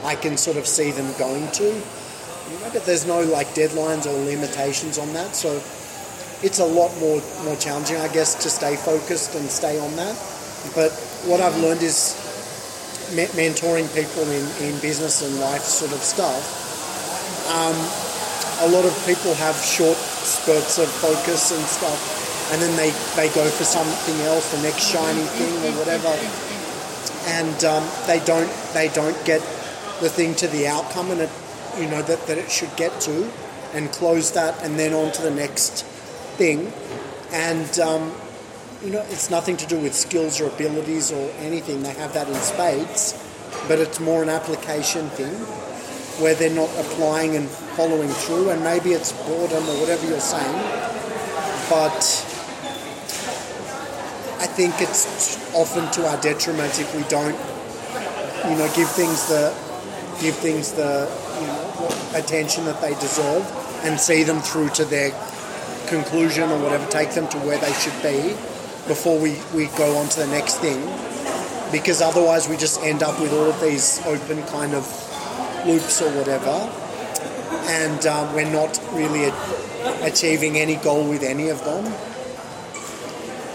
I 0.04 0.14
can 0.14 0.36
sort 0.36 0.56
of 0.56 0.66
see 0.66 0.90
them 0.90 1.12
going 1.18 1.50
to. 1.52 1.64
You 1.64 2.58
know, 2.60 2.70
but 2.72 2.84
there's 2.84 3.06
no 3.06 3.20
like 3.22 3.48
deadlines 3.48 4.06
or 4.06 4.12
limitations 4.24 4.98
on 4.98 5.12
that. 5.12 5.34
So 5.34 5.60
it's 6.42 6.60
a 6.60 6.64
lot 6.64 6.96
more 7.00 7.20
more 7.44 7.56
challenging, 7.56 7.96
I 7.96 8.08
guess, 8.08 8.34
to 8.42 8.50
stay 8.50 8.76
focused 8.76 9.34
and 9.34 9.48
stay 9.50 9.78
on 9.78 9.94
that. 9.96 10.14
But 10.74 10.92
what 11.26 11.40
I've 11.40 11.56
learned 11.58 11.82
is 11.82 12.14
me- 13.14 13.30
mentoring 13.34 13.88
people 13.94 14.24
in, 14.30 14.44
in 14.62 14.78
business 14.80 15.22
and 15.22 15.40
life 15.40 15.62
sort 15.62 15.92
of 15.92 16.00
stuff. 16.00 16.42
Um, 17.48 17.76
a 18.60 18.68
lot 18.68 18.84
of 18.84 18.94
people 19.06 19.34
have 19.34 19.56
short 19.56 19.96
spurts 19.96 20.78
of 20.78 20.88
focus 20.88 21.52
and 21.52 21.64
stuff, 21.64 22.50
and 22.52 22.60
then 22.60 22.74
they, 22.76 22.90
they 23.14 23.32
go 23.34 23.48
for 23.48 23.64
something 23.64 24.20
else, 24.26 24.50
the 24.52 24.62
next 24.62 24.82
shiny 24.82 25.22
thing 25.38 25.54
or 25.64 25.78
whatever, 25.78 26.10
and 27.38 27.64
um, 27.64 27.86
they 28.06 28.20
don't 28.24 28.50
they 28.74 28.88
don't 28.88 29.16
get 29.24 29.40
the 30.00 30.08
thing 30.08 30.34
to 30.36 30.48
the 30.48 30.66
outcome 30.66 31.10
and 31.10 31.20
it 31.20 31.30
you 31.76 31.88
know 31.88 32.02
that, 32.02 32.26
that 32.26 32.38
it 32.38 32.50
should 32.50 32.74
get 32.76 33.00
to, 33.02 33.30
and 33.74 33.90
close 33.92 34.32
that, 34.32 34.62
and 34.62 34.78
then 34.78 34.92
on 34.92 35.12
to 35.12 35.22
the 35.22 35.30
next 35.30 35.84
thing, 36.36 36.72
and 37.32 37.78
um, 37.78 38.12
you 38.82 38.90
know 38.90 39.04
it's 39.10 39.30
nothing 39.30 39.56
to 39.56 39.66
do 39.66 39.78
with 39.78 39.94
skills 39.94 40.40
or 40.40 40.48
abilities 40.48 41.12
or 41.12 41.30
anything. 41.38 41.82
They 41.82 41.94
have 41.94 42.14
that 42.14 42.28
in 42.28 42.34
spades, 42.34 43.14
but 43.68 43.78
it's 43.78 44.00
more 44.00 44.22
an 44.22 44.28
application 44.28 45.08
thing 45.10 45.34
where 46.22 46.34
they're 46.34 46.50
not 46.54 46.70
applying 46.78 47.36
and 47.36 47.48
following 47.48 48.08
through, 48.08 48.50
and 48.50 48.62
maybe 48.64 48.90
it's 48.90 49.12
boredom 49.12 49.62
or 49.68 49.80
whatever 49.80 50.04
you're 50.08 50.18
saying, 50.18 50.54
but 51.70 52.02
I 54.40 54.46
think 54.46 54.74
it's 54.80 55.54
often 55.54 55.88
to 55.92 56.08
our 56.08 56.20
detriment 56.20 56.80
if 56.80 56.92
we 56.96 57.02
don't, 57.04 57.36
you 58.50 58.58
know, 58.58 58.68
give 58.74 58.90
things 58.90 59.28
the 59.28 59.54
give 60.20 60.36
things 60.36 60.72
the 60.72 61.08
you 61.40 61.46
know 61.46 61.88
attention 62.14 62.64
that 62.64 62.80
they 62.80 62.94
deserve 62.94 63.44
and 63.84 63.98
see 63.98 64.22
them 64.22 64.40
through 64.40 64.68
to 64.70 64.84
their 64.84 65.10
conclusion 65.88 66.50
or 66.50 66.58
whatever, 66.62 66.86
take 66.90 67.10
them 67.12 67.28
to 67.28 67.38
where 67.38 67.58
they 67.58 67.72
should 67.74 67.96
be 68.02 68.30
before 68.86 69.18
we, 69.18 69.38
we 69.54 69.66
go 69.76 69.96
on 69.96 70.08
to 70.08 70.20
the 70.20 70.26
next 70.28 70.58
thing. 70.58 70.80
Because 71.70 72.00
otherwise 72.00 72.48
we 72.48 72.56
just 72.56 72.80
end 72.82 73.02
up 73.02 73.20
with 73.20 73.32
all 73.32 73.50
of 73.50 73.60
these 73.60 74.04
open 74.06 74.42
kind 74.44 74.74
of 74.74 74.84
loops 75.66 76.00
or 76.00 76.10
whatever, 76.16 76.56
and 77.68 78.06
um, 78.06 78.34
we're 78.34 78.50
not 78.50 78.80
really 78.92 79.24
a- 79.24 79.34
achieving 80.02 80.56
any 80.56 80.76
goal 80.76 81.06
with 81.06 81.22
any 81.22 81.50
of 81.50 81.62
them. 81.64 81.84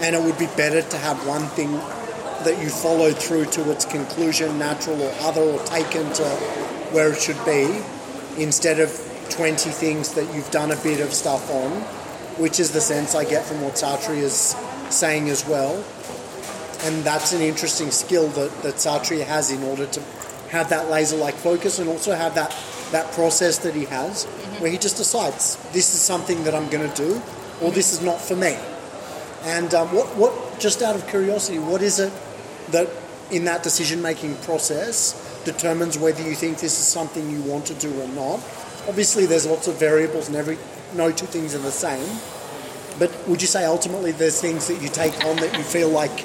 And 0.00 0.14
it 0.14 0.22
would 0.22 0.38
be 0.38 0.46
better 0.56 0.82
to 0.82 0.96
have 0.98 1.26
one 1.26 1.46
thing 1.48 1.80
that 2.44 2.62
you 2.62 2.68
follow 2.68 3.10
through 3.10 3.46
to 3.46 3.70
its 3.70 3.84
conclusion, 3.84 4.58
natural 4.58 5.00
or 5.02 5.12
other, 5.20 5.42
or 5.42 5.58
taken 5.64 6.12
to 6.12 6.24
where 6.92 7.12
it 7.12 7.20
should 7.20 7.42
be, 7.44 7.82
instead 8.42 8.80
of 8.80 8.90
20 9.30 9.70
things 9.70 10.14
that 10.14 10.32
you've 10.34 10.50
done 10.50 10.70
a 10.70 10.76
bit 10.76 11.00
of 11.00 11.12
stuff 11.12 11.50
on, 11.50 11.70
which 12.38 12.60
is 12.60 12.72
the 12.72 12.80
sense 12.80 13.14
I 13.14 13.24
get 13.24 13.44
from 13.44 13.60
what 13.62 13.74
Satria 13.74 14.22
is 14.22 14.56
saying 14.90 15.28
as 15.28 15.46
well. 15.46 15.82
And 16.84 17.02
that's 17.02 17.32
an 17.32 17.40
interesting 17.40 17.90
skill 17.90 18.28
that, 18.28 18.50
that 18.62 18.74
Satria 18.74 19.24
has 19.24 19.50
in 19.50 19.62
order 19.62 19.86
to 19.86 20.00
have 20.50 20.68
that 20.68 20.90
laser 20.90 21.16
like 21.16 21.34
focus 21.34 21.78
and 21.78 21.88
also 21.88 22.14
have 22.14 22.34
that, 22.34 22.54
that 22.92 23.10
process 23.12 23.58
that 23.58 23.74
he 23.74 23.86
has 23.86 24.24
where 24.60 24.70
he 24.70 24.78
just 24.78 24.96
decides 24.96 25.56
this 25.72 25.94
is 25.94 26.00
something 26.00 26.44
that 26.44 26.54
I'm 26.54 26.68
going 26.68 26.88
to 26.88 26.96
do 26.96 27.20
or 27.60 27.70
this 27.70 27.92
is 27.92 28.02
not 28.02 28.20
for 28.20 28.36
me. 28.36 28.56
And 29.44 29.74
um, 29.74 29.88
what, 29.88 30.06
what, 30.16 30.60
just 30.60 30.82
out 30.82 30.94
of 30.94 31.06
curiosity, 31.08 31.58
what 31.58 31.82
is 31.82 31.98
it 31.98 32.12
that 32.70 32.88
in 33.30 33.44
that 33.44 33.62
decision 33.62 34.02
making 34.02 34.36
process 34.38 35.42
determines 35.44 35.98
whether 35.98 36.22
you 36.22 36.34
think 36.34 36.58
this 36.58 36.78
is 36.78 36.86
something 36.86 37.30
you 37.30 37.42
want 37.42 37.66
to 37.66 37.74
do 37.74 38.00
or 38.00 38.08
not? 38.08 38.40
Obviously, 38.88 39.26
there's 39.26 39.46
lots 39.46 39.66
of 39.66 39.78
variables, 39.78 40.28
and 40.28 40.36
every 40.36 40.58
no 40.94 41.10
two 41.10 41.26
things 41.26 41.54
are 41.54 41.58
the 41.58 41.70
same. 41.70 42.18
But 42.98 43.10
would 43.28 43.40
you 43.40 43.48
say 43.48 43.64
ultimately 43.64 44.12
there's 44.12 44.40
things 44.40 44.68
that 44.68 44.80
you 44.80 44.88
take 44.88 45.24
on 45.24 45.36
that 45.36 45.56
you 45.56 45.64
feel 45.64 45.88
like 45.88 46.24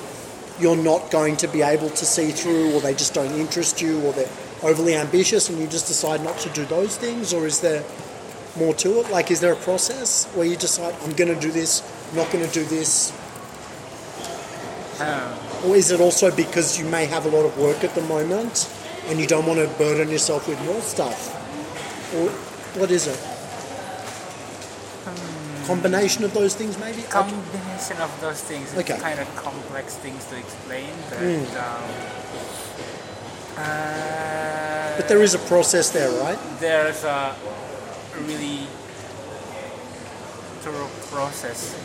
you're 0.60 0.76
not 0.76 1.10
going 1.10 1.38
to 1.38 1.48
be 1.48 1.62
able 1.62 1.90
to 1.90 2.06
see 2.06 2.32
through, 2.32 2.74
or 2.74 2.82
they 2.82 2.94
just 2.94 3.14
don't 3.14 3.32
interest 3.34 3.82
you, 3.82 4.02
or 4.02 4.14
they're 4.14 4.30
overly 4.62 4.96
ambitious, 4.96 5.50
and 5.50 5.58
you 5.60 5.68
just 5.68 5.88
decide 5.88 6.22
not 6.24 6.38
to 6.40 6.50
do 6.50 6.66
those 6.66 6.98
things, 6.98 7.34
or 7.34 7.48
is 7.48 7.62
there 7.62 7.84
more 8.58 8.74
to 8.74 9.00
it? 9.00 9.10
Like, 9.10 9.32
is 9.32 9.40
there 9.40 9.54
a 9.54 9.58
process 9.58 10.26
where 10.36 10.46
you 10.46 10.58
decide 10.58 10.94
I'm 11.04 11.14
going 11.14 11.34
to 11.34 11.40
do 11.40 11.52
this, 11.52 11.82
I'm 12.10 12.18
not 12.18 12.32
going 12.32 12.46
to 12.46 12.54
do 12.54 12.66
this, 12.66 13.12
um, 15.00 15.49
or 15.66 15.76
is 15.76 15.92
it 15.92 16.00
also 16.00 16.32
because 16.36 16.80
you 16.80 16.86
may 16.86 17.06
have 17.06 17.26
a 17.26 17.30
lot 17.30 17.46
of 17.46 17.58
work 17.58 17.84
at 17.84 17.94
the 17.96 18.02
moment 18.04 18.70
and 19.08 19.20
you 19.20 19.28
don't 19.28 19.46
want 19.46 19.60
to 19.60 19.68
burden 19.78 20.10
yourself 20.10 20.48
with 20.48 20.60
more 20.66 20.82
stuff? 20.82 21.36
Or 22.16 22.30
what 22.80 22.92
is 22.92 23.08
it? 23.08 23.20
Combination 25.68 26.24
of 26.24 26.34
those 26.34 26.56
things, 26.56 26.80
maybe. 26.80 27.04
combination 27.04 27.98
of 28.02 28.10
those 28.22 28.42
things. 28.42 28.74
It's 28.74 28.90
Okay. 28.90 29.00
Kind 29.00 29.20
of 29.20 29.28
complex 29.36 29.96
things 29.98 30.26
to 30.26 30.38
explain, 30.38 30.90
but 31.10 31.20
um, 31.20 31.84
uh, 33.58 34.98
But 34.98 35.08
there 35.08 35.22
is 35.22 35.36
a 35.36 35.40
process 35.40 35.90
there, 35.92 36.10
right? 36.24 36.40
there's 36.60 37.04
a 37.04 37.36
really 38.26 38.66
thorough 40.62 40.90
process. 41.12 41.76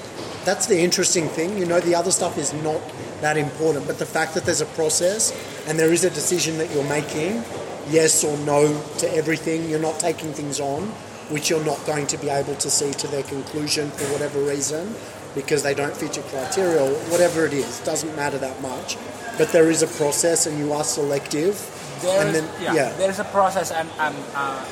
That's 0.46 0.66
the 0.66 0.78
interesting 0.80 1.28
thing. 1.28 1.59
You 1.59 1.66
know, 1.66 1.80
the 1.80 1.94
other 1.94 2.10
stuff 2.10 2.38
is 2.38 2.52
not 2.55 2.80
that 3.24 3.36
important, 3.38 3.86
but 3.86 3.98
the 3.98 4.06
fact 4.06 4.34
that 4.34 4.44
there's 4.44 4.60
a 4.60 4.72
process 4.76 5.32
and 5.66 5.78
there 5.78 5.92
is 5.92 6.05
a 6.05 6.10
decision 6.10 6.59
that 6.59 6.70
you're 6.72 6.88
making, 6.88 7.42
yes 7.88 8.22
or 8.22 8.36
no 8.44 8.60
to 8.98 9.10
everything, 9.14 9.68
you're 9.68 9.80
not 9.80 9.98
taking 9.98 10.32
things 10.32 10.60
on 10.60 10.92
which 11.30 11.48
you're 11.48 11.64
not 11.64 11.84
going 11.86 12.06
to 12.06 12.18
be 12.18 12.28
able 12.28 12.55
to 12.56 12.70
see 12.70 12.92
to 12.92 13.06
their 13.09 13.22
conclusion 13.22 13.90
for 13.92 14.05
whatever 14.12 14.40
reason 14.40 14.94
because 15.34 15.62
they 15.62 15.74
don't 15.74 15.96
fit 15.96 16.16
your 16.16 16.24
criteria 16.26 16.82
or 16.82 16.94
whatever 17.10 17.46
it 17.46 17.52
is. 17.52 17.80
Doesn't 17.80 18.14
matter 18.14 18.38
that 18.38 18.60
much. 18.60 18.96
But 19.38 19.48
there 19.51 19.70
is 19.70 19.82
a 19.82 19.86
process 19.86 20.46
and 20.46 20.59
you 20.59 20.72
are 20.72 20.84
selective. 20.84 21.56
There's, 22.02 22.24
and 22.24 22.34
then, 22.34 22.62
yeah, 22.62 22.74
yeah. 22.74 22.92
there's 22.98 23.18
a 23.18 23.24
process. 23.24 23.72
I'm, 23.72 23.88
I'm, 23.98 24.14
uh, 24.34 24.64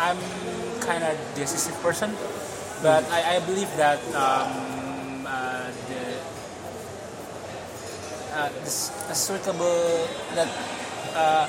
I'm 0.00 0.18
kind 0.80 1.04
of 1.04 1.18
decisive 1.34 1.78
person, 1.82 2.16
but 2.82 3.04
I, 3.10 3.36
I 3.36 3.40
believe 3.40 3.68
that 3.76 4.00
um, 4.14 5.26
uh, 5.28 5.70
uh, 8.38 9.10
a 9.10 9.14
suitable 9.14 10.06
that 10.34 10.48
uh, 11.14 11.46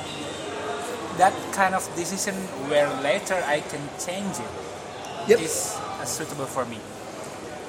that 1.17 1.33
kind 1.53 1.75
of 1.75 1.83
decision 1.95 2.33
where 2.69 2.89
later 3.01 3.35
I 3.45 3.59
can 3.61 3.81
change 3.99 4.35
it 4.39 5.39
is 5.39 5.75
Yep. 5.77 6.01
uh, 6.01 6.05
suitable 6.05 6.45
for 6.45 6.65
me. 6.65 6.79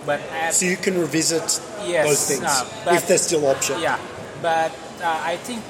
But 0.07 0.21
at, 0.33 0.55
So 0.55 0.65
you 0.67 0.77
can 0.77 0.97
revisit 0.99 1.61
Yes, 1.85 2.07
those 2.09 2.25
things 2.27 2.45
uh, 2.49 2.65
but- 2.85 2.95
if 2.95 3.07
there's 3.07 3.23
still 3.23 3.45
option. 3.47 3.81
yeah, 3.81 3.99
but 4.41 4.73
uh, 5.03 5.21
I 5.33 5.37
think 5.45 5.61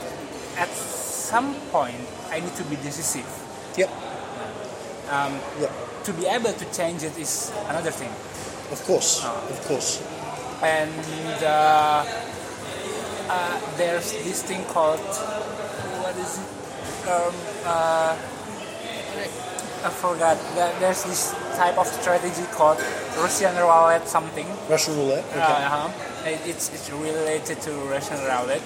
at 0.57 0.71
some 0.71 1.55
point 1.73 1.99
I 2.31 2.39
need 2.41 2.55
to 2.57 2.65
be 2.65 2.77
decisive. 2.77 3.27
Yep. 3.77 3.91
Um, 5.11 5.41
Yep. 5.61 5.73
to 6.05 6.13
be 6.13 6.27
able 6.27 6.53
to 6.53 6.65
change 6.71 7.03
it 7.03 7.19
is 7.19 7.51
another 7.69 7.91
thing. 7.91 8.13
Of 8.71 8.85
course. 8.87 9.21
Ah. 9.25 9.35
Of 9.51 9.59
course. 9.67 9.99
And 10.63 10.95
uh, 13.31 13.55
there's 13.79 14.13
this 14.27 14.43
thing 14.43 14.65
called 14.75 15.01
what 16.03 16.17
is 16.19 16.39
it? 16.43 16.49
Um, 17.09 17.35
uh, 17.65 18.17
I 19.83 19.89
forgot. 19.89 20.37
There's 20.81 21.05
this 21.05 21.33
type 21.57 21.79
of 21.79 21.87
strategy 21.87 22.45
called 22.53 22.79
Russian 23.17 23.57
roulette 23.57 24.07
something. 24.09 24.47
Russian 24.69 24.97
roulette. 24.97 25.25
Okay. 25.33 25.41
Uh, 25.41 25.67
uh-huh. 25.69 26.29
It- 26.29 26.45
It's 26.45 26.69
it's 26.69 26.91
related 26.93 27.61
to 27.65 27.71
Russian 27.89 28.19
roulette. 28.21 28.63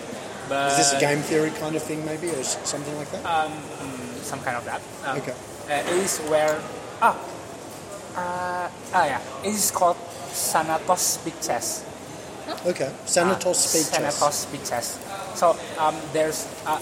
But 0.49 0.73
Is 0.73 0.77
this 0.77 0.93
a 0.93 1.01
game 1.01 1.23
theory 1.23 1.51
kind 1.57 1.77
of 1.77 1.83
thing, 1.83 2.05
maybe, 2.05 2.29
or 2.35 2.43
something 2.45 2.93
like 2.99 3.09
that? 3.17 3.23
um, 3.25 3.53
mm, 3.81 4.21
some 4.27 4.41
kind 4.45 4.57
of 4.59 4.65
that. 4.69 4.83
Um, 5.07 5.17
Okay. 5.23 5.33
uh, 5.71 5.89
it 5.93 5.97
is 6.05 6.19
where 6.29 6.59
ah 7.01 7.17
uh, 8.19 8.69
ah 8.93 9.05
yeah, 9.07 9.21
it 9.47 9.55
is 9.55 9.71
called 9.71 9.97
Xanatos 10.35 11.23
Big 11.25 11.33
Chess. 11.41 11.87
okay. 12.67 12.91
Xanatos 13.07 13.47
Ah, 13.47 14.31
speed 14.33 14.65
chess. 14.65 14.99
Xanatos 14.99 15.37
So 15.37 15.57
um, 15.79 15.97
there's 16.13 16.47
uh, 16.67 16.79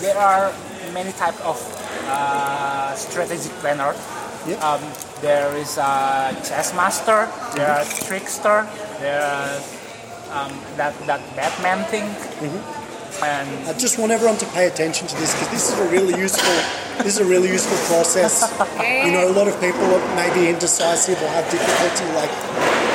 there 0.00 0.16
are 0.18 0.52
many 0.92 1.12
type 1.12 1.38
of 1.44 1.58
uh, 2.06 2.94
strategic 2.94 3.52
planner. 3.60 3.94
Yep. 4.46 4.62
Um, 4.62 4.80
there 5.20 5.54
is 5.56 5.78
a 5.78 6.34
chess 6.46 6.74
master. 6.74 7.28
There 7.54 7.68
are 7.68 7.84
trickster. 8.06 8.66
There 9.00 9.20
are 9.22 9.60
um, 10.32 10.52
that 10.76 10.94
that 11.06 11.20
Batman 11.36 11.84
thing. 11.90 12.06
And 13.22 13.48
I 13.66 13.72
just 13.72 13.98
want 13.98 14.12
everyone 14.12 14.38
to 14.38 14.46
pay 14.54 14.68
attention 14.68 15.08
to 15.08 15.16
this 15.16 15.34
because 15.34 15.50
this 15.50 15.72
is 15.72 15.78
a 15.78 15.88
really 15.90 16.14
useful. 16.20 16.54
This 17.02 17.18
is 17.18 17.20
a 17.20 17.24
really 17.24 17.48
useful 17.48 17.78
process. 17.90 18.46
You 19.04 19.12
know, 19.14 19.30
a 19.30 19.32
lot 19.32 19.48
of 19.48 19.58
people 19.60 19.88
may 20.14 20.28
be 20.34 20.48
indecisive 20.50 21.16
or 21.22 21.28
have 21.28 21.48
difficulty 21.50 22.04
like 22.14 22.30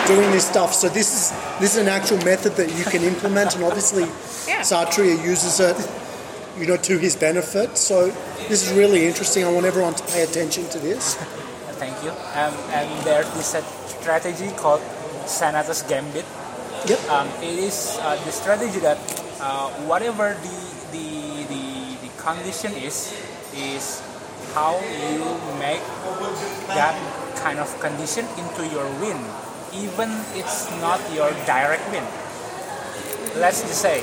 doing 0.08 0.32
this 0.32 0.48
stuff. 0.48 0.74
So 0.74 0.90
this 0.90 1.14
is 1.14 1.60
this 1.60 1.76
is 1.76 1.82
an 1.82 1.88
actual 1.90 2.18
method 2.26 2.54
that 2.58 2.70
you 2.78 2.84
can 2.86 3.04
implement, 3.04 3.56
and 3.56 3.64
obviously 3.64 4.04
Yeah. 4.48 4.60
Satria 4.60 5.16
uses 5.24 5.60
it, 5.60 5.78
you 6.60 6.68
know, 6.68 6.76
to 6.78 6.98
his 6.98 7.16
benefit. 7.16 7.78
So 7.78 8.08
this 8.50 8.68
is 8.68 8.74
really 8.76 9.08
interesting. 9.08 9.46
I 9.46 9.52
want 9.52 9.66
everyone 9.66 9.96
to 9.96 10.04
pay 10.12 10.24
attention 10.24 10.68
to 10.70 10.80
this. 10.80 11.16
Thank 11.80 11.96
you. 12.04 12.12
Um, 12.36 12.54
and 12.72 12.88
there's 13.06 13.30
this 13.34 13.56
uh, 13.56 13.62
strategy 13.88 14.52
called 14.58 14.82
Xanatos 15.26 15.88
Gambit. 15.88 16.26
Yep. 16.88 17.00
Um, 17.10 17.28
it 17.42 17.58
is 17.58 17.98
uh, 18.02 18.20
the 18.26 18.32
strategy 18.32 18.80
that 18.80 18.98
uh, 19.40 19.70
whatever 19.88 20.36
the, 20.44 20.58
the, 20.92 21.44
the, 21.48 22.08
the 22.08 22.12
condition 22.22 22.74
is, 22.74 23.16
is 23.56 24.04
how 24.54 24.76
you 25.10 25.24
make 25.60 25.82
that 26.68 26.96
kind 27.40 27.60
of 27.60 27.68
condition 27.80 28.26
into 28.38 28.68
your 28.68 28.86
win, 29.00 29.18
even 29.76 30.10
it's 30.34 30.70
not 30.82 31.00
your 31.14 31.32
direct 31.46 31.84
win. 31.92 32.04
Let's 33.40 33.62
just 33.62 33.82
say 33.82 34.02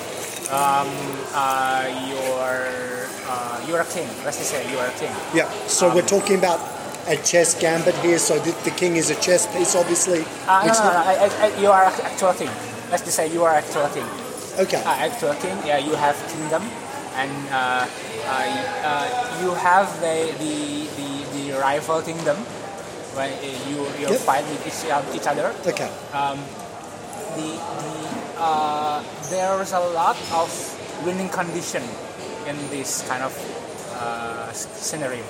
um, 0.50 0.90
uh, 1.32 1.86
you're, 2.10 3.06
uh, 3.26 3.64
you're 3.68 3.80
a 3.80 3.86
king. 3.86 4.08
Let's 4.24 4.38
just 4.38 4.50
say 4.50 4.70
you're 4.70 4.84
a 4.84 4.92
king. 4.98 5.12
Yeah. 5.34 5.50
So 5.66 5.92
we're 5.94 6.06
talking 6.06 6.36
about 6.38 6.60
a 7.06 7.16
chess 7.16 7.58
gambit 7.60 7.94
here. 7.96 8.18
So 8.18 8.38
the, 8.38 8.52
the 8.64 8.70
king 8.70 8.96
is 8.96 9.10
a 9.10 9.14
chess 9.20 9.46
piece, 9.54 9.74
obviously. 9.76 10.24
Uh, 10.46 10.66
no, 10.66 10.72
no, 10.72 10.90
no, 10.90 11.02
I, 11.06 11.14
I, 11.14 11.46
I, 11.46 11.60
you 11.60 11.70
are 11.70 11.84
a 11.84 11.92
actual 12.04 12.32
king. 12.34 12.50
Let's 12.90 13.04
just 13.04 13.16
say 13.16 13.32
you 13.32 13.44
are 13.44 13.54
actual 13.54 13.88
king. 13.88 14.06
Okay. 14.58 14.82
Uh, 14.82 15.06
actual 15.06 15.34
king, 15.34 15.56
yeah, 15.64 15.78
you 15.78 15.94
have 15.94 16.16
kingdom, 16.28 16.62
and 17.14 17.30
uh, 17.50 17.86
uh, 18.26 18.46
uh, 18.84 19.38
you 19.40 19.54
have 19.54 19.88
the, 20.00 20.34
the, 20.42 20.90
the, 20.98 21.52
the 21.52 21.58
rival 21.58 22.02
kingdom, 22.02 22.36
when 23.14 23.30
uh, 23.32 23.42
you 23.68 23.78
you 23.98 24.08
Yep. 24.10 24.20
fight 24.22 24.44
with 24.46 24.62
each, 24.66 24.90
uh, 24.90 25.02
each 25.14 25.26
other. 25.26 25.54
Okay. 25.66 25.88
The, 27.36 27.46
the 27.46 27.54
uh, 28.40 29.02
there's 29.30 29.72
a 29.72 29.80
lot 29.94 30.16
of 30.34 30.48
winning 31.06 31.28
condition 31.28 31.82
in 32.46 32.56
this 32.70 33.06
kind 33.08 33.22
of 33.22 33.30
uh, 33.94 34.50
scenario. 34.52 35.22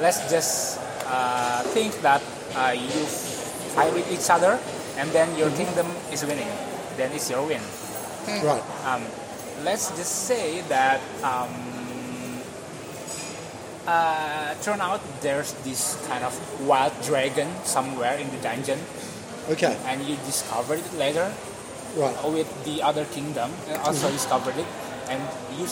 Let's 0.00 0.28
just 0.30 0.78
uh, 1.06 1.62
think 1.72 1.94
that 2.02 2.20
uh, 2.56 2.74
you 2.76 3.04
fight 3.74 3.92
with 3.94 4.04
each 4.12 4.28
other, 4.28 4.58
and 4.98 5.08
then 5.10 5.30
your 5.38 5.50
kingdom 5.56 5.86
is 6.12 6.24
winning. 6.26 6.50
Then 6.96 7.12
it's 7.12 7.30
your 7.30 7.46
win. 7.46 7.62
Right. 8.28 8.62
Um, 8.84 9.02
let's 9.64 9.88
just 9.96 10.26
say 10.28 10.60
that 10.68 11.00
um, 11.22 11.48
uh, 13.90 14.54
turn 14.62 14.80
out 14.80 15.00
there's 15.20 15.52
this 15.66 15.98
kind 16.06 16.22
of 16.22 16.32
wild 16.62 16.94
dragon 17.02 17.48
somewhere 17.64 18.14
in 18.22 18.30
the 18.30 18.38
dungeon, 18.38 18.78
Okay. 19.50 19.74
and 19.90 20.02
you 20.06 20.14
discovered 20.26 20.78
it 20.78 20.94
later, 20.94 21.26
Right. 21.98 22.14
with 22.30 22.46
the 22.64 22.82
other 22.86 23.04
kingdom, 23.10 23.50
and 23.66 23.82
also 23.82 24.06
Mm-hmm. 24.06 24.14
discovered 24.14 24.56
it, 24.62 24.66
and 25.10 25.18
you, 25.58 25.66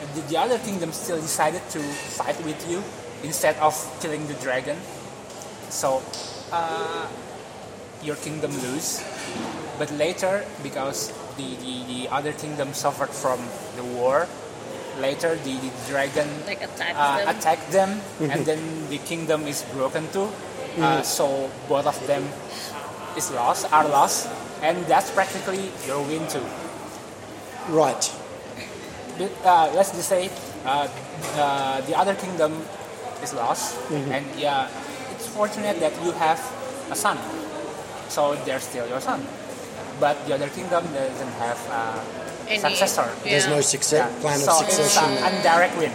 and 0.00 0.08
the, 0.16 0.22
the 0.32 0.38
other 0.40 0.56
kingdom 0.58 0.88
still 0.92 1.20
decided 1.20 1.60
to 1.76 1.80
fight 2.16 2.40
with 2.48 2.56
you 2.64 2.80
instead 3.22 3.56
of 3.60 3.76
killing 4.00 4.24
the 4.26 4.34
dragon. 4.40 4.78
So 5.68 6.00
uh, 6.50 7.04
your 8.02 8.16
kingdom 8.16 8.56
lose. 8.64 9.04
But 9.78 9.92
later, 9.92 10.44
because 10.64 11.12
the, 11.36 11.56
the, 11.60 11.74
the 11.84 12.00
other 12.08 12.32
kingdom 12.32 12.72
suffered 12.72 13.10
from 13.12 13.40
the 13.76 13.84
war, 13.84 14.26
later 14.98 15.36
the, 15.36 15.54
the 15.54 15.70
dragon 15.88 16.28
Like 16.46 16.62
attack 16.62 16.94
uh, 16.96 17.18
them. 17.18 17.28
attacked 17.36 17.70
them, 17.70 17.90
Mm-hmm. 18.18 18.30
and 18.30 18.40
then 18.46 18.88
the 18.90 18.98
kingdom 18.98 19.46
is 19.46 19.62
broken 19.72 20.08
too. 20.12 20.28
Uh, 20.78 21.02
so 21.02 21.50
both 21.68 21.86
of 21.86 21.98
them 22.06 22.22
is 23.16 23.30
lost, 23.32 23.70
are 23.72 23.86
lost, 23.88 24.28
and 24.62 24.86
that's 24.86 25.10
practically 25.10 25.70
your 25.86 26.00
win 26.06 26.26
too. 26.28 26.44
Right. 27.68 28.02
But, 29.18 29.32
uh, 29.44 29.72
let's 29.74 29.90
just 29.92 30.08
say 30.08 30.30
uh, 30.64 30.88
uh, 31.36 31.80
the 31.82 31.94
other 31.98 32.14
kingdom 32.14 32.52
is 33.22 33.34
lost, 33.34 33.76
Mm-hmm. 33.90 34.12
and 34.12 34.24
yeah, 34.38 34.68
it's 35.12 35.26
fortunate 35.26 35.80
that 35.80 35.92
you 36.04 36.12
have 36.12 36.40
a 36.90 36.94
son, 36.96 37.18
so 38.08 38.34
they're 38.46 38.60
still 38.60 38.86
your 38.88 39.00
son. 39.00 39.26
But 40.00 40.16
the 40.26 40.34
other 40.34 40.48
kingdom 40.48 40.84
doesn't 40.94 41.34
have 41.36 41.58
a 41.68 42.00
Any- 42.50 42.58
successor. 42.58 43.06
There's 43.24 43.46
no 43.46 43.60
success, 43.60 44.10
plan 44.20 44.36
of 44.36 44.42
so 44.42 44.64
it's 44.64 44.74
succession. 44.76 45.10
an 45.22 45.34
indirect 45.36 45.74
win. 45.78 45.92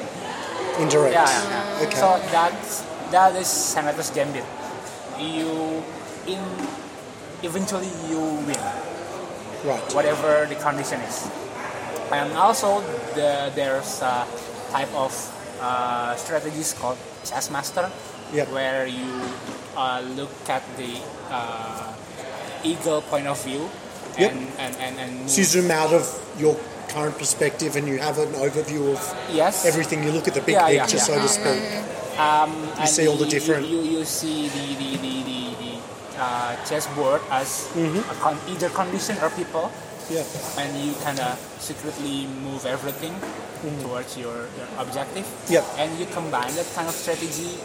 Indirect. 0.80 1.14
Yeah, 1.14 1.28
yeah, 1.28 1.80
yeah. 1.80 1.84
Okay. 1.88 1.96
So 2.00 2.20
that's 2.32 2.82
that 3.12 3.36
is 3.36 3.48
Xanatos 3.48 4.14
Gambit. 4.14 4.44
You 5.20 5.84
in 6.28 6.40
eventually 7.44 7.92
you 8.10 8.20
win 8.48 8.60
Right. 9.66 9.82
whatever 9.94 10.46
the 10.48 10.56
condition 10.56 11.00
is. 11.02 11.28
And 12.12 12.34
also 12.38 12.82
the, 13.18 13.50
there's 13.56 14.02
a 14.02 14.28
type 14.72 14.94
of 14.94 15.10
uh, 15.60 16.16
strategies 16.16 16.74
called 16.74 16.98
chess 17.26 17.50
master, 17.50 17.90
Yep. 18.34 18.50
where 18.54 18.86
you 18.86 19.10
uh, 19.76 20.02
look 20.16 20.30
at 20.50 20.62
the 20.78 21.02
uh, 21.32 21.94
eagle 22.64 23.02
point 23.02 23.26
of 23.28 23.42
view 23.44 23.70
Yep. 24.18 24.32
and 24.32 24.48
and 24.60 24.74
and, 24.80 24.96
and. 25.00 25.30
So 25.30 25.38
you 25.40 25.46
zoom 25.46 25.72
out 25.72 25.92
of 25.94 26.06
your 26.40 26.56
current 26.90 27.18
perspective 27.18 27.76
and 27.76 27.88
you 27.88 27.98
have 28.00 28.18
an 28.20 28.32
overview 28.40 28.94
of 28.96 29.00
yes 29.34 29.66
everything. 29.66 30.04
You 30.04 30.12
look 30.12 30.28
at 30.28 30.34
the 30.34 30.42
big 30.42 30.56
Yeah, 30.56 30.68
picture, 30.68 30.98
yeah. 30.98 31.04
so 31.10 31.16
to 31.20 31.28
speak. 31.28 31.62
You 32.80 32.88
see 32.88 33.08
all 33.08 33.18
the 33.18 33.26
you- 33.26 33.32
different- 33.32 33.68
You, 33.68 33.82
you, 33.82 34.06
see 34.06 34.48
the 34.48 34.66
the 34.80 34.90
the 35.04 35.14
the, 35.28 35.40
the 35.60 35.74
uh, 36.24 36.56
chessboard 36.64 37.22
as 37.32 37.68
Mm-hmm. 37.76 38.00
a 38.12 38.16
con- 38.24 38.40
either 38.48 38.70
condition 38.70 39.18
or 39.20 39.30
people, 39.36 39.68
Yeah. 40.10 40.24
and 40.62 40.72
you 40.80 40.94
kind 41.04 41.20
of 41.20 41.36
secretly 41.60 42.28
move 42.46 42.64
everything 42.66 43.12
towards 43.84 44.16
your, 44.18 44.48
your 44.56 44.70
objective. 44.80 45.26
Mm-hmm. 45.26 45.54
Yep. 45.60 45.66
And 45.82 45.90
you 46.00 46.06
combine 46.16 46.54
that 46.56 46.68
kind 46.76 46.88
of 46.88 46.96
strategy 46.96 47.58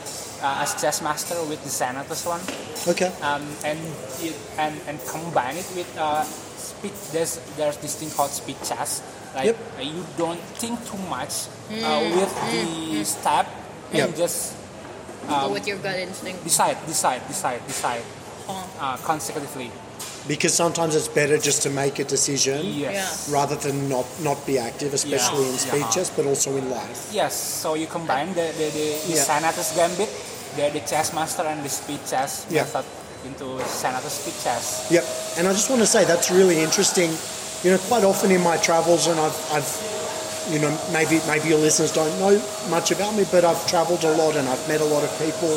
uh, 0.42 0.62
as 0.64 0.74
chess 0.80 1.02
master 1.02 1.34
with 1.48 1.62
the 1.62 1.70
Xanatos 1.70 2.26
one, 2.26 2.40
Okay. 2.88 3.10
um, 3.22 3.42
and 3.64 3.78
you, 4.22 4.32
and 4.58 4.74
and 4.88 4.98
combine 5.06 5.56
it 5.56 5.66
with 5.76 5.88
uh, 5.98 6.22
speed. 6.24 6.92
There's 7.12 7.40
there's 7.56 7.76
this 7.78 7.94
thing 7.96 8.10
called 8.10 8.30
speed 8.30 8.56
chess. 8.64 9.02
Like 9.34 9.46
Yep. 9.54 9.56
uh, 9.78 9.82
you 9.82 10.02
don't 10.18 10.40
think 10.58 10.82
too 10.90 10.98
much 11.08 11.46
uh, 11.70 12.02
with 12.18 12.32
the 12.50 13.04
step 13.04 13.46
and 13.94 14.10
Yep. 14.10 14.16
just 14.16 14.54
Go 15.28 15.52
with 15.52 15.66
your 15.68 15.78
gut 15.78 15.94
instinct. 16.00 16.42
decide, 16.42 16.76
decide, 16.86 17.22
decide, 17.28 17.60
decide 17.68 18.02
Oh. 18.48 18.66
uh, 18.80 18.96
consecutively. 19.06 19.70
Because 20.26 20.52
sometimes 20.52 20.96
it's 20.96 21.06
better 21.08 21.38
just 21.38 21.62
to 21.62 21.70
make 21.70 21.98
a 22.00 22.04
decision 22.04 22.66
Yes. 22.66 23.28
rather 23.30 23.54
than 23.54 23.88
not, 23.88 24.04
not 24.20 24.44
be 24.46 24.58
active, 24.58 24.92
especially 24.94 25.46
in 25.46 25.54
Yeah. 25.54 25.66
speeches, 25.70 26.10
but 26.10 26.26
also 26.26 26.56
in 26.56 26.68
life. 26.68 27.08
Yes. 27.12 27.32
So 27.62 27.74
you 27.74 27.86
combine 27.86 28.34
the 28.34 28.50
the, 28.58 28.66
the, 28.74 28.86
the 29.06 29.14
Yeah. 29.14 29.22
Xanatos 29.24 29.70
gambit, 29.76 30.10
the, 30.56 30.70
the 30.70 30.80
chess 30.80 31.12
master 31.14 31.42
and 31.42 31.64
the 31.64 31.68
speed 31.68 32.00
chess 32.08 32.46
Yeah. 32.50 32.62
method 32.62 32.84
into 33.26 33.44
Xanatos 33.64 34.10
speed 34.20 34.34
chess. 34.42 34.88
Yep. 34.90 35.04
And 35.38 35.46
I 35.48 35.52
just 35.52 35.68
want 35.70 35.80
to 35.82 35.86
say 35.86 36.04
that's 36.04 36.30
really 36.30 36.60
interesting. 36.60 37.10
You 37.62 37.72
know, 37.72 37.78
quite 37.88 38.04
often 38.04 38.30
in 38.30 38.40
my 38.40 38.56
travels, 38.56 39.06
and 39.06 39.20
I've, 39.20 39.36
I've 39.52 39.68
you 40.50 40.58
know, 40.58 40.72
maybe 40.92 41.20
maybe 41.28 41.48
your 41.50 41.58
listeners 41.58 41.92
don't 41.92 42.18
know 42.18 42.40
much 42.70 42.90
about 42.90 43.14
me, 43.14 43.24
but 43.30 43.44
I've 43.44 43.60
travelled 43.68 44.02
a 44.04 44.16
lot 44.16 44.36
and 44.36 44.48
I've 44.48 44.66
met 44.66 44.80
a 44.80 44.84
lot 44.88 45.04
of 45.04 45.10
people, 45.20 45.52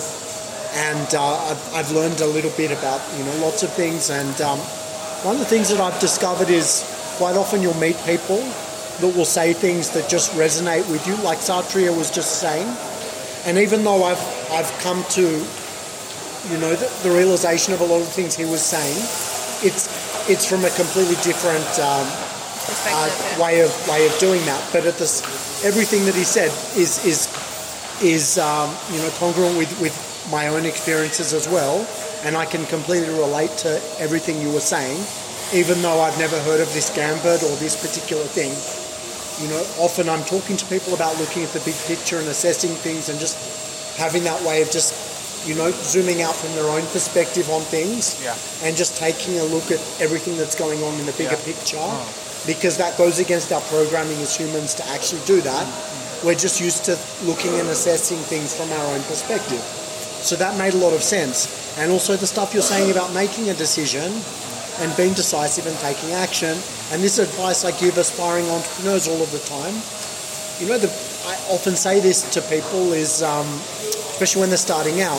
and 0.76 1.08
uh, 1.16 1.50
I've, 1.50 1.74
I've 1.74 1.92
learned 1.92 2.20
a 2.20 2.28
little 2.28 2.52
bit 2.58 2.72
about 2.72 3.00
you 3.18 3.24
know 3.24 3.36
lots 3.38 3.64
of 3.64 3.72
things. 3.72 4.10
And 4.10 4.36
um, 4.42 4.60
one 5.24 5.36
of 5.36 5.40
the 5.40 5.48
things 5.48 5.70
that 5.70 5.80
I've 5.80 6.00
discovered 6.02 6.50
is 6.50 6.84
quite 7.18 7.38
often 7.38 7.62
you'll 7.62 7.80
meet 7.80 7.96
people 8.06 8.38
that 9.00 9.16
will 9.16 9.26
say 9.26 9.54
things 9.54 9.90
that 9.92 10.10
just 10.10 10.32
resonate 10.34 10.84
with 10.92 11.08
you, 11.08 11.16
like 11.24 11.40
Satria 11.40 11.96
was 11.96 12.12
just 12.12 12.40
saying. 12.42 12.68
And 13.46 13.58
even 13.58 13.84
though 13.84 14.04
I've 14.04 14.52
I've 14.52 14.72
come 14.80 15.04
to 15.12 15.46
you 16.50 16.58
know, 16.58 16.76
the, 16.76 16.92
the 17.08 17.16
realization 17.16 17.74
of 17.74 17.82
a 17.82 17.86
lot 17.86 18.02
of 18.02 18.08
things 18.08 18.36
he 18.36 18.46
was 18.46 18.62
saying, 18.62 18.98
it's 19.64 19.88
it's 20.30 20.46
from 20.46 20.66
a 20.66 20.70
completely 20.72 21.16
different 21.24 21.68
um, 21.80 22.08
uh, 22.88 23.40
way 23.40 23.62
of 23.62 23.72
way 23.88 24.06
of 24.06 24.18
doing 24.20 24.44
that. 24.46 24.62
But 24.74 24.86
at 24.86 24.98
this, 24.98 25.24
everything 25.64 26.06
that 26.06 26.16
he 26.16 26.24
said 26.24 26.52
is 26.78 27.04
is 27.06 27.32
is 28.04 28.38
um, 28.38 28.76
you 28.92 29.00
know 29.00 29.10
congruent 29.20 29.58
with 29.58 29.72
with 29.80 29.96
my 30.32 30.48
own 30.48 30.66
experiences 30.66 31.34
as 31.34 31.48
well, 31.48 31.88
and 32.24 32.36
I 32.36 32.46
can 32.46 32.66
completely 32.66 33.14
relate 33.16 33.52
to 33.64 33.82
everything 34.00 34.42
you 34.42 34.52
were 34.52 34.64
saying, 34.64 35.00
even 35.54 35.82
though 35.82 36.02
I've 36.02 36.18
never 36.20 36.40
heard 36.42 36.60
of 36.60 36.72
this 36.74 36.94
gambit 36.94 37.44
or 37.44 37.56
this 37.56 37.80
particular 37.80 38.24
thing. 38.24 38.52
You 39.42 39.48
know, 39.50 39.62
often 39.80 40.10
I'm 40.10 40.24
talking 40.26 40.58
to 40.58 40.66
people 40.68 40.94
about 40.94 41.18
looking 41.20 41.44
at 41.44 41.50
the 41.50 41.60
big 41.62 41.76
picture 41.88 42.18
and 42.18 42.28
assessing 42.28 42.72
things 42.72 43.10
and 43.10 43.20
just 43.20 43.98
having 43.98 44.24
that 44.26 44.42
way 44.44 44.62
of 44.62 44.70
just, 44.72 44.94
you 45.48 45.56
know, 45.56 45.72
zooming 45.72 46.22
out 46.22 46.36
from 46.36 46.54
their 46.56 46.70
own 46.70 46.86
perspective 46.94 47.50
on 47.50 47.62
things 47.62 48.22
Yeah. 48.24 48.36
and 48.64 48.78
just 48.78 48.96
taking 48.98 49.40
a 49.40 49.44
look 49.44 49.72
at 49.72 49.80
everything 50.00 50.38
that's 50.38 50.56
going 50.56 50.84
on 50.84 50.94
in 51.00 51.06
the 51.06 51.12
bigger 51.14 51.38
Yeah. 51.38 51.46
picture 51.54 51.78
oh. 51.82 52.08
because 52.46 52.78
that 52.78 52.98
goes 52.98 53.20
against 53.20 53.52
our 53.52 53.62
programming 53.62 54.22
as 54.22 54.36
humans 54.36 54.74
to 54.76 54.88
actually 54.90 55.22
do 55.26 55.42
that. 55.42 55.66
Mm-hmm. 55.66 56.28
We're 56.28 56.36
just 56.40 56.62
used 56.62 56.86
to 56.86 56.98
looking 57.26 57.60
and 57.60 57.68
assessing 57.70 58.18
things 58.20 58.54
from 58.56 58.72
our 58.72 58.86
own 58.94 59.02
perspective. 59.04 59.62
So 60.22 60.36
that 60.38 60.58
made 60.58 60.74
a 60.74 60.78
lot 60.78 60.94
of 60.94 61.04
sense. 61.04 61.50
And 61.78 61.92
also 61.92 62.16
the 62.16 62.28
stuff 62.28 62.54
you're 62.54 62.64
saying 62.64 62.92
about 62.92 63.14
making 63.14 63.50
a 63.50 63.54
decision 63.54 64.14
and 64.80 64.96
being 64.96 65.14
decisive 65.14 65.68
and 65.68 65.78
taking 65.80 66.14
action. 66.14 66.58
And 66.94 67.02
this 67.02 67.18
advice 67.18 67.66
I 67.66 67.72
give 67.82 67.98
aspiring 67.98 68.46
entrepreneurs 68.52 69.08
all 69.08 69.18
of 69.18 69.32
the 69.32 69.42
time. 69.50 69.74
You 70.62 70.70
know, 70.70 70.78
the, 70.78 70.94
I 71.26 71.34
often 71.50 71.76
say 71.76 72.00
this 72.00 72.22
to 72.38 72.42
people 72.54 72.94
is, 72.94 73.24
um, 73.24 73.50
especially 74.14 74.42
when 74.42 74.50
they're 74.50 74.62
starting 74.62 75.02
out, 75.02 75.18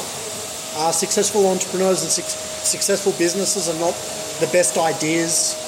uh, 0.78 0.92
successful 0.94 1.50
entrepreneurs 1.50 2.06
and 2.06 2.12
suc 2.14 2.30
successful 2.62 3.10
businesses 3.18 3.66
are 3.68 3.78
not 3.82 3.90
the 4.38 4.46
best 4.54 4.78
ideas 4.78 5.58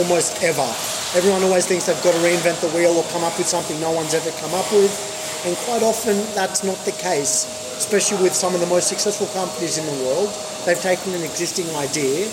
almost 0.00 0.42
ever. 0.42 0.64
Everyone 1.12 1.44
always 1.44 1.66
thinks 1.68 1.84
they've 1.84 2.02
got 2.02 2.16
to 2.16 2.24
reinvent 2.24 2.64
the 2.64 2.72
wheel 2.72 2.96
or 2.96 3.04
come 3.12 3.22
up 3.22 3.36
with 3.36 3.46
something 3.46 3.78
no 3.84 3.92
one's 3.92 4.14
ever 4.14 4.32
come 4.40 4.54
up 4.56 4.72
with. 4.72 4.88
And 5.44 5.54
quite 5.68 5.84
often 5.84 6.16
that's 6.32 6.64
not 6.64 6.80
the 6.88 6.96
case, 7.04 7.44
especially 7.76 8.22
with 8.24 8.32
some 8.32 8.54
of 8.54 8.60
the 8.64 8.70
most 8.72 8.88
successful 8.88 9.28
companies 9.36 9.76
in 9.76 9.84
the 9.84 9.98
world. 10.08 10.32
They've 10.64 10.80
taken 10.80 11.12
an 11.12 11.22
existing 11.22 11.68
idea 11.76 12.32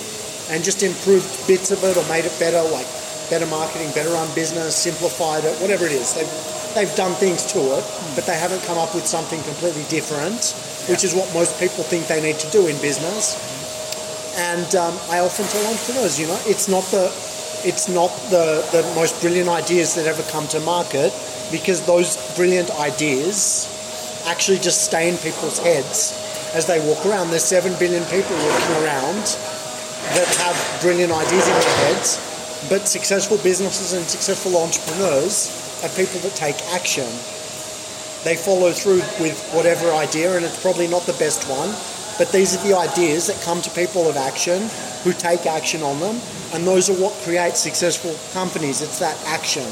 and 0.50 0.64
just 0.64 0.84
improved 0.84 1.26
bits 1.48 1.72
of 1.72 1.84
it 1.84 1.98
or 1.98 2.08
made 2.08 2.26
it 2.26 2.36
better, 2.40 2.62
like 2.70 2.88
better 3.30 3.46
marketing, 3.48 3.90
better 3.92 4.10
run 4.10 4.28
business, 4.36 4.76
simplified 4.76 5.44
it, 5.44 5.56
whatever 5.62 5.86
it 5.86 5.92
is. 5.92 6.14
They've, 6.14 6.30
they've 6.76 6.96
done 6.96 7.14
things 7.14 7.46
to 7.54 7.60
it, 7.78 7.84
but 8.14 8.26
they 8.26 8.38
haven't 8.38 8.62
come 8.64 8.78
up 8.78 8.94
with 8.94 9.06
something 9.06 9.42
completely 9.44 9.84
different, 9.90 10.54
which 10.90 11.04
is 11.04 11.16
what 11.16 11.32
most 11.34 11.60
people 11.60 11.84
think 11.84 12.08
they 12.08 12.22
need 12.22 12.38
to 12.40 12.50
do 12.52 12.68
in 12.68 12.78
business. 12.82 13.34
And 14.38 14.68
um, 14.76 14.94
I 15.10 15.20
often 15.20 15.46
tell 15.48 15.66
entrepreneurs, 15.66 16.20
you 16.20 16.28
know, 16.28 16.40
it's 16.46 16.68
not 16.68 16.84
the 16.92 17.08
it's 17.66 17.90
not 17.90 18.10
the, 18.30 18.62
the 18.72 18.84
most 18.94 19.20
brilliant 19.22 19.50
ideas 19.50 19.96
that 19.96 20.06
ever 20.06 20.22
come 20.30 20.48
to 20.50 20.60
market 20.60 21.12
because 21.52 21.84
those 21.88 22.16
brilliant 22.36 22.70
ideas 22.78 23.66
actually 24.28 24.60
just 24.60 24.86
stay 24.86 25.10
in 25.10 25.18
people's 25.18 25.58
heads 25.58 26.14
as 26.54 26.68
they 26.68 26.80
walk 26.86 27.04
around. 27.08 27.32
There's 27.32 27.44
seven 27.44 27.74
billion 27.80 28.04
people 28.06 28.36
walking 28.38 28.84
around 28.84 29.26
that 30.14 30.28
have 30.40 30.82
brilliant 30.82 31.12
ideas 31.12 31.48
in 31.48 31.54
their 31.54 31.78
heads, 31.90 32.20
but 32.70 32.88
successful 32.88 33.38
businesses 33.38 33.94
and 33.94 34.06
successful 34.06 34.58
entrepreneurs 34.58 35.50
are 35.84 35.90
people 35.90 36.20
that 36.22 36.36
take 36.36 36.56
action. 36.74 37.08
They 38.24 38.36
follow 38.36 38.72
through 38.72 39.02
with 39.22 39.38
whatever 39.54 39.92
idea, 39.92 40.36
and 40.36 40.46
it's 40.46 40.62
probably 40.62 40.88
not 40.88 41.04
the 41.04 41.14
best 41.14 41.48
one, 41.50 41.70
but 42.18 42.32
these 42.32 42.56
are 42.56 42.68
the 42.68 42.76
ideas 42.78 43.28
that 43.28 43.40
come 43.42 43.62
to 43.62 43.70
people 43.72 44.08
of 44.10 44.18
action 44.18 44.70
who 45.04 45.14
take 45.14 45.46
action 45.46 45.84
on 45.84 46.00
them, 46.00 46.20
and 46.54 46.66
those 46.66 46.90
are 46.90 46.96
what 46.96 47.14
create 47.24 47.56
successful 47.56 48.16
companies. 48.34 48.82
It's 48.82 49.00
that 49.00 49.18
action. 49.28 49.66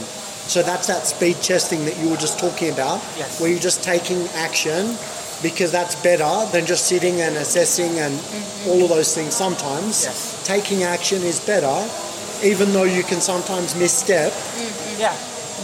So 0.46 0.62
that's 0.62 0.88
that 0.88 1.08
speed 1.08 1.42
chess 1.42 1.70
thing 1.70 1.86
that 1.86 1.98
you 1.98 2.10
were 2.10 2.18
just 2.18 2.38
talking 2.38 2.70
about, 2.72 3.02
Yes. 3.18 3.40
where 3.40 3.50
you're 3.50 3.60
just 3.60 3.82
taking 3.82 4.28
action 4.36 4.98
because 5.44 5.72
that's 5.72 5.96
better 6.02 6.50
than 6.52 6.66
just 6.66 6.88
sitting 6.88 7.22
and 7.22 7.36
assessing 7.36 8.00
and 8.00 8.14
mm-hmm. 8.18 8.70
all 8.70 8.84
of 8.84 8.90
those 8.90 9.14
things 9.14 9.36
sometimes. 9.36 10.06
Yes. 10.06 10.42
Taking 10.48 10.84
action 10.84 11.22
is 11.22 11.40
better 11.46 11.88
even 12.44 12.74
though 12.74 12.84
you 12.84 13.04
can 13.04 13.22
sometimes 13.22 13.76
misstep, 13.76 14.32
mm-hmm. 14.32 15.00
Yeah. 15.00 15.16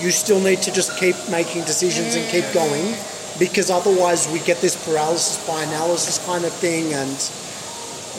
you 0.01 0.11
still 0.11 0.39
need 0.39 0.61
to 0.63 0.71
just 0.71 0.97
keep 0.97 1.15
making 1.29 1.65
decisions 1.65 2.15
and 2.15 2.27
keep 2.31 2.45
mm-hmm. 2.45 2.53
going 2.53 2.95
because 3.37 3.69
otherwise 3.69 4.27
we 4.31 4.39
get 4.39 4.59
this 4.61 4.75
paralysis 4.85 5.45
by 5.47 5.63
analysis 5.63 6.23
kind 6.25 6.45
of 6.45 6.53
thing 6.53 6.93
and 6.93 7.17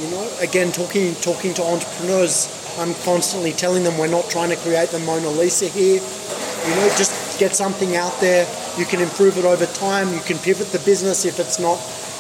you 0.00 0.10
know 0.10 0.24
again 0.40 0.72
talking 0.72 1.14
talking 1.16 1.52
to 1.52 1.62
entrepreneurs 1.62 2.48
i'm 2.78 2.94
constantly 3.04 3.52
telling 3.52 3.84
them 3.84 3.98
we're 3.98 4.08
not 4.08 4.24
trying 4.30 4.48
to 4.48 4.56
create 4.56 4.88
the 4.90 4.98
mona 5.00 5.28
lisa 5.28 5.66
here 5.66 6.00
you 6.00 6.74
know 6.74 6.88
just 6.96 7.12
get 7.40 7.56
something 7.56 7.96
out 7.96 8.12
there 8.20 8.46
you 8.76 8.84
can 8.84 9.00
improve 9.00 9.38
it 9.38 9.46
over 9.46 9.64
time 9.64 10.12
you 10.12 10.20
can 10.20 10.36
pivot 10.36 10.66
the 10.72 10.78
business 10.80 11.24
if 11.24 11.40
it's 11.40 11.58
not 11.58 11.78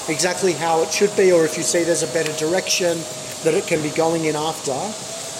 exactly 0.08 0.52
how 0.52 0.80
it 0.80 0.90
should 0.90 1.14
be 1.14 1.30
or 1.30 1.44
if 1.44 1.58
you 1.58 1.62
see 1.62 1.84
there's 1.84 2.02
a 2.02 2.12
better 2.14 2.32
direction 2.38 2.96
that 3.44 3.52
it 3.52 3.66
can 3.66 3.82
be 3.82 3.90
going 3.90 4.24
in 4.24 4.34
after. 4.34 4.72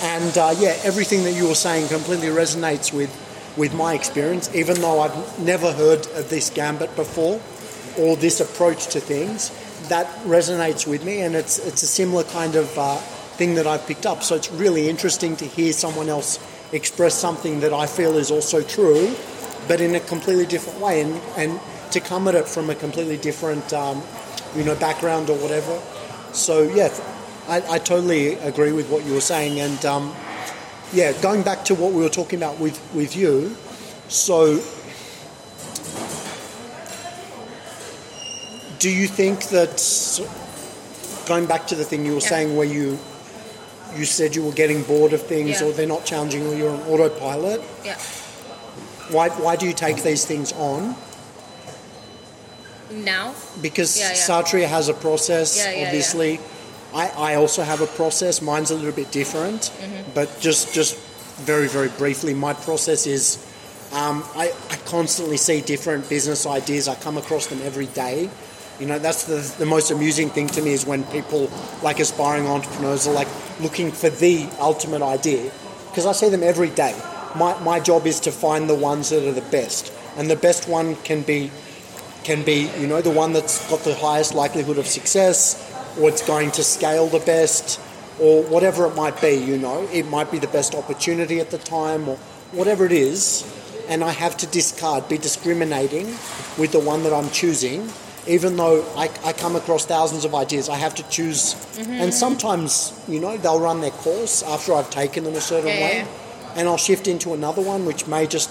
And 0.03 0.37
uh, 0.37 0.55
yeah 0.59 0.79
everything 0.85 1.25
that 1.25 1.33
you 1.33 1.49
were 1.49 1.55
saying 1.55 1.89
completely 1.89 2.29
resonates 2.29 2.93
with 2.93 3.11
with 3.57 3.75
my 3.75 3.95
experience 3.95 4.55
even 4.55 4.81
though 4.81 5.01
i've 5.01 5.41
never 5.41 5.73
heard 5.73 6.07
of 6.15 6.29
this 6.31 6.51
gambit 6.51 6.95
before 6.95 7.41
or 7.99 8.17
this 8.17 8.39
approach 8.41 8.87
to 8.89 9.01
things 9.01 9.51
that 9.89 10.07
resonates 10.25 10.87
with 10.87 11.05
me 11.07 11.23
and 11.23 11.35
it's 11.35 11.59
it's 11.59 11.83
a 11.83 11.87
similar 11.87 12.25
kind 12.25 12.55
of 12.55 12.79
uh, 12.79 12.97
thing 13.41 13.55
that 13.55 13.67
I've 13.67 13.87
picked 13.87 14.05
up. 14.05 14.23
So 14.23 14.35
it's 14.37 14.51
really 14.53 14.91
interesting 14.91 15.35
to 15.37 15.47
hear 15.47 15.73
someone 15.73 16.11
else 16.11 16.39
express 16.75 17.15
something 17.15 17.61
that 17.61 17.73
I 17.73 17.87
feel 17.87 18.19
is 18.19 18.31
also 18.31 18.63
true 18.63 19.17
but 19.71 19.81
in 19.81 19.95
a 19.95 20.01
completely 20.01 20.47
different 20.47 20.81
way 20.81 21.01
and, 21.01 21.15
and 21.37 21.61
to 21.93 22.01
come 22.01 22.27
at 22.27 22.35
it 22.35 22.49
from 22.49 22.69
a 22.71 22.75
completely 22.75 23.17
different 23.17 23.73
um, 23.73 24.03
you 24.57 24.65
know 24.65 24.75
background 24.75 25.31
or 25.31 25.39
whatever 25.39 25.81
so 26.33 26.63
yeah 26.63 26.89
I, 27.47 27.77
I 27.77 27.79
totally 27.79 28.35
agree 28.51 28.73
with 28.73 28.91
what 28.91 29.05
you 29.07 29.15
were 29.15 29.21
saying 29.21 29.61
and 29.61 29.85
um, 29.87 30.13
yeah 30.93 31.13
going 31.23 31.43
back 31.45 31.65
to 31.67 31.77
what 31.77 31.93
we 31.93 32.03
were 32.03 32.09
talking 32.21 32.41
about 32.41 32.59
with 32.59 32.77
with 32.93 33.15
you 33.15 33.55
so 34.09 34.59
do 38.81 38.91
you 38.91 39.07
think 39.07 39.45
that 39.57 39.77
going 41.29 41.47
back 41.47 41.69
to 41.69 41.77
the 41.77 41.85
thing 41.85 42.05
you 42.05 42.15
were 42.15 42.27
Yeah. 42.27 42.35
saying 42.35 42.57
where 42.57 42.67
you 42.67 42.99
you 43.97 44.05
said 44.05 44.35
you 44.35 44.43
were 44.45 44.53
getting 44.63 44.83
bored 44.83 45.13
of 45.13 45.23
things 45.23 45.61
Yeah. 45.61 45.67
or 45.69 45.73
they're 45.73 45.87
not 45.97 46.05
challenging 46.05 46.45
or 46.47 46.55
you're 46.55 46.71
on 46.71 46.83
autopilot 46.91 47.61
Yeah. 47.85 47.97
Why, 49.13 49.29
why 49.31 49.57
do 49.57 49.67
you 49.67 49.73
take 49.73 50.03
these 50.03 50.25
things 50.25 50.53
on? 50.53 50.95
Now. 52.93 53.35
because 53.63 53.99
Yeah, 53.99 54.09
yeah. 54.09 54.15
Satria 54.15 54.67
has 54.67 54.89
a 54.89 54.95
process 54.95 55.57
Yeah, 55.57 55.71
yeah, 55.73 55.87
obviously. 55.87 56.41
I, 56.93 57.09
I 57.09 57.35
also 57.37 57.63
have 57.63 57.81
a 57.81 57.87
process. 57.87 58.43
Mine's 58.43 58.73
a 58.73 58.75
little 58.75 58.93
bit 58.93 59.13
different 59.13 59.71
Mm-hmm. 59.81 60.11
but 60.15 60.41
just 60.41 60.75
just 60.75 60.97
very 61.47 61.69
very 61.69 61.89
briefly 61.89 62.35
my 62.35 62.53
process 62.53 63.07
is 63.07 63.39
um, 63.93 64.23
I, 64.37 64.53
I 64.71 64.77
constantly 64.87 65.37
see 65.37 65.61
different 65.61 66.09
business 66.09 66.47
ideas. 66.47 66.87
I 66.89 66.95
come 66.97 67.17
across 67.17 67.47
them 67.47 67.61
every 67.63 67.87
day. 67.87 68.29
You 68.81 68.87
know 68.87 68.99
that's 68.99 69.25
the, 69.25 69.39
the 69.59 69.67
most 69.67 69.91
amusing 69.91 70.31
thing 70.31 70.49
to 70.49 70.63
me 70.63 70.73
is 70.73 70.85
when 70.85 71.05
people 71.05 71.49
like 71.83 72.01
aspiring 72.01 72.47
entrepreneurs 72.47 73.07
are 73.07 73.15
like 73.15 73.29
looking 73.61 73.93
for 73.93 74.11
the 74.11 74.49
ultimate 74.59 75.03
idea 75.03 75.51
because 75.91 76.07
I 76.07 76.13
see 76.13 76.29
them 76.29 76.43
every 76.43 76.71
day 76.71 76.95
my, 77.37 77.59
my 77.61 77.81
job 77.81 78.07
is 78.07 78.21
to 78.21 78.33
find 78.33 78.69
the 78.69 78.75
ones 78.75 79.11
that 79.11 79.27
are 79.27 79.33
the 79.33 79.49
best 79.51 79.93
and 80.17 80.31
the 80.31 80.37
best 80.37 80.69
one 80.69 80.97
can 80.97 81.23
be 81.23 81.51
can 82.25 82.43
be, 82.45 82.71
you 82.79 82.87
know, 82.87 83.01
the 83.01 83.11
one 83.11 83.33
that's 83.33 83.69
got 83.71 83.81
the 83.81 83.95
highest 83.95 84.35
likelihood 84.35 84.79
of 84.79 84.87
success, 84.87 85.73
or 85.99 86.11
it's 86.11 86.25
going 86.27 86.51
to 86.53 86.63
scale 86.63 87.07
the 87.07 87.19
best, 87.21 87.81
or 88.21 88.43
whatever 88.45 88.87
it 88.87 88.95
might 88.95 89.19
be, 89.21 89.33
you 89.33 89.57
know. 89.57 89.89
It 89.91 90.07
might 90.07 90.31
be 90.31 90.39
the 90.39 90.49
best 90.49 90.75
opportunity 90.75 91.41
at 91.41 91.51
the 91.51 91.59
time, 91.59 92.09
or 92.09 92.17
whatever 92.53 92.85
it 92.85 92.93
is. 92.93 93.45
And 93.89 94.05
I 94.05 94.11
have 94.11 94.37
to 94.37 94.47
discard, 94.47 95.09
be 95.09 95.19
discriminating 95.19 96.07
with 96.59 96.73
the 96.73 96.79
one 96.79 97.03
that 97.05 97.13
I'm 97.13 97.31
choosing, 97.31 97.89
even 98.27 98.57
though 98.57 98.85
I, 98.97 99.11
I 99.25 99.33
come 99.33 99.57
across 99.57 99.87
thousands 99.87 100.25
of 100.25 100.35
ideas. 100.35 100.69
I 100.69 100.77
have 100.77 100.95
to 100.97 101.09
choose. 101.09 101.55
And 101.79 101.87
mm-hmm. 101.87 102.11
sometimes, 102.11 102.93
you 103.09 103.19
know, 103.19 103.37
they'll 103.39 103.59
run 103.59 103.81
their 103.81 103.91
course 103.91 104.43
after 104.43 104.75
I've 104.75 104.91
taken 104.91 105.25
them 105.25 105.35
a 105.35 105.41
certain 105.41 105.69
Yeah, 105.69 105.81
way, 105.87 105.97
yeah. 105.97 106.07
And 106.57 106.69
I'll 106.69 106.77
shift 106.77 107.07
into 107.07 107.35
another 107.35 107.63
one, 107.63 107.87
which 107.87 108.07
may 108.07 108.27
just 108.27 108.51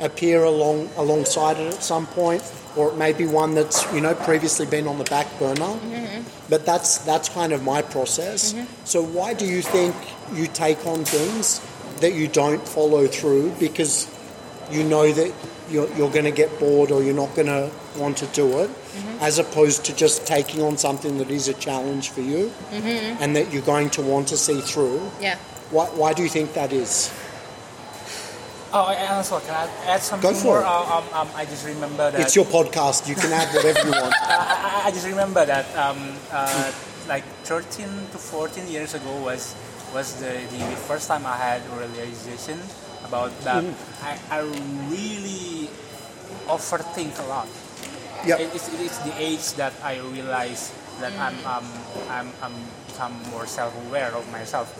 appear 0.00 0.44
along 0.44 0.90
alongside 0.96 1.58
it 1.58 1.72
at 1.72 1.82
some 1.82 2.06
point, 2.06 2.42
or 2.76 2.90
it 2.90 2.96
may 2.96 3.12
be 3.12 3.26
one 3.26 3.54
that's 3.54 3.90
you 3.92 4.00
know 4.00 4.14
previously 4.14 4.66
been 4.66 4.86
on 4.86 4.98
the 4.98 5.04
back 5.04 5.26
burner. 5.38 5.54
Mm-hmm. 5.54 6.22
But 6.48 6.66
that's 6.66 6.98
that's 6.98 7.28
kind 7.28 7.52
of 7.52 7.62
my 7.62 7.82
process. 7.82 8.52
Mm-hmm. 8.52 8.84
So 8.84 9.02
why 9.02 9.34
do 9.34 9.46
you 9.46 9.62
think 9.62 9.94
you 10.32 10.46
take 10.46 10.86
on 10.86 11.04
things 11.04 11.60
that 12.00 12.14
you 12.14 12.28
don't 12.28 12.66
follow 12.66 13.06
through 13.06 13.52
because 13.58 14.12
you 14.70 14.84
know 14.84 15.10
that 15.12 15.32
you're, 15.70 15.92
you're 15.96 16.10
going 16.10 16.24
to 16.24 16.30
get 16.30 16.58
bored 16.58 16.90
or 16.90 17.02
you're 17.02 17.14
not 17.14 17.34
going 17.34 17.46
to 17.46 17.70
want 17.96 18.16
to 18.18 18.26
do 18.26 18.60
it, 18.60 18.70
mm-hmm. 18.70 19.18
as 19.20 19.38
opposed 19.38 19.84
to 19.86 19.96
just 19.96 20.26
taking 20.26 20.62
on 20.62 20.76
something 20.76 21.18
that 21.18 21.30
is 21.30 21.48
a 21.48 21.54
challenge 21.54 22.10
for 22.10 22.20
you 22.20 22.52
and 22.72 23.34
that 23.34 23.52
you're 23.52 23.62
going 23.62 23.90
to 23.90 24.02
want 24.02 24.28
to 24.28 24.36
see 24.36 24.60
through? 24.60 25.00
Yeah. 25.20 25.36
Why, 25.70 25.86
why 25.86 26.12
do 26.12 26.22
you 26.22 26.28
think 26.28 26.54
that 26.54 26.72
is? 26.72 27.12
Oh, 28.76 28.92
and 28.92 29.08
also, 29.08 29.40
can 29.40 29.54
I 29.56 29.64
add 29.88 30.02
something 30.02 30.34
for 30.34 30.44
more? 30.44 30.60
it. 30.60 30.66
Uh, 30.68 31.00
um, 31.00 31.04
um, 31.14 31.28
I 31.34 31.46
just 31.46 31.64
remember 31.64 32.10
that. 32.10 32.20
It's 32.20 32.36
your 32.36 32.44
podcast. 32.44 33.08
You 33.08 33.14
can 33.14 33.32
add 33.32 33.48
whatever 33.54 33.80
you 33.88 33.92
want. 33.92 34.12
I, 34.20 34.84
I- 34.84 34.86
I 34.86 34.90
just 34.92 35.06
remember 35.08 35.44
that 35.46 35.64
um, 35.74 35.96
uh, 36.30 36.70
like 37.08 37.24
13 37.48 37.88
to 38.12 38.18
14 38.18 38.68
years 38.68 38.94
ago 38.94 39.10
was 39.24 39.56
was 39.94 40.20
the, 40.20 40.28
the, 40.52 40.58
the 40.58 40.76
first 40.86 41.08
time 41.08 41.24
I 41.24 41.36
had 41.36 41.62
a 41.72 41.74
realization 41.80 42.60
about 43.02 43.32
that 43.48 43.64
I, 44.02 44.18
I 44.30 44.40
really 44.92 45.70
overthink 46.46 47.18
a 47.24 47.26
lot. 47.26 47.48
Yep. 48.26 48.40
It, 48.40 48.54
it's, 48.54 48.68
it's 48.78 48.98
the 48.98 49.14
age 49.18 49.52
that 49.54 49.72
I 49.82 49.98
realize 49.98 50.70
that 51.00 51.12
I'm, 51.18 51.34
um, 51.46 51.66
I'm, 52.10 52.28
I'm 52.42 52.54
become 52.86 53.14
more 53.30 53.46
self-aware 53.46 54.12
of 54.14 54.30
myself. 54.32 54.72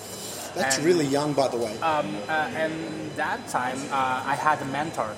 That's 0.57 0.77
And- 0.77 0.87
really 0.87 1.05
young, 1.07 1.33
by 1.35 1.49
the 1.49 1.59
way. 1.59 1.75
um, 1.83 2.17
uh, 2.29 2.33
and 2.63 2.73
that 3.17 3.47
time 3.49 3.79
uh, 3.93 4.33
I 4.33 4.35
had 4.35 4.59
a 4.63 4.69
mentor. 4.79 5.11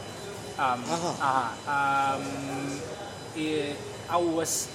Um, 0.59 0.83
Uh-huh. 0.83 1.15
uh, 1.23 2.17
um, 2.19 2.81
eh, 3.39 3.73
I 4.11 4.17
was 4.19 4.67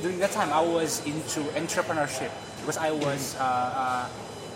during 0.00 0.18
that 0.20 0.30
time 0.32 0.50
I 0.52 0.62
was 0.62 1.02
into 1.04 1.40
entrepreneurship 1.58 2.30
because 2.60 2.78
I 2.78 2.90
was 2.92 3.34
uh, 3.34 3.42
uh, 3.42 4.06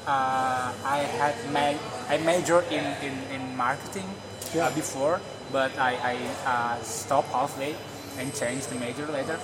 uh, 0.07 0.73
I 0.97 0.99
had 1.19 1.35
ma- 1.53 1.81
I 2.09 2.17
majored 2.23 2.65
in, 2.71 2.85
in, 3.03 3.15
in 3.35 3.43
marketing 3.57 4.07
Yeah. 4.55 4.69
uh, 4.69 4.75
before, 4.75 5.19
but 5.53 5.73
I, 5.79 5.93
I 6.13 6.15
uh, 6.47 6.83
stopped 6.83 7.31
halfway 7.35 7.75
and 8.19 8.33
changed 8.35 8.71
the 8.71 8.79
major 8.79 9.07
later. 9.11 9.39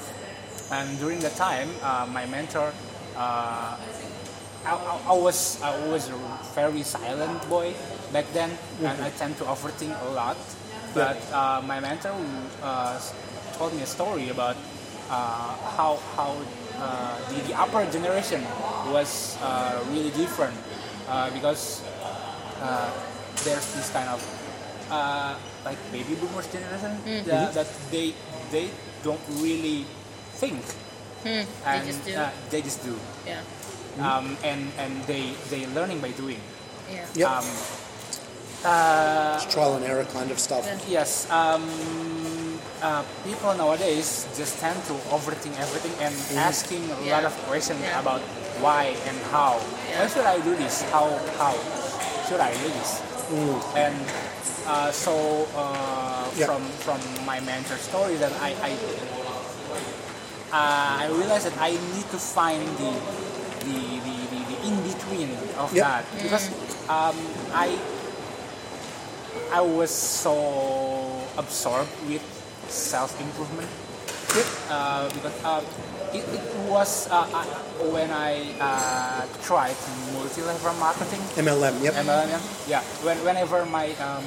And 0.70 0.98
during 1.02 1.18
that 1.26 1.34
time, 1.36 1.68
uh, 1.82 2.06
my 2.06 2.24
mentor. 2.26 2.70
I, 4.64 4.72
I, 4.74 5.00
I 5.10 5.16
was 5.16 5.60
I 5.62 5.72
was 5.88 6.08
a 6.08 6.16
very 6.54 6.82
silent 6.82 7.48
boy 7.48 7.74
back 8.12 8.26
then, 8.32 8.50
and 8.82 9.02
I 9.02 9.10
tend 9.10 9.36
to 9.38 9.44
overthink 9.44 9.94
a 10.06 10.10
lot. 10.14 10.36
But 10.94 11.16
uh, 11.32 11.62
my 11.64 11.80
mentor 11.80 12.12
uh, 12.62 13.00
told 13.56 13.74
me 13.74 13.82
a 13.82 13.86
story 13.86 14.28
about 14.28 14.56
uh, 15.10 15.56
how 15.76 15.96
how 16.16 16.36
uh, 16.78 17.16
the, 17.28 17.40
the 17.48 17.54
upper 17.58 17.84
generation 17.90 18.44
was 18.92 19.38
uh, 19.42 19.80
really 19.90 20.10
different 20.10 20.54
uh, 21.08 21.30
because 21.32 21.82
uh, 22.60 22.90
there's 23.44 23.66
this 23.74 23.90
kind 23.90 24.08
of 24.08 24.20
uh, 24.90 25.34
like 25.64 25.78
baby 25.90 26.14
boomers 26.14 26.46
generation 26.52 26.92
that, 27.24 27.54
that 27.54 27.68
they 27.90 28.12
they 28.50 28.68
don't 29.02 29.22
really 29.40 29.86
think 30.36 30.60
and 31.64 31.86
just 31.86 32.04
do. 32.04 32.14
Uh, 32.14 32.30
they 32.50 32.60
just 32.60 32.82
do 32.84 32.94
Yeah. 33.26 33.40
Um, 34.00 34.36
and 34.44 34.70
and 34.78 35.02
they 35.04 35.34
they 35.50 35.66
learning 35.74 36.00
by 36.00 36.10
doing. 36.12 36.40
Yeah. 36.90 37.04
Yep. 37.14 37.28
Um, 37.28 37.46
uh, 38.64 39.40
It's 39.42 39.52
trial 39.52 39.74
and 39.74 39.84
error 39.84 40.04
kind 40.12 40.30
of 40.30 40.38
stuff. 40.38 40.64
Yeah. 40.64 41.02
yes, 41.02 41.26
um, 41.30 41.66
uh, 42.82 43.02
people 43.24 43.52
nowadays 43.54 44.26
just 44.36 44.58
tend 44.60 44.78
to 44.86 44.94
overthink 45.10 45.58
everything 45.58 45.92
and 45.98 46.14
asking 46.38 46.86
a 46.90 47.10
lot 47.10 47.24
of 47.24 47.34
questions 47.50 47.80
Yeah. 47.82 47.98
about 48.00 48.20
why 48.62 48.94
and 49.08 49.18
how. 49.34 49.58
Yeah. 49.90 50.00
Why 50.02 50.06
should 50.08 50.26
I 50.26 50.38
do 50.40 50.54
this? 50.54 50.82
How 50.94 51.10
how 51.38 51.54
should 52.28 52.40
I 52.40 52.52
do 52.54 52.68
this? 52.70 53.02
And 53.74 53.96
uh, 54.68 54.92
so 54.92 55.46
uh, 55.56 56.28
Yeah. 56.36 56.46
from 56.46 56.62
from 56.86 57.00
my 57.26 57.40
mentor 57.42 57.76
story, 57.82 58.14
that 58.22 58.30
I 58.38 58.54
I, 58.62 58.70
uh, 60.52 61.02
I 61.02 61.06
realized 61.10 61.46
that 61.50 61.58
I 61.58 61.72
need 61.96 62.06
to 62.12 62.18
find 62.20 62.62
the 62.78 62.92
the, 63.66 63.78
the, 64.06 64.14
the, 64.32 64.40
the 64.50 64.56
in 64.68 64.74
between 64.82 65.30
of 65.58 65.72
Yep. 65.74 65.84
that 65.86 66.04
because 66.22 66.46
um, 66.88 67.16
I 67.54 67.78
I 69.52 69.60
was 69.60 69.90
so 69.90 70.34
absorbed 71.36 71.90
with 72.08 72.22
self 72.68 73.12
improvement 73.20 73.68
Uh, 74.72 75.12
because 75.12 75.36
uh, 75.44 75.60
it, 76.16 76.24
it 76.24 76.40
was 76.64 77.04
uh, 77.12 77.20
uh, 77.20 77.44
when 77.92 78.08
I 78.08 78.48
uh, 78.56 79.28
tried 79.44 79.76
multi-level 80.16 80.72
marketing. 80.80 81.20
MLM. 81.36 81.76
Yep. 81.84 81.92
MLM, 82.08 82.28
yeah. 82.32 82.40
yeah. 82.80 82.82
When, 83.04 83.20
whenever 83.28 83.66
my 83.68 83.92
um, 84.00 84.24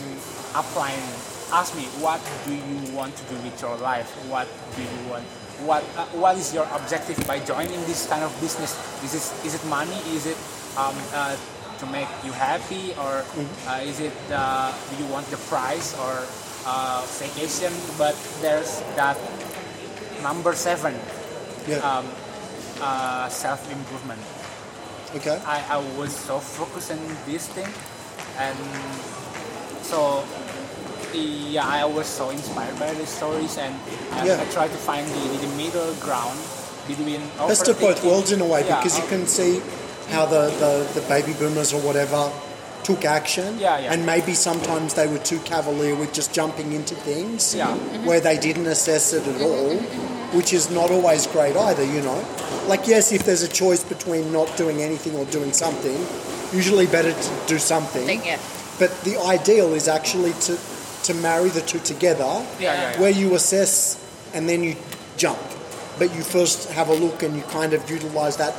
upline 0.53 1.01
asks 1.49 1.73
me, 1.73 1.89
what 2.05 2.21
do 2.45 2.53
you 2.53 2.93
want 2.93 3.17
to 3.17 3.23
do 3.33 3.35
with 3.41 3.57
your 3.57 3.73
life? 3.81 4.13
What 4.29 4.45
do 4.77 4.85
you 4.85 5.01
want? 5.09 5.25
What 5.63 5.83
uh, 5.95 6.05
What 6.19 6.35
is 6.37 6.53
your 6.53 6.67
objective 6.75 7.15
by 7.27 7.39
joining 7.39 7.79
this 7.87 8.07
kind 8.07 8.23
of 8.23 8.31
business? 8.41 8.75
Is 9.03 9.15
it 9.15 9.23
is 9.47 9.53
it 9.55 9.63
money? 9.71 9.95
Is 10.11 10.25
it 10.27 10.37
um, 10.75 10.95
uh, 11.15 11.35
to 11.79 11.85
make 11.87 12.07
you 12.27 12.31
happy, 12.35 12.91
or 12.99 13.23
uh, 13.67 13.79
is 13.83 13.99
it 14.03 14.15
uh, 14.31 14.71
do 14.91 14.93
you 14.99 15.07
want 15.11 15.27
the 15.31 15.37
prize 15.47 15.95
or 16.03 16.27
uh, 16.67 17.03
vacation? 17.19 17.71
But 17.97 18.15
there's 18.43 18.83
that 18.99 19.15
number 20.23 20.51
seven, 20.55 20.95
Yeah. 21.67 21.79
um, 21.83 22.05
uh, 22.83 23.29
self 23.31 23.63
improvement. 23.71 24.19
okay. 25.15 25.39
I, 25.47 25.63
I 25.69 25.79
was 25.95 26.11
so 26.11 26.39
focused 26.39 26.91
on 26.91 26.99
this 27.25 27.47
thing 27.47 27.71
and 28.35 28.57
so 29.79 30.25
yeah 31.15 31.65
I 31.65 31.85
was 31.85 32.05
so 32.07 32.29
inspired 32.29 32.77
by 32.79 32.93
the 32.93 33.05
stories 33.05 33.57
and, 33.57 33.73
and 34.13 34.27
Yeah. 34.27 34.41
I 34.41 34.45
tried 34.51 34.69
to 34.69 34.77
find 34.77 35.05
the, 35.07 35.47
the 35.47 35.55
middle 35.55 35.93
ground 35.95 36.39
between 36.87 37.21
Best 37.37 37.67
of 37.67 37.79
both 37.79 38.03
worlds 38.03 38.31
in 38.31 38.41
a 38.41 38.45
way 38.45 38.65
Yeah, 38.67 38.77
because 38.79 38.97
you 38.97 39.03
uh, 39.05 39.09
can 39.09 39.25
see 39.27 39.61
how 40.09 40.25
the, 40.25 40.49
the, 40.61 40.99
the 40.99 41.07
baby 41.07 41.33
boomers 41.33 41.73
or 41.73 41.81
whatever 41.81 42.31
took 42.83 43.05
action 43.05 43.57
Yeah, 43.57 43.79
yeah. 43.79 43.93
and 43.93 44.05
maybe 44.05 44.33
sometimes 44.33 44.93
they 44.93 45.07
were 45.07 45.17
too 45.17 45.39
cavalier 45.39 45.95
with 45.95 46.13
just 46.13 46.33
jumping 46.33 46.73
into 46.73 46.93
things 46.95 47.55
Yeah. 47.55 47.75
where 48.05 48.19
they 48.19 48.37
didn't 48.37 48.67
assess 48.67 49.13
it 49.13 49.25
at 49.27 49.41
all 49.41 49.75
which 50.37 50.53
is 50.53 50.69
not 50.69 50.91
always 50.91 51.25
great 51.27 51.55
either 51.55 51.83
you 51.83 52.01
know 52.01 52.23
like 52.67 52.87
yes 52.87 53.11
if 53.11 53.23
there's 53.23 53.41
a 53.43 53.47
choice 53.47 53.83
between 53.83 54.31
not 54.31 54.55
doing 54.57 54.81
anything 54.81 55.15
or 55.15 55.25
doing 55.25 55.51
something 55.53 55.97
usually 56.53 56.85
better 56.87 57.11
to 57.13 57.29
do 57.47 57.57
something 57.57 58.05
Like, 58.07 58.25
yeah. 58.25 58.39
but 58.77 58.91
the 59.01 59.17
ideal 59.19 59.73
is 59.73 59.87
actually 59.87 60.33
to 60.47 60.57
to 61.05 61.13
marry 61.15 61.49
the 61.49 61.61
two 61.61 61.79
together 61.79 62.45
yeah, 62.59 62.99
where 62.99 63.11
you 63.11 63.35
assess 63.35 64.01
and 64.33 64.47
then 64.49 64.63
you 64.63 64.75
jump. 65.17 65.39
But 65.97 66.13
you 66.13 66.23
first 66.23 66.69
have 66.71 66.89
a 66.89 66.93
look 66.93 67.23
and 67.23 67.35
you 67.35 67.43
kind 67.43 67.73
of 67.73 67.89
utilize 67.89 68.37
that, 68.37 68.53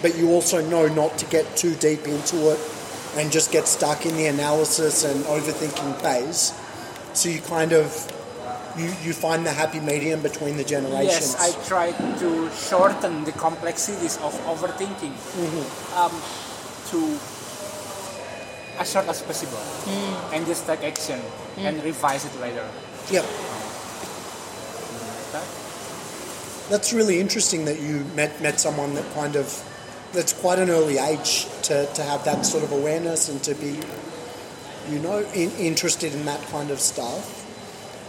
but 0.00 0.16
you 0.16 0.30
also 0.30 0.66
know 0.68 0.88
not 0.88 1.18
to 1.18 1.26
get 1.26 1.44
too 1.56 1.74
deep 1.74 2.06
into 2.06 2.50
it 2.52 2.60
and 3.16 3.30
just 3.30 3.52
get 3.52 3.66
stuck 3.66 4.06
in 4.06 4.16
the 4.16 4.26
analysis 4.26 5.04
and 5.04 5.24
overthinking 5.24 6.00
phase. 6.00 6.54
So 7.14 7.28
you 7.28 7.40
kind 7.40 7.72
of 7.72 7.92
you, 8.78 8.86
you 9.02 9.12
find 9.12 9.44
the 9.44 9.50
happy 9.50 9.80
medium 9.80 10.22
between 10.22 10.56
the 10.56 10.64
generations. 10.64 11.34
Yes, 11.34 11.56
I 11.56 11.66
try 11.66 11.92
to 11.92 12.50
shorten 12.52 13.24
the 13.24 13.32
complexities 13.32 14.16
of 14.18 14.32
overthinking 14.46 15.12
Mm-hmm. 15.12 15.98
um, 15.98 16.14
to 16.90 17.18
as 18.78 18.92
short 18.92 19.08
as 19.08 19.22
possible 19.22 19.58
hmm. 19.58 20.34
and 20.34 20.46
just 20.46 20.66
take 20.66 20.82
action 20.82 21.20
and 21.58 21.78
hmm. 21.78 21.84
revise 21.84 22.24
it 22.24 22.40
later. 22.40 22.66
Yep. 23.10 23.24
That's 26.70 26.92
really 26.92 27.18
interesting 27.18 27.64
that 27.64 27.80
you 27.80 28.04
met 28.14 28.40
met 28.42 28.60
someone 28.60 28.94
that 28.94 29.14
kind 29.14 29.36
of 29.36 29.48
that's 30.12 30.32
quite 30.32 30.58
an 30.58 30.70
early 30.70 30.98
age 30.98 31.46
to, 31.62 31.86
to 31.94 32.02
have 32.02 32.24
that 32.24 32.44
sort 32.44 32.62
of 32.64 32.72
awareness 32.72 33.28
and 33.28 33.42
to 33.44 33.54
be 33.54 33.78
you 34.90 34.98
know 35.00 35.18
in, 35.34 35.50
interested 35.52 36.14
in 36.14 36.24
that 36.26 36.40
kind 36.48 36.70
of 36.70 36.80
stuff. 36.80 37.34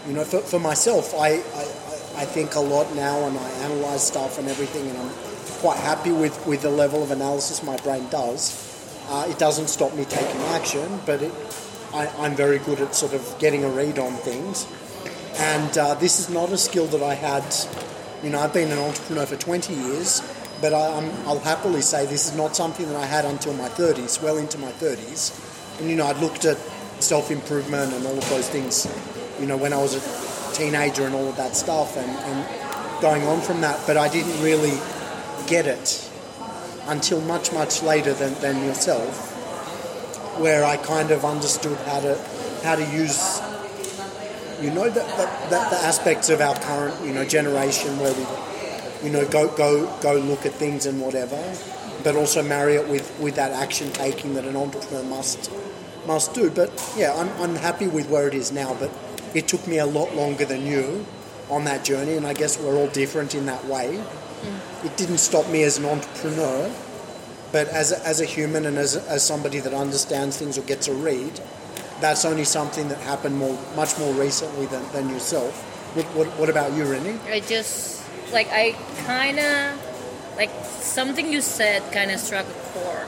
You 0.07 0.13
know, 0.13 0.23
for, 0.23 0.39
for 0.39 0.59
myself, 0.59 1.13
I, 1.13 1.27
I, 1.27 1.63
I 2.15 2.25
think 2.25 2.55
a 2.55 2.59
lot 2.59 2.93
now 2.95 3.27
and 3.27 3.37
I 3.37 3.49
analyze 3.63 4.05
stuff 4.07 4.39
and 4.39 4.47
everything, 4.47 4.89
and 4.89 4.97
I'm 4.97 5.09
quite 5.59 5.77
happy 5.77 6.11
with, 6.11 6.45
with 6.47 6.61
the 6.61 6.69
level 6.69 7.03
of 7.03 7.11
analysis 7.11 7.61
my 7.63 7.75
brain 7.77 8.07
does. 8.09 8.68
Uh, 9.09 9.25
it 9.27 9.39
doesn't 9.39 9.69
stop 9.69 9.91
me 9.95 10.05
taking 10.05 10.39
action, 10.53 10.99
but 11.07 11.19
it, 11.23 11.33
I, 11.95 12.05
I'm 12.19 12.35
very 12.35 12.59
good 12.59 12.79
at 12.79 12.93
sort 12.93 13.13
of 13.13 13.35
getting 13.39 13.63
a 13.63 13.69
read 13.69 13.97
on 13.97 14.13
things. 14.13 14.67
And 15.39 15.75
uh, 15.79 15.95
this 15.95 16.19
is 16.19 16.29
not 16.29 16.51
a 16.51 16.57
skill 16.59 16.85
that 16.85 17.01
I 17.01 17.15
had. 17.15 17.43
You 18.21 18.29
know, 18.29 18.39
I've 18.39 18.53
been 18.53 18.71
an 18.71 18.77
entrepreneur 18.77 19.25
for 19.25 19.35
20 19.35 19.73
years, 19.73 20.21
but 20.61 20.75
I, 20.75 20.95
I'm, 20.95 21.09
I'll 21.27 21.39
happily 21.39 21.81
say 21.81 22.05
this 22.05 22.29
is 22.29 22.37
not 22.37 22.55
something 22.55 22.85
that 22.85 22.97
I 22.97 23.07
had 23.07 23.25
until 23.25 23.55
my 23.55 23.67
30s, 23.69 24.21
well 24.21 24.37
into 24.37 24.59
my 24.59 24.71
30s. 24.73 25.79
And, 25.79 25.89
you 25.89 25.95
know, 25.95 26.05
I'd 26.05 26.17
looked 26.17 26.45
at 26.45 26.57
self 27.01 27.31
improvement 27.31 27.91
and 27.93 28.05
all 28.05 28.15
of 28.15 28.29
those 28.29 28.47
things, 28.47 28.85
you 29.39 29.47
know, 29.47 29.57
when 29.57 29.73
I 29.73 29.77
was 29.77 29.95
a 29.95 30.55
teenager 30.55 31.07
and 31.07 31.15
all 31.15 31.27
of 31.27 31.35
that 31.37 31.55
stuff 31.55 31.97
and, 31.97 32.11
and 32.11 33.01
going 33.01 33.23
on 33.23 33.41
from 33.41 33.61
that, 33.61 33.81
but 33.87 33.97
I 33.97 34.07
didn't 34.07 34.39
really 34.43 34.77
get 35.47 35.65
it 35.65 36.08
until 36.89 37.21
much, 37.21 37.53
much 37.53 37.83
later 37.83 38.13
than, 38.13 38.33
than 38.41 38.63
yourself, 38.65 39.29
where 40.39 40.65
I 40.65 40.77
kind 40.77 41.11
of 41.11 41.23
understood 41.23 41.77
how 41.79 41.99
to 42.01 42.15
how 42.63 42.75
to 42.75 42.83
use 42.91 43.39
you 44.61 44.71
know 44.71 44.89
the, 44.89 44.99
the, 44.99 45.25
the, 45.49 45.79
aspects 45.83 46.29
of 46.29 46.41
our 46.41 46.55
current 46.55 47.05
you 47.05 47.13
know 47.13 47.23
generation 47.23 47.97
where 47.99 48.13
we 48.13 49.07
you 49.07 49.13
know 49.13 49.25
go 49.29 49.47
go 49.55 49.87
go 50.01 50.15
look 50.15 50.45
at 50.45 50.51
things 50.53 50.85
and 50.85 50.99
whatever 50.99 51.37
but 52.03 52.15
also 52.15 52.43
marry 52.43 52.75
it 52.75 52.87
with 52.89 53.17
with 53.19 53.35
that 53.35 53.51
action 53.51 53.89
taking 53.91 54.33
that 54.33 54.43
an 54.43 54.57
entrepreneur 54.57 55.03
must 55.03 55.51
must 56.05 56.33
do. 56.33 56.49
But 56.49 56.69
yeah 56.97 57.13
I'm, 57.15 57.29
I'm 57.41 57.55
happy 57.55 57.87
with 57.87 58.09
where 58.09 58.27
it 58.27 58.33
is 58.33 58.51
now 58.51 58.75
but 58.77 58.91
it 59.33 59.47
took 59.47 59.65
me 59.67 59.77
a 59.77 59.85
lot 59.85 60.13
longer 60.15 60.43
than 60.43 60.65
you 60.65 61.05
on 61.49 61.63
that 61.65 61.85
journey 61.85 62.15
and 62.15 62.27
I 62.27 62.33
guess 62.33 62.59
we're 62.59 62.75
all 62.75 62.87
different 62.87 63.35
in 63.35 63.45
that 63.45 63.65
way 63.65 64.03
it 64.83 64.95
didn't 64.97 65.17
stop 65.17 65.47
me 65.49 65.63
as 65.63 65.77
an 65.77 65.85
entrepreneur 65.85 66.71
but 67.51 67.67
as 67.69 67.91
a, 67.91 68.07
as 68.07 68.21
a 68.21 68.25
human 68.25 68.65
and 68.65 68.77
as, 68.77 68.95
as 68.95 69.25
somebody 69.25 69.59
that 69.59 69.73
understands 69.73 70.37
things 70.37 70.57
or 70.57 70.61
gets 70.61 70.87
a 70.87 70.93
read 70.93 71.39
that's 72.01 72.25
only 72.25 72.43
something 72.43 72.87
that 72.89 72.97
happened 72.99 73.37
more, 73.37 73.57
much 73.75 73.97
more 73.99 74.13
recently 74.13 74.65
than, 74.67 74.89
than 74.91 75.09
yourself. 75.09 75.65
What, 75.95 76.05
what, 76.15 76.27
what 76.39 76.49
about 76.49 76.73
you, 76.73 76.83
Rini? 76.83 77.19
I 77.29 77.39
just 77.41 78.03
like 78.31 78.47
I 78.51 78.75
kind 79.05 79.39
of 79.39 80.35
like 80.37 80.51
something 80.65 81.31
you 81.31 81.41
said 81.41 81.81
kind 81.91 82.11
of 82.11 82.19
struck 82.19 82.45
a 82.45 82.53
chord. 82.73 83.07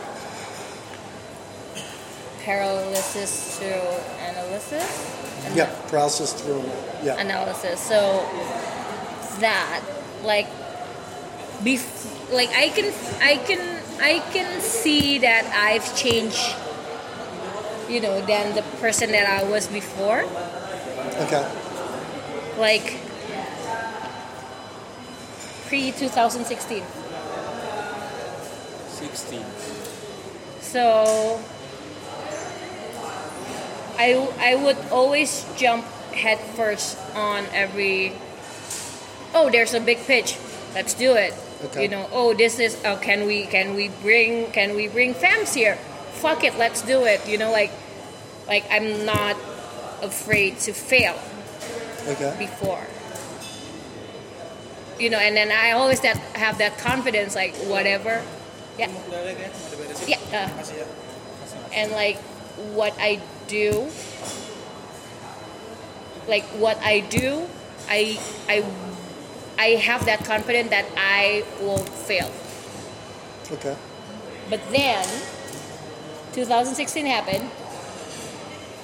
Paralysis 2.43 3.59
to 3.59 3.65
analysis. 4.31 5.55
Yeah, 5.55 5.69
paralysis 5.87 6.33
through. 6.33 6.63
Yeah, 7.03 7.19
analysis. 7.21 7.79
So 7.79 8.25
that 9.39 9.83
like 10.23 10.47
bef- 11.63 12.33
like 12.33 12.49
I 12.49 12.69
can 12.69 12.93
I 13.21 13.37
can 13.37 13.61
I 14.01 14.19
can 14.33 14.61
see 14.61 15.19
that 15.19 15.45
I've 15.53 15.85
changed 15.95 16.55
you 17.89 17.99
know 18.01 18.21
than 18.25 18.55
the 18.55 18.63
person 18.79 19.11
that 19.11 19.27
I 19.27 19.43
was 19.49 19.67
before. 19.67 20.23
okay, 21.27 21.43
Like 22.57 22.97
pre 25.67 25.91
2016. 25.91 26.83
16. 28.89 29.43
So 30.61 31.39
I 33.97 34.15
I 34.39 34.55
would 34.55 34.77
always 34.91 35.45
jump 35.57 35.85
head 36.13 36.39
first 36.55 36.97
on 37.15 37.45
every 37.53 38.13
oh 39.33 39.49
there's 39.49 39.73
a 39.73 39.79
big 39.79 39.97
pitch 40.05 40.37
let's 40.75 40.93
do 40.93 41.13
it 41.15 41.33
Okay. 41.65 41.83
you 41.83 41.89
know 41.89 42.09
oh 42.11 42.33
this 42.33 42.59
is 42.59 42.77
oh 42.85 42.97
can 42.97 43.25
we 43.27 43.45
can 43.45 43.75
we 43.75 43.89
bring 44.01 44.51
can 44.51 44.75
we 44.75 44.87
bring 44.87 45.13
fams 45.13 45.53
here? 45.53 45.75
Fuck 46.21 46.43
it 46.43 46.57
let's 46.57 46.81
do 46.81 47.05
it 47.05 47.27
you 47.27 47.37
know 47.37 47.51
like 47.51 47.71
like 48.47 48.65
I'm 48.69 49.05
not 49.05 49.37
afraid 50.01 50.57
to 50.59 50.73
fail 50.73 51.17
okay, 52.07 52.35
before. 52.39 52.85
You 54.99 55.09
know 55.09 55.19
and 55.19 55.35
then 55.35 55.51
I 55.51 55.71
always 55.71 56.01
that 56.01 56.17
have 56.35 56.57
that 56.57 56.77
confidence 56.77 57.35
like 57.35 57.55
whatever. 57.69 58.23
Yeah. 58.77 58.89
Yeah 60.07 60.17
uh, 60.33 60.49
and 61.73 61.91
like 61.91 62.17
what 62.73 62.93
I 62.99 63.19
do 63.47 63.89
like 66.27 66.43
what 66.59 66.77
I 66.81 66.99
do 67.01 67.47
I 67.89 68.19
I 68.47 68.63
I 69.61 69.77
have 69.77 70.05
that 70.07 70.25
confidence 70.25 70.71
that 70.71 70.85
I 70.97 71.45
won't 71.61 71.87
fail. 71.87 72.31
Okay, 73.51 73.77
but 74.49 74.59
then 74.71 75.05
2016 76.33 77.05
happened 77.05 77.45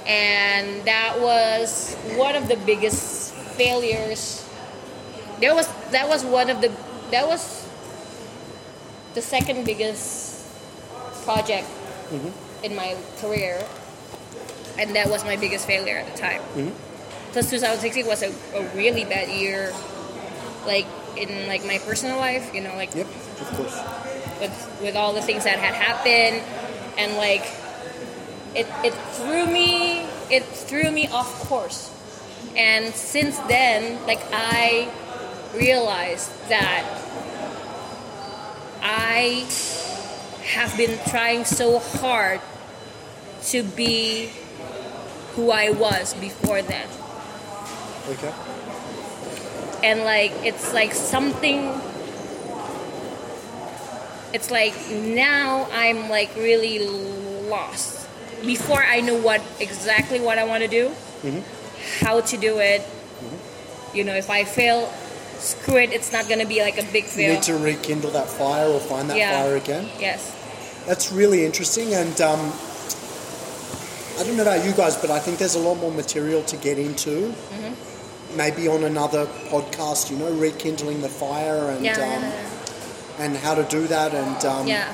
and 0.05 0.85
that 0.85 1.19
was 1.19 1.95
one 2.13 2.35
of 2.35 2.47
the 2.47 2.57
biggest 2.57 3.33
failures. 3.57 4.45
There 5.41 5.55
was 5.55 5.67
that 5.89 6.07
was 6.07 6.23
one 6.23 6.51
of 6.51 6.61
the 6.61 6.71
that 7.09 7.25
was 7.25 7.65
the 9.15 9.21
second 9.21 9.65
biggest 9.65 10.45
project 11.25 11.65
mm-hmm. 12.13 12.29
in 12.63 12.75
my 12.75 12.95
career 13.17 13.65
and 14.77 14.95
that 14.95 15.09
was 15.09 15.25
my 15.25 15.37
biggest 15.37 15.65
failure 15.65 15.97
at 15.97 16.05
the 16.13 16.17
time. 16.19 16.41
Mm-hmm. 16.53 16.69
Because 17.29 17.49
2016 17.49 18.05
was 18.05 18.21
a, 18.21 18.29
a 18.53 18.61
really 18.75 19.05
bad 19.05 19.27
year 19.27 19.73
like 20.67 20.85
in 21.17 21.47
like 21.47 21.65
my 21.65 21.79
personal 21.79 22.17
life, 22.17 22.53
you 22.53 22.61
know, 22.61 22.75
like 22.75 22.93
Yep, 22.93 23.07
of 23.07 23.47
course. 23.57 23.77
with 24.39 24.79
with 24.83 24.95
all 24.95 25.13
the 25.13 25.21
things 25.21 25.43
that 25.45 25.57
had 25.57 25.73
happened 25.73 26.43
and 26.97 27.15
like 27.17 27.45
it 28.53 28.67
it 28.83 28.93
threw 29.17 29.45
me 29.47 30.05
it 30.29 30.43
threw 30.43 30.91
me 30.91 31.07
off 31.07 31.29
course 31.47 31.89
and 32.55 32.93
since 32.93 33.37
then 33.49 33.97
like 34.05 34.21
i 34.33 34.87
realized 35.55 36.29
that 36.49 36.85
i 38.81 39.45
have 40.43 40.75
been 40.77 40.97
trying 41.09 41.45
so 41.45 41.79
hard 41.79 42.39
to 43.43 43.63
be 43.63 44.29
who 45.35 45.51
i 45.51 45.69
was 45.69 46.13
before 46.15 46.61
then 46.61 46.87
Okay. 48.09 48.31
And 49.83 50.01
like 50.03 50.31
it's 50.43 50.73
like 50.73 50.93
something 50.93 51.71
it's 54.33 54.51
like 54.51 54.73
now 54.91 55.67
i'm 55.71 56.09
like 56.09 56.33
really 56.35 56.79
lost 57.49 58.07
before 58.45 58.83
i 58.83 58.99
know 58.99 59.15
what 59.19 59.41
exactly 59.59 60.19
what 60.19 60.37
i 60.37 60.43
want 60.43 60.61
to 60.63 60.67
do 60.69 60.91
how 61.99 62.19
to 62.21 62.37
do 62.37 62.59
it 62.59 62.81
you 63.93 64.03
know 64.03 64.13
if 64.13 64.29
i 64.29 64.43
fail 64.43 64.87
screw 65.39 65.77
it 65.77 65.91
it's 65.93 66.11
not 66.11 66.27
gonna 66.27 66.45
be 66.45 66.61
like 66.61 66.77
a 66.77 66.83
big 66.91 67.03
You 67.05 67.09
fail 67.09 67.33
need 67.35 67.43
to 67.43 67.57
rekindle 67.57 68.11
that 68.11 68.27
fire 68.27 68.67
or 68.67 68.79
find 68.79 69.09
that 69.09 69.17
Yeah. 69.17 69.41
fire 69.43 69.55
again. 69.55 69.87
yes 69.99 70.33
That's 70.87 71.11
really 71.11 71.45
interesting, 71.45 71.93
and 71.93 72.15
um, 72.21 72.39
I 74.17 74.23
don't 74.23 74.37
know 74.37 74.43
about 74.43 74.63
you 74.65 74.71
guys, 74.71 74.95
but 74.95 75.11
I 75.11 75.19
think 75.19 75.37
there's 75.37 75.55
a 75.55 75.59
lot 75.59 75.75
more 75.83 75.91
material 75.91 76.41
to 76.43 76.55
get 76.55 76.79
into. 76.79 77.33
Mm-hmm. 77.35 77.73
Maybe 78.37 78.67
on 78.67 78.83
another 78.83 79.25
podcast, 79.49 80.11
you 80.11 80.17
know, 80.17 80.31
rekindling 80.31 81.01
the 81.01 81.09
fire 81.09 81.71
and 81.71 81.83
yeah 81.83 81.97
um, 81.97 82.23
and 83.19 83.35
how 83.37 83.55
to 83.55 83.63
do 83.63 83.87
that, 83.87 84.13
and 84.13 84.45
um, 84.45 84.67
yeah 84.67 84.93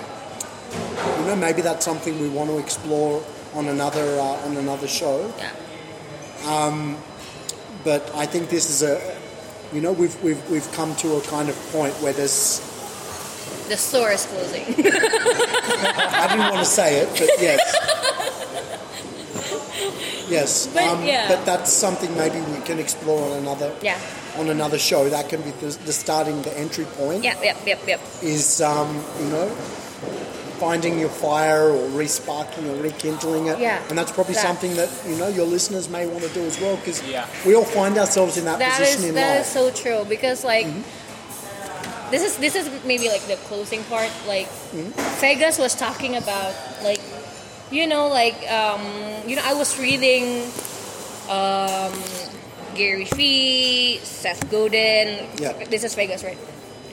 you 1.19 1.25
know, 1.27 1.35
maybe 1.35 1.61
that's 1.61 1.85
something 1.85 2.19
we 2.19 2.29
want 2.29 2.49
to 2.49 2.57
explore 2.57 3.21
on 3.53 3.67
another 3.67 4.17
uh, 4.19 4.45
on 4.47 4.55
another 4.57 4.87
show. 4.87 5.31
yeah 5.37 5.51
Um, 6.55 6.97
But 7.83 8.09
I 8.15 8.25
think 8.25 8.47
this 8.49 8.69
is 8.69 8.81
a, 8.81 8.97
you 9.75 9.81
know, 9.81 9.91
we've 9.91 10.15
we've 10.23 10.41
we've 10.49 10.71
come 10.71 10.95
to 11.03 11.17
a 11.17 11.21
kind 11.21 11.49
of 11.49 11.55
point 11.75 11.93
where 12.01 12.13
there's. 12.13 12.61
the 13.67 13.75
store 13.77 14.11
is 14.15 14.25
closing 14.25 14.63
I 16.21 16.25
didn't 16.29 16.47
want 16.53 16.63
to 16.63 16.71
say 16.79 16.89
it, 17.03 17.09
but 17.19 17.29
yes. 17.47 17.59
Yes, 20.29 20.67
But, 20.67 20.83
um, 20.83 21.03
yeah. 21.05 21.27
but 21.27 21.45
that's 21.45 21.71
something 21.71 22.15
maybe 22.17 22.39
we 22.41 22.59
can 22.65 22.79
explore 22.79 23.21
on 23.31 23.37
another 23.39 23.71
yeah 23.81 23.99
on 24.37 24.49
another 24.49 24.79
show. 24.79 25.07
That 25.09 25.29
can 25.29 25.41
be 25.41 25.51
the, 25.51 25.67
the 25.85 25.93
starting, 25.93 26.41
the 26.41 26.57
entry 26.57 26.85
point 26.97 27.23
yep 27.23 27.37
yep 27.43 27.57
yep 27.65 27.79
yep 27.87 27.99
is 28.21 28.61
um, 28.61 29.03
you 29.19 29.27
know 29.29 29.47
finding 30.59 30.97
your 30.97 31.09
fire 31.09 31.69
or 31.69 31.89
resparking 31.89 32.65
or 32.71 32.81
rekindling 32.81 33.47
it. 33.47 33.59
Yeah, 33.59 33.81
and 33.89 33.97
that's 33.97 34.11
probably 34.11 34.35
that. 34.35 34.41
something 34.47 34.75
that 34.75 34.89
you 35.07 35.15
know 35.17 35.27
your 35.27 35.45
listeners 35.45 35.89
may 35.89 36.07
want 36.07 36.23
to 36.23 36.29
do 36.33 36.41
as 36.45 36.59
well 36.61 36.77
because 36.77 37.03
Yeah. 37.07 37.27
we 37.45 37.53
all 37.55 37.65
find 37.65 37.97
ourselves 37.97 38.37
in 38.37 38.45
that, 38.45 38.59
That 38.59 38.79
position 38.79 39.03
is 39.03 39.09
in 39.09 39.15
that 39.15 39.37
life. 39.37 39.45
is 39.45 39.51
so 39.51 39.71
true 39.71 40.05
because 40.07 40.43
like 40.45 40.67
this 42.11 42.21
is 42.23 42.37
this 42.37 42.55
is 42.55 42.69
maybe 42.85 43.09
like 43.09 43.25
the 43.27 43.35
closing 43.47 43.83
part. 43.85 44.09
Like 44.27 44.47
Vegas 45.19 45.57
was 45.59 45.75
talking 45.75 46.15
about 46.15 46.53
like 46.83 47.01
you 47.73 47.87
know 47.87 48.07
like 48.07 48.37
um, 48.51 48.81
you 49.27 49.35
know 49.35 49.41
I 49.43 49.53
was 49.57 49.79
reading 49.79 50.45
um, 51.29 51.93
Gary 52.75 53.05
Vee, 53.17 53.97
Seth 54.03 54.49
Godin. 54.51 55.27
Yeah. 55.41 55.53
This 55.65 55.83
is 55.83 55.95
Vegas, 55.95 56.23
right? 56.23 56.37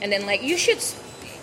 And 0.00 0.10
then 0.10 0.24
like 0.24 0.42
you 0.42 0.56
should. 0.56 0.80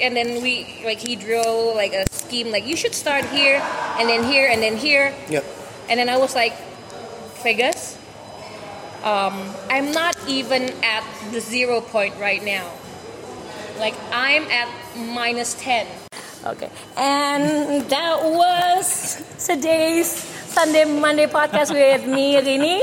And 0.02 0.16
then 0.18 0.42
we 0.42 0.82
like 0.86 0.98
he 1.00 1.16
drew 1.16 1.74
like 1.74 1.94
a 1.94 2.06
scheme 2.12 2.52
like 2.52 2.66
you 2.66 2.76
should 2.76 2.94
start 2.94 3.26
here 3.26 3.62
and 4.00 4.10
then 4.10 4.24
here 4.24 4.50
and 4.52 4.62
then 4.62 4.78
here 4.78 5.14
Yep. 5.30 5.46
and 5.90 6.00
then 6.00 6.10
I 6.10 6.18
was 6.18 6.36
like, 6.36 6.54
Vegas, 7.44 7.98
um, 9.04 9.34
I'm 9.70 9.92
not 9.92 10.16
even 10.28 10.70
at 10.84 11.04
the 11.32 11.40
zero 11.42 11.82
point 11.82 12.16
right 12.20 12.44
now. 12.44 12.70
Like, 13.80 13.94
I'm 14.12 14.44
at 14.50 14.68
minus 14.98 15.54
10. 15.62 15.86
Okay. 16.46 16.70
And 16.96 17.82
that 17.90 18.18
was 18.24 19.22
today's 19.46 20.08
Sunday 20.08 20.86
Monday 20.86 21.26
podcast 21.28 21.74
with 21.74 22.06
me, 22.08 22.36
Rini. 22.36 22.82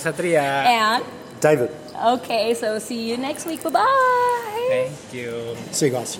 Satria. 0.00 0.42
And, 0.66 1.04
David, 1.40 1.70
okay, 1.94 2.54
so 2.54 2.78
see 2.78 3.08
you 3.10 3.16
next 3.16 3.46
week. 3.46 3.62
Bye 3.62 3.70
bye. 3.70 4.66
Thank 4.70 5.14
you. 5.14 5.56
see 5.70 5.86
you 5.86 5.92
guys. 5.92 6.18